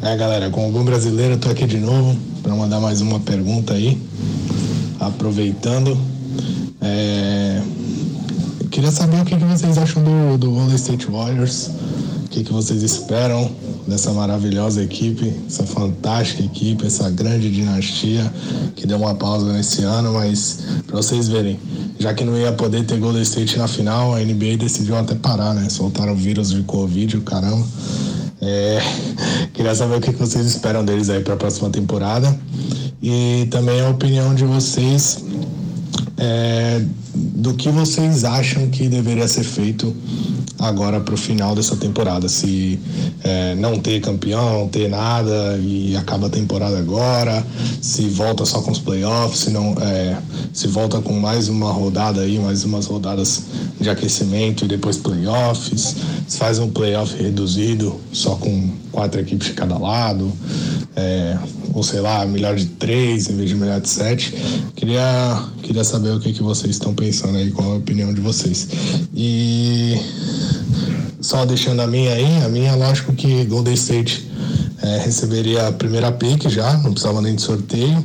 É, 0.00 0.16
galera, 0.16 0.50
com 0.50 0.68
o 0.68 0.72
bom 0.72 0.84
brasileiro, 0.84 1.34
eu 1.34 1.38
tô 1.38 1.50
aqui 1.50 1.66
de 1.66 1.78
novo 1.78 2.16
para 2.44 2.54
mandar 2.54 2.78
mais 2.78 3.00
uma 3.00 3.18
pergunta 3.18 3.74
aí. 3.74 4.00
Aproveitando. 5.00 5.98
É... 6.80 7.60
queria 8.70 8.92
saber 8.92 9.20
o 9.20 9.24
que, 9.24 9.34
vocês 9.34 9.78
acham 9.78 10.04
do, 10.04 10.38
do 10.38 10.52
Golden 10.52 10.76
State 10.76 11.06
Warriors. 11.06 11.70
O 12.24 12.28
que 12.28 12.44
vocês 12.52 12.84
esperam 12.84 13.50
dessa 13.90 14.12
maravilhosa 14.12 14.82
equipe, 14.82 15.34
essa 15.46 15.64
fantástica 15.64 16.42
equipe, 16.42 16.86
essa 16.86 17.10
grande 17.10 17.50
dinastia 17.50 18.32
que 18.76 18.86
deu 18.86 18.96
uma 18.96 19.14
pausa 19.14 19.52
nesse 19.52 19.82
ano, 19.82 20.14
mas 20.14 20.60
para 20.86 20.96
vocês 20.96 21.28
verem, 21.28 21.58
já 21.98 22.14
que 22.14 22.24
não 22.24 22.38
ia 22.38 22.52
poder 22.52 22.84
ter 22.84 22.98
Golden 22.98 23.22
State 23.22 23.58
na 23.58 23.66
final, 23.66 24.14
a 24.14 24.20
NBA 24.20 24.56
decidiu 24.58 24.96
até 24.96 25.14
parar, 25.14 25.52
né? 25.54 25.68
Soltaram 25.68 26.12
o 26.12 26.16
vírus 26.16 26.50
de 26.50 26.62
Covid, 26.62 27.16
o 27.16 27.22
caramba. 27.22 27.66
É, 28.40 28.80
queria 29.52 29.74
saber 29.74 29.96
o 29.96 30.00
que 30.00 30.12
vocês 30.12 30.46
esperam 30.46 30.84
deles 30.84 31.10
aí 31.10 31.20
para 31.20 31.34
a 31.34 31.36
próxima 31.36 31.68
temporada 31.68 32.34
e 33.02 33.46
também 33.50 33.80
a 33.80 33.88
opinião 33.88 34.34
de 34.34 34.44
vocês 34.44 35.24
é, 36.16 36.82
do 37.14 37.54
que 37.54 37.68
vocês 37.70 38.24
acham 38.24 38.68
que 38.68 38.88
deveria 38.88 39.26
ser 39.26 39.44
feito 39.44 39.94
agora 40.58 41.00
para 41.00 41.14
o 41.14 41.16
final 41.16 41.54
dessa 41.54 41.74
temporada. 41.76 42.28
Se 42.28 42.78
é, 43.24 43.54
não 43.54 43.78
ter 43.78 44.00
campeão, 44.00 44.60
não 44.60 44.68
ter 44.68 44.88
nada 44.88 45.58
e 45.58 45.96
acaba 45.96 46.26
a 46.26 46.30
temporada 46.30 46.78
agora, 46.78 47.44
se 47.80 48.08
volta 48.08 48.44
só 48.44 48.60
com 48.60 48.70
os 48.70 48.78
playoffs, 48.78 49.40
se, 49.40 49.50
não, 49.50 49.74
é, 49.80 50.16
se 50.52 50.68
volta 50.68 51.00
com 51.00 51.14
mais 51.14 51.48
uma 51.48 51.72
rodada 51.72 52.20
aí, 52.20 52.38
mais 52.38 52.64
umas 52.64 52.86
rodadas 52.86 53.44
de 53.80 53.88
aquecimento 53.88 54.64
e 54.64 54.68
depois 54.68 54.96
playoffs, 54.96 55.96
se 56.28 56.38
faz 56.38 56.58
um 56.58 56.70
playoff 56.70 57.16
reduzido 57.20 57.98
só 58.12 58.36
com 58.36 58.70
quatro 58.92 59.20
equipes 59.20 59.48
de 59.48 59.54
cada 59.54 59.78
lado. 59.78 60.30
É, 60.96 61.38
ou 61.72 61.82
sei 61.82 62.00
lá, 62.00 62.26
melhor 62.26 62.56
de 62.56 62.66
três 62.66 63.28
em 63.28 63.36
vez 63.36 63.48
de 63.48 63.54
melhor 63.54 63.80
de 63.80 63.88
sete. 63.88 64.34
Queria, 64.74 65.44
queria 65.62 65.84
saber 65.84 66.10
o 66.10 66.20
que, 66.20 66.32
que 66.32 66.42
vocês 66.42 66.72
estão 66.72 66.94
pensando 67.00 67.38
aí, 67.38 67.50
qual 67.50 67.72
a 67.72 67.76
opinião 67.76 68.12
de 68.12 68.20
vocês. 68.20 68.68
E 69.14 69.98
só 71.20 71.46
deixando 71.46 71.80
a 71.80 71.86
minha 71.86 72.12
aí, 72.12 72.42
a 72.44 72.48
minha, 72.48 72.74
lógico 72.74 73.14
que 73.14 73.44
Golden 73.46 73.72
State 73.72 74.30
é, 74.82 74.98
receberia 74.98 75.68
a 75.68 75.72
primeira 75.72 76.12
pick 76.12 76.46
já, 76.48 76.74
não 76.74 76.92
precisava 76.92 77.22
nem 77.22 77.34
de 77.34 77.40
sorteio. 77.40 78.04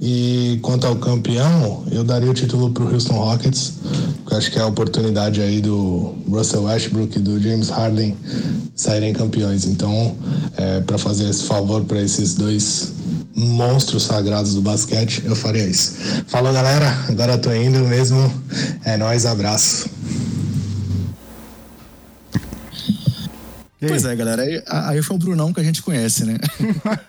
E 0.00 0.58
quanto 0.62 0.86
ao 0.86 0.96
campeão, 0.96 1.84
eu 1.90 2.02
daria 2.04 2.30
o 2.30 2.34
título 2.34 2.70
para 2.70 2.84
o 2.84 2.92
Houston 2.92 3.14
Rockets, 3.14 3.74
porque 4.22 4.36
acho 4.36 4.50
que 4.50 4.58
é 4.58 4.62
a 4.62 4.66
oportunidade 4.66 5.40
aí 5.40 5.60
do 5.60 6.14
Russell 6.28 6.64
Westbrook 6.64 7.16
e 7.16 7.20
do 7.20 7.40
James 7.40 7.68
Harden 7.68 8.16
saírem 8.74 9.12
campeões. 9.12 9.64
Então, 9.64 10.16
é, 10.56 10.80
para 10.80 10.98
fazer 10.98 11.28
esse 11.28 11.44
favor 11.44 11.84
para 11.84 12.00
esses 12.00 12.34
dois 12.34 12.92
monstros 13.34 14.04
sagrados 14.04 14.54
do 14.54 14.62
basquete, 14.62 15.22
eu 15.24 15.34
faria 15.34 15.66
isso. 15.66 15.96
Falou, 16.26 16.52
galera. 16.52 16.88
Agora 17.08 17.38
tô 17.38 17.52
indo 17.52 17.80
mesmo. 17.80 18.32
É 18.84 18.96
nóis, 18.96 19.26
abraço. 19.26 19.90
Pois 23.88 24.04
é, 24.04 24.14
galera. 24.14 24.42
Aí, 24.42 24.62
aí 24.68 25.02
foi 25.02 25.16
o 25.16 25.18
Brunão 25.18 25.52
que 25.52 25.58
a 25.58 25.64
gente 25.64 25.82
conhece, 25.82 26.24
né? 26.24 26.38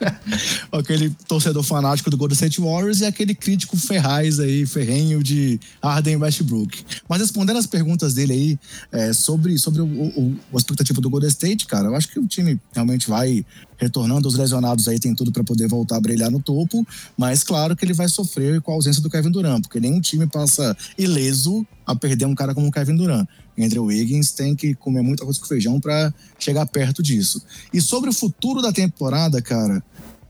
aquele 0.71 1.11
torcedor 1.27 1.61
fanático 1.61 2.09
do 2.09 2.17
Golden 2.17 2.33
State 2.33 2.59
Warriors 2.59 3.01
e 3.01 3.05
aquele 3.05 3.35
crítico 3.35 3.77
ferraz 3.77 4.39
aí, 4.39 4.65
ferrenho 4.65 5.21
de 5.21 5.59
Arden 5.79 6.17
Westbrook. 6.17 6.83
Mas 7.07 7.21
respondendo 7.21 7.57
as 7.57 7.67
perguntas 7.67 8.15
dele 8.15 8.33
aí 8.33 8.59
é, 8.91 9.13
sobre, 9.13 9.57
sobre 9.59 9.81
o, 9.81 9.85
o, 9.85 10.35
o 10.51 10.57
expectativa 10.57 10.99
do 10.99 11.09
Golden 11.11 11.29
State, 11.29 11.67
cara, 11.67 11.87
eu 11.87 11.95
acho 11.95 12.07
que 12.07 12.19
o 12.19 12.27
time 12.27 12.59
realmente 12.73 13.07
vai 13.07 13.45
retornando. 13.83 14.27
Os 14.27 14.35
lesionados 14.35 14.87
aí 14.87 14.99
tem 14.99 15.13
tudo 15.13 15.31
para 15.31 15.43
poder 15.43 15.67
voltar 15.67 15.97
a 15.97 16.01
brilhar 16.01 16.31
no 16.31 16.41
topo, 16.41 16.85
mas 17.17 17.43
claro 17.43 17.75
que 17.75 17.85
ele 17.85 17.93
vai 17.93 18.07
sofrer 18.07 18.61
com 18.61 18.71
a 18.71 18.75
ausência 18.75 19.01
do 19.01 19.09
Kevin 19.09 19.31
Durant, 19.31 19.61
porque 19.61 19.79
nenhum 19.79 20.01
time 20.01 20.27
passa 20.27 20.75
ileso 20.97 21.65
a 21.85 21.95
perder 21.95 22.25
um 22.25 22.35
cara 22.35 22.53
como 22.53 22.67
o 22.67 22.71
Kevin 22.71 22.95
Durant. 22.95 23.27
Andrew 23.57 23.85
Wiggins 23.85 24.31
tem 24.31 24.55
que 24.55 24.73
comer 24.73 25.01
muita 25.01 25.23
coisa 25.23 25.39
com 25.39 25.45
feijão 25.45 25.79
para 25.79 26.13
chegar 26.39 26.65
perto 26.65 27.03
disso. 27.03 27.41
E 27.71 27.79
sobre 27.79 28.09
o 28.09 28.13
futuro 28.13 28.61
da 28.61 28.71
temporada, 28.71 29.41
cara, 29.41 29.83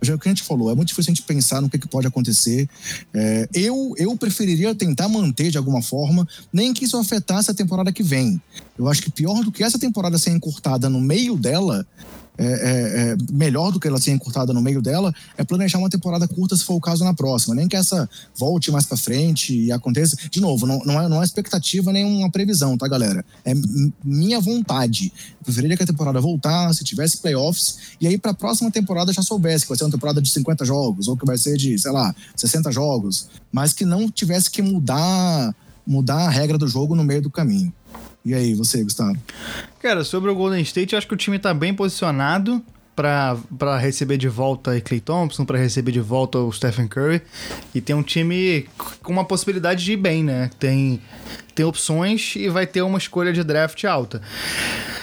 já 0.03 0.13
é 0.13 0.15
o 0.15 0.19
que 0.19 0.27
a 0.27 0.31
gente 0.31 0.43
falou, 0.43 0.69
é 0.69 0.75
muito 0.75 0.89
difícil 0.89 1.11
a 1.11 1.15
gente 1.15 1.25
pensar 1.25 1.61
no 1.61 1.69
que, 1.69 1.79
que 1.79 1.87
pode 1.87 2.05
acontecer. 2.05 2.67
É, 3.13 3.47
eu, 3.53 3.93
eu 3.97 4.15
preferiria 4.17 4.75
tentar 4.75 5.07
manter 5.07 5.49
de 5.49 5.57
alguma 5.57 5.81
forma, 5.81 6.27
nem 6.51 6.73
que 6.73 6.85
isso 6.85 6.97
afetasse 6.97 7.49
a 7.49 7.53
temporada 7.53 7.91
que 7.91 8.03
vem. 8.03 8.41
Eu 8.77 8.89
acho 8.89 9.01
que 9.01 9.11
pior 9.11 9.43
do 9.43 9.51
que 9.51 9.63
essa 9.63 9.79
temporada 9.79 10.17
ser 10.17 10.31
encurtada 10.31 10.89
no 10.89 10.99
meio 10.99 11.37
dela, 11.37 11.87
é, 12.37 12.45
é, 12.45 13.11
é, 13.11 13.17
melhor 13.31 13.71
do 13.71 13.79
que 13.79 13.87
ela 13.87 13.99
ser 13.99 14.11
encurtada 14.11 14.51
no 14.53 14.61
meio 14.61 14.81
dela 14.81 15.13
é 15.37 15.43
planejar 15.43 15.77
uma 15.77 15.89
temporada 15.89 16.27
curta 16.27 16.55
se 16.55 16.63
for 16.63 16.73
o 16.73 16.81
caso 16.81 17.03
na 17.03 17.13
próxima. 17.13 17.53
Nem 17.53 17.67
que 17.67 17.75
essa 17.75 18.09
volte 18.35 18.71
mais 18.71 18.85
para 18.85 18.97
frente 18.97 19.55
e 19.55 19.71
aconteça. 19.71 20.17
De 20.31 20.41
novo, 20.41 20.65
não, 20.65 20.79
não, 20.79 21.01
é, 21.01 21.07
não 21.07 21.21
é 21.21 21.25
expectativa 21.25 21.91
nem 21.93 22.03
uma 22.05 22.31
previsão, 22.31 22.77
tá, 22.77 22.87
galera? 22.87 23.23
É 23.45 23.53
minha 24.03 24.39
vontade. 24.39 25.13
Eu 25.39 25.45
preferiria 25.45 25.77
que 25.77 25.83
a 25.83 25.87
temporada 25.87 26.19
voltasse, 26.19 26.83
tivesse 26.83 27.17
playoffs, 27.17 27.77
e 28.01 28.07
aí 28.07 28.17
para 28.17 28.31
a 28.31 28.35
próxima 28.35 28.71
temporada 28.71 29.13
já 29.13 29.21
soubesse 29.21 29.65
que 29.65 29.69
vai 29.69 29.77
ser 29.77 29.83
uma 29.83 29.91
temporada 29.91 30.21
de 30.21 30.29
50 30.29 30.65
jogos, 30.65 31.07
ou 31.07 31.15
que 31.15 31.25
vai 31.25 31.37
ser 31.37 31.55
de, 31.57 31.77
sei 31.77 31.91
lá, 31.91 32.15
60 32.35 32.71
jogos, 32.71 33.27
mas 33.51 33.73
que 33.73 33.85
não 33.85 34.09
tivesse 34.09 34.49
que 34.49 34.61
mudar, 34.61 35.55
mudar 35.85 36.25
a 36.25 36.29
regra 36.29 36.57
do 36.57 36.67
jogo 36.67 36.95
no 36.95 37.03
meio 37.03 37.21
do 37.21 37.29
caminho. 37.29 37.71
E 38.25 38.33
aí, 38.33 38.53
você, 38.53 38.83
Gustavo? 38.83 39.17
Cara, 39.79 40.03
sobre 40.03 40.31
o 40.31 40.35
Golden 40.35 40.61
State, 40.61 40.93
eu 40.93 40.97
acho 40.97 41.07
que 41.07 41.13
o 41.13 41.17
time 41.17 41.37
tá 41.37 41.53
bem 41.53 41.73
posicionado 41.73 42.63
para 42.95 43.77
receber 43.77 44.17
de 44.17 44.27
volta 44.27 44.79
Clay 44.81 44.99
Thompson, 44.99 45.45
para 45.45 45.57
receber 45.57 45.91
de 45.91 45.99
volta 45.99 46.37
o 46.39 46.51
Stephen 46.51 46.87
Curry. 46.87 47.21
E 47.73 47.81
tem 47.81 47.95
um 47.95 48.03
time 48.03 48.67
com 49.01 49.11
uma 49.11 49.25
possibilidade 49.25 49.83
de 49.83 49.93
ir 49.93 49.97
bem, 49.97 50.23
né? 50.23 50.49
Tem, 50.59 51.01
tem 51.55 51.65
opções 51.65 52.35
e 52.35 52.49
vai 52.49 52.67
ter 52.67 52.81
uma 52.81 52.97
escolha 52.97 53.33
de 53.33 53.43
draft 53.43 53.83
alta. 53.85 54.21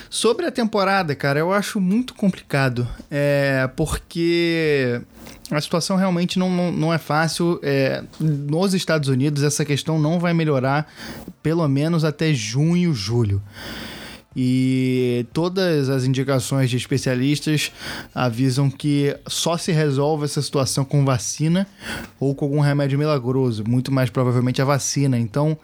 Sobre 0.08 0.46
a 0.46 0.50
temporada, 0.50 1.14
cara, 1.14 1.38
eu 1.38 1.52
acho 1.52 1.80
muito 1.80 2.14
complicado. 2.14 2.86
É, 3.10 3.68
porque 3.76 5.00
a 5.50 5.60
situação 5.60 5.96
realmente 5.96 6.38
não, 6.38 6.50
não, 6.50 6.72
não 6.72 6.94
é 6.94 6.98
fácil. 6.98 7.58
É, 7.62 8.02
nos 8.18 8.74
Estados 8.74 9.08
Unidos, 9.08 9.42
essa 9.42 9.64
questão 9.64 9.98
não 9.98 10.18
vai 10.18 10.32
melhorar 10.32 10.90
pelo 11.42 11.66
menos 11.68 12.04
até 12.04 12.32
junho, 12.32 12.94
julho. 12.94 13.42
E 14.34 15.26
todas 15.32 15.88
as 15.88 16.04
indicações 16.04 16.70
de 16.70 16.76
especialistas 16.76 17.72
avisam 18.14 18.70
que 18.70 19.16
só 19.26 19.56
se 19.56 19.72
resolve 19.72 20.24
essa 20.24 20.40
situação 20.40 20.84
com 20.84 21.04
vacina 21.04 21.66
ou 22.18 22.34
com 22.34 22.44
algum 22.44 22.60
remédio 22.60 22.98
milagroso, 22.98 23.64
muito 23.66 23.90
mais 23.90 24.08
provavelmente 24.08 24.62
a 24.62 24.64
vacina. 24.64 25.18
Então, 25.18 25.58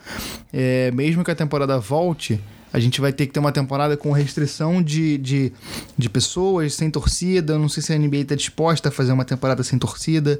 é, 0.52 0.90
mesmo 0.90 1.22
que 1.22 1.30
a 1.30 1.34
temporada 1.34 1.78
volte, 1.78 2.40
a 2.76 2.78
gente 2.78 3.00
vai 3.00 3.10
ter 3.10 3.26
que 3.26 3.32
ter 3.32 3.40
uma 3.40 3.52
temporada 3.52 3.96
com 3.96 4.12
restrição 4.12 4.82
de, 4.82 5.16
de, 5.16 5.50
de 5.96 6.10
pessoas, 6.10 6.74
sem 6.74 6.90
torcida. 6.90 7.54
Eu 7.54 7.58
não 7.58 7.70
sei 7.70 7.82
se 7.82 7.90
a 7.90 7.98
NBA 7.98 8.18
está 8.18 8.34
disposta 8.34 8.90
a 8.90 8.92
fazer 8.92 9.12
uma 9.12 9.24
temporada 9.24 9.62
sem 9.62 9.78
torcida. 9.78 10.38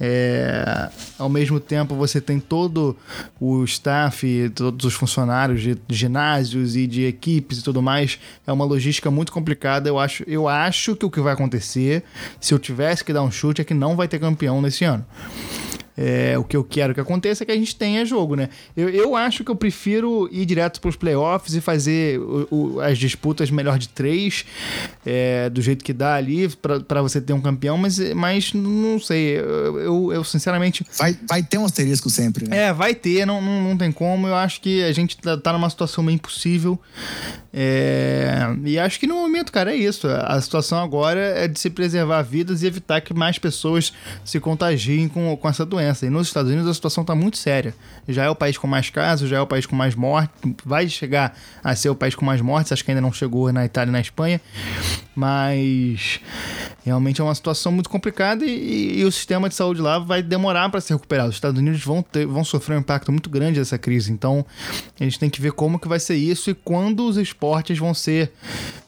É, 0.00 0.90
ao 1.16 1.28
mesmo 1.28 1.60
tempo, 1.60 1.94
você 1.94 2.20
tem 2.20 2.40
todo 2.40 2.96
o 3.40 3.62
staff, 3.62 4.50
todos 4.56 4.86
os 4.86 4.94
funcionários 4.94 5.62
de 5.62 5.78
ginásios 5.88 6.74
e 6.74 6.84
de 6.84 7.04
equipes 7.04 7.58
e 7.58 7.62
tudo 7.62 7.80
mais. 7.80 8.18
É 8.44 8.52
uma 8.52 8.64
logística 8.64 9.08
muito 9.08 9.30
complicada. 9.30 9.88
Eu 9.88 10.00
acho, 10.00 10.24
eu 10.26 10.48
acho 10.48 10.96
que 10.96 11.06
o 11.06 11.10
que 11.10 11.20
vai 11.20 11.34
acontecer, 11.34 12.02
se 12.40 12.52
eu 12.52 12.58
tivesse 12.58 13.04
que 13.04 13.12
dar 13.12 13.22
um 13.22 13.30
chute, 13.30 13.60
é 13.60 13.64
que 13.64 13.72
não 13.72 13.94
vai 13.94 14.08
ter 14.08 14.18
campeão 14.18 14.60
nesse 14.60 14.84
ano. 14.84 15.06
É, 16.00 16.38
o 16.38 16.44
que 16.44 16.56
eu 16.56 16.62
quero 16.62 16.94
que 16.94 17.00
aconteça 17.00 17.42
é 17.42 17.46
que 17.46 17.50
a 17.50 17.56
gente 17.56 17.74
tenha 17.74 18.04
jogo, 18.04 18.36
né? 18.36 18.48
Eu, 18.76 18.88
eu 18.88 19.16
acho 19.16 19.42
que 19.42 19.50
eu 19.50 19.56
prefiro 19.56 20.28
ir 20.30 20.46
direto 20.46 20.80
para 20.80 20.90
os 20.90 20.94
playoffs 20.94 21.56
e 21.56 21.60
fazer 21.60 22.20
o, 22.20 22.46
o, 22.50 22.80
as 22.80 22.96
disputas 22.96 23.50
melhor 23.50 23.80
de 23.80 23.88
três, 23.88 24.44
é, 25.04 25.50
do 25.50 25.60
jeito 25.60 25.84
que 25.84 25.92
dá 25.92 26.14
ali, 26.14 26.48
para 26.86 27.02
você 27.02 27.20
ter 27.20 27.32
um 27.32 27.40
campeão, 27.40 27.76
mas, 27.76 27.98
mas 28.14 28.52
não 28.52 29.00
sei. 29.00 29.40
Eu, 29.40 29.78
eu, 29.80 30.12
eu, 30.12 30.24
sinceramente. 30.24 30.86
Vai, 30.96 31.18
vai 31.28 31.42
ter 31.42 31.58
um 31.58 31.64
asterisco 31.64 32.08
sempre, 32.08 32.48
né? 32.48 32.66
É, 32.66 32.72
vai 32.72 32.94
ter, 32.94 33.26
não, 33.26 33.42
não, 33.42 33.60
não 33.60 33.76
tem 33.76 33.90
como. 33.90 34.28
Eu 34.28 34.36
acho 34.36 34.60
que 34.60 34.84
a 34.84 34.92
gente 34.92 35.16
tá, 35.16 35.36
tá 35.36 35.52
numa 35.52 35.68
situação 35.68 36.04
meio 36.04 36.14
impossível. 36.14 36.78
É, 37.52 38.54
e 38.64 38.78
acho 38.78 39.00
que 39.00 39.06
no 39.06 39.16
momento, 39.16 39.50
cara, 39.50 39.72
é 39.72 39.76
isso. 39.76 40.06
A 40.06 40.40
situação 40.40 40.78
agora 40.78 41.18
é 41.20 41.48
de 41.48 41.58
se 41.58 41.70
preservar 41.70 42.22
vidas 42.22 42.62
e 42.62 42.66
evitar 42.66 43.00
que 43.00 43.12
mais 43.12 43.38
pessoas 43.38 43.92
se 44.24 44.38
contagiem 44.38 45.08
com, 45.08 45.36
com 45.36 45.48
essa 45.48 45.66
doença. 45.66 45.87
E 46.06 46.10
nos 46.10 46.26
Estados 46.26 46.50
Unidos 46.50 46.68
a 46.68 46.74
situação 46.74 47.02
está 47.02 47.14
muito 47.14 47.38
séria. 47.38 47.74
Já 48.06 48.24
é 48.24 48.30
o 48.30 48.34
país 48.34 48.58
com 48.58 48.66
mais 48.66 48.90
casos, 48.90 49.28
já 49.28 49.38
é 49.38 49.40
o 49.40 49.46
país 49.46 49.66
com 49.66 49.76
mais 49.76 49.94
mortes, 49.94 50.30
vai 50.64 50.88
chegar 50.88 51.36
a 51.62 51.74
ser 51.74 51.90
o 51.90 51.94
país 51.94 52.14
com 52.14 52.24
mais 52.24 52.40
mortes, 52.40 52.72
acho 52.72 52.84
que 52.84 52.90
ainda 52.90 53.00
não 53.00 53.12
chegou 53.12 53.52
na 53.52 53.64
Itália 53.64 53.90
e 53.90 53.92
na 53.92 54.00
Espanha, 54.00 54.40
mas 55.14 56.20
realmente 56.84 57.20
é 57.20 57.24
uma 57.24 57.34
situação 57.34 57.72
muito 57.72 57.88
complicada 57.88 58.44
e, 58.44 59.00
e 59.00 59.04
o 59.04 59.12
sistema 59.12 59.48
de 59.48 59.54
saúde 59.54 59.80
lá 59.80 59.98
vai 59.98 60.22
demorar 60.22 60.68
para 60.70 60.80
se 60.80 60.92
recuperar. 60.92 61.28
Os 61.28 61.34
Estados 61.34 61.58
Unidos 61.58 61.82
vão, 61.84 62.02
ter, 62.02 62.26
vão 62.26 62.44
sofrer 62.44 62.76
um 62.76 62.80
impacto 62.80 63.12
muito 63.12 63.28
grande 63.28 63.58
dessa 63.58 63.78
crise, 63.78 64.12
então 64.12 64.44
a 64.98 65.04
gente 65.04 65.18
tem 65.18 65.30
que 65.30 65.40
ver 65.40 65.52
como 65.52 65.78
que 65.78 65.88
vai 65.88 66.00
ser 66.00 66.16
isso 66.16 66.50
e 66.50 66.54
quando 66.54 67.06
os 67.06 67.16
esportes 67.16 67.78
vão 67.78 67.94
ser 67.94 68.32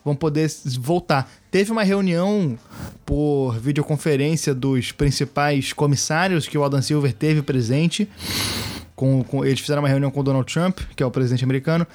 vão 0.05 0.15
poder 0.15 0.51
voltar. 0.79 1.31
Teve 1.51 1.73
uma 1.73 1.83
reunião 1.83 2.57
por 3.05 3.59
videoconferência 3.59 4.55
dos 4.55 4.93
principais 4.93 5.73
comissários 5.73 6.47
que 6.47 6.57
o 6.57 6.63
Adam 6.63 6.81
Silver 6.81 7.13
teve 7.13 7.43
presente 7.43 8.09
Com, 9.01 9.25
com, 9.25 9.43
eles 9.43 9.59
fizeram 9.61 9.81
uma 9.81 9.89
reunião 9.89 10.11
com 10.11 10.21
o 10.21 10.23
Donald 10.23 10.53
Trump, 10.53 10.81
que 10.95 11.03
é 11.03 11.07
o 11.07 11.11
presidente 11.11 11.43
americano, 11.43 11.87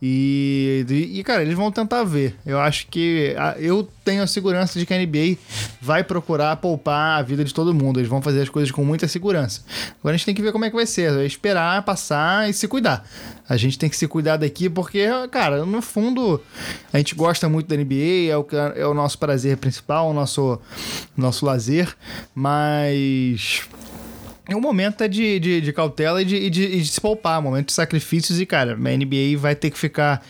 e, 0.00 0.86
e, 0.88 1.22
cara, 1.22 1.42
eles 1.42 1.54
vão 1.54 1.70
tentar 1.70 2.04
ver. 2.04 2.36
Eu 2.46 2.58
acho 2.58 2.86
que 2.86 3.34
a, 3.36 3.54
eu 3.58 3.86
tenho 4.02 4.22
a 4.22 4.26
segurança 4.26 4.78
de 4.78 4.86
que 4.86 4.94
a 4.94 4.98
NBA 4.98 5.36
vai 5.78 6.02
procurar 6.02 6.56
poupar 6.56 7.18
a 7.18 7.22
vida 7.22 7.44
de 7.44 7.52
todo 7.52 7.74
mundo. 7.74 8.00
Eles 8.00 8.08
vão 8.08 8.22
fazer 8.22 8.40
as 8.40 8.48
coisas 8.48 8.70
com 8.70 8.82
muita 8.82 9.06
segurança. 9.06 9.60
Agora 10.00 10.14
a 10.14 10.16
gente 10.16 10.24
tem 10.24 10.34
que 10.34 10.40
ver 10.40 10.52
como 10.52 10.64
é 10.64 10.70
que 10.70 10.74
vai 10.74 10.86
ser. 10.86 11.12
É 11.12 11.26
esperar, 11.26 11.82
passar 11.82 12.48
e 12.48 12.54
se 12.54 12.66
cuidar. 12.66 13.06
A 13.46 13.58
gente 13.58 13.78
tem 13.78 13.90
que 13.90 13.96
se 13.98 14.08
cuidar 14.08 14.38
daqui 14.38 14.70
porque, 14.70 15.06
cara, 15.30 15.66
no 15.66 15.82
fundo, 15.82 16.40
a 16.90 16.96
gente 16.96 17.14
gosta 17.14 17.46
muito 17.46 17.66
da 17.66 17.76
NBA, 17.76 18.30
é 18.30 18.38
o, 18.38 18.46
é 18.74 18.86
o 18.86 18.94
nosso 18.94 19.18
prazer 19.18 19.58
principal, 19.58 20.08
o 20.08 20.14
nosso, 20.14 20.58
nosso 21.14 21.44
lazer, 21.44 21.94
mas 22.34 23.68
o 24.52 24.60
momento 24.60 25.02
é 25.02 25.08
de, 25.08 25.40
de, 25.40 25.60
de 25.62 25.72
cautela 25.72 26.20
e 26.20 26.24
de, 26.24 26.50
de, 26.50 26.82
de, 26.82 26.86
se 26.86 27.00
poupar, 27.00 27.40
momento 27.40 27.68
de 27.68 27.72
sacrifícios 27.72 28.38
e, 28.38 28.44
cara, 28.44 28.72
a 28.72 28.76
NBA 28.76 29.38
vai 29.38 29.54
ter 29.54 29.70
que 29.70 29.78
ficar, 29.78 30.22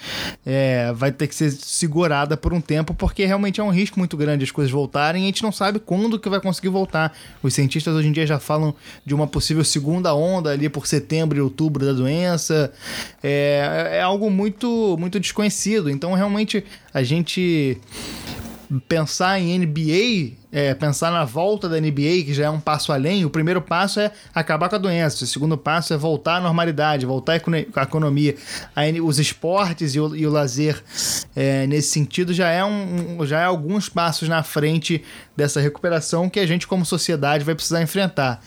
é, 0.47 0.93
vai 0.93 1.11
ter 1.11 1.27
que 1.27 1.35
ser 1.35 1.51
segurada 1.51 2.37
por 2.37 2.53
um 2.53 2.61
tempo, 2.61 2.95
porque 2.95 3.25
realmente 3.25 3.61
é 3.61 3.65
um 3.65 3.71
risco 3.71 3.99
muito 3.99 4.17
grande 4.17 4.45
as 4.45 4.53
coisas 4.53 4.71
voltarem 4.71 5.23
e 5.23 5.25
a 5.25 5.27
gente 5.27 5.43
não 5.43 5.51
sabe 5.51 5.81
quando 5.81 6.19
que 6.19 6.29
vai 6.29 6.41
conseguir 6.41 6.69
voltar. 6.69 7.13
Os 7.43 7.55
cientistas 7.55 7.93
hoje 7.93 8.07
em 8.07 8.13
dia 8.13 8.25
já 8.25 8.39
falam 8.39 8.73
de 9.05 9.15
uma 9.15 9.27
possível 9.27 9.65
segunda 9.65 10.15
onda 10.15 10.51
ali 10.51 10.69
por 10.69 10.87
setembro 10.87 11.37
e 11.37 11.41
outubro 11.41 11.85
da 11.85 11.93
doença, 11.93 12.73
é, 13.21 13.95
é 13.95 14.01
algo 14.01 14.31
muito, 14.31 14.97
muito 14.97 15.19
desconhecido, 15.19 15.91
então 15.91 16.15
realmente 16.15 16.65
a 16.93 17.03
gente 17.03 17.81
pensar 18.81 19.41
em 19.41 19.59
NBA, 19.59 20.37
é, 20.53 20.75
pensar 20.75 21.11
na 21.11 21.25
volta 21.25 21.69
da 21.69 21.81
NBA, 21.81 22.25
que 22.25 22.35
já 22.35 22.47
é 22.47 22.51
um 22.51 22.61
passo 22.61 22.93
além, 22.93 23.25
o 23.25 23.31
primeiro 23.31 23.61
passo 23.61 24.01
é 24.01 24.11
acabar 24.35 24.69
com 24.69 24.77
a 24.77 24.79
doença, 24.79 25.25
o 25.25 25.27
segundo 25.27 25.57
passo 25.57 25.93
é 25.93 25.97
voltar 25.97 26.37
à 26.37 26.41
normalidade, 26.41 27.07
voltar 27.07 27.33
à 27.33 27.83
economia. 27.83 28.37
Os 29.05 29.19
esportes 29.19 29.95
e 29.95 30.01
o, 30.01 30.15
e 30.15 30.27
o 30.27 30.31
lazer, 30.31 30.83
é, 31.35 31.67
nesse 31.67 31.91
sentido, 31.91 32.33
já 32.33 32.49
é, 32.49 32.65
um, 32.65 33.25
já 33.27 33.41
é 33.41 33.45
alguns 33.45 33.89
passos 33.89 34.29
na 34.29 34.43
frente 34.43 35.03
dessa 35.37 35.61
recuperação 35.61 36.31
que 36.31 36.41
a 36.41 36.47
gente, 36.47 36.67
como 36.67 36.85
sociedade, 36.85 37.45
vai 37.45 37.55
precisar 37.55 37.83
enfrentar. 37.83 38.41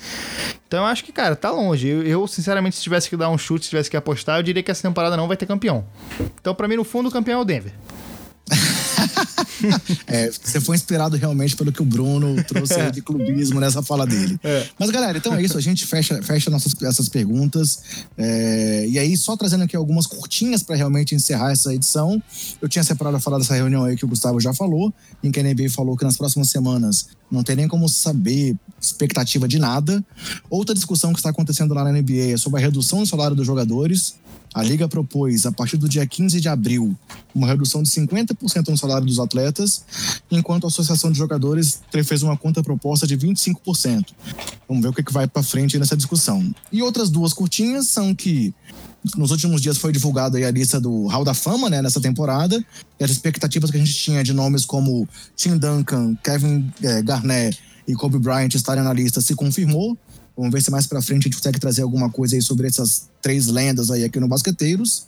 Então 0.68 0.80
eu 0.80 0.86
acho 0.86 1.04
que, 1.04 1.12
cara, 1.12 1.36
tá 1.36 1.52
longe. 1.52 1.88
Eu, 1.88 2.04
eu, 2.04 2.28
sinceramente, 2.28 2.76
se 2.76 2.84
tivesse 2.84 3.10
que 3.10 3.16
dar 3.16 3.30
um 3.30 3.38
chute, 3.38 3.66
se 3.66 3.70
tivesse 3.70 3.90
que 3.90 3.98
apostar, 3.98 4.40
eu 4.40 4.44
diria 4.44 4.62
que 4.62 4.72
essa 4.72 4.82
temporada 4.82 5.16
não 5.16 5.28
vai 5.28 5.38
ter 5.38 5.46
campeão. 5.46 5.86
Então, 6.40 6.54
para 6.54 6.68
mim, 6.68 6.76
no 6.76 6.84
fundo, 6.84 7.10
o 7.10 7.12
campeão 7.12 7.40
é 7.40 7.42
o 7.42 7.46
Denver. 7.46 7.74
é, 10.08 10.30
você 10.32 10.60
foi 10.60 10.76
inspirado 10.76 11.16
realmente 11.16 11.56
pelo 11.56 11.72
que 11.72 11.82
o 11.82 11.86
Bruno 11.86 12.42
trouxe 12.44 12.92
de 12.92 13.02
clubismo 13.02 13.60
nessa 13.60 13.82
fala 13.82 14.06
dele. 14.06 14.40
É. 14.44 14.68
Mas, 14.78 14.90
galera, 14.90 15.18
então 15.18 15.34
é 15.34 15.42
isso. 15.42 15.58
A 15.58 15.62
gente 15.62 15.86
fecha, 15.86 16.22
fecha 16.22 16.50
nossas, 16.50 16.76
essas 16.82 17.10
perguntas. 17.10 17.80
É, 18.18 18.86
e 18.88 19.00
aí, 19.00 19.16
só 19.18 19.36
trazendo 19.36 19.64
aqui 19.64 19.76
algumas 19.76 20.06
curtinhas 20.06 20.64
para 20.64 20.76
realmente 20.76 21.16
encerrar 21.16 21.52
essa 21.52 21.74
edição. 21.74 22.22
Eu 22.62 22.70
tinha 22.70 22.84
separado 22.84 23.18
a 23.18 23.20
falar 23.20 23.38
dessa 23.38 23.56
reunião 23.56 23.84
aí 23.84 23.96
que 23.96 24.06
o 24.06 24.08
Gustavo 24.08 24.40
já 24.40 24.54
falou, 24.54 24.94
em 25.24 25.32
que 25.32 25.40
a 25.40 25.44
NBA 25.44 25.70
falou 25.70 25.98
que 25.98 26.04
nas 26.04 26.18
próximas 26.18 26.50
semanas 26.50 27.08
não 27.30 27.44
tem 27.44 27.56
nem 27.56 27.68
como 27.68 27.90
saber 27.90 28.56
expectativa 28.80 29.48
de 29.48 29.60
nada. 29.60 30.04
Outra 30.50 30.74
discussão 30.74 31.12
que 31.14 31.20
está 31.20 31.30
acontecendo 31.30 31.74
lá 31.74 31.84
na 31.84 31.92
NBA 31.92 32.34
é 32.34 32.38
sobre 32.38 32.60
a 32.60 32.64
redução 32.64 33.00
do 33.00 33.06
salário 33.06 33.36
dos 33.36 33.46
jogadores. 33.46 34.16
A 34.54 34.64
Liga 34.64 34.88
propôs, 34.88 35.46
a 35.46 35.52
partir 35.52 35.78
do 35.78 35.88
dia 35.88 36.06
15 36.06 36.42
de 36.42 36.50
abril, 36.50 36.98
uma 37.34 37.48
redução 37.48 37.84
de 37.84 37.90
50% 37.90 38.70
no 38.70 38.78
salário 38.78 39.06
dos 39.06 39.20
atletas, 39.20 39.84
enquanto 40.32 40.66
a 40.66 40.68
Associação 40.68 41.12
de 41.12 41.18
Jogadores 41.18 41.82
fez 42.04 42.24
uma 42.24 42.36
conta 42.36 42.64
proposta 42.64 43.06
de 43.06 43.18
25%. 43.18 44.08
Vamos 44.68 44.84
ver 44.84 44.90
o 44.90 44.94
que 44.94 45.14
vai 45.14 45.28
para 45.28 45.44
frente 45.44 45.78
nessa 45.78 45.96
discussão. 45.96 46.54
E 46.72 46.82
outras 46.82 47.10
duas 47.10 47.34
curtinhas 47.34 47.88
são 47.88 48.16
que 48.16 48.54
nos 49.16 49.32
últimos 49.32 49.62
dias 49.62 49.78
foi 49.78 49.92
divulgada 49.92 50.38
a 50.38 50.52
lista 50.52 50.80
do 50.80 51.08
Hall 51.08 51.24
da 51.24 51.34
Fama, 51.34 51.70
né, 51.70 51.82
nessa 51.82 52.02
temporada. 52.02 52.64
E 53.00 53.04
as 53.04 53.12
expectativas 53.12 53.70
que 53.70 53.78
a 53.78 53.80
gente 53.80 53.94
tinha 53.94 54.24
de 54.24 54.34
nomes 54.34 54.66
como 54.66 55.08
Tim 55.36 55.58
Duncan, 55.58 56.16
Kevin 56.24 56.72
é, 56.82 57.02
Garnett 57.02 57.60
e 57.88 57.94
Kobe 57.94 58.20
Bryant 58.20 58.54
estarem 58.54 58.84
na 58.84 58.92
lista 58.92 59.22
se 59.22 59.36
confirmou. 59.36 59.98
Vamos 60.38 60.54
ver 60.54 60.62
se 60.62 60.70
mais 60.70 60.86
pra 60.86 61.02
frente 61.02 61.22
a 61.22 61.24
gente 61.24 61.38
consegue 61.38 61.60
trazer 61.60 61.82
alguma 61.82 62.12
coisa 62.12 62.36
aí 62.36 62.42
sobre 62.42 62.68
essas 62.68 63.10
três 63.22 63.48
lendas 63.48 63.90
aí 63.90 64.04
aqui 64.04 64.20
no 64.20 64.28
Basqueteiros. 64.28 65.08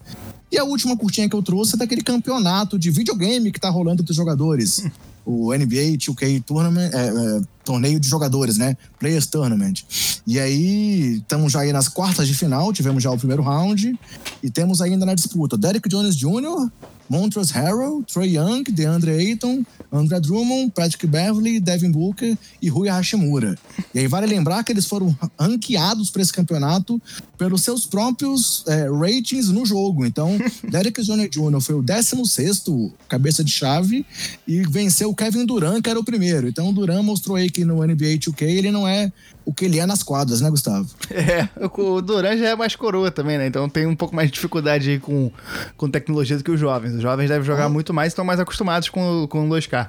E 0.52 0.58
a 0.58 0.64
última 0.64 0.98
curtinha 0.98 1.30
que 1.30 1.36
eu 1.36 1.44
trouxe 1.44 1.76
é 1.76 1.78
daquele 1.78 2.02
campeonato 2.02 2.80
de 2.80 2.90
videogame 2.90 3.52
que 3.52 3.60
tá 3.60 3.70
rolando 3.70 4.02
entre 4.02 4.12
os 4.12 4.18
jogadores. 4.18 4.84
O 5.24 5.54
NBA 5.54 5.98
2K 5.98 6.44
Tournament, 6.44 6.90
é, 6.92 7.08
é, 7.08 7.42
torneio 7.64 8.00
de 8.00 8.08
jogadores, 8.08 8.58
né? 8.58 8.76
Players 9.00 9.28
Tournament. 9.28 9.84
E 10.26 10.40
aí, 10.40 11.18
estamos 11.18 11.52
já 11.52 11.60
aí 11.60 11.72
nas 11.72 11.88
quartas 11.88 12.28
de 12.28 12.34
final, 12.34 12.74
tivemos 12.74 13.04
já 13.04 13.12
o 13.12 13.18
primeiro 13.18 13.44
round. 13.44 14.00
E 14.42 14.50
temos 14.50 14.82
ainda 14.82 15.06
na 15.06 15.14
disputa 15.14 15.56
Derek 15.56 15.88
Jones 15.88 16.16
Jr., 16.16 16.72
Montrezl 17.10 17.54
Harrell, 17.54 18.04
Trey 18.04 18.36
Young, 18.38 18.64
DeAndre 18.64 19.12
Ayton, 19.12 19.66
André 19.92 20.20
Drummond, 20.20 20.72
Patrick 20.76 21.08
Beverly, 21.08 21.60
Devin 21.60 21.92
Booker 21.92 22.38
e 22.62 22.70
Rui 22.70 22.88
Hashimura. 22.88 23.58
E 23.94 24.00
aí 24.00 24.08
vale 24.08 24.28
lembrar 24.28 24.64
que 24.64 24.72
eles 24.72 24.86
foram 24.86 25.16
ranqueados 25.40 26.10
para 26.10 26.22
esse 26.22 26.32
campeonato 26.32 27.02
pelos 27.38 27.64
seus 27.64 27.86
próprios 27.86 28.64
é, 28.68 28.88
ratings 28.90 29.50
no 29.50 29.66
jogo. 29.66 30.06
Então, 30.06 30.38
Derek 30.70 31.02
Jones 31.02 31.30
Jr. 31.30 31.62
foi 31.62 31.76
o 31.76 31.82
16 31.82 32.64
cabeça 33.08 33.44
de 33.44 33.52
chave 33.52 34.06
e 34.48 34.62
venceu 34.64 35.10
o 35.10 35.16
Kevin 35.16 35.46
Durant, 35.46 35.82
que 35.82 35.90
era 35.90 36.00
o 36.00 36.04
primeiro. 36.04 36.48
Então, 36.48 36.70
o 36.70 36.74
Durant 36.74 37.04
mostrou 37.04 37.36
aí 37.36 37.50
que 37.50 37.66
no 37.66 37.84
NBA 37.84 38.18
2K 38.20 38.44
ele 38.44 38.72
não 38.72 38.88
é 38.88 39.12
o 39.50 39.54
que 39.54 39.66
ele 39.66 39.80
é 39.80 39.86
nas 39.88 40.04
quadras, 40.04 40.42
né, 40.42 40.50
Gustavo? 40.52 40.88
É, 41.10 41.50
o 41.60 42.02
Duran 42.02 42.38
já 42.38 42.50
é 42.50 42.56
mais 42.56 42.76
coroa 42.76 43.10
também, 43.10 43.36
né? 43.36 43.48
Então 43.48 43.68
tem 43.68 43.88
um 43.88 43.96
pouco 43.96 44.16
mais 44.16 44.30
de 44.30 44.36
dificuldade 44.36 44.92
aí 44.92 45.00
com, 45.00 45.32
com 45.76 45.90
tecnologia 45.90 46.38
do 46.38 46.44
que 46.44 46.52
os 46.52 46.60
jovens. 46.60 46.99
Os 47.00 47.04
jovens 47.04 47.30
devem 47.30 47.46
jogar 47.46 47.68
oh. 47.68 47.70
muito 47.70 47.94
mais 47.94 48.08
e 48.08 48.12
estão 48.12 48.26
mais 48.26 48.42
acostumados 48.42 48.90
com, 48.90 49.26
com 49.28 49.48
o 49.48 49.50
2K. 49.50 49.88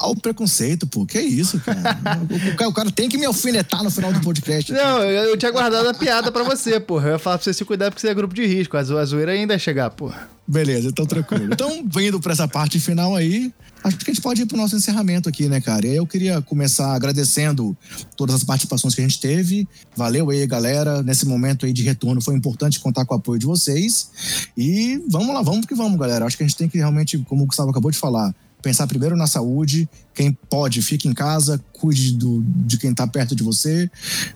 Olha 0.00 0.12
o 0.12 0.20
preconceito, 0.20 0.86
pô. 0.86 1.06
Que 1.06 1.20
isso, 1.20 1.60
cara? 1.60 1.78
o, 1.80 2.56
cara? 2.56 2.68
o, 2.68 2.72
cara 2.72 2.90
tem 2.90 3.08
que 3.08 3.16
me 3.16 3.26
alfinetar 3.26 3.82
no 3.82 3.90
final 3.90 4.12
do 4.12 4.20
podcast. 4.20 4.72
Não, 4.72 5.02
eu, 5.02 5.30
eu 5.30 5.36
tinha 5.36 5.50
guardado 5.52 5.88
a 5.88 5.94
piada 5.94 6.30
pra 6.32 6.42
você, 6.42 6.80
porra. 6.80 7.08
Eu 7.08 7.12
ia 7.12 7.18
falar 7.18 7.38
pra 7.38 7.44
você 7.44 7.54
se 7.54 7.64
cuidar 7.64 7.90
porque 7.90 8.00
você 8.00 8.08
é 8.08 8.14
grupo 8.14 8.34
de 8.34 8.44
risco. 8.44 8.76
A, 8.76 8.80
a 8.80 9.04
zoeira 9.04 9.32
ainda 9.32 9.54
ia 9.54 9.58
chegar, 9.58 9.90
porra. 9.90 10.28
Beleza, 10.46 10.88
então 10.88 11.06
tranquilo. 11.06 11.52
Então, 11.52 11.84
vindo 11.86 12.20
pra 12.20 12.32
essa 12.32 12.48
parte 12.48 12.80
final 12.80 13.14
aí, 13.14 13.52
acho 13.84 13.96
que 13.98 14.10
a 14.10 14.14
gente 14.14 14.22
pode 14.22 14.42
ir 14.42 14.46
pro 14.46 14.56
nosso 14.56 14.76
encerramento 14.76 15.28
aqui, 15.28 15.48
né, 15.48 15.60
cara? 15.60 15.86
Eu 15.86 16.06
queria 16.06 16.40
começar 16.42 16.94
agradecendo 16.94 17.76
todas 18.16 18.36
as 18.36 18.44
participações 18.44 18.94
que 18.94 19.00
a 19.00 19.04
gente 19.04 19.20
teve. 19.20 19.68
Valeu 19.96 20.30
aí, 20.30 20.46
galera. 20.46 21.02
Nesse 21.02 21.26
momento 21.26 21.66
aí 21.66 21.72
de 21.72 21.82
retorno 21.82 22.20
foi 22.20 22.34
importante 22.34 22.80
contar 22.80 23.04
com 23.04 23.14
o 23.14 23.18
apoio 23.18 23.38
de 23.38 23.46
vocês. 23.46 24.10
E 24.56 25.02
vamos 25.08 25.34
lá, 25.34 25.42
vamos 25.42 25.66
que 25.66 25.74
vamos, 25.74 25.98
galera. 25.98 26.24
Acho 26.24 26.36
que 26.36 26.42
a 26.42 26.46
gente 26.46 26.56
tem 26.56 26.68
que 26.68 26.78
realmente, 26.78 27.18
como 27.18 27.44
o 27.44 27.46
Gustavo 27.46 27.70
acabou 27.70 27.90
de 27.90 27.98
falar, 27.98 28.34
pensar 28.62 28.86
primeiro 28.86 29.16
na 29.16 29.26
saúde. 29.26 29.88
Quem 30.14 30.32
pode, 30.32 30.82
fique 30.82 31.08
em 31.08 31.14
casa, 31.14 31.62
cuide 31.78 32.12
do, 32.12 32.42
de 32.44 32.76
quem 32.76 32.90
está 32.90 33.06
perto 33.06 33.34
de 33.34 33.42
você, 33.42 33.90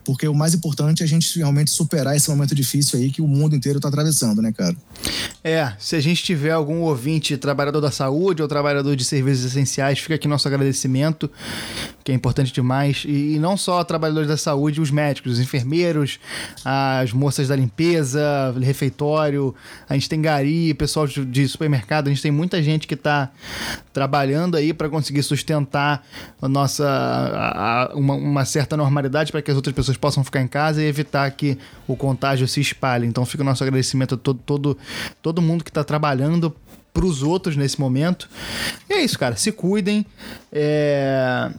porque 0.05 0.26
o 0.26 0.34
mais 0.34 0.55
importante 0.55 1.03
é 1.03 1.05
a 1.05 1.09
gente 1.09 1.38
realmente 1.38 1.70
superar 1.70 2.16
esse 2.16 2.30
momento 2.30 2.55
difícil 2.55 2.99
aí 2.99 3.11
que 3.11 3.20
o 3.20 3.28
mundo 3.28 3.57
inteiro 3.57 3.78
está 3.78 3.88
atravessando, 3.88 4.40
né, 4.40 4.53
cara? 4.53 4.76
É, 5.43 5.72
se 5.78 5.97
a 5.97 6.01
gente 6.01 6.22
tiver 6.22 6.53
algum 6.53 6.80
ouvinte 6.80 7.36
trabalhador 7.36 7.80
da 7.80 7.90
saúde 7.90 8.43
ou 8.43 8.49
trabalhador 8.49 8.95
de 8.95 9.05
serviços 9.05 9.45
essenciais, 9.45 9.99
fica 9.99 10.14
aqui 10.14 10.28
nosso 10.28 10.47
agradecimento, 10.47 11.30
que 12.05 12.12
é 12.12 12.14
importante 12.14 12.53
demais. 12.53 13.05
E, 13.07 13.34
e 13.34 13.38
não 13.38 13.57
só 13.57 13.82
trabalhadores 13.82 14.28
da 14.28 14.36
saúde, 14.36 14.80
os 14.80 14.90
médicos, 14.90 15.32
os 15.32 15.40
enfermeiros, 15.40 16.20
as 16.64 17.12
moças 17.12 17.49
da 17.49 17.57
limpeza, 17.57 18.55
refeitório, 18.61 19.55
a 19.88 19.95
gente 19.95 20.09
tem 20.09 20.20
gari, 20.20 20.74
pessoal 20.74 21.07
de, 21.07 21.24
de 21.24 21.49
supermercado, 21.49 22.07
a 22.07 22.11
gente 22.11 22.22
tem 22.22 22.30
muita 22.30 22.62
gente 22.62 22.86
que 22.86 22.95
está 22.95 23.30
trabalhando 23.93 24.57
aí 24.57 24.72
para 24.72 24.88
conseguir 24.88 25.22
sustentar 25.22 26.07
a 26.40 26.49
nossa 26.49 27.32
a, 27.35 27.91
uma, 27.95 28.14
uma, 28.14 28.45
certa 28.45 28.76
normalidade 28.76 29.33
para 29.33 29.43
que 29.43 29.51
as 29.51 29.57
outras 29.57 29.74
pessoas 29.74 29.97
possam 29.97 30.22
ficar 30.22 30.41
em 30.41 30.49
casa 30.49 30.83
e 30.83 30.87
evitar 30.87 31.30
que 31.30 31.59
o 31.87 31.97
contágio 31.97 32.47
se 32.47 32.61
espalhe. 32.61 33.07
Então 33.07 33.24
fica 33.24 33.43
o 33.43 33.47
nosso 33.47 33.62
agradecimento 33.62 34.14
a 34.14 34.18
todo, 34.18 34.41
todo, 34.45 34.78
todo 35.20 35.43
mundo 35.43 35.64
que 35.64 35.70
está 35.70 35.85
trabalhando 35.85 36.55
para 36.93 37.05
os 37.05 37.22
outros 37.22 37.57
nesse 37.57 37.80
momento. 37.80 38.28
E 38.89 38.95
é 38.95 39.05
isso, 39.05 39.18
cara. 39.18 39.37
Se 39.37 39.51
cuidem. 39.51 40.05
É 40.53 41.51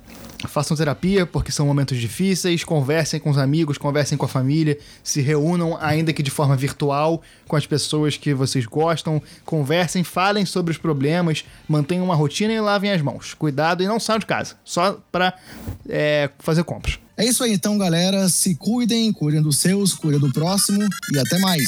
façam 0.47 0.75
terapia, 0.75 1.25
porque 1.25 1.51
são 1.51 1.65
momentos 1.65 1.97
difíceis, 1.97 2.63
conversem 2.63 3.19
com 3.19 3.29
os 3.29 3.37
amigos, 3.37 3.77
conversem 3.77 4.17
com 4.17 4.25
a 4.25 4.29
família, 4.29 4.77
se 5.03 5.21
reúnam, 5.21 5.77
ainda 5.79 6.13
que 6.13 6.23
de 6.23 6.31
forma 6.31 6.55
virtual, 6.55 7.21
com 7.47 7.55
as 7.55 7.65
pessoas 7.65 8.17
que 8.17 8.33
vocês 8.33 8.65
gostam, 8.65 9.21
conversem, 9.45 10.03
falem 10.03 10.45
sobre 10.45 10.71
os 10.71 10.77
problemas, 10.77 11.45
mantenham 11.67 12.05
uma 12.05 12.15
rotina 12.15 12.53
e 12.53 12.59
lavem 12.59 12.91
as 12.91 13.01
mãos. 13.01 13.33
Cuidado 13.33 13.83
e 13.83 13.87
não 13.87 13.99
saiam 13.99 14.19
de 14.19 14.25
casa, 14.25 14.55
só 14.63 14.99
para 15.11 15.33
é, 15.87 16.29
fazer 16.39 16.63
compras. 16.63 16.99
É 17.15 17.23
isso 17.23 17.43
aí 17.43 17.53
então, 17.53 17.77
galera. 17.77 18.27
Se 18.27 18.55
cuidem, 18.55 19.11
cuidem 19.13 19.41
dos 19.41 19.57
seus, 19.57 19.93
cuidem 19.93 20.19
do 20.19 20.31
próximo 20.31 20.81
e 21.13 21.19
até 21.19 21.38
mais. 21.39 21.63